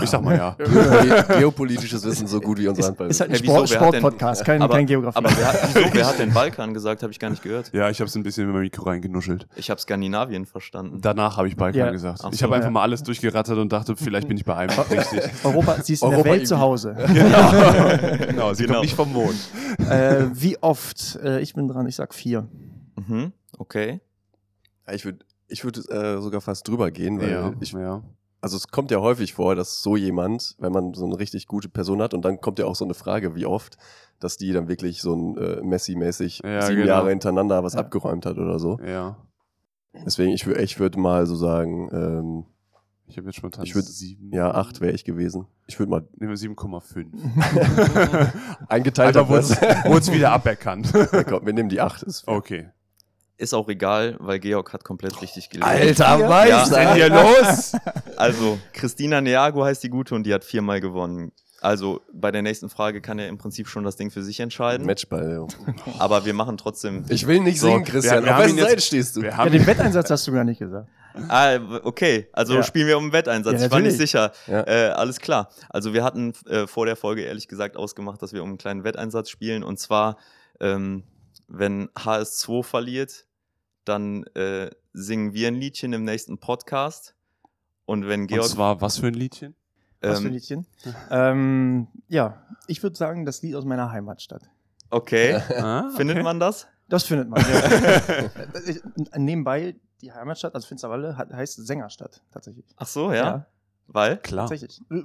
Ich 0.01 0.09
sag 0.09 0.23
mal 0.23 0.35
ja. 0.35 0.55
Ge 0.57 1.37
Geopolitisches 1.39 2.03
Wissen 2.03 2.25
so 2.27 2.39
gut 2.41 2.57
wie 2.57 2.67
unser 2.67 2.83
Handball. 2.87 3.09
Ist 3.09 3.19
halt 3.21 3.29
ein? 3.29 3.35
Sport, 3.37 3.69
denn- 3.69 3.77
Sportpodcast, 3.77 4.43
kein, 4.43 4.59
aber, 4.61 4.73
kein 4.73 4.87
Geografie. 4.87 5.17
Aber 5.19 5.29
wer 5.37 5.47
hat, 5.53 5.69
wieso, 5.75 5.93
wer 5.93 6.07
hat 6.07 6.17
den 6.19 6.33
Balkan 6.33 6.73
gesagt? 6.73 7.03
Habe 7.03 7.11
ich 7.11 7.19
gar 7.19 7.29
nicht 7.29 7.43
gehört. 7.43 7.71
Ja, 7.73 7.89
ich 7.91 7.99
habe 7.99 8.07
es 8.07 8.15
ein 8.15 8.23
bisschen 8.23 8.47
in 8.47 8.53
mein 8.53 8.61
Mikro 8.63 8.85
reingenuschelt. 8.85 9.47
Ich 9.55 9.69
habe 9.69 9.79
Skandinavien 9.79 10.47
verstanden. 10.47 10.99
Danach 10.99 11.37
habe 11.37 11.47
ich 11.47 11.55
Balkan 11.55 11.79
Ja. 11.79 11.91
gesagt. 11.91 12.21
Ach 12.23 12.31
Ich 12.33 12.39
so. 12.39 12.45
habe 12.45 12.55
einfach 12.55 12.67
Ja. 12.69 12.71
mal 12.71 12.81
alles 12.81 13.03
durchgerattert 13.03 13.57
und 13.59 13.71
dachte, 13.71 13.95
vielleicht 13.95 14.27
bin 14.27 14.37
ich 14.37 14.45
bei 14.45 14.55
einem 14.55 14.77
richtig. 14.91 15.21
Europa, 15.43 15.75
sie 15.83 15.93
ist 15.93 16.01
in 16.01 16.07
Europa 16.09 16.23
der 16.23 16.33
Welt 16.33 16.47
zu 16.47 16.59
Hause. 16.59 16.95
genau, 17.07 18.17
genau. 18.27 18.53
Sie 18.55 18.63
Genau. 18.63 18.73
kommt 18.73 18.81
nicht 18.85 18.95
vom 18.95 19.13
Mond. 19.13 19.35
äh, 19.89 20.25
wie 20.33 20.57
oft? 20.61 21.17
Äh, 21.23 21.39
ich 21.41 21.53
bin 21.53 21.67
dran, 21.67 21.85
ich 21.87 21.95
sag 21.95 22.15
vier. 22.15 22.47
Mhm, 22.95 23.31
okay. 23.59 24.01
Ich 24.91 25.05
würde 25.05 25.19
ich 25.47 25.63
würd, 25.63 25.77
äh, 25.91 26.19
sogar 26.21 26.41
fast 26.41 26.67
drüber 26.67 26.89
gehen, 26.91 27.19
weil 27.21 27.29
Ja, 27.31 27.53
ich, 27.59 27.73
ja. 27.73 28.01
Also 28.41 28.57
es 28.57 28.67
kommt 28.69 28.91
ja 28.91 28.99
häufig 28.99 29.33
vor, 29.33 29.55
dass 29.55 29.81
so 29.83 29.95
jemand, 29.95 30.55
wenn 30.59 30.71
man 30.71 30.93
so 30.93 31.05
eine 31.05 31.17
richtig 31.19 31.47
gute 31.47 31.69
Person 31.69 32.01
hat 32.01 32.13
und 32.13 32.23
dann 32.25 32.41
kommt 32.41 32.59
ja 32.59 32.65
auch 32.65 32.75
so 32.75 32.83
eine 32.85 32.93
Frage, 32.95 33.35
wie 33.35 33.45
oft, 33.45 33.77
dass 34.19 34.37
die 34.37 34.51
dann 34.51 34.67
wirklich 34.67 35.01
so 35.01 35.13
ein 35.15 35.37
äh, 35.37 35.61
Messi-mäßig 35.63 36.41
Ja, 36.43 36.61
sieben 36.63 36.81
genau. 36.81 36.87
Jahre 36.93 37.09
hintereinander 37.09 37.63
was 37.63 37.73
Ja. 37.73 37.79
abgeräumt 37.81 38.25
hat 38.25 38.37
oder 38.37 38.59
so. 38.59 38.79
Ja. 38.85 39.17
Deswegen, 40.05 40.31
ich, 40.31 40.45
ich 40.47 40.79
würde 40.79 40.99
mal 40.99 41.25
so 41.25 41.35
sagen, 41.35 41.89
ähm, 41.91 42.45
Ich 43.07 43.17
habe 43.17 43.27
jetzt 43.27 43.35
spontan 43.35 43.65
Ich 43.65 43.73
würd- 43.73 43.81
sieben. 43.83 44.31
ja, 44.33 44.51
acht 44.51 44.79
wäre 44.81 44.93
ich 44.93 45.03
gewesen. 45.03 45.47
Ich 45.67 45.77
würde 45.79 45.89
mal 45.89 46.07
Nehmen 46.17 46.31
wir 46.31 46.37
7,5. 46.37 47.07
eingeteilt 48.69 49.17
Alter, 49.17 49.29
wurde 49.29 49.97
es 49.99 50.11
wieder 50.11 50.31
aberkannt. 50.31 50.91
Ja, 51.11 51.23
komm, 51.23 51.45
wir 51.45 51.53
nehmen 51.53 51.69
die 51.69 51.81
acht. 51.81 52.05
Okay. 52.25 52.69
Ist 53.41 53.53
auch 53.55 53.67
egal, 53.69 54.17
weil 54.19 54.39
Georg 54.39 54.71
hat 54.71 54.83
komplett 54.83 55.19
richtig 55.21 55.49
gelesen. 55.49 55.67
Alter, 55.67 56.19
Ja. 56.19 56.29
Was 56.29 56.63
ist 56.69 56.75
denn 56.75 56.93
hier 56.93 57.09
los? 57.09 57.73
Also, 58.17 58.59
Christina 58.71 59.19
Neago 59.19 59.63
heißt 59.65 59.83
die 59.83 59.89
Gute 59.89 60.13
und 60.13 60.23
die 60.23 60.33
hat 60.33 60.43
viermal 60.43 60.79
gewonnen. 60.79 61.31
Also, 61.59 62.01
bei 62.13 62.31
der 62.31 62.41
nächsten 62.43 62.69
Frage 62.69 63.01
kann 63.01 63.17
er 63.19 63.27
im 63.27 63.37
Prinzip 63.37 63.67
schon 63.67 63.83
das 63.83 63.95
Ding 63.95 64.11
für 64.11 64.21
sich 64.23 64.39
entscheiden. 64.39 64.85
Matchball. 64.85 65.47
ja. 65.47 65.73
Aber 65.99 66.25
wir 66.25 66.33
machen 66.33 66.57
trotzdem. 66.57 67.03
Ich 67.09 67.25
will 67.27 67.39
nicht 67.39 67.59
So, 67.59 67.67
singen, 67.67 67.83
Christian. 67.83 68.23
wir- 68.23 68.29
wir 68.29 68.37
Auf 68.37 68.47
jetzt- 68.47 68.59
Seite 68.59 68.81
stehst 68.81 69.15
du? 69.15 69.21
Ja, 69.21 69.47
den 69.49 69.65
Wetteinsatz 69.67 70.09
hast 70.11 70.27
du 70.27 70.31
gar 70.31 70.43
nicht 70.43 70.59
gesagt. 70.59 70.87
Ah, 71.27 71.57
okay. 71.83 72.29
Also 72.33 72.53
Ja. 72.55 72.63
spielen 72.63 72.87
wir 72.87 72.97
um 72.97 73.07
den 73.07 73.13
Wetteinsatz. 73.13 73.59
Ja, 73.59 73.65
ich 73.65 73.71
war 73.71 73.79
nicht 73.81 73.97
sicher. 73.97 74.31
Ja. 74.47 74.61
Äh, 74.65 74.89
alles 74.91 75.19
klar. 75.19 75.49
Also 75.69 75.93
wir 75.93 76.03
hatten 76.03 76.33
äh, 76.47 76.67
vor 76.67 76.85
der 76.85 76.95
Folge 76.95 77.23
ehrlich 77.23 77.47
gesagt 77.47 77.75
ausgemacht, 77.75 78.21
dass 78.21 78.33
wir 78.33 78.43
um 78.43 78.49
einen 78.49 78.57
kleinen 78.57 78.83
Wetteinsatz 78.83 79.29
spielen. 79.29 79.63
Und 79.63 79.77
zwar, 79.79 80.17
ähm, 80.61 81.03
wenn 81.47 81.89
HS2 81.95 82.63
verliert, 82.63 83.25
dann 83.85 84.23
äh, 84.35 84.69
singen 84.93 85.33
wir 85.33 85.47
ein 85.47 85.55
Liedchen 85.55 85.93
im 85.93 86.03
nächsten 86.03 86.37
Podcast. 86.37 87.15
Und 87.85 88.07
wenn 88.07 88.21
Und 88.21 88.27
Georg. 88.27 88.47
zwar, 88.47 88.81
was 88.81 88.99
für 88.99 89.07
ein 89.07 89.13
Liedchen? 89.13 89.55
Was 90.01 90.19
für 90.19 90.23
ein 90.23 90.27
ähm, 90.27 90.33
Liedchen? 90.33 90.67
ähm, 91.09 91.87
ja, 92.07 92.41
ich 92.67 92.81
würde 92.83 92.95
sagen, 92.95 93.25
das 93.25 93.41
Lied 93.41 93.55
aus 93.55 93.65
meiner 93.65 93.91
Heimatstadt. 93.91 94.49
okay. 94.89 95.41
Ah, 95.57 95.89
Findet 95.95 96.17
okay. 96.17 96.23
man 96.23 96.39
das? 96.39 96.67
Das 96.89 97.03
findet 97.03 97.29
man. 97.29 97.41
Ja. 97.41 98.29
Ich- 98.67 98.81
Nebenbei, 99.17 99.75
die 100.01 100.11
Heimatstadt, 100.11 100.55
also 100.55 100.67
Finsterwalde, 100.67 101.17
hat, 101.17 101.31
heißt 101.33 101.65
Sängerstadt 101.65 102.21
tatsächlich. 102.31 102.65
Ach 102.77 102.87
so, 102.87 103.13
ja. 103.13 103.45
Weil? 103.87 104.17
Klar. 104.17 104.47
Tatsächlich. 104.47 104.81
Äh, 104.89 105.01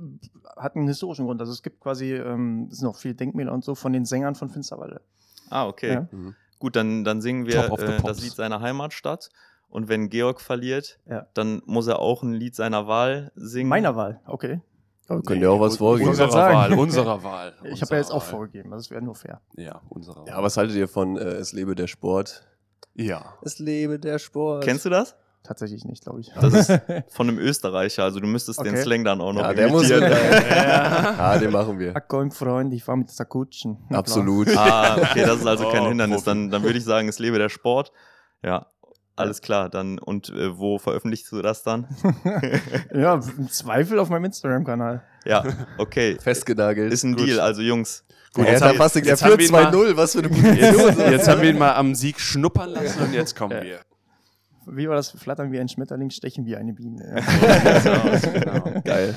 Hat 0.56 0.76
einen 0.76 0.86
historischen 0.86 1.24
Grund. 1.26 1.40
Also 1.40 1.52
es 1.52 1.62
gibt 1.62 1.80
quasi, 1.80 2.12
ähm, 2.14 2.68
es 2.70 2.78
sind 2.78 2.88
auch 2.88 2.96
viele 2.96 3.14
Denkmäler 3.14 3.52
und 3.52 3.64
so 3.64 3.74
von 3.74 3.92
den 3.92 4.04
Sängern 4.04 4.34
von 4.36 4.48
Finsterwalde. 4.48 5.00
Ah, 5.50 5.66
okay. 5.66 5.92
Ja. 5.94 6.08
Mhm. 6.12 6.34
Gut, 6.58 6.76
dann, 6.76 7.04
dann 7.04 7.20
singen 7.20 7.46
wir 7.46 7.64
äh, 7.78 8.02
das. 8.02 8.22
Lied 8.22 8.32
seiner 8.32 8.60
Heimatstadt. 8.60 9.30
Und 9.68 9.88
wenn 9.88 10.08
Georg 10.08 10.40
verliert, 10.40 10.98
Ja. 11.06 11.26
dann 11.34 11.60
muss 11.66 11.86
er 11.86 11.98
auch 11.98 12.22
ein 12.22 12.32
Lied 12.32 12.54
seiner 12.54 12.86
Wahl 12.86 13.32
singen. 13.34 13.68
Meiner 13.68 13.96
Wahl, 13.96 14.20
okay. 14.26 14.60
Aber 15.08 15.22
können 15.22 15.40
nee, 15.40 15.46
ja 15.46 15.52
auch 15.52 15.60
was 15.60 15.76
vorgeben. 15.76 16.08
Unserer 16.10 16.32
Wahl, 16.32 16.72
unserer 16.72 17.22
Wahl. 17.22 17.54
Ich 17.64 17.82
habe 17.82 17.94
ja 17.94 17.98
jetzt 17.98 18.10
auch 18.10 18.22
vorgegeben, 18.22 18.72
also 18.72 18.86
es 18.86 18.90
wäre 18.90 19.02
nur 19.02 19.14
fair. 19.14 19.40
Ja, 19.56 19.80
unserer 19.88 20.22
Wahl. 20.22 20.28
Ja, 20.28 20.42
was 20.42 20.56
haltet 20.56 20.76
ihr 20.76 20.88
von 20.88 21.16
äh, 21.16 21.22
Es 21.24 21.52
lebe 21.52 21.74
der 21.74 21.86
Sport? 21.86 22.46
Ja. 22.94 23.34
Es 23.42 23.58
lebe 23.58 23.98
der 23.98 24.18
Sport. 24.18 24.64
Kennst 24.64 24.84
du 24.84 24.90
das? 24.90 25.16
Tatsächlich 25.46 25.84
nicht, 25.84 26.02
glaube 26.02 26.20
ich. 26.20 26.32
Das 26.34 26.52
ist 26.52 26.80
von 27.08 27.28
einem 27.28 27.38
Österreicher, 27.38 28.02
also 28.02 28.18
du 28.18 28.26
müsstest 28.26 28.58
okay. 28.58 28.70
den 28.70 28.82
Slang 28.82 29.04
dann 29.04 29.20
auch 29.20 29.32
noch 29.32 29.42
Ja, 29.42 29.54
der 29.54 29.68
muss 29.68 29.88
ja. 29.90 30.00
ja, 30.00 31.38
den 31.38 31.52
machen 31.52 31.78
wir. 31.78 31.94
Akkoin 31.94 32.32
Freund, 32.32 32.72
ich 32.74 32.82
fahre 32.82 32.98
mit 32.98 33.16
der 33.16 33.26
Kutschen. 33.26 33.78
Absolut. 33.90 34.48
Ah, 34.56 34.96
okay, 34.96 35.24
das 35.24 35.38
ist 35.38 35.46
also 35.46 35.70
kein 35.70 35.82
oh, 35.82 35.88
Hindernis. 35.88 36.24
Dann, 36.24 36.50
dann 36.50 36.62
würde 36.62 36.78
ich 36.78 36.84
sagen, 36.84 37.08
es 37.08 37.18
lebe 37.18 37.38
der 37.38 37.48
Sport. 37.48 37.92
Ja, 38.42 38.66
alles 39.14 39.40
klar, 39.40 39.70
dann 39.70 39.98
und 39.98 40.28
äh, 40.28 40.58
wo 40.58 40.78
veröffentlichst 40.78 41.30
du 41.32 41.40
das 41.40 41.62
dann? 41.62 41.86
ja, 42.92 43.14
im 43.14 43.48
Zweifel 43.48 43.98
auf 43.98 44.10
meinem 44.10 44.26
Instagram-Kanal. 44.26 45.02
Ja, 45.24 45.44
okay. 45.78 46.18
Festgenagelt. 46.20 46.92
Ist 46.92 47.04
ein 47.04 47.16
Gut. 47.16 47.26
Deal, 47.26 47.40
also 47.40 47.62
Jungs. 47.62 48.04
Gut, 48.34 48.44
ja, 48.44 48.52
jetzt, 48.52 48.62
haben, 48.62 48.78
jetzt, 48.78 48.96
jetzt 48.96 49.22
führt 49.22 49.40
2-0, 49.40 49.96
was 49.96 50.12
für 50.12 50.18
eine 50.18 50.28
Position. 50.28 50.58
Jetzt, 50.58 50.98
jetzt 50.98 51.28
haben 51.28 51.40
wir 51.40 51.50
ihn 51.50 51.58
mal 51.58 51.74
am 51.74 51.94
Sieg 51.94 52.20
schnuppern 52.20 52.70
lassen 52.70 53.04
und 53.04 53.14
jetzt 53.14 53.34
kommen 53.34 53.62
wir. 53.62 53.80
Wie 54.66 54.88
war 54.88 54.96
das? 54.96 55.10
Flattern 55.10 55.52
wie 55.52 55.60
ein 55.60 55.68
Schmetterling, 55.68 56.10
stechen 56.10 56.44
wie 56.44 56.56
eine 56.56 56.72
Biene. 56.72 57.22
genau. 58.32 58.80
Geil. 58.84 59.14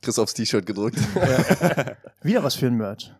Chris 0.00 0.18
aufs 0.18 0.34
T-Shirt 0.34 0.64
gedrückt. 0.64 0.98
Ja. 1.14 1.96
Wieder 2.22 2.44
was 2.44 2.54
für 2.54 2.66
ein 2.66 2.74
Merch. 2.74 3.12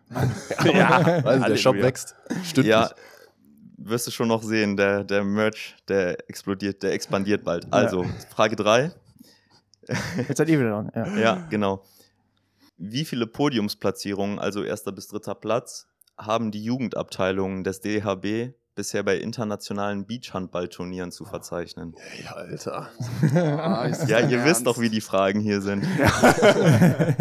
ja, 0.63 0.89
also 1.23 1.45
der 1.45 1.57
Shop 1.57 1.75
wächst. 1.75 2.15
Stimmt. 2.43 2.67
Ja, 2.67 2.89
wirst 3.77 4.07
du 4.07 4.11
schon 4.11 4.29
noch 4.29 4.43
sehen, 4.43 4.77
der, 4.77 5.03
der 5.03 5.25
Merch, 5.25 5.75
der 5.89 6.29
explodiert, 6.29 6.83
der 6.83 6.93
expandiert 6.93 7.43
bald. 7.43 7.67
Also, 7.71 8.03
ja. 8.03 8.09
Frage 8.29 8.55
3. 8.55 8.91
Jetzt 10.27 10.37
seid 10.37 10.47
ihr 10.49 10.59
wieder 10.59 10.69
dran. 10.69 10.91
Ja. 10.95 11.17
ja, 11.17 11.47
genau. 11.49 11.83
Wie 12.77 13.03
viele 13.03 13.27
Podiumsplatzierungen, 13.27 14.39
also 14.39 14.63
erster 14.63 14.93
bis 14.93 15.09
dritter 15.09 15.35
Platz, 15.35 15.87
haben 16.17 16.51
die 16.51 16.63
Jugendabteilungen 16.63 17.63
des 17.65 17.81
DHB 17.81 18.53
bisher 18.79 19.03
bei 19.03 19.17
internationalen 19.17 20.05
Beachhandballturnieren 20.05 21.11
zu 21.11 21.25
verzeichnen? 21.25 21.95
Ey, 22.15 22.27
Alter. 22.27 22.89
ja, 24.07 24.25
ihr 24.25 24.45
wisst 24.45 24.65
doch, 24.65 24.79
wie 24.79 24.89
die 24.89 25.01
Fragen 25.01 25.41
hier 25.41 25.59
sind. 25.59 25.83
Wir 25.99 27.17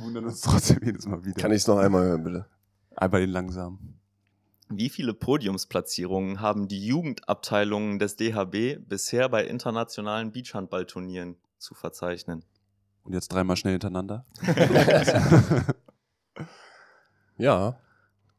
wundern 0.00 0.24
uns 0.24 0.40
trotzdem 0.40 0.80
jedes 0.82 1.06
Mal 1.06 1.24
wieder. 1.24 1.40
Kann 1.40 1.52
ich 1.52 1.58
es 1.58 1.68
noch 1.68 1.78
einmal 1.78 2.02
hören, 2.02 2.24
bitte? 2.24 2.46
Einmal 2.96 3.20
den 3.20 3.30
langsam. 3.30 3.78
Wie 4.68 4.88
viele 4.88 5.14
Podiumsplatzierungen 5.14 6.40
haben 6.40 6.66
die 6.66 6.84
Jugendabteilungen 6.84 8.00
des 8.00 8.16
DHB 8.16 8.80
bisher 8.88 9.28
bei 9.28 9.44
internationalen 9.44 10.32
Beachhandballturnieren 10.32 11.36
zu 11.58 11.74
verzeichnen? 11.74 12.44
Und 13.04 13.12
jetzt 13.12 13.28
dreimal 13.28 13.56
schnell 13.56 13.74
hintereinander. 13.74 14.26
ja. 17.38 17.78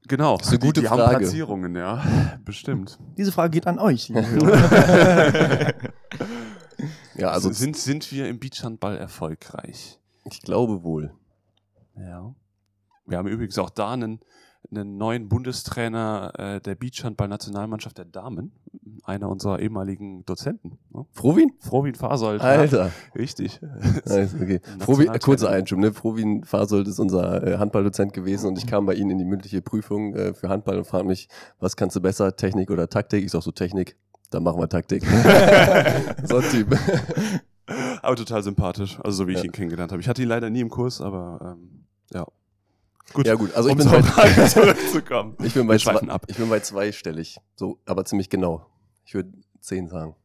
Genau. 0.07 0.37
Das 0.37 0.47
ist 0.47 0.53
eine 0.53 0.59
gute 0.59 0.81
die, 0.81 0.81
die 0.81 0.87
Frage. 0.87 1.03
haben 1.03 1.17
Platzierungen, 1.17 1.75
ja. 1.75 2.03
Bestimmt. 2.45 2.97
Diese 3.17 3.31
Frage 3.31 3.51
geht 3.51 3.67
an 3.67 3.79
euch. 3.79 4.09
ja, 7.15 7.29
also 7.29 7.51
sind, 7.51 7.75
sind 7.77 8.11
wir 8.11 8.27
im 8.27 8.39
Beachhandball 8.39 8.97
erfolgreich? 8.97 9.99
Ich 10.25 10.41
glaube 10.41 10.83
wohl. 10.83 11.13
Ja. 11.95 12.33
Wir 13.05 13.17
haben 13.17 13.27
übrigens 13.27 13.57
auch 13.57 13.69
da 13.69 13.91
einen 13.91 14.19
einen 14.71 14.97
neuen 14.97 15.29
Bundestrainer 15.29 16.33
äh, 16.37 16.61
der 16.61 16.75
Beachhandball-Nationalmannschaft 16.75 17.97
der 17.97 18.05
Damen, 18.05 18.51
einer 19.03 19.29
unserer 19.29 19.59
ehemaligen 19.59 20.25
Dozenten. 20.25 20.77
Ne? 20.89 21.05
Frovin? 21.11 21.53
Frovin 21.59 21.95
Fasold. 21.95 22.41
Alter. 22.41 22.87
Ja, 22.87 22.91
richtig. 23.15 23.59
Nice, 24.05 24.35
okay. 24.35 24.61
Frovin, 24.79 25.13
äh, 25.13 25.19
kurzer 25.19 25.49
Einschub, 25.49 25.79
ne? 25.79 25.93
Frovin 25.93 26.43
Fasold 26.43 26.87
ist 26.87 26.99
unser 26.99 27.45
äh, 27.45 27.57
Handballdozent 27.57 28.13
gewesen 28.13 28.47
und 28.47 28.57
ich 28.57 28.67
kam 28.67 28.85
bei 28.85 28.93
Ihnen 28.93 29.11
in 29.11 29.17
die 29.17 29.25
mündliche 29.25 29.61
Prüfung 29.61 30.13
äh, 30.13 30.33
für 30.33 30.49
Handball 30.49 30.77
und 30.77 30.85
frage 30.85 31.05
mich, 31.05 31.29
was 31.59 31.75
kannst 31.75 31.95
du 31.95 32.01
besser, 32.01 32.35
Technik 32.35 32.71
oder 32.71 32.89
Taktik? 32.89 33.23
Ich 33.23 33.31
sag 33.31 33.43
so 33.43 33.51
Technik, 33.51 33.97
dann 34.29 34.43
machen 34.43 34.59
wir 34.59 34.69
Taktik. 34.69 35.03
so 36.23 36.37
ein 36.37 36.43
Typ. 36.51 36.77
Aber 38.01 38.15
total 38.15 38.43
sympathisch, 38.43 38.97
also 39.03 39.23
so 39.23 39.27
wie 39.27 39.33
ich 39.33 39.39
ja. 39.39 39.45
ihn 39.45 39.51
kennengelernt 39.51 39.91
habe. 39.91 40.01
Ich 40.01 40.07
hatte 40.07 40.21
ihn 40.21 40.29
leider 40.29 40.49
nie 40.49 40.61
im 40.61 40.69
Kurs, 40.69 41.01
aber 41.01 41.57
ähm, 41.57 41.76
Gut. 43.13 43.25
Ja 43.25 43.35
gut, 43.35 43.53
also 43.53 43.69
um 43.69 43.79
ich 43.79 43.85
bin 43.85 44.01
bei 44.01 44.47
zurückzukommen. 44.47 45.37
Ich 45.43 45.53
bin 45.53 45.67
bei, 45.67 45.77
zwei, 45.77 45.95
ab. 45.95 46.25
ich 46.27 46.37
bin 46.37 46.49
bei 46.49 46.59
zweistellig, 46.59 47.37
so, 47.55 47.79
aber 47.85 48.05
ziemlich 48.05 48.29
genau. 48.29 48.65
Ich 49.05 49.13
würde 49.13 49.31
zehn 49.61 49.87
sagen. 49.87 50.15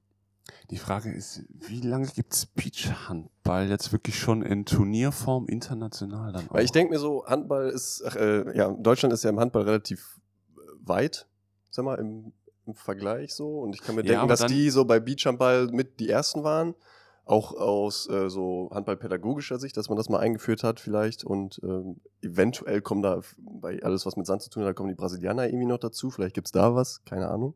Die 0.70 0.78
Frage 0.78 1.12
ist, 1.12 1.42
wie 1.50 1.80
lange 1.80 2.08
gibt 2.08 2.32
es 2.32 2.46
Beachhandball 2.46 3.68
jetzt 3.68 3.92
wirklich 3.92 4.18
schon 4.18 4.42
in 4.42 4.64
Turnierform 4.64 5.46
international 5.46 6.32
dann 6.32 6.48
auch? 6.48 6.54
Weil 6.54 6.64
ich 6.64 6.72
denke 6.72 6.92
mir 6.92 6.98
so, 6.98 7.24
Handball 7.26 7.68
ist, 7.68 8.02
ach, 8.06 8.16
äh, 8.16 8.56
ja, 8.56 8.70
Deutschland 8.70 9.12
ist 9.12 9.22
ja 9.22 9.30
im 9.30 9.38
Handball 9.38 9.62
relativ 9.62 10.18
äh, 10.56 10.60
weit, 10.80 11.26
sag 11.70 11.84
mal, 11.84 11.98
im, 11.98 12.32
im 12.66 12.74
Vergleich 12.74 13.34
so. 13.34 13.60
Und 13.60 13.74
ich 13.74 13.82
kann 13.82 13.94
mir 13.94 14.04
ja, 14.04 14.12
denken, 14.12 14.28
dass 14.28 14.46
die 14.46 14.70
so 14.70 14.84
bei 14.84 14.98
Beachhandball 14.98 15.68
mit 15.68 16.00
die 16.00 16.08
ersten 16.08 16.42
waren 16.42 16.74
auch 17.24 17.54
aus 17.54 18.08
äh, 18.08 18.28
so 18.28 18.70
handballpädagogischer 18.72 19.58
Sicht, 19.58 19.76
dass 19.76 19.88
man 19.88 19.96
das 19.96 20.08
mal 20.08 20.18
eingeführt 20.18 20.64
hat 20.64 20.80
vielleicht 20.80 21.24
und 21.24 21.60
ähm, 21.62 22.00
eventuell 22.20 22.80
kommen 22.80 23.02
da 23.02 23.20
bei 23.38 23.82
alles, 23.82 24.06
was 24.06 24.16
mit 24.16 24.26
Sand 24.26 24.42
zu 24.42 24.50
tun 24.50 24.64
hat, 24.64 24.74
kommen 24.74 24.88
die 24.88 24.94
Brasilianer 24.94 25.46
irgendwie 25.46 25.66
noch 25.66 25.78
dazu, 25.78 26.10
vielleicht 26.10 26.34
gibt 26.34 26.48
es 26.48 26.52
da 26.52 26.74
was, 26.74 27.04
keine 27.04 27.28
Ahnung. 27.28 27.54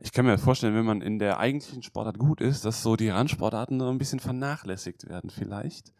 Ich 0.00 0.12
kann 0.12 0.24
mir 0.24 0.38
vorstellen, 0.38 0.74
wenn 0.74 0.86
man 0.86 1.02
in 1.02 1.18
der 1.18 1.38
eigentlichen 1.38 1.82
Sportart 1.82 2.18
gut 2.18 2.40
ist, 2.40 2.64
dass 2.64 2.82
so 2.82 2.96
die 2.96 3.08
Randsportarten 3.08 3.80
so 3.80 3.88
ein 3.88 3.98
bisschen 3.98 4.20
vernachlässigt 4.20 5.08
werden 5.08 5.28
vielleicht. 5.28 5.92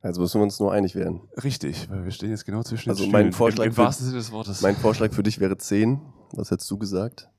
Also 0.00 0.20
müssen 0.20 0.40
wir 0.40 0.44
uns 0.44 0.60
nur 0.60 0.72
einig 0.72 0.94
werden. 0.94 1.22
Richtig, 1.42 1.90
weil 1.90 2.04
wir 2.04 2.10
stehen 2.10 2.30
jetzt 2.30 2.44
genau 2.44 2.62
zwischen 2.62 2.90
also 2.90 3.04
den 3.04 3.12
mein 3.12 3.32
Vorschlag 3.32 3.64
Im, 3.64 3.72
im 3.72 3.76
wahrsten 3.76 4.06
Sinne 4.06 4.18
des 4.18 4.30
Wortes. 4.32 4.60
Mein 4.60 4.76
Vorschlag 4.76 5.12
für 5.12 5.22
dich 5.22 5.40
wäre 5.40 5.56
10. 5.56 6.00
Was 6.32 6.50
hättest 6.50 6.70
du 6.70 6.78
gesagt? 6.78 7.30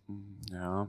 Ja, 0.51 0.87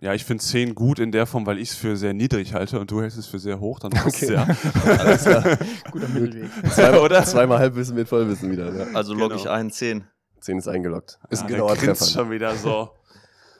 ja, 0.00 0.12
ich 0.12 0.24
finde 0.24 0.42
10 0.42 0.74
gut 0.74 0.98
in 0.98 1.12
der 1.12 1.26
Form, 1.26 1.46
weil 1.46 1.58
ich 1.58 1.70
es 1.70 1.76
für 1.76 1.96
sehr 1.96 2.12
niedrig 2.12 2.52
halte 2.52 2.78
und 2.80 2.90
du 2.90 3.00
hältst 3.00 3.16
es 3.16 3.26
für 3.26 3.38
sehr 3.38 3.60
hoch, 3.60 3.78
dann 3.78 3.90
passt 3.90 4.22
okay. 4.22 4.34
ja. 4.34 4.46
Alles 4.98 5.22
klar. 5.22 5.42
Guter 5.90 6.08
Mittelweg. 6.08 6.50
Zwei, 6.72 6.98
oder? 6.98 7.24
Zweimal 7.24 7.58
Halbwissen 7.58 7.94
mit 7.94 8.08
Vollwissen 8.08 8.50
wieder. 8.50 8.74
Ja. 8.74 8.86
Also 8.92 9.14
logge 9.14 9.36
genau. 9.36 9.40
ich 9.40 9.50
ein, 9.50 9.70
10. 9.70 10.04
10 10.40 10.58
ist 10.58 10.68
eingeloggt. 10.68 11.18
Ist 11.30 11.40
ja, 11.40 11.46
ein 11.46 11.52
genauer 11.52 11.76
Treffer. 11.76 12.04
schon 12.04 12.30
wieder 12.30 12.54
so. 12.54 12.90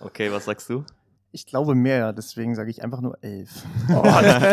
Okay, 0.00 0.30
was 0.30 0.44
sagst 0.44 0.68
du? 0.68 0.84
Ich 1.32 1.46
glaube 1.46 1.74
mehr, 1.74 2.12
deswegen 2.12 2.54
sage 2.54 2.68
ich 2.68 2.82
einfach 2.82 3.00
nur 3.00 3.16
11. 3.22 3.48
Oh, 3.88 4.04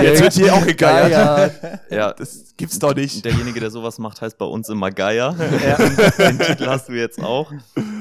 jetzt 0.02 0.22
wird 0.22 0.34
hier 0.34 0.54
auch 0.54 0.66
gegeiert. 0.66 1.12
Ja, 1.12 1.80
ja, 1.96 2.14
das 2.14 2.54
gibt's 2.56 2.80
doch 2.80 2.96
nicht. 2.96 3.26
Derjenige, 3.26 3.60
der 3.60 3.70
sowas 3.70 3.98
macht, 3.98 4.22
heißt 4.22 4.38
bei 4.38 4.46
uns 4.46 4.70
immer 4.70 4.92
Geier. 4.92 5.36
Ja. 5.62 5.76
Den 5.76 6.40
Titel 6.40 6.68
hast 6.68 6.88
du 6.88 6.94
jetzt 6.94 7.22
auch. 7.22 7.52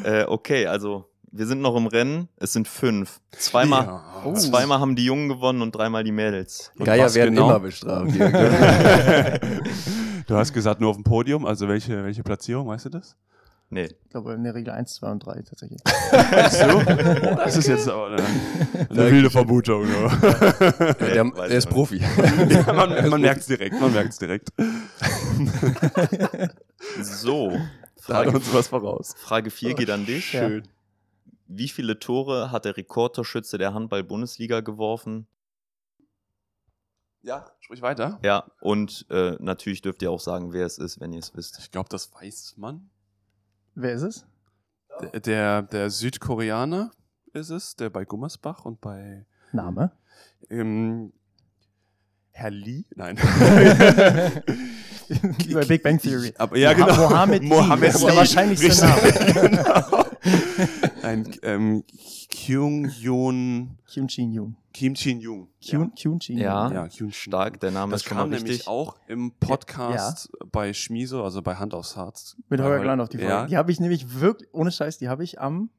Äh, 0.04 0.26
okay, 0.26 0.68
also 0.68 1.09
wir 1.32 1.46
sind 1.46 1.60
noch 1.60 1.76
im 1.76 1.86
Rennen. 1.86 2.28
Es 2.36 2.52
sind 2.52 2.66
fünf. 2.66 3.20
Zweimal, 3.32 3.84
ja. 3.84 4.02
oh. 4.24 4.32
zweimal 4.34 4.80
haben 4.80 4.96
die 4.96 5.04
Jungen 5.04 5.28
gewonnen 5.28 5.62
und 5.62 5.72
dreimal 5.72 6.04
die 6.04 6.12
Mädels. 6.12 6.72
Und 6.78 6.86
Geier 6.86 7.12
werden 7.14 7.34
genau? 7.34 7.50
immer 7.50 7.60
bestraft. 7.60 8.12
du 10.26 10.36
hast 10.36 10.52
gesagt, 10.52 10.80
nur 10.80 10.90
auf 10.90 10.96
dem 10.96 11.04
Podium. 11.04 11.46
Also 11.46 11.68
welche, 11.68 12.04
welche 12.04 12.22
Platzierung, 12.22 12.68
weißt 12.68 12.86
du 12.86 12.90
das? 12.90 13.16
Nee. 13.72 13.84
Ich 13.84 14.10
glaube 14.10 14.34
in 14.34 14.42
der 14.42 14.56
Regel 14.56 14.72
1, 14.72 14.94
2 14.94 15.10
und 15.12 15.24
3 15.24 15.42
tatsächlich. 15.42 15.80
Weißt 15.84 16.62
du? 16.62 16.80
Das 17.36 17.56
ist 17.56 17.68
jetzt 17.68 17.88
aber 17.88 18.08
eine, 18.08 18.24
eine 18.90 19.10
wilde 19.12 19.30
Vermutung. 19.30 19.86
Ja, 19.86 20.08
der, 20.98 21.24
der 21.24 21.50
ist 21.50 21.70
Profi. 21.70 21.98
Ja, 22.48 22.72
man 22.72 23.08
man 23.08 23.20
merkt 23.20 23.42
es 23.42 23.46
direkt. 23.46 23.80
Man 23.80 23.92
merkt 23.92 24.10
es 24.10 24.18
direkt. 24.18 24.48
so. 27.00 27.56
Frage, 28.00 28.32
uns 28.32 28.52
was 28.52 28.66
voraus. 28.66 29.14
Frage 29.16 29.50
4 29.50 29.74
geht 29.74 29.90
an 29.90 30.04
dich. 30.04 30.24
Schön. 30.24 30.64
Wie 31.52 31.68
viele 31.68 31.98
Tore 31.98 32.52
hat 32.52 32.64
der 32.64 32.76
Rekordtorschütze 32.76 33.58
der 33.58 33.74
Handball-Bundesliga 33.74 34.60
geworfen? 34.60 35.26
Ja, 37.22 37.50
sprich 37.58 37.82
weiter. 37.82 38.20
Ja, 38.22 38.44
und 38.60 39.04
äh, 39.10 39.36
natürlich 39.40 39.82
dürft 39.82 40.00
ihr 40.02 40.12
auch 40.12 40.20
sagen, 40.20 40.52
wer 40.52 40.64
es 40.64 40.78
ist, 40.78 41.00
wenn 41.00 41.12
ihr 41.12 41.18
es 41.18 41.34
wisst. 41.34 41.58
Ich 41.58 41.72
glaube, 41.72 41.88
das 41.88 42.14
weiß 42.14 42.54
man. 42.56 42.88
Wer 43.74 43.94
ist 43.94 44.02
es? 44.02 44.26
Der, 45.00 45.18
der, 45.20 45.62
der, 45.62 45.90
Südkoreaner 45.90 46.92
ist 47.32 47.50
es, 47.50 47.74
der 47.74 47.90
bei 47.90 48.04
Gummersbach 48.04 48.64
und 48.64 48.80
bei. 48.80 49.26
Name? 49.50 49.90
Ähm, 50.50 51.12
Herr 52.30 52.50
Lee? 52.50 52.84
Nein. 52.94 53.16
bei 55.52 55.64
Big 55.64 55.82
Bang 55.82 55.98
Theory. 55.98 56.32
Aber, 56.38 56.56
ja, 56.56 56.74
genau. 56.74 56.94
Mohammed 56.94 57.42
Lee. 57.42 57.48
Mohammed 57.48 57.92
Lee. 57.92 58.06
Der 58.06 58.16
wahrscheinlichste 58.16 58.86
Name. 58.86 59.12
genau. 59.48 60.09
Ein 61.02 61.30
ähm, 61.42 61.84
Kyung 62.30 62.88
Yoon. 62.88 63.78
Kim 63.90 64.08
Chin 64.08 64.32
Yoon. 64.32 64.56
Kim 64.72 64.94
Chin 64.94 65.20
Yoon. 65.20 65.48
Kyun, 65.60 65.80
ja. 65.82 65.90
Kyun 65.96 66.20
Chin 66.20 66.38
Ja, 66.38 66.72
ja 66.72 66.88
Kyun 66.88 67.12
stark. 67.12 67.60
Der 67.60 67.70
Name 67.70 67.92
das 67.92 68.02
ist 68.02 68.08
schon 68.08 68.16
mal 68.18 68.24
richtig. 68.24 68.42
nämlich 68.44 68.68
auch 68.68 68.96
im 69.08 69.32
Podcast 69.32 70.30
ja. 70.38 70.46
bei 70.52 70.72
Schmiso, 70.72 71.24
also 71.24 71.42
bei 71.42 71.56
Hand 71.56 71.74
aufs 71.74 71.96
Harz. 71.96 72.36
Mit 72.48 72.60
Holger 72.60 72.80
Klein 72.80 73.00
auf 73.00 73.08
die 73.08 73.18
Folge. 73.18 73.32
Ja. 73.32 73.46
Die 73.46 73.56
habe 73.56 73.72
ich 73.72 73.80
nämlich 73.80 74.20
wirklich, 74.20 74.48
ohne 74.52 74.70
Scheiß, 74.70 74.98
die 74.98 75.08
habe 75.08 75.24
ich 75.24 75.40
am 75.40 75.70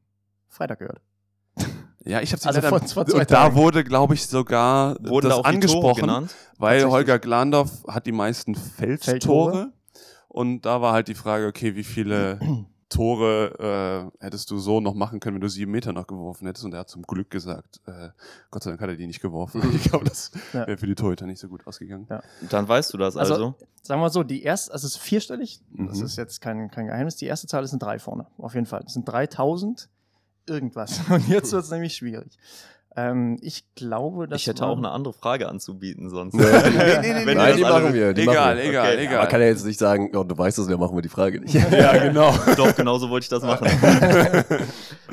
Freitag 0.50 0.80
gehört. 0.80 1.02
Ja, 2.04 2.20
ich 2.20 2.32
habe 2.32 2.42
sie 2.42 2.48
Also 2.48 2.62
vor- 2.62 2.80
vor 2.80 3.06
zwei 3.06 3.20
und 3.22 3.32
da 3.32 3.44
Tagen. 3.44 3.56
wurde, 3.56 3.84
glaube 3.84 4.16
ich, 4.16 4.26
sogar 4.26 4.96
Wurden 5.04 5.30
das 5.30 5.38
da 5.42 5.44
angesprochen, 5.48 6.02
genannt? 6.02 6.36
weil. 6.58 6.84
Holger 6.90 7.20
Glandorf 7.20 7.84
hat 7.88 8.08
die 8.08 8.12
meisten 8.12 8.56
Feldtore. 8.56 9.04
Feldtore. 9.04 9.74
Und 10.28 10.62
da 10.66 10.82
war 10.82 10.94
halt 10.94 11.10
die 11.10 11.16
Frage, 11.16 11.46
okay, 11.46 11.76
wie 11.76 11.84
viele 11.84 12.40
Tore 12.92 14.12
äh, 14.20 14.24
hättest 14.24 14.52
du 14.52 14.60
so 14.60 14.80
noch 14.82 14.94
machen 14.94 15.20
können, 15.20 15.36
wenn 15.36 15.42
du 15.42 15.48
sieben 15.50 15.72
Meter 15.72 15.94
noch 15.94 16.06
geworfen 16.08 16.46
hättest? 16.46 16.66
Und 16.66 16.74
er 16.74 16.82
hat 16.82 16.90
zum 16.90 17.02
Glück 17.04 17.30
gesagt, 17.32 17.80
äh, 17.88 18.10
Gott 18.52 18.64
sei 18.64 18.72
Dank 18.72 18.82
hat 18.82 18.90
er 18.90 18.98
die 18.98 19.08
nicht 19.08 19.22
geworfen. 19.22 19.62
Ich 19.76 19.84
glaube, 19.84 20.06
das 20.06 20.32
Ja. 20.54 20.68
wäre 20.68 20.78
für 20.78 20.86
die 20.88 20.96
Torhüter 20.96 21.26
nicht 21.26 21.40
so 21.40 21.48
gut 21.48 21.66
ausgegangen. 21.66 22.06
Ja. 22.10 22.22
Dann 22.50 22.68
weißt 22.68 22.94
du 22.94 22.98
das 22.98 23.18
also. 23.18 23.34
Also- 23.34 23.56
Sagen 23.84 24.00
wir 24.00 24.06
mal 24.06 24.10
so, 24.12 24.22
die 24.24 24.44
erste, 24.44 24.72
also 24.74 24.86
es 24.86 24.96
ist 24.98 25.02
vierstellig, 25.02 25.60
das 25.72 25.98
Mhm. 26.00 26.06
ist 26.06 26.16
jetzt 26.16 26.40
kein, 26.40 26.70
kein 26.70 26.86
Geheimnis, 26.86 27.16
die 27.16 27.26
erste 27.26 27.48
Zahl 27.48 27.64
ist 27.64 27.74
ein 27.74 27.80
3 27.80 27.98
vorne, 27.98 28.28
auf 28.38 28.54
jeden 28.54 28.68
Fall. 28.68 28.82
Das 28.84 28.94
sind 28.94 29.06
3000 29.06 29.90
irgendwas. 30.46 31.00
Und 31.10 31.28
jetzt 31.30 31.52
wird 31.52 31.64
es 31.64 31.72
nämlich 31.72 31.96
schwierig. 31.96 32.38
Ähm, 32.98 33.38
ich 33.42 33.64
glaube, 33.76 34.28
dass 34.28 34.42
ich 34.42 34.48
hätte 34.48 34.66
auch 34.66 34.78
eine 34.78 34.92
andere 34.92 35.14
Frage 35.14 35.48
anzubieten 35.48 36.10
sonst. 36.10 36.34
Nee, 36.34 36.44
Wenn 36.44 37.28
ihr 37.30 37.36
Nein, 37.36 37.56
die 37.56 37.62
machen 37.64 37.94
wir. 37.94 38.14
Die 38.14 38.22
Egal, 38.24 38.56
machen 38.56 38.58
wir. 38.58 38.70
egal, 38.70 38.94
Okay. 38.94 39.06
egal. 39.06 39.18
Man 39.20 39.28
kann 39.30 39.42
ja 39.42 39.48
jetzt 39.48 39.66
nicht 39.66 39.80
sagen, 39.80 40.12
oh, 40.16 40.24
du 40.26 40.38
weißt 40.38 40.60
es, 40.60 40.68
dann 40.68 40.80
machen 40.80 40.96
wir 40.98 41.02
die 41.02 41.08
Frage 41.10 41.40
nicht. 41.40 41.54
ja, 41.54 41.98
genau. 41.98 42.34
Doch, 42.58 42.76
genauso 42.76 43.10
wollte 43.10 43.24
ich 43.24 43.30
das 43.30 43.44
machen. 43.44 43.68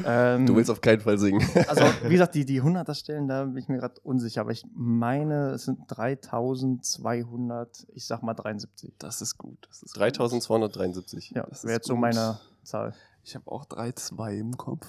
ähm, 0.05 0.47
Du 0.47 0.57
willst 0.57 0.71
auf 0.71 0.81
keinen 0.81 1.01
Fall 1.01 1.19
singen. 1.19 1.47
Also, 1.69 1.85
wie 2.03 2.11
gesagt, 2.11 2.35
die, 2.35 2.45
die 2.45 2.61
100er 2.61 2.95
Stellen, 2.95 3.29
da 3.29 3.45
bin 3.45 3.57
ich 3.59 3.69
mir 3.69 3.79
gerade 3.79 3.95
unsicher, 4.03 4.41
aber 4.41 4.51
ich 4.51 4.65
meine, 4.75 5.51
es 5.51 5.65
sind 5.65 5.79
3200, 5.87 7.87
ich 7.95 8.07
sag 8.07 8.23
mal 8.23 8.35
73. 8.35 8.95
Das 8.99 9.23
ist 9.23 9.39
gut. 9.39 9.59
Das 9.69 9.83
ist 9.83 9.97
3273. 9.97 11.33
Ja, 11.35 11.47
Das 11.49 11.65
wäre 11.65 11.75
jetzt 11.75 11.87
so 11.87 11.97
meine 11.97 12.39
Zahl. 12.65 12.95
Ich 13.25 13.35
habe 13.35 13.51
auch 13.51 13.67
3-2 13.67 14.39
im 14.39 14.57
Kopf. 14.57 14.87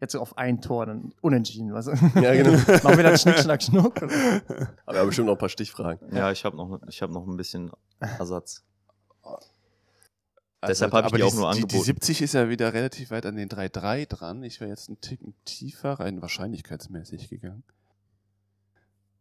Jetzt 0.00 0.14
auf 0.16 0.36
ein 0.36 0.60
Tor, 0.60 0.84
dann 0.86 1.14
unentschieden. 1.22 1.72
Was? 1.72 1.86
Ja, 1.86 2.34
genau. 2.34 2.50
Machen 2.82 2.96
wir 2.96 3.04
dann 3.04 3.16
Schnick, 3.16 3.38
Schnack, 3.38 3.62
Schnuck? 3.62 4.02
Aber 4.02 4.12
wir 4.86 4.98
haben 5.00 5.06
bestimmt 5.06 5.26
noch 5.28 5.34
ein 5.34 5.38
paar 5.38 5.48
Stichfragen. 5.48 6.14
Ja, 6.14 6.30
ich 6.30 6.44
habe 6.44 6.56
noch, 6.56 6.80
ich 6.88 7.00
hab 7.00 7.10
noch 7.10 7.26
ein 7.26 7.36
bisschen 7.36 7.70
Ersatz. 8.00 8.64
Also, 9.22 9.38
Deshalb 10.66 10.92
hab 10.92 11.00
ich 11.00 11.06
aber 11.06 11.16
die 11.18 11.22
auch 11.24 11.34
nur 11.34 11.50
Die, 11.52 11.58
die 11.58 11.62
angeboten. 11.64 11.84
70 11.84 12.22
ist 12.22 12.34
ja 12.34 12.48
wieder 12.48 12.72
relativ 12.74 13.10
weit 13.10 13.24
an 13.26 13.36
den 13.36 13.48
3-3 13.48 14.06
dran. 14.06 14.42
Ich 14.42 14.60
wäre 14.60 14.70
jetzt 14.70 14.88
einen 14.88 15.00
Ticken 15.00 15.34
tiefer, 15.44 15.92
rein 16.00 16.20
wahrscheinlichkeitsmäßig 16.22 17.28
gegangen. 17.30 17.62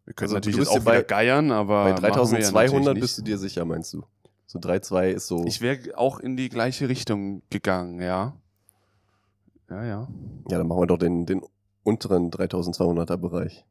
Wir 0.06 0.14
können 0.14 0.28
Also, 0.28 0.36
natürlich 0.36 0.56
du 0.58 0.62
jetzt 0.64 0.70
bist 0.70 0.72
auch 0.72 0.76
ja 0.80 0.84
bei- 0.92 0.98
wieder 1.00 1.04
geiern, 1.08 1.52
aber. 1.52 1.84
Bei 1.96 2.10
machen 2.10 2.32
wir 2.32 2.40
ja 2.40 2.50
3200 2.52 2.86
natürlich 2.86 3.02
bist 3.02 3.18
du 3.18 3.22
dir 3.22 3.38
sicher, 3.38 3.64
meinst 3.66 3.94
du? 3.94 4.04
So 4.48 4.60
3-2 4.60 5.12
ist 5.12 5.28
so. 5.28 5.46
Ich 5.46 5.62
wäre 5.62 5.98
auch 5.98 6.20
in 6.20 6.36
die 6.38 6.50
gleiche 6.50 6.88
Richtung 6.90 7.42
gegangen, 7.50 8.02
ja. 8.02 8.36
Ja, 9.70 9.84
ja. 9.84 10.08
ja, 10.50 10.58
dann 10.58 10.68
machen 10.68 10.82
wir 10.82 10.88
doch 10.88 10.98
den, 10.98 11.26
den 11.26 11.42
unteren 11.84 12.32
3200er 12.32 13.18
Bereich. 13.18 13.66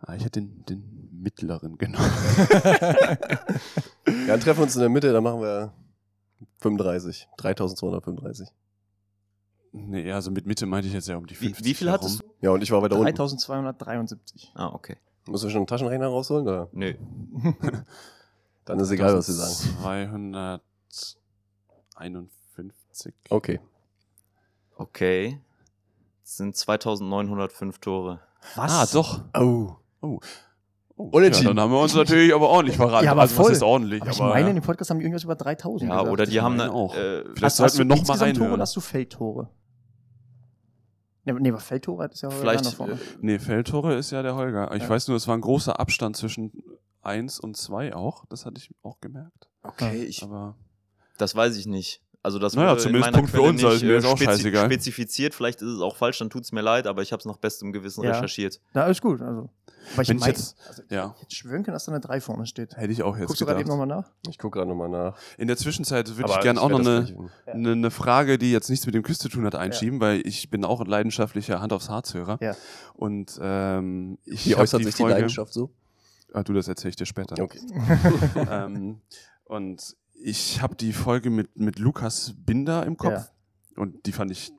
Ah, 0.00 0.14
ich 0.14 0.24
hätte 0.24 0.40
den, 0.40 0.64
den 0.66 1.08
mittleren 1.12 1.78
genommen. 1.78 2.10
Ja, 2.38 3.16
dann 4.26 4.40
treffen 4.40 4.58
wir 4.58 4.62
uns 4.64 4.76
in 4.76 4.80
der 4.80 4.88
Mitte, 4.88 5.12
dann 5.12 5.24
machen 5.24 5.40
wir 5.40 5.72
35. 6.60 7.28
3235. 7.36 8.48
nee, 9.72 10.12
also 10.12 10.30
mit 10.30 10.46
Mitte 10.46 10.66
meinte 10.66 10.86
ich 10.88 10.94
jetzt 10.94 11.08
ja 11.08 11.16
um 11.16 11.26
die 11.26 11.34
Wie, 11.40 11.46
50 11.46 11.66
wie 11.66 11.74
viel 11.74 11.88
herum. 11.88 12.00
hattest 12.00 12.20
du? 12.22 12.26
Ja, 12.40 12.50
und 12.50 12.62
ich 12.62 12.70
war 12.70 12.80
weiter 12.82 12.96
unten. 12.96 13.14
3273. 13.14 14.52
Ah, 14.54 14.68
okay. 14.72 14.96
Musst 15.26 15.44
du 15.44 15.50
schon 15.50 15.58
einen 15.58 15.66
Taschenrechner 15.66 16.06
rausholen? 16.06 16.46
Oder? 16.46 16.68
Nö. 16.72 16.94
Dann 18.64 18.80
ist 18.80 18.90
egal, 18.90 19.14
was 19.14 19.26
sie 19.26 19.32
sagen. 19.32 19.54
251. 21.94 23.14
Okay. 23.30 23.60
Okay. 24.78 25.40
Das 26.22 26.36
sind 26.36 26.56
2905 26.56 27.78
Tore. 27.78 28.20
Ah, 28.56 28.86
doch. 28.92 29.22
Oh. 29.34 29.76
Oh, 30.00 30.20
Unentschieden. 30.96 31.48
Ja, 31.48 31.54
dann 31.54 31.60
haben 31.64 31.72
wir 31.72 31.80
uns 31.80 31.94
natürlich 31.94 32.34
aber 32.34 32.48
ordentlich 32.48 32.76
verraten. 32.76 33.04
Ja, 33.04 33.12
aber 33.12 33.20
also, 33.22 33.34
voll. 33.36 33.46
was 33.46 33.58
ist 33.58 33.62
ordentlich? 33.62 34.02
Aber 34.02 34.10
ich 34.10 34.20
aber, 34.20 34.30
meine, 34.30 34.42
ja. 34.42 34.48
in 34.50 34.56
dem 34.56 34.64
Podcast 34.64 34.90
haben 34.90 34.98
die 34.98 35.04
irgendwas 35.04 35.22
über 35.24 35.36
3000 35.36 35.88
Ja, 35.88 35.96
gesagt. 35.98 36.12
oder 36.12 36.26
die 36.26 36.40
haben 36.40 36.60
eine. 36.60 36.72
auch. 36.72 36.94
Äh, 36.96 37.22
Vielleicht 37.24 37.42
Hast, 37.42 37.56
sollten 37.58 37.78
wir 37.78 37.84
du 37.84 37.88
noch 37.88 37.96
mal 37.96 38.00
insgesamt 38.00 38.18
Tore 38.18 38.30
reinhören. 38.30 38.52
oder 38.54 38.62
hast 38.62 38.76
du 38.76 38.80
Feldtore? 38.80 39.48
Nee, 41.24 41.32
nee, 41.34 41.48
aber 41.50 41.60
Feldtore 41.60 42.04
hat 42.04 42.14
es 42.14 42.20
ja 42.22 42.30
Vielleicht, 42.30 42.64
Holger 42.64 42.76
vorne. 42.76 42.98
Nee, 43.20 43.38
Feldtore 43.38 43.94
ist 43.96 44.10
ja 44.10 44.22
der 44.22 44.34
Holger. 44.34 44.74
Ich 44.74 44.82
Ja. 44.84 44.88
weiß 44.88 45.08
nur, 45.08 45.16
es 45.16 45.28
war 45.28 45.36
ein 45.36 45.40
großer 45.40 45.78
Abstand 45.78 46.16
zwischen 46.16 46.52
1 47.02 47.38
und 47.38 47.56
2 47.56 47.94
auch. 47.94 48.24
Das 48.28 48.46
hatte 48.46 48.58
ich 48.58 48.70
auch 48.82 49.00
gemerkt. 49.00 49.48
okay, 49.62 50.02
ich, 50.04 50.22
Aber 50.22 50.56
das 51.18 51.34
weiß 51.36 51.56
ich 51.56 51.66
nicht. 51.66 52.02
Also 52.28 52.38
das 52.38 52.54
Naja, 52.54 52.76
zumindest 52.76 53.06
meiner 53.06 53.16
Punkt 53.16 53.30
für 53.30 53.38
Quelle 53.38 53.48
uns, 53.48 53.64
also 53.64 53.74
nicht, 53.76 53.84
mir 53.84 53.96
ist 53.96 54.04
äh, 54.04 54.08
auch 54.08 54.18
scheißegal. 54.18 54.66
spezifiziert. 54.66 55.34
Vielleicht 55.34 55.62
ist 55.62 55.68
es 55.68 55.80
auch 55.80 55.96
falsch, 55.96 56.18
dann 56.18 56.28
tut 56.28 56.44
es 56.44 56.52
mir 56.52 56.60
leid, 56.60 56.86
aber 56.86 57.00
ich 57.00 57.10
habe 57.12 57.20
es 57.20 57.24
nach 57.24 57.38
bestem 57.38 57.72
Gewissen 57.72 58.04
Ja. 58.04 58.10
recherchiert. 58.10 58.60
Na, 58.74 58.82
alles 58.82 59.00
gut. 59.00 59.22
Also, 59.22 59.48
aber 59.94 60.02
ich 60.02 60.08
Wenn 60.10 60.16
ich 60.16 60.20
mein, 60.20 60.30
jetzt- 60.32 60.56
also, 60.68 60.82
ja. 60.90 61.14
ich 61.16 61.22
hätte 61.22 61.34
schwören 61.34 61.62
können, 61.62 61.74
dass 61.74 61.86
da 61.86 61.92
eine 61.92 62.00
3 62.02 62.20
vorne 62.20 62.44
steht. 62.44 62.76
hätte 62.76 62.92
ich 62.92 63.02
auch 63.02 63.16
jetzt 63.16 63.28
Guckst 63.28 63.40
du 63.40 63.46
gerade 63.46 63.60
gedacht. 63.64 63.72
eben 63.72 63.80
nochmal 63.80 64.02
nach? 64.02 64.10
Ich 64.28 64.36
gucke 64.36 64.58
gerade 64.58 64.68
nochmal 64.68 64.90
nach. 64.90 65.16
In 65.38 65.48
der 65.48 65.56
Zwischenzeit 65.56 66.14
würde 66.18 66.30
ich 66.30 66.40
gerne 66.40 66.60
auch 66.60 66.68
noch 66.68 66.80
eine, 66.80 67.30
eine, 67.46 67.72
eine 67.72 67.90
Frage, 67.90 68.36
die 68.36 68.52
jetzt 68.52 68.68
nichts 68.68 68.84
mit 68.84 68.94
dem 68.94 69.02
Quiz 69.02 69.16
zu 69.18 69.30
tun 69.30 69.46
hat, 69.46 69.54
einschieben, 69.54 69.98
weil 70.00 70.20
ich 70.26 70.50
bin 70.50 70.66
auch 70.66 70.82
ein 70.82 70.86
leidenschaftlicher 70.86 71.62
Hand 71.62 71.72
aufs 71.72 71.88
Harz-Hörer. 71.88 72.36
Ja. 72.42 72.54
Und 72.92 73.38
ähm, 73.40 74.18
ich 74.26 74.44
Wie 74.46 74.54
äußert 74.56 74.82
sich 74.84 74.94
die 74.94 75.00
Folge- 75.00 75.14
Leidenschaft 75.14 75.54
so? 75.54 75.70
Ah, 76.34 76.42
du, 76.42 76.52
das 76.52 76.68
erzähle 76.68 76.90
ich 76.90 76.96
dir 76.96 77.06
später. 77.06 77.42
Okay. 77.42 77.58
ähm, 78.50 79.00
und 79.46 79.96
ich 80.20 80.60
habe 80.62 80.74
die 80.74 80.92
Folge 80.92 81.30
mit, 81.30 81.56
mit 81.58 81.78
Lukas 81.78 82.34
Binder 82.36 82.84
im 82.86 82.96
Kopf. 82.96 83.12
Ja. 83.12 83.28
Und 83.76 84.06
die 84.06 84.12
fand 84.12 84.30
ich 84.30 84.52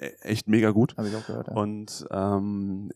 e- 0.00 0.12
echt 0.22 0.48
mega 0.48 0.70
gut. 0.70 0.96
Habe 0.96 1.08
ich 1.08 1.16
auch 1.16 1.26
gehört. 1.26 1.48
Ja. 1.48 1.54
Und 1.54 2.06
ähm, 2.10 2.90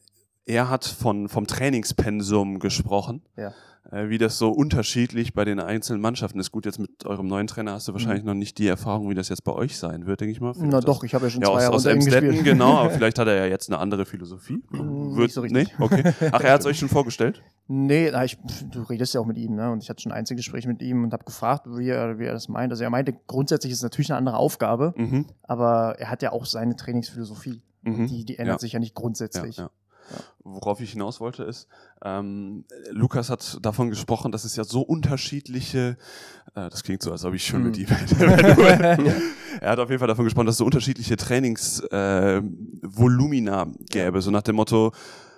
er 0.46 0.70
hat 0.70 0.84
von, 0.84 1.28
vom 1.28 1.46
Trainingspensum 1.46 2.58
gesprochen. 2.58 3.22
Ja. 3.36 3.52
Äh, 3.92 4.08
wie 4.08 4.18
das 4.18 4.36
so 4.36 4.50
unterschiedlich 4.50 5.32
bei 5.32 5.44
den 5.44 5.60
einzelnen 5.60 6.00
Mannschaften 6.00 6.40
ist. 6.40 6.50
Gut, 6.50 6.66
jetzt 6.66 6.80
mit 6.80 7.06
eurem 7.06 7.28
neuen 7.28 7.46
Trainer 7.46 7.72
hast 7.72 7.86
du 7.86 7.92
wahrscheinlich 7.92 8.24
noch 8.24 8.34
nicht 8.34 8.58
die 8.58 8.66
Erfahrung, 8.66 9.08
wie 9.10 9.14
das 9.14 9.28
jetzt 9.28 9.44
bei 9.44 9.52
euch 9.52 9.78
sein 9.78 10.06
wird, 10.06 10.20
denke 10.20 10.32
ich 10.32 10.40
mal. 10.40 10.54
Mhm. 10.54 10.62
Na 10.62 10.68
Vielleicht 10.70 10.88
doch, 10.88 11.04
ich 11.04 11.14
habe 11.14 11.26
ja 11.26 11.30
schon 11.30 11.40
ja, 11.42 11.46
zwei 11.46 11.54
aus, 11.54 11.62
Jahre 11.62 11.74
aus 11.76 11.84
Emstetten, 11.84 12.26
gespielt. 12.30 12.44
genau, 12.44 12.78
aber 12.78 12.90
vielleicht 12.96 13.16
hat 13.20 13.28
er 13.28 13.36
ja 13.36 13.46
jetzt 13.46 13.68
eine 13.70 13.78
andere 13.78 14.04
Philosophie. 14.04 14.60
Wird, 14.70 15.16
nicht 15.18 15.34
so 15.34 15.40
richtig. 15.42 15.68
Nee? 15.78 15.84
Okay. 15.84 16.02
Ach, 16.32 16.40
er 16.40 16.52
hat 16.54 16.60
es 16.62 16.66
euch 16.66 16.80
schon 16.80 16.88
vorgestellt? 16.88 17.42
Nee, 17.68 18.10
ich, 18.24 18.36
du 18.72 18.82
redest 18.82 19.14
ja 19.14 19.20
auch 19.20 19.26
mit 19.26 19.38
ihm, 19.38 19.54
ne? 19.54 19.70
Und 19.70 19.84
ich 19.84 19.88
hatte 19.88 20.02
schon 20.02 20.10
ein 20.10 20.18
Einzelgespräch 20.18 20.66
mit 20.66 20.82
ihm 20.82 21.04
und 21.04 21.12
habe 21.12 21.24
gefragt, 21.24 21.66
wie 21.68 21.88
er, 21.88 22.18
wie 22.18 22.24
er 22.24 22.32
das 22.32 22.48
meint. 22.48 22.72
Also 22.72 22.82
er 22.82 22.90
meinte, 22.90 23.14
grundsätzlich 23.28 23.70
ist 23.72 23.78
es 23.78 23.82
natürlich 23.84 24.10
eine 24.10 24.18
andere 24.18 24.36
Aufgabe, 24.36 24.94
Mhm. 24.96 25.26
aber 25.44 25.94
er 26.00 26.10
hat 26.10 26.22
ja 26.22 26.32
auch 26.32 26.44
seine 26.44 26.74
Trainingsphilosophie. 26.74 27.62
Mhm. 27.82 28.08
Die, 28.08 28.24
die 28.24 28.36
ändert 28.38 28.56
Ja. 28.56 28.58
sich 28.58 28.72
ja 28.72 28.80
nicht 28.80 28.96
grundsätzlich. 28.96 29.58
ja. 29.58 29.70
Worauf 30.44 30.80
ich 30.80 30.92
hinaus 30.92 31.18
wollte 31.20 31.42
ist, 31.42 31.66
ähm, 32.04 32.64
Lukas 32.90 33.30
hat 33.30 33.58
davon 33.62 33.90
gesprochen, 33.90 34.30
dass 34.30 34.44
es 34.44 34.54
ja 34.54 34.62
so 34.64 34.80
unterschiedliche, 34.82 35.96
äh, 36.54 36.70
das 36.70 36.82
klingt 36.84 37.02
so, 37.02 37.10
als 37.10 37.24
ob 37.24 37.34
ich 37.34 37.44
schon 37.44 37.60
Hm. 37.60 37.66
mit 37.66 37.78
ihm 37.78 37.86
hätte. 37.88 38.16
er 39.60 39.70
hat 39.70 39.78
auf 39.80 39.88
jeden 39.90 39.98
Fall 39.98 40.08
davon 40.08 40.24
gesprochen, 40.24 40.46
dass 40.46 40.54
es 40.54 40.58
so 40.58 40.64
unterschiedliche 40.64 41.16
Trainingsvolumina 41.16 42.38
äh, 42.38 42.42
Volumina 42.82 43.66
gäbe, 43.90 44.22
so 44.22 44.30
nach 44.30 44.42
dem 44.42 44.56
Motto, 44.56 44.92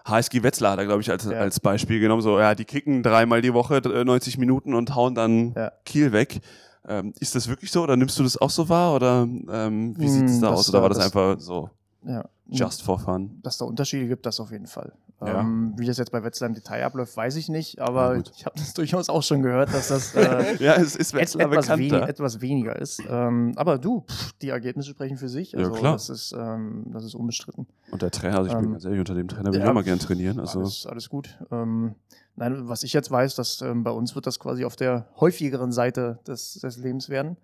HSG 0.04 0.42
Wetzlar 0.42 0.72
hat 0.72 0.78
er, 0.78 0.86
glaube 0.86 1.00
ich, 1.02 1.10
als, 1.10 1.24
Ja. 1.24 1.32
als 1.38 1.60
Beispiel 1.60 2.00
genommen, 2.00 2.22
so, 2.22 2.38
ja, 2.38 2.54
die 2.54 2.64
kicken 2.64 3.02
dreimal 3.02 3.42
die 3.42 3.52
Woche 3.54 3.76
äh, 3.76 4.04
90 4.04 4.38
Minuten 4.38 4.74
und 4.74 4.94
hauen 4.94 5.14
dann 5.14 5.52
Ja. 5.54 5.72
Kiel 5.84 6.12
weg. 6.12 6.40
Ähm, 6.86 7.12
ist 7.20 7.34
das 7.34 7.48
wirklich 7.48 7.70
so 7.70 7.82
oder 7.82 7.96
nimmst 7.96 8.18
du 8.18 8.22
das 8.22 8.38
auch 8.38 8.48
so 8.48 8.68
wahr 8.70 8.94
oder 8.94 9.22
ähm, 9.50 9.94
wie 9.98 10.08
sieht 10.08 10.24
es 10.24 10.34
Hm, 10.36 10.40
da 10.42 10.50
das 10.50 10.60
aus? 10.60 10.68
Oder 10.70 10.78
war 10.78 10.82
war- 10.84 10.88
das, 10.90 10.98
das- 10.98 11.06
einfach 11.06 11.40
so 11.40 11.68
Ja. 12.04 12.24
just 12.48 12.82
for 12.82 12.98
fun? 12.98 13.40
Dass 13.42 13.58
da 13.58 13.64
Unterschiede 13.64 14.06
gibt, 14.08 14.24
das 14.24 14.38
auf 14.40 14.50
jeden 14.52 14.66
Fall. 14.66 14.92
Ja. 15.20 15.40
Ähm, 15.40 15.74
wie 15.76 15.84
das 15.84 15.98
jetzt 15.98 16.12
bei 16.12 16.22
Wetzlar 16.22 16.48
im 16.48 16.54
Detail 16.54 16.84
abläuft, 16.84 17.16
weiß 17.16 17.34
ich 17.34 17.48
nicht, 17.48 17.80
aber 17.80 18.16
ich 18.18 18.46
habe 18.46 18.56
das 18.56 18.72
durchaus 18.74 19.08
auch 19.08 19.24
schon 19.24 19.42
gehört, 19.42 19.74
dass 19.74 19.88
das 19.88 20.14
äh, 20.14 20.56
Ja, 20.62 20.76
es 20.76 20.94
ist 20.94 21.12
et 21.12 21.20
Wetzlar 21.20 21.50
etwas, 21.50 21.68
wen 21.70 21.88
bekannter. 21.88 22.08
etwas 22.08 22.40
weniger 22.40 22.76
ist. 22.76 23.02
Ähm, 23.08 23.52
aber 23.56 23.78
du, 23.78 24.02
pff, 24.02 24.32
die 24.34 24.50
Ergebnisse 24.50 24.90
sprechen 24.90 25.16
für 25.16 25.28
sich. 25.28 25.52
Ja, 25.52 25.58
Also 25.58 25.72
klar. 25.72 25.94
Das, 25.94 26.08
ist, 26.08 26.32
ähm, 26.38 26.84
das 26.92 27.02
ist 27.04 27.16
unbestritten. 27.16 27.66
Und 27.90 28.00
der 28.02 28.12
Trainer, 28.12 28.38
also 28.38 28.50
ich 28.50 28.54
bin 28.56 28.66
Ähm, 28.66 28.72
ganz 28.72 28.84
ehrlich, 28.84 29.00
unter 29.00 29.14
dem 29.16 29.26
Trainer 29.26 29.46
würde 29.46 29.58
ich 29.58 29.64
ja, 29.64 29.70
auch 29.70 29.74
mal 29.74 29.82
gern 29.82 29.98
trainieren. 29.98 30.38
Also, 30.38 30.60
Alles, 30.60 30.86
alles 30.86 31.08
gut. 31.08 31.36
Ähm, 31.50 31.96
nein, 32.36 32.68
was 32.68 32.84
ich 32.84 32.92
jetzt 32.92 33.10
weiß, 33.10 33.34
dass 33.34 33.60
ähm, 33.60 33.82
bei 33.82 33.90
uns 33.90 34.14
wird 34.14 34.28
das 34.28 34.38
quasi 34.38 34.64
auf 34.64 34.76
der 34.76 35.06
häufigeren 35.18 35.72
Seite 35.72 36.20
des, 36.28 36.54
des 36.54 36.76
Lebens 36.76 37.08
werden. 37.08 37.36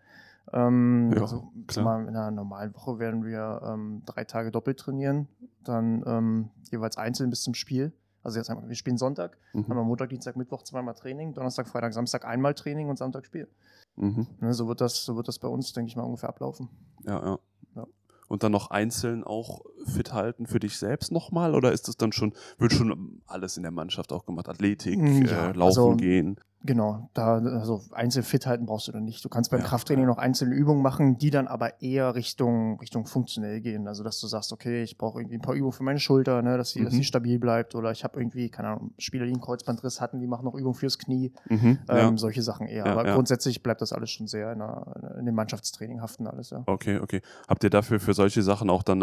Ähm, 0.52 1.12
Ja, 1.14 1.22
also, 1.22 1.52
klar. 1.66 2.00
in 2.00 2.08
einer 2.08 2.30
normalen 2.30 2.74
Woche 2.74 2.98
werden 2.98 3.24
wir 3.24 3.62
ähm, 3.64 4.02
drei 4.06 4.24
Tage 4.24 4.50
doppelt 4.50 4.78
trainieren, 4.78 5.28
dann 5.64 6.02
ähm, 6.06 6.50
jeweils 6.70 6.96
einzeln 6.96 7.30
bis 7.30 7.42
zum 7.42 7.54
Spiel. 7.54 7.92
Also 8.22 8.38
jetzt 8.38 8.48
wir, 8.48 8.68
wir 8.68 8.74
spielen 8.74 8.96
Sonntag, 8.96 9.36
mhm. 9.52 9.68
haben 9.68 9.76
wir 9.76 9.84
Montag, 9.84 10.08
Dienstag, 10.08 10.36
Mittwoch 10.36 10.62
zweimal 10.62 10.94
Training, 10.94 11.34
Donnerstag, 11.34 11.68
Freitag, 11.68 11.92
Samstag 11.92 12.24
einmal 12.24 12.54
Training 12.54 12.88
und 12.88 12.96
Samstag 12.98 13.26
Spiel. 13.26 13.48
Mhm. 13.96 14.26
Ne, 14.40 14.54
so 14.54 14.66
wird 14.66 14.80
das, 14.80 15.04
so 15.04 15.16
wird 15.16 15.28
das 15.28 15.38
bei 15.38 15.48
uns, 15.48 15.72
denke 15.72 15.88
ich 15.88 15.96
mal, 15.96 16.02
ungefähr 16.02 16.30
ablaufen. 16.30 16.68
Ja, 17.04 17.24
ja, 17.24 17.38
Ja. 17.76 17.86
Und 18.28 18.42
dann 18.42 18.52
noch 18.52 18.70
einzeln 18.70 19.24
auch 19.24 19.60
fit 19.84 20.12
halten 20.12 20.46
für 20.46 20.60
dich 20.60 20.78
selbst 20.78 21.12
nochmal? 21.12 21.54
Oder 21.54 21.72
ist 21.72 21.88
das 21.88 21.96
dann 21.96 22.12
schon, 22.12 22.32
wird 22.58 22.72
schon 22.72 23.20
alles 23.26 23.56
in 23.56 23.62
der 23.62 23.72
Mannschaft 23.72 24.12
auch 24.12 24.26
gemacht? 24.26 24.48
Athletik, 24.48 24.98
mm, 24.98 25.22
ja, 25.22 25.50
äh, 25.50 25.52
Laufen 25.52 25.62
also, 25.62 25.96
gehen? 25.96 26.38
Genau, 26.66 27.10
da 27.12 27.36
also 27.36 27.82
fit 28.22 28.46
halten 28.46 28.64
brauchst 28.64 28.88
du 28.88 28.92
dann 28.92 29.04
nicht. 29.04 29.22
Du 29.22 29.28
kannst 29.28 29.50
beim 29.50 29.60
ja, 29.60 29.66
Krafttraining 29.66 30.06
noch 30.06 30.16
einzelne 30.16 30.54
Übungen 30.54 30.80
machen, 30.80 31.18
die 31.18 31.28
dann 31.28 31.46
aber 31.46 31.82
eher 31.82 32.14
Richtung 32.14 32.80
Richtung 32.80 33.04
funktionell 33.04 33.60
gehen. 33.60 33.86
Also 33.86 34.02
dass 34.02 34.18
du 34.18 34.26
sagst, 34.26 34.50
okay, 34.50 34.82
ich 34.82 34.96
brauche 34.96 35.20
irgendwie 35.20 35.36
ein 35.36 35.42
paar 35.42 35.54
Übungen 35.54 35.72
für 35.72 35.82
meine 35.82 35.98
Schulter, 35.98 36.40
ne, 36.40 36.56
dass 36.56 36.70
sie, 36.70 36.80
mhm. 36.80 36.84
dass 36.84 36.94
sie 36.94 37.04
stabil 37.04 37.38
bleibt. 37.38 37.74
Oder 37.74 37.90
ich 37.90 38.02
habe 38.02 38.18
irgendwie, 38.18 38.48
keine 38.48 38.68
Ahnung, 38.68 38.94
Spieler, 38.96 39.26
die 39.26 39.32
einen 39.32 39.42
Kreuzbandriss 39.42 40.00
hatten, 40.00 40.20
die 40.20 40.26
machen 40.26 40.46
noch 40.46 40.54
Übungen 40.54 40.74
fürs 40.74 40.98
Knie. 40.98 41.34
Mhm, 41.50 41.58
ähm, 41.60 41.78
ja. 41.86 42.16
Solche 42.16 42.40
Sachen 42.40 42.66
eher. 42.66 42.86
aber 42.86 43.12
grundsätzlich 43.12 43.62
bleibt 43.62 43.82
das 43.82 43.92
alles 43.92 44.10
schon 44.10 44.26
sehr 44.26 44.50
in, 44.52 44.60
der, 44.60 45.16
in 45.18 45.26
dem 45.26 45.34
Mannschaftstraining 45.34 46.00
haften 46.00 46.26
alles, 46.26 46.48
ja. 46.48 46.62
Okay, 46.64 46.98
okay. 46.98 47.20
Habt 47.46 47.62
ihr 47.62 47.70
dafür 47.70 48.00
für 48.00 48.14
solche 48.14 48.42
Sachen 48.42 48.70
auch 48.70 48.82
dann 48.82 49.02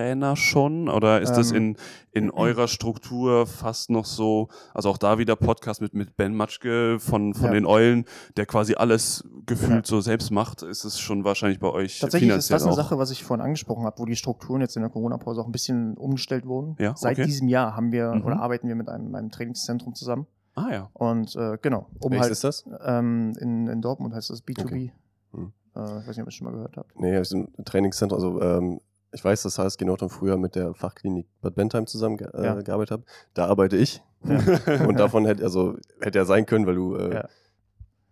Athletiktrainer 0.00 0.36
schon? 0.36 0.88
Oder 0.88 1.20
ist 1.20 1.30
ähm, 1.30 1.36
das 1.36 1.50
in, 1.52 1.76
in 2.12 2.30
eurer 2.30 2.68
Struktur 2.68 3.46
fast 3.46 3.90
noch 3.90 4.04
so, 4.04 4.48
also 4.74 4.88
auch 4.90 4.98
da 4.98 5.18
wieder 5.18 5.36
Podcast 5.36 5.80
mit, 5.80 5.94
mit 5.94 6.16
Ben 6.16 6.34
Matschke 6.34 6.98
von, 6.98 7.34
von 7.34 7.52
den 7.52 7.66
Eulen, 7.66 8.04
der 8.36 8.46
quasi 8.46 8.74
alles 8.74 9.24
gefühlt 9.46 9.86
so 9.86 10.00
selbst 10.00 10.30
macht, 10.30 10.62
ist 10.62 10.84
es 10.84 10.98
schon 10.98 11.24
wahrscheinlich 11.24 11.60
bei 11.60 11.68
euch 11.68 11.98
Tatsächlich 11.98 12.30
ist 12.30 12.50
das 12.50 12.62
eine 12.62 12.72
auch. 12.72 12.76
Sache, 12.76 12.98
was 12.98 13.10
ich 13.10 13.24
vorhin 13.24 13.44
angesprochen 13.44 13.84
habe, 13.84 13.98
wo 13.98 14.04
die 14.04 14.16
Strukturen 14.16 14.60
jetzt 14.60 14.76
in 14.76 14.82
der 14.82 14.90
Corona-Pause 14.90 15.40
auch 15.40 15.46
ein 15.46 15.52
bisschen 15.52 15.96
umgestellt 15.96 16.46
wurden. 16.46 16.76
Ja, 16.78 16.94
Seit 16.96 17.18
okay. 17.18 17.26
diesem 17.26 17.48
Jahr 17.48 17.76
haben 17.76 17.92
wir 17.92 18.12
mhm. 18.12 18.24
oder 18.24 18.40
arbeiten 18.40 18.68
wir 18.68 18.74
mit 18.74 18.88
einem, 18.88 19.14
einem 19.14 19.30
Trainingszentrum 19.30 19.94
zusammen. 19.94 20.26
Ah 20.54 20.70
ja. 20.70 20.90
Und 20.92 21.36
äh, 21.36 21.58
genau. 21.62 21.86
Um 22.00 22.10
Welches 22.10 22.22
halt, 22.22 22.32
ist 22.32 22.44
das? 22.44 22.64
Ähm, 22.84 23.32
in, 23.40 23.68
in 23.68 23.80
Dortmund 23.80 24.14
heißt 24.14 24.30
das 24.30 24.44
B2B. 24.44 24.64
Okay. 24.64 24.92
Hm. 25.32 25.52
Äh, 25.76 26.00
ich 26.00 26.08
weiß 26.08 26.08
nicht, 26.08 26.20
ob 26.20 26.26
ihr 26.28 26.32
schon 26.32 26.46
mal 26.46 26.52
gehört 26.52 26.76
habt. 26.76 27.00
Nee, 27.00 27.14
es 27.14 27.32
ist 27.32 27.34
ein 27.34 27.64
Trainingszentrum. 27.64 28.18
Also 28.18 28.42
ähm, 28.42 28.80
ich 29.12 29.24
weiß, 29.24 29.42
das 29.42 29.58
heißt 29.58 29.78
genau 29.78 29.96
früher 30.08 30.36
mit 30.36 30.54
der 30.54 30.74
Fachklinik 30.74 31.26
Bad 31.40 31.54
Bentheim 31.54 31.86
zusammen 31.86 32.16
ge 32.16 32.28
äh, 32.32 32.44
ja. 32.44 32.54
gearbeitet 32.60 32.92
habe. 32.92 33.04
Da 33.34 33.46
arbeite 33.46 33.76
ich. 33.76 34.02
Ja. 34.24 34.86
Und 34.86 34.98
davon 34.98 35.26
hätte 35.26 35.42
also 35.42 35.76
hätte 36.00 36.18
ja 36.18 36.24
sein 36.24 36.46
können, 36.46 36.66
weil 36.66 36.74
du 36.74 36.96
äh, 36.96 37.14
ja. 37.14 37.28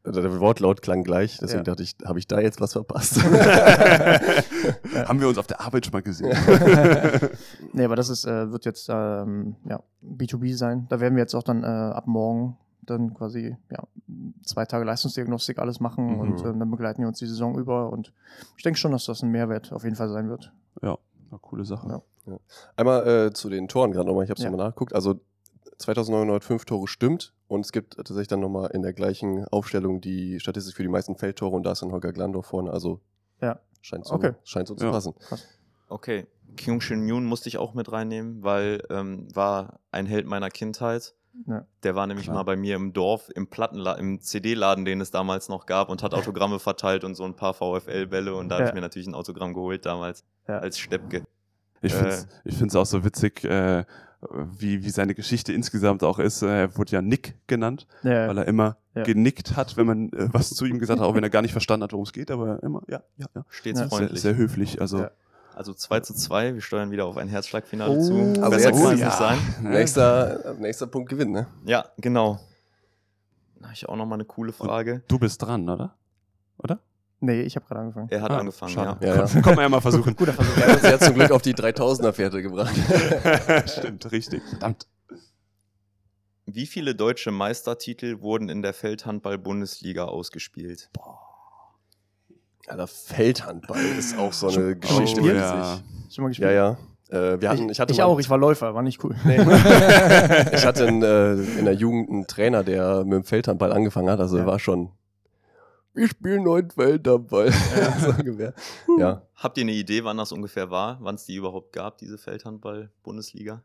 Also 0.04 0.22
der 0.22 0.40
Wortlaut 0.40 0.80
klang 0.80 1.02
gleich, 1.02 1.36
deswegen 1.38 1.58
ja. 1.58 1.64
dachte 1.64 1.82
ich, 1.82 1.96
habe 2.02 2.18
ich 2.18 2.26
da 2.26 2.40
jetzt 2.40 2.62
was 2.62 2.72
verpasst? 2.72 3.22
Haben 3.22 5.20
wir 5.20 5.28
uns 5.28 5.36
auf 5.36 5.46
der 5.46 5.60
Arbeit 5.60 5.84
schon 5.84 5.92
mal 5.92 6.02
gesehen? 6.02 6.34
nee, 7.74 7.84
aber 7.84 7.94
das 7.94 8.08
ist, 8.08 8.24
äh, 8.24 8.50
wird 8.50 8.64
jetzt 8.64 8.88
ähm, 8.88 9.56
ja, 9.68 9.82
B2B 10.02 10.56
sein. 10.56 10.86
Da 10.88 11.00
werden 11.00 11.14
wir 11.14 11.22
jetzt 11.22 11.34
auch 11.34 11.42
dann 11.42 11.62
äh, 11.62 11.66
ab 11.66 12.06
morgen 12.06 12.56
dann 12.90 13.14
quasi 13.14 13.56
ja, 13.70 13.84
zwei 14.44 14.64
Tage 14.64 14.84
Leistungsdiagnostik 14.84 15.58
alles 15.58 15.80
machen 15.80 16.14
mhm. 16.14 16.20
und 16.20 16.40
äh, 16.40 16.44
dann 16.44 16.70
begleiten 16.70 17.02
wir 17.02 17.08
uns 17.08 17.18
die 17.18 17.26
Saison 17.26 17.58
über. 17.58 17.90
Und 17.90 18.12
ich 18.56 18.62
denke 18.62 18.78
schon, 18.78 18.92
dass 18.92 19.04
das 19.04 19.22
ein 19.22 19.30
Mehrwert 19.30 19.72
auf 19.72 19.84
jeden 19.84 19.96
Fall 19.96 20.08
sein 20.08 20.28
wird. 20.28 20.52
Ja, 20.82 20.98
eine 21.30 21.38
coole 21.40 21.64
Sache. 21.64 21.88
Ja. 21.88 22.02
Ja. 22.26 22.38
Einmal 22.76 23.06
äh, 23.06 23.32
zu 23.32 23.48
den 23.48 23.68
Toren 23.68 23.92
gerade 23.92 24.06
nochmal, 24.06 24.24
ich 24.24 24.30
habe 24.30 24.38
es 24.38 24.44
ja. 24.44 24.50
nochmal 24.50 24.66
nachgeguckt. 24.66 24.94
Also 24.94 25.20
2905 25.78 26.64
Tore 26.64 26.88
stimmt 26.88 27.32
und 27.46 27.64
es 27.64 27.72
gibt 27.72 27.96
tatsächlich 27.96 28.28
dann 28.28 28.40
nochmal 28.40 28.70
in 28.72 28.82
der 28.82 28.92
gleichen 28.92 29.46
Aufstellung 29.48 30.00
die 30.00 30.40
Statistik 30.40 30.74
für 30.74 30.82
die 30.82 30.88
meisten 30.88 31.16
Feldtore 31.16 31.54
und 31.54 31.62
da 31.64 31.72
ist 31.72 31.82
dann 31.82 31.92
Holger 31.92 32.12
Glandorf 32.12 32.46
vorne. 32.46 32.72
Also 32.72 33.00
ja. 33.40 33.60
scheint 33.80 34.06
so, 34.06 34.14
okay. 34.14 34.32
scheint 34.44 34.68
so 34.68 34.74
zu 34.74 34.90
passen. 34.90 35.14
Okay, 35.88 36.26
Kyung 36.56 36.80
Shin 36.80 37.06
Yoon 37.06 37.24
musste 37.24 37.48
ich 37.48 37.58
auch 37.58 37.74
mit 37.74 37.90
reinnehmen, 37.90 38.42
weil 38.42 38.82
ähm, 38.90 39.34
war 39.34 39.80
ein 39.90 40.06
Held 40.06 40.26
meiner 40.26 40.50
Kindheit. 40.50 41.14
Ja. 41.46 41.64
Der 41.82 41.94
war 41.94 42.06
nämlich 42.06 42.26
Klar. 42.26 42.36
mal 42.36 42.42
bei 42.42 42.56
mir 42.56 42.76
im 42.76 42.92
Dorf, 42.92 43.30
im 43.34 43.46
Plattenladen, 43.46 44.00
im 44.00 44.20
CD-Laden, 44.20 44.84
den 44.84 45.00
es 45.00 45.10
damals 45.10 45.48
noch 45.48 45.66
gab 45.66 45.88
und 45.88 46.02
hat 46.02 46.14
Autogramme 46.14 46.58
verteilt 46.58 47.04
und 47.04 47.14
so 47.14 47.24
ein 47.24 47.34
paar 47.34 47.54
VfL-Bälle 47.54 48.34
und 48.34 48.48
da 48.48 48.56
ja. 48.56 48.60
habe 48.60 48.68
ich 48.70 48.74
mir 48.74 48.80
natürlich 48.80 49.08
ein 49.08 49.14
Autogramm 49.14 49.54
geholt 49.54 49.86
damals 49.86 50.24
ja. 50.48 50.58
als 50.58 50.78
Steppke. 50.78 51.24
Ich 51.80 51.92
finde 51.94 52.66
es 52.66 52.74
äh, 52.74 52.78
auch 52.78 52.86
so 52.86 53.04
witzig, 53.04 53.44
äh, 53.44 53.84
wie, 54.30 54.82
wie 54.82 54.90
seine 54.90 55.14
Geschichte 55.14 55.52
insgesamt 55.52 56.02
auch 56.02 56.18
ist. 56.18 56.42
Er 56.42 56.76
wurde 56.76 56.92
ja 56.92 57.02
Nick 57.02 57.36
genannt, 57.46 57.86
ja, 58.02 58.28
weil 58.28 58.38
er 58.38 58.48
immer 58.48 58.76
ja. 58.94 59.04
genickt 59.04 59.56
hat, 59.56 59.76
wenn 59.76 59.86
man 59.86 60.12
äh, 60.12 60.28
was 60.32 60.50
zu 60.50 60.64
ihm 60.66 60.80
gesagt 60.80 61.00
hat, 61.00 61.06
auch 61.06 61.14
wenn 61.14 61.22
er 61.22 61.30
gar 61.30 61.42
nicht 61.42 61.52
verstanden 61.52 61.84
hat, 61.84 61.92
worum 61.92 62.04
es 62.04 62.12
geht, 62.12 62.30
aber 62.30 62.62
immer, 62.62 62.82
ja, 62.88 63.02
ja, 63.16 63.26
ja. 63.34 63.44
Stets 63.48 63.80
freundlich. 63.82 64.20
Sehr, 64.20 64.34
sehr 64.34 64.36
höflich. 64.36 64.80
Also, 64.80 65.06
also 65.58 65.74
2 65.74 66.00
zu 66.00 66.14
2, 66.14 66.54
wir 66.54 66.60
steuern 66.60 66.92
wieder 66.92 67.04
auf 67.04 67.16
ein 67.16 67.26
Herzschlagfinale 67.26 67.98
oh, 67.98 68.00
zu. 68.00 68.14
Also 68.40 68.50
Besser 68.50 68.70
kann 68.70 68.94
es 68.94 69.00
nicht 69.00 69.12
sein. 69.12 69.38
Nächster, 69.62 70.54
nächster 70.58 70.86
Punkt 70.86 71.10
gewinnt, 71.10 71.32
ne? 71.32 71.48
Ja, 71.64 71.86
genau. 71.96 72.38
Da 73.56 73.64
habe 73.64 73.74
ich 73.74 73.88
auch 73.88 73.96
nochmal 73.96 74.18
eine 74.18 74.24
coole 74.24 74.52
Frage. 74.52 74.94
Und 74.94 75.02
du 75.08 75.18
bist 75.18 75.42
dran, 75.42 75.68
oder? 75.68 75.96
Oder? 76.58 76.78
Nee, 77.18 77.40
ich 77.40 77.56
habe 77.56 77.66
gerade 77.66 77.80
angefangen. 77.80 78.06
Er 78.08 78.22
hat 78.22 78.30
ah, 78.30 78.38
angefangen, 78.38 78.72
schade. 78.72 79.04
ja. 79.04 79.16
ja, 79.16 79.26
ja. 79.26 79.40
Komm 79.42 79.56
mal 79.56 79.62
ja 79.62 79.68
mal 79.68 79.80
versuchen. 79.80 80.14
Guter 80.16 80.32
Versuch. 80.32 80.56
Er 80.58 80.68
hat 80.68 80.74
uns 80.74 80.82
ja 80.84 80.98
zum 81.00 81.14
Glück 81.14 81.32
auf 81.32 81.42
die 81.42 81.54
3000er-Fährte 81.54 82.40
gebracht. 82.40 82.74
Stimmt, 83.68 84.12
richtig. 84.12 84.40
Verdammt. 84.48 84.86
Wie 86.46 86.66
viele 86.66 86.94
deutsche 86.94 87.32
Meistertitel 87.32 88.20
wurden 88.20 88.48
in 88.48 88.62
der 88.62 88.74
Feldhandball-Bundesliga 88.74 90.04
ausgespielt? 90.04 90.88
Boah. 90.92 91.27
Ja, 92.68 92.76
der 92.76 92.86
Feldhandball 92.86 93.84
ist 93.98 94.18
auch 94.18 94.32
so 94.32 94.48
eine 94.48 94.54
Schon 94.54 94.80
Geschichte. 94.80 95.20
Oh, 95.22 95.26
ja. 95.26 95.78
Schon 96.10 96.22
mal 96.22 96.28
gespielt? 96.28 96.50
Ja, 96.50 96.54
ja. 96.54 96.78
Äh, 97.08 97.40
wir 97.40 97.48
hatten, 97.48 97.64
ich, 97.64 97.70
ich, 97.72 97.80
hatte 97.80 97.92
ich 97.92 98.02
auch, 98.02 98.18
ich 98.18 98.28
war 98.28 98.36
Läufer, 98.36 98.74
war 98.74 98.82
nicht 98.82 99.02
cool. 99.02 99.16
Nee. 99.24 99.36
ich 100.52 100.66
hatte 100.66 100.84
in, 100.84 101.02
äh, 101.02 101.32
in 101.32 101.64
der 101.64 101.74
Jugend 101.74 102.10
einen 102.10 102.26
Trainer, 102.26 102.62
der 102.62 103.04
mit 103.04 103.14
dem 103.14 103.24
Feldhandball 103.24 103.72
angefangen 103.72 104.10
hat, 104.10 104.20
also 104.20 104.36
ja. 104.36 104.46
war 104.46 104.58
schon 104.58 104.90
wir 105.98 106.08
spielen 106.08 106.46
heute 106.46 106.74
Feldhandball. 106.74 107.50
Ja. 107.76 107.98
so 107.98 108.10
ungefähr. 108.10 108.54
ja. 108.98 109.22
Habt 109.34 109.58
ihr 109.58 109.62
eine 109.62 109.72
Idee, 109.72 110.04
wann 110.04 110.16
das 110.16 110.32
ungefähr 110.32 110.70
war? 110.70 110.98
Wann 111.00 111.16
es 111.16 111.24
die 111.24 111.34
überhaupt 111.34 111.72
gab, 111.72 111.98
diese 111.98 112.18
Feldhandball-Bundesliga? 112.18 113.62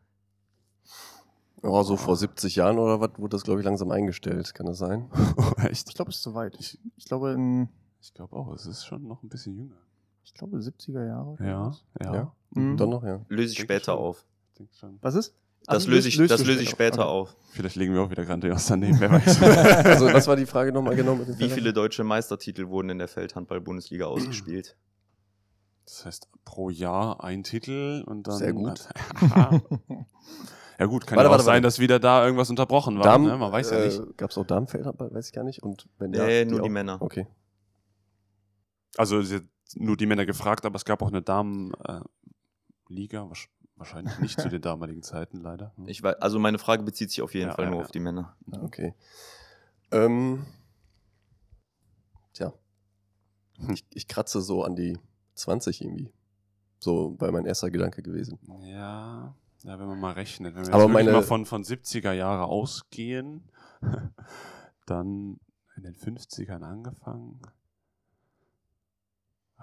Ja, 1.61 1.84
so 1.84 1.95
vor 1.95 2.15
70 2.15 2.55
Jahren 2.55 2.77
oder 2.80 2.99
was 2.99 3.11
wurde 3.17 3.30
das, 3.30 3.43
glaube 3.43 3.59
ich, 3.59 3.65
langsam 3.65 3.91
eingestellt. 3.91 4.53
Kann 4.53 4.65
das 4.65 4.80
sein? 4.80 5.09
Echt? 5.57 5.89
Ich 5.89 5.95
glaube, 5.95 6.09
es 6.09 6.17
ist 6.17 6.23
zu 6.23 6.34
weit. 6.34 6.55
Ich, 6.59 6.80
ich 6.97 7.05
glaube, 7.05 7.31
in. 7.31 7.69
Ich 8.03 8.13
glaube 8.13 8.35
auch, 8.35 8.53
es 8.53 8.65
ist 8.65 8.85
schon 8.85 9.07
noch 9.07 9.23
ein 9.23 9.30
bisschen 9.30 9.55
jünger. 9.55 9.77
Ich 10.25 10.34
glaube, 10.34 10.57
70er 10.57 11.05
Jahre. 11.05 11.38
Ja, 11.39 11.73
ja. 12.01 12.13
ja. 12.13 12.35
Mhm. 12.49 12.75
Dann 12.75 12.89
noch, 12.89 13.03
ja. 13.03 13.21
Löse 13.30 13.53
ich 13.53 13.59
später 13.59 13.93
schon. 13.93 13.97
auf. 13.97 14.25
Was 15.01 15.15
ist? 15.15 15.34
Das 15.65 15.75
also 15.75 15.91
löse 15.91 16.09
ich, 16.09 16.17
löst 16.17 16.31
das 16.31 16.45
löse 16.45 16.61
ich 16.61 16.69
später 16.69 17.07
auf. 17.07 17.34
Vielleicht 17.51 17.77
legen 17.77 17.93
wir 17.93 18.01
auch 18.01 18.09
wieder 18.09 18.25
grandios 18.25 18.65
daneben, 18.65 18.99
wer 18.99 19.09
weiß. 19.25 19.41
also, 19.41 20.07
was 20.07 20.27
war 20.27 20.35
die 20.35 20.45
Frage 20.45 20.73
nochmal 20.73 20.97
genau? 20.97 21.17
Wie 21.17 21.49
viele 21.49 21.71
deutsche 21.71 22.03
Meistertitel 22.03 22.67
wurden 22.67 22.89
in 22.89 22.97
der 22.97 23.07
Feldhandball-Bundesliga 23.07 24.05
ausgespielt? 24.05 24.75
Das 25.85 26.05
heißt, 26.05 26.27
pro 26.43 26.69
Jahr 26.69 27.23
ein 27.23 27.43
Titel 27.43 28.03
und 28.05 28.27
dann. 28.27 28.38
Sehr 28.38 28.51
gut. 28.51 28.85
ja, 30.80 30.85
gut, 30.85 31.07
kann 31.07 31.15
warte, 31.15 31.27
ja 31.27 31.30
auch 31.30 31.31
warte, 31.31 31.43
sein, 31.43 31.53
warte. 31.53 31.61
dass 31.61 31.80
wieder 31.80 31.99
da 31.99 32.25
irgendwas 32.25 32.49
unterbrochen 32.49 32.97
war. 32.97 33.03
Damen, 33.05 33.27
ne? 33.27 33.38
Man 33.38 33.51
weiß 33.51 33.71
ja 33.71 33.85
nicht. 33.85 33.99
Äh, 33.99 34.13
Gab 34.17 34.31
es 34.31 34.38
auch 34.38 34.45
Damenfeldhandball? 34.45 35.13
Weiß 35.13 35.27
ich 35.27 35.34
gar 35.34 35.45
nicht. 35.45 35.63
Und 35.63 35.88
wenn 35.99 36.13
ja, 36.13 36.25
nee, 36.25 36.43
nur 36.43 36.59
die, 36.59 36.63
die 36.63 36.69
Männer. 36.69 37.01
Okay. 37.01 37.27
Also 38.98 39.22
nur 39.76 39.98
die 39.98 40.06
Männer 40.06 40.26
gefragt, 40.26 40.65
aber 40.65 40.76
es 40.76 40.86
gab 40.86 41.02
auch 41.02 41.07
eine 41.07 41.22
Damenliga. 41.22 42.03
Äh, 42.90 43.36
Wahrscheinlich 43.76 44.18
nicht 44.20 44.40
zu 44.40 44.49
den 44.49 44.61
damaligen 44.61 45.02
Zeiten, 45.02 45.41
leider. 45.41 45.74
Hm. 45.76 45.88
Ich 45.88 46.03
weiß, 46.03 46.15
also 46.22 46.40
meine 46.40 46.60
Frage 46.60 46.84
bezieht 46.84 47.10
sich 47.10 47.22
auf 47.22 47.34
jeden 47.34 47.49
ja, 47.49 47.56
Fall 47.56 47.65
ja, 47.65 47.72
nur 47.72 47.80
ja. 47.80 47.86
auf 47.86 47.91
die 47.91 47.99
Männer. 47.99 48.36
Okay. 48.61 48.94
Ähm, 49.91 50.45
tja. 52.34 52.53
Hm. 53.57 53.72
Ich, 53.72 53.86
ich, 53.94 54.07
kratze 54.07 54.41
so 54.41 54.64
an 54.64 54.76
die 54.76 54.99
20 55.36 55.82
irgendwie. 55.82 56.14
So 56.80 57.20
war 57.20 57.32
mein 57.32 57.45
erster 57.45 57.72
Gedanke 57.72 58.03
gewesen. 58.03 58.40
Ja, 58.61 59.36
ja 59.64 59.80
wenn 59.80 59.88
man 59.88 59.99
mal 59.99 60.14
rechnet. 60.14 60.56
Wenn 60.56 60.68
wir 60.68 60.74
Aber 60.74 60.88
meine, 60.88 61.11
mal 61.11 61.24
von, 61.24 61.45
von 61.45 61.64
70er 61.64 62.11
Jahre 62.11 62.45
ausgehen, 62.45 63.49
dann 64.86 65.40
in 65.76 65.84
den 65.84 65.95
50ern 65.95 66.61
angefangen. 66.61 67.41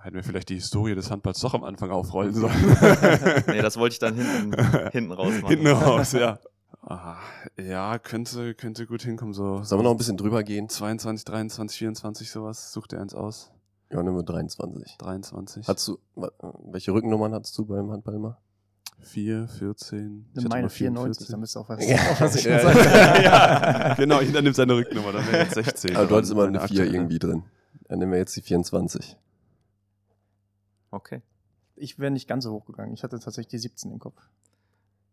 Hätten 0.02 0.16
wir 0.16 0.22
vielleicht 0.22 0.48
die 0.48 0.54
Historie 0.54 0.94
des 0.94 1.10
Handballs 1.10 1.40
doch 1.40 1.54
am 1.54 1.64
Anfang 1.64 1.90
aufrollen 1.90 2.32
sollen. 2.32 2.54
nee, 3.48 3.60
das 3.60 3.76
wollte 3.76 3.94
ich 3.94 3.98
dann 3.98 4.14
hinten, 4.14 4.90
hinten 4.92 5.12
raus 5.12 5.32
machen. 5.40 5.48
Hinten 5.48 5.66
raus, 5.66 6.12
ja. 6.12 6.38
Aha. 6.82 7.18
Ja, 7.58 7.98
könnte, 7.98 8.54
könnte 8.54 8.86
gut 8.86 9.02
hinkommen. 9.02 9.34
So, 9.34 9.62
Sollen 9.62 9.80
wir 9.80 9.84
noch 9.84 9.90
ein 9.90 9.98
bisschen 9.98 10.16
drüber 10.16 10.42
gehen? 10.42 10.68
22, 10.68 11.24
23, 11.24 11.78
24, 11.78 12.30
sowas. 12.30 12.72
Such 12.72 12.86
dir 12.86 13.00
eins 13.00 13.14
aus. 13.14 13.50
Ja, 13.90 14.02
nehmen 14.02 14.16
wir 14.16 14.22
23. 14.22 14.96
23. 14.98 15.68
Hast 15.68 15.88
du, 15.88 15.98
welche 16.70 16.92
Rückennummern 16.92 17.34
hattest 17.34 17.58
du 17.58 17.66
beim 17.66 17.90
Handball 17.90 18.14
immer? 18.14 18.38
4, 19.00 19.48
14. 19.48 20.26
Ich 20.36 20.48
meine 20.48 20.68
94, 20.68 21.26
dann 21.28 21.40
müsste 21.40 21.60
auch 21.60 21.68
was, 21.68 21.86
ja. 21.86 21.96
auch 21.96 22.20
was 22.20 22.36
ich 22.36 22.44
ja, 22.44 22.60
ja. 22.60 23.22
ja. 23.22 23.94
Genau, 23.94 24.20
jeder 24.20 24.42
nimmt 24.42 24.56
seine 24.56 24.74
Rückennummer, 24.76 25.12
dann 25.12 25.26
wäre 25.26 25.44
jetzt 25.44 25.54
16. 25.54 25.96
Aber 25.96 26.06
du 26.06 26.16
hattest 26.16 26.32
immer 26.32 26.44
eine 26.44 26.60
4 26.60 26.84
irgendwie 26.92 27.18
drin. 27.18 27.44
Dann 27.88 27.98
nehmen 27.98 28.12
wir 28.12 28.18
jetzt 28.18 28.36
die 28.36 28.42
24. 28.42 29.16
Okay. 30.90 31.22
Ich 31.76 31.98
wäre 31.98 32.10
nicht 32.10 32.28
ganz 32.28 32.44
so 32.44 32.52
hoch 32.52 32.66
gegangen. 32.66 32.92
Ich 32.92 33.02
hatte 33.02 33.18
tatsächlich 33.18 33.48
die 33.48 33.58
17 33.58 33.90
im 33.90 33.98
Kopf. 33.98 34.20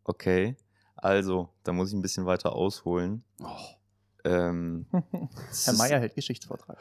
Okay. 0.03 0.55
Also, 0.95 1.49
da 1.63 1.73
muss 1.73 1.89
ich 1.89 1.95
ein 1.95 2.01
bisschen 2.01 2.25
weiter 2.25 2.53
ausholen. 2.53 3.23
Oh. 3.41 3.77
Ähm, 4.27 4.85
Herr 5.65 5.73
Meier 5.73 5.99
hält 5.99 6.15
Geschichtsvortrag. 6.15 6.77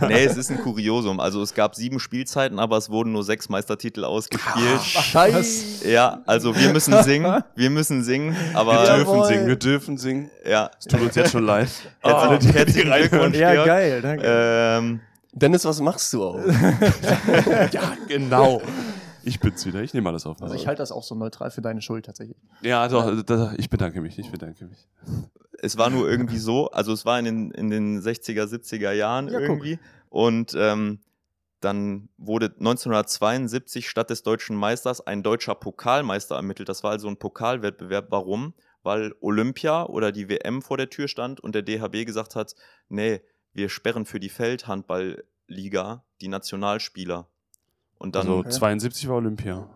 nee, 0.08 0.24
es 0.24 0.36
ist 0.36 0.50
ein 0.50 0.62
Kuriosum. 0.62 1.20
Also 1.20 1.42
es 1.42 1.52
gab 1.52 1.74
sieben 1.74 2.00
Spielzeiten, 2.00 2.58
aber 2.58 2.78
es 2.78 2.88
wurden 2.88 3.12
nur 3.12 3.22
sechs 3.22 3.48
Meistertitel 3.48 4.04
ausgespielt. 4.04 4.80
Scheiße. 4.80 5.88
Ja, 5.90 6.22
also 6.26 6.56
wir 6.56 6.72
müssen 6.72 7.02
singen, 7.02 7.42
wir 7.54 7.70
müssen 7.70 8.02
singen, 8.02 8.36
aber 8.54 8.82
wir 8.82 8.96
dürfen 8.96 9.24
singen, 9.24 9.46
wir 9.46 9.56
dürfen 9.56 9.98
singen. 9.98 10.30
Ja. 10.46 10.70
Es 10.78 10.86
tut 10.86 11.00
uns 11.00 11.14
jetzt 11.14 11.32
schon 11.32 11.44
leid. 11.44 11.68
Herzlichen, 12.00 12.50
oh, 12.50 12.54
herzlichen 12.54 12.92
Glückwunsch. 12.92 13.36
Ja, 13.36 13.64
geil, 13.64 14.00
danke. 14.00 14.24
Ähm, 14.26 15.00
Dennis, 15.34 15.64
was 15.64 15.80
machst 15.80 16.12
du 16.12 16.22
auch? 16.22 16.38
ja, 17.72 17.96
genau. 18.06 18.62
Ich 19.24 19.40
bin's 19.40 19.66
wieder. 19.66 19.82
Ich 19.82 19.92
nehme 19.92 20.08
alles 20.08 20.26
auf. 20.26 20.40
Also 20.40 20.54
ich 20.54 20.66
halte 20.66 20.82
das 20.82 20.92
auch 20.92 21.02
so 21.02 21.14
neutral 21.14 21.50
für 21.50 21.62
deine 21.62 21.82
Schuld 21.82 22.06
tatsächlich. 22.06 22.36
Ja, 22.62 22.86
doch, 22.88 23.22
da, 23.22 23.54
ich 23.56 23.68
bedanke 23.68 24.00
mich. 24.00 24.18
Ich 24.18 24.30
bedanke 24.30 24.66
mich. 24.66 24.86
Es 25.60 25.76
war 25.76 25.90
nur 25.90 26.08
irgendwie 26.08 26.38
so, 26.38 26.70
also 26.70 26.92
es 26.92 27.04
war 27.04 27.18
in 27.18 27.24
den, 27.24 27.50
in 27.52 27.70
den 27.70 28.00
60er, 28.00 28.44
70er 28.44 28.92
Jahren 28.92 29.28
ja, 29.28 29.40
irgendwie. 29.40 29.76
Guck. 29.76 29.84
Und 30.10 30.54
ähm, 30.56 31.00
dann 31.60 32.10
wurde 32.18 32.46
1972 32.46 33.88
statt 33.88 34.10
des 34.10 34.22
deutschen 34.22 34.54
Meisters 34.54 35.04
ein 35.04 35.22
deutscher 35.22 35.54
Pokalmeister 35.54 36.36
ermittelt. 36.36 36.68
Das 36.68 36.84
war 36.84 36.90
also 36.90 37.08
ein 37.08 37.16
Pokalwettbewerb. 37.16 38.08
Warum? 38.10 38.54
Weil 38.82 39.14
Olympia 39.20 39.86
oder 39.86 40.12
die 40.12 40.28
WM 40.28 40.60
vor 40.60 40.76
der 40.76 40.90
Tür 40.90 41.08
stand 41.08 41.40
und 41.40 41.54
der 41.54 41.62
DHB 41.62 42.04
gesagt 42.04 42.36
hat, 42.36 42.54
nee, 42.88 43.22
wir 43.54 43.68
sperren 43.68 44.04
für 44.04 44.20
die 44.20 44.28
Feldhandballliga 44.28 46.04
die 46.20 46.28
Nationalspieler. 46.28 47.28
Und 47.98 48.14
dann, 48.16 48.22
also 48.22 48.38
okay. 48.38 48.50
72 48.50 49.08
war 49.08 49.16
Olympia. 49.16 49.70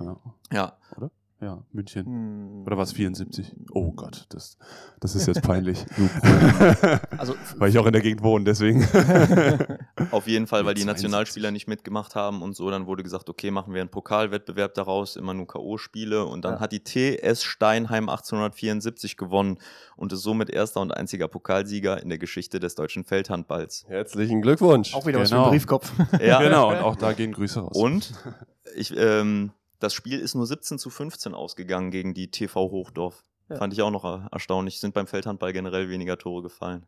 Ja. 0.53 0.79
ja. 1.01 1.11
Ja, 1.40 1.62
München. 1.70 2.05
Hm. 2.05 2.62
Oder 2.66 2.77
war 2.77 2.82
es 2.82 2.93
74? 2.93 3.55
Oh 3.70 3.93
Gott, 3.93 4.27
das, 4.31 4.59
das 4.98 5.15
ist 5.15 5.28
jetzt 5.28 5.43
peinlich. 5.43 5.86
also, 7.16 7.36
weil 7.59 7.70
ich 7.70 7.78
auch 7.78 7.86
in 7.86 7.93
der 7.93 8.02
Gegend 8.02 8.24
wohne, 8.24 8.44
deswegen. 8.44 8.85
Auf 10.10 10.27
jeden 10.27 10.48
Fall, 10.48 10.66
weil 10.66 10.74
die 10.74 10.85
Nationalspieler 10.85 11.52
nicht 11.52 11.69
mitgemacht 11.69 12.16
haben 12.16 12.43
und 12.43 12.56
so. 12.56 12.69
Dann 12.70 12.86
wurde 12.86 13.05
gesagt, 13.05 13.28
okay, 13.28 13.52
machen 13.52 13.73
wir 13.73 13.81
einen 13.81 13.90
Pokalwettbewerb 13.90 14.74
daraus, 14.74 15.15
immer 15.15 15.32
nur 15.32 15.47
K.O.-Spiele. 15.47 16.23
Und 16.23 16.44
dann 16.44 16.55
ja. 16.55 16.60
hat 16.60 16.73
die 16.73 16.82
TS 16.82 17.44
Steinheim 17.44 18.09
1874 18.09 19.16
gewonnen 19.16 19.59
und 19.94 20.12
ist 20.12 20.23
somit 20.23 20.51
erster 20.51 20.81
und 20.81 20.90
einziger 20.90 21.28
Pokalsieger 21.28 22.02
in 22.02 22.09
der 22.09 22.19
Geschichte 22.19 22.59
des 22.59 22.74
deutschen 22.74 23.05
Feldhandballs. 23.05 23.85
Herzlichen 23.86 24.43
Glückwunsch. 24.43 24.93
Auch 24.93 25.06
wieder 25.06 25.19
genau. 25.19 25.23
was 25.23 25.28
für 25.28 25.36
ein 25.36 25.39
genau. 25.39 25.51
Briefkopf. 25.51 25.93
Ja, 26.20 26.43
genau. 26.43 26.70
Und 26.70 26.78
auch 26.78 26.97
da 26.97 27.12
gehen 27.12 27.31
Grüße 27.31 27.60
raus. 27.60 27.77
Und 27.77 28.12
ich, 28.74 28.93
ähm, 28.97 29.52
das 29.79 29.95
Spiel 29.95 30.19
ist 30.19 30.35
nur 30.35 30.47
17 30.47 30.79
zu 30.79 30.91
15 30.91 31.35
ausgegangen 31.35 31.91
gegen 31.91 32.15
die 32.15 32.31
TV 32.31 32.71
Hochdorf. 32.71 33.23
Ja. 33.49 33.57
Fand 33.57 33.73
ich 33.73 33.83
auch 33.83 33.91
noch 33.91 34.05
erstaunlich. 34.31 34.81
Sind 34.81 34.95
beim 34.95 35.07
Feldhandball 35.07 35.53
generell 35.53 35.89
weniger 35.89 36.19
Tore 36.19 36.43
gefallen. 36.43 36.87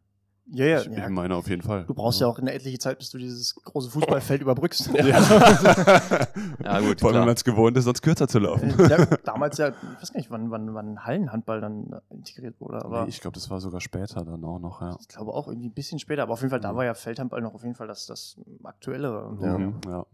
Ja, 0.52 0.66
ja. 0.66 0.80
Ich, 0.80 0.86
ja. 0.86 1.08
meine 1.08 1.34
auf 1.36 1.48
jeden 1.48 1.62
Fall. 1.62 1.84
Du 1.84 1.94
brauchst 1.94 2.20
ja 2.20 2.26
auch 2.26 2.38
eine 2.38 2.52
etliche 2.52 2.78
Zeit, 2.78 2.98
bis 2.98 3.10
du 3.10 3.18
dieses 3.18 3.54
große 3.54 3.90
Fußballfeld 3.90 4.42
überbrückst. 4.42 4.90
Ja, 4.94 5.04
ja 6.64 6.80
gut. 6.80 7.00
Vor 7.00 7.12
allem, 7.12 7.26
wenn 7.26 7.34
es 7.34 7.44
gewohnt 7.44 7.76
ist, 7.76 7.84
sonst 7.84 8.02
kürzer 8.02 8.26
zu 8.26 8.40
laufen. 8.40 8.74
Ja, 8.88 9.04
damals 9.24 9.58
ja, 9.58 9.68
ich 9.68 10.02
weiß 10.02 10.12
gar 10.12 10.18
nicht, 10.18 10.30
wann, 10.30 10.50
wann, 10.50 10.74
wann 10.74 11.04
Hallenhandball 11.04 11.60
dann 11.60 12.00
integriert 12.10 12.60
wurde. 12.60 12.84
Aber 12.84 13.04
nee, 13.04 13.10
ich 13.10 13.20
glaube, 13.20 13.34
das 13.34 13.48
war 13.50 13.60
sogar 13.60 13.80
später 13.80 14.24
dann 14.24 14.44
auch 14.44 14.58
noch, 14.58 14.80
ja. 14.80 14.96
Ich 15.00 15.08
glaube 15.08 15.32
auch 15.32 15.46
irgendwie 15.46 15.68
ein 15.68 15.74
bisschen 15.74 15.98
später, 15.98 16.22
aber 16.22 16.32
auf 16.32 16.40
jeden 16.40 16.50
Fall, 16.50 16.60
da 16.60 16.74
war 16.74 16.84
ja 16.84 16.94
Feldhandball 16.94 17.40
noch 17.40 17.54
auf 17.54 17.62
jeden 17.62 17.76
Fall 17.76 17.86
das, 17.86 18.06
das 18.06 18.36
aktuellere. 18.64 19.36
Ja. 19.40 19.58
Ja. 19.90 20.06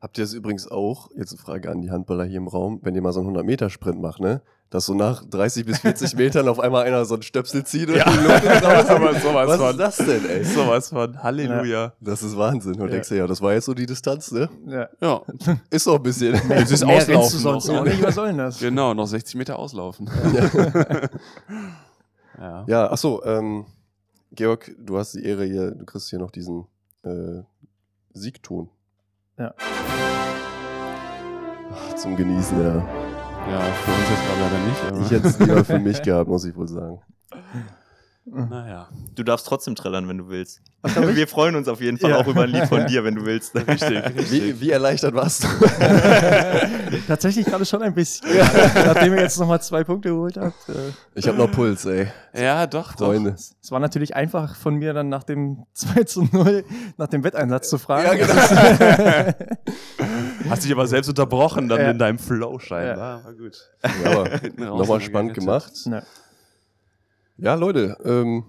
Habt 0.00 0.18
ihr 0.18 0.24
das 0.24 0.32
übrigens 0.32 0.68
auch, 0.68 1.10
jetzt 1.16 1.32
eine 1.32 1.40
Frage 1.40 1.70
an 1.70 1.80
die 1.80 1.90
Handballer 1.90 2.24
hier 2.24 2.38
im 2.38 2.48
Raum, 2.48 2.80
wenn 2.82 2.94
ihr 2.94 3.02
mal 3.02 3.12
so 3.12 3.20
einen 3.20 3.36
100-Meter-Sprint 3.36 4.00
macht, 4.00 4.20
ne? 4.20 4.42
Dass 4.70 4.86
so 4.86 4.94
nach 4.94 5.24
30 5.24 5.64
bis 5.64 5.78
40 5.78 6.14
Metern 6.16 6.48
auf 6.48 6.58
einmal 6.58 6.84
einer 6.84 7.04
so 7.04 7.14
ein 7.14 7.22
Stöpsel 7.22 7.64
zieht 7.64 7.88
und 7.88 7.96
ja. 7.96 8.04
die 8.10 8.18
Luft 8.18 8.44
raus. 8.64 8.86
Aber 8.88 9.14
sowas 9.14 9.48
Was 9.48 9.56
von, 9.56 9.70
ist 9.70 9.78
das 9.78 9.96
denn, 9.98 10.28
ey? 10.28 10.44
Sowas 10.44 10.88
von 10.88 11.22
Halleluja. 11.22 11.64
Ja. 11.64 11.92
Das 12.00 12.22
ist 12.22 12.36
Wahnsinn. 12.36 12.74
Und 12.74 12.88
ja. 12.88 12.94
denkst 12.94 13.08
du, 13.08 13.16
ja, 13.16 13.26
das 13.26 13.40
war 13.40 13.52
jetzt 13.52 13.66
so 13.66 13.74
die 13.74 13.86
Distanz, 13.86 14.32
ne? 14.32 14.48
Ja. 14.66 14.88
ja. 15.00 15.22
Ist 15.70 15.86
doch 15.86 15.96
ein 15.96 16.02
bisschen. 16.02 16.32
Mehr, 16.48 16.58
es 16.62 16.70
ist 16.70 16.84
mehr 16.84 16.96
auslaufen. 16.96 17.32
Du 17.32 17.38
sonst 17.38 17.70
auch 17.70 17.84
nicht. 17.84 18.02
Was 18.02 18.14
soll 18.14 18.28
denn 18.28 18.38
das? 18.38 18.58
Genau, 18.58 18.94
noch 18.94 19.06
60 19.06 19.36
Meter 19.36 19.58
auslaufen. 19.58 20.10
ja. 22.38 22.64
ja, 22.66 22.90
achso, 22.90 23.22
ähm, 23.24 23.66
Georg, 24.32 24.70
du 24.78 24.98
hast 24.98 25.14
die 25.14 25.24
Ehre 25.24 25.44
hier, 25.44 25.70
du 25.70 25.84
kriegst 25.84 26.10
hier 26.10 26.18
noch 26.18 26.30
diesen 26.30 26.66
äh, 27.04 27.42
Siegton. 28.12 28.68
Ja. 29.38 29.54
Ach, 31.72 31.94
zum 31.94 32.16
Genießen, 32.16 32.62
ja. 32.62 33.05
Ja, 33.50 33.60
für 33.60 33.90
uns 33.92 34.10
jetzt 34.10 34.26
gerade 34.26 34.40
leider 34.40 34.58
nicht. 34.66 34.82
Aber. 34.88 35.00
Ich 35.00 35.10
hätte 35.10 35.28
es 35.28 35.38
lieber 35.38 35.64
für 35.64 35.78
mich 35.80 36.02
gehabt, 36.02 36.28
muss 36.28 36.44
ich 36.44 36.56
wohl 36.56 36.68
sagen. 36.68 37.00
Naja. 38.28 38.88
Du 39.14 39.22
darfst 39.22 39.46
trotzdem 39.46 39.76
trällern, 39.76 40.08
wenn 40.08 40.18
du 40.18 40.28
willst. 40.28 40.60
Wir 40.82 41.28
freuen 41.28 41.54
uns 41.54 41.68
auf 41.68 41.80
jeden 41.80 41.96
Fall 41.96 42.10
ja. 42.10 42.16
auch 42.16 42.26
über 42.26 42.42
ein 42.42 42.50
Lied 42.50 42.66
von 42.66 42.86
dir, 42.88 43.04
wenn 43.04 43.14
du 43.14 43.24
willst. 43.24 43.54
Richtig, 43.54 43.80
richtig. 44.04 44.32
Wie, 44.32 44.60
wie 44.60 44.70
erleichtert 44.70 45.14
warst 45.14 45.44
du? 45.44 45.48
Tatsächlich 47.06 47.46
gerade 47.46 47.64
schon 47.64 47.82
ein 47.82 47.94
bisschen. 47.94 48.26
Nachdem 48.74 49.14
ihr 49.14 49.20
jetzt 49.20 49.38
nochmal 49.38 49.62
zwei 49.62 49.84
Punkte 49.84 50.08
geholt 50.08 50.36
habt. 50.36 50.68
Äh. 50.68 50.92
Ich 51.14 51.28
habe 51.28 51.38
noch 51.38 51.50
Puls, 51.50 51.84
ey. 51.84 52.08
Ja, 52.34 52.66
doch, 52.66 52.94
Freunde. 52.94 53.30
Doch. 53.30 53.38
Es 53.38 53.70
war 53.70 53.78
natürlich 53.78 54.16
einfach 54.16 54.56
von 54.56 54.74
mir 54.74 54.92
dann 54.92 55.08
nach 55.08 55.22
dem 55.22 55.64
2 55.74 56.02
zu 56.04 56.28
0, 56.30 56.64
nach 56.98 57.08
dem 57.08 57.22
Wetteinsatz 57.22 57.70
zu 57.70 57.78
fragen. 57.78 58.18
Ja, 58.18 58.26
genau. 58.26 59.34
Hast 60.48 60.64
dich 60.64 60.72
aber 60.72 60.86
selbst 60.86 61.08
unterbrochen 61.08 61.68
dann 61.68 61.80
ja. 61.80 61.90
in 61.90 61.98
deinem 61.98 62.18
Flow 62.18 62.58
scheinbar. 62.58 63.18
Ja. 63.18 63.24
War 63.24 63.34
gut. 63.34 63.70
Ja, 64.02 64.10
aber 64.10 64.40
nochmal 64.78 65.00
spannend 65.00 65.34
gemacht. 65.34 65.72
Ja. 65.86 66.02
Ja, 67.38 67.54
Leute, 67.54 67.96
ähm, 68.04 68.44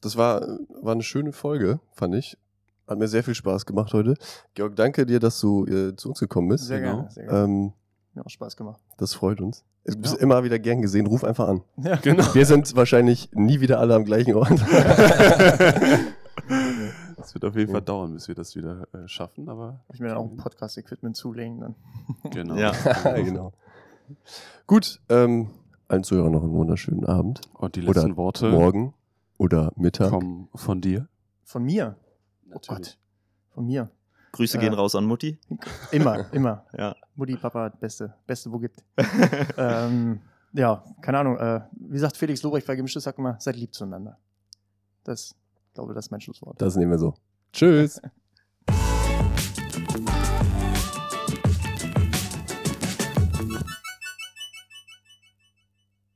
das 0.00 0.16
war, 0.16 0.40
war 0.80 0.92
eine 0.92 1.02
schöne 1.02 1.32
Folge, 1.32 1.80
fand 1.92 2.14
ich. 2.14 2.38
Hat 2.86 2.98
mir 2.98 3.08
sehr 3.08 3.24
viel 3.24 3.34
Spaß 3.34 3.66
gemacht 3.66 3.92
heute. 3.92 4.14
Georg, 4.54 4.76
danke 4.76 5.04
dir, 5.04 5.18
dass 5.18 5.40
du 5.40 5.66
äh, 5.66 5.96
zu 5.96 6.10
uns 6.10 6.20
gekommen 6.20 6.48
bist. 6.48 6.66
Sehr 6.66 6.80
genau. 6.80 6.96
gerne. 6.96 7.10
Sehr 7.10 7.24
gerne. 7.24 7.44
Ähm, 7.44 7.72
mir 8.14 8.24
auch 8.24 8.30
Spaß 8.30 8.56
gemacht. 8.56 8.80
Das 8.98 9.14
freut 9.14 9.40
uns. 9.40 9.64
Du 9.84 9.96
bist 9.96 10.14
ja. 10.14 10.20
immer 10.20 10.44
wieder 10.44 10.58
gern 10.58 10.82
gesehen. 10.82 11.06
Ruf 11.06 11.24
einfach 11.24 11.48
an. 11.48 11.62
Ja, 11.76 11.96
genau. 11.96 12.34
Wir 12.34 12.46
sind 12.46 12.74
wahrscheinlich 12.76 13.30
nie 13.32 13.60
wieder 13.60 13.80
alle 13.80 13.94
am 13.94 14.04
gleichen 14.04 14.34
Ort. 14.34 14.50
Es 17.26 17.34
wird 17.34 17.44
auf 17.44 17.56
jeden 17.56 17.72
Fall 17.72 17.82
dauern, 17.82 18.14
bis 18.14 18.28
wir 18.28 18.36
das 18.36 18.54
wieder 18.54 18.86
äh, 18.94 19.08
schaffen, 19.08 19.48
aber. 19.48 19.80
Ich 19.92 19.98
mir 19.98 20.08
dann 20.08 20.18
auch 20.18 20.30
ein 20.30 20.36
Podcast-Equipment 20.36 21.16
zulegen 21.16 21.60
dann. 21.60 21.74
Genau. 22.30 22.54
Ja, 22.54 22.70
genau. 23.16 23.52
Gut, 24.68 25.00
ähm, 25.08 25.50
allen 25.88 26.04
Zuhörern 26.04 26.30
noch 26.30 26.44
einen 26.44 26.52
wunderschönen 26.52 27.04
Abend. 27.04 27.40
Und 27.54 27.74
die 27.74 27.80
letzten 27.80 28.12
oder 28.12 28.16
Worte. 28.16 28.50
Morgen 28.50 28.94
oder 29.38 29.72
Mittag. 29.74 30.10
Kommen 30.10 30.48
von 30.54 30.80
dir. 30.80 31.08
Von 31.42 31.64
mir. 31.64 31.96
Natürlich. 32.44 32.68
Oh 32.70 32.74
Gott. 32.74 32.98
Von 33.50 33.66
mir. 33.66 33.90
Grüße 34.30 34.58
äh, 34.58 34.60
gehen 34.60 34.74
raus 34.74 34.94
an 34.94 35.04
Mutti. 35.04 35.36
Immer, 35.90 36.32
immer. 36.32 36.64
ja. 36.78 36.94
Mutti, 37.16 37.34
Papa, 37.34 37.70
Beste. 37.70 38.14
Beste, 38.28 38.52
wo 38.52 38.60
gibt. 38.60 38.84
ähm, 39.58 40.20
ja, 40.52 40.84
keine 41.00 41.18
Ahnung. 41.18 41.38
Äh, 41.38 41.62
wie 41.72 41.98
sagt 41.98 42.16
Felix 42.16 42.44
Lobrecht 42.44 42.68
bei 42.68 42.76
Gemischtes, 42.76 43.02
sagt 43.02 43.18
immer, 43.18 43.36
seid 43.40 43.56
lieb 43.56 43.74
zueinander. 43.74 44.16
Das, 45.02 45.34
glaube, 45.76 45.94
das 45.94 46.06
ist 46.06 46.10
mein 46.10 46.20
Schlusswort. 46.20 46.60
Das 46.60 46.76
nehmen 46.76 46.90
wir 46.90 46.98
so. 46.98 47.14
Tschüss. 47.52 48.00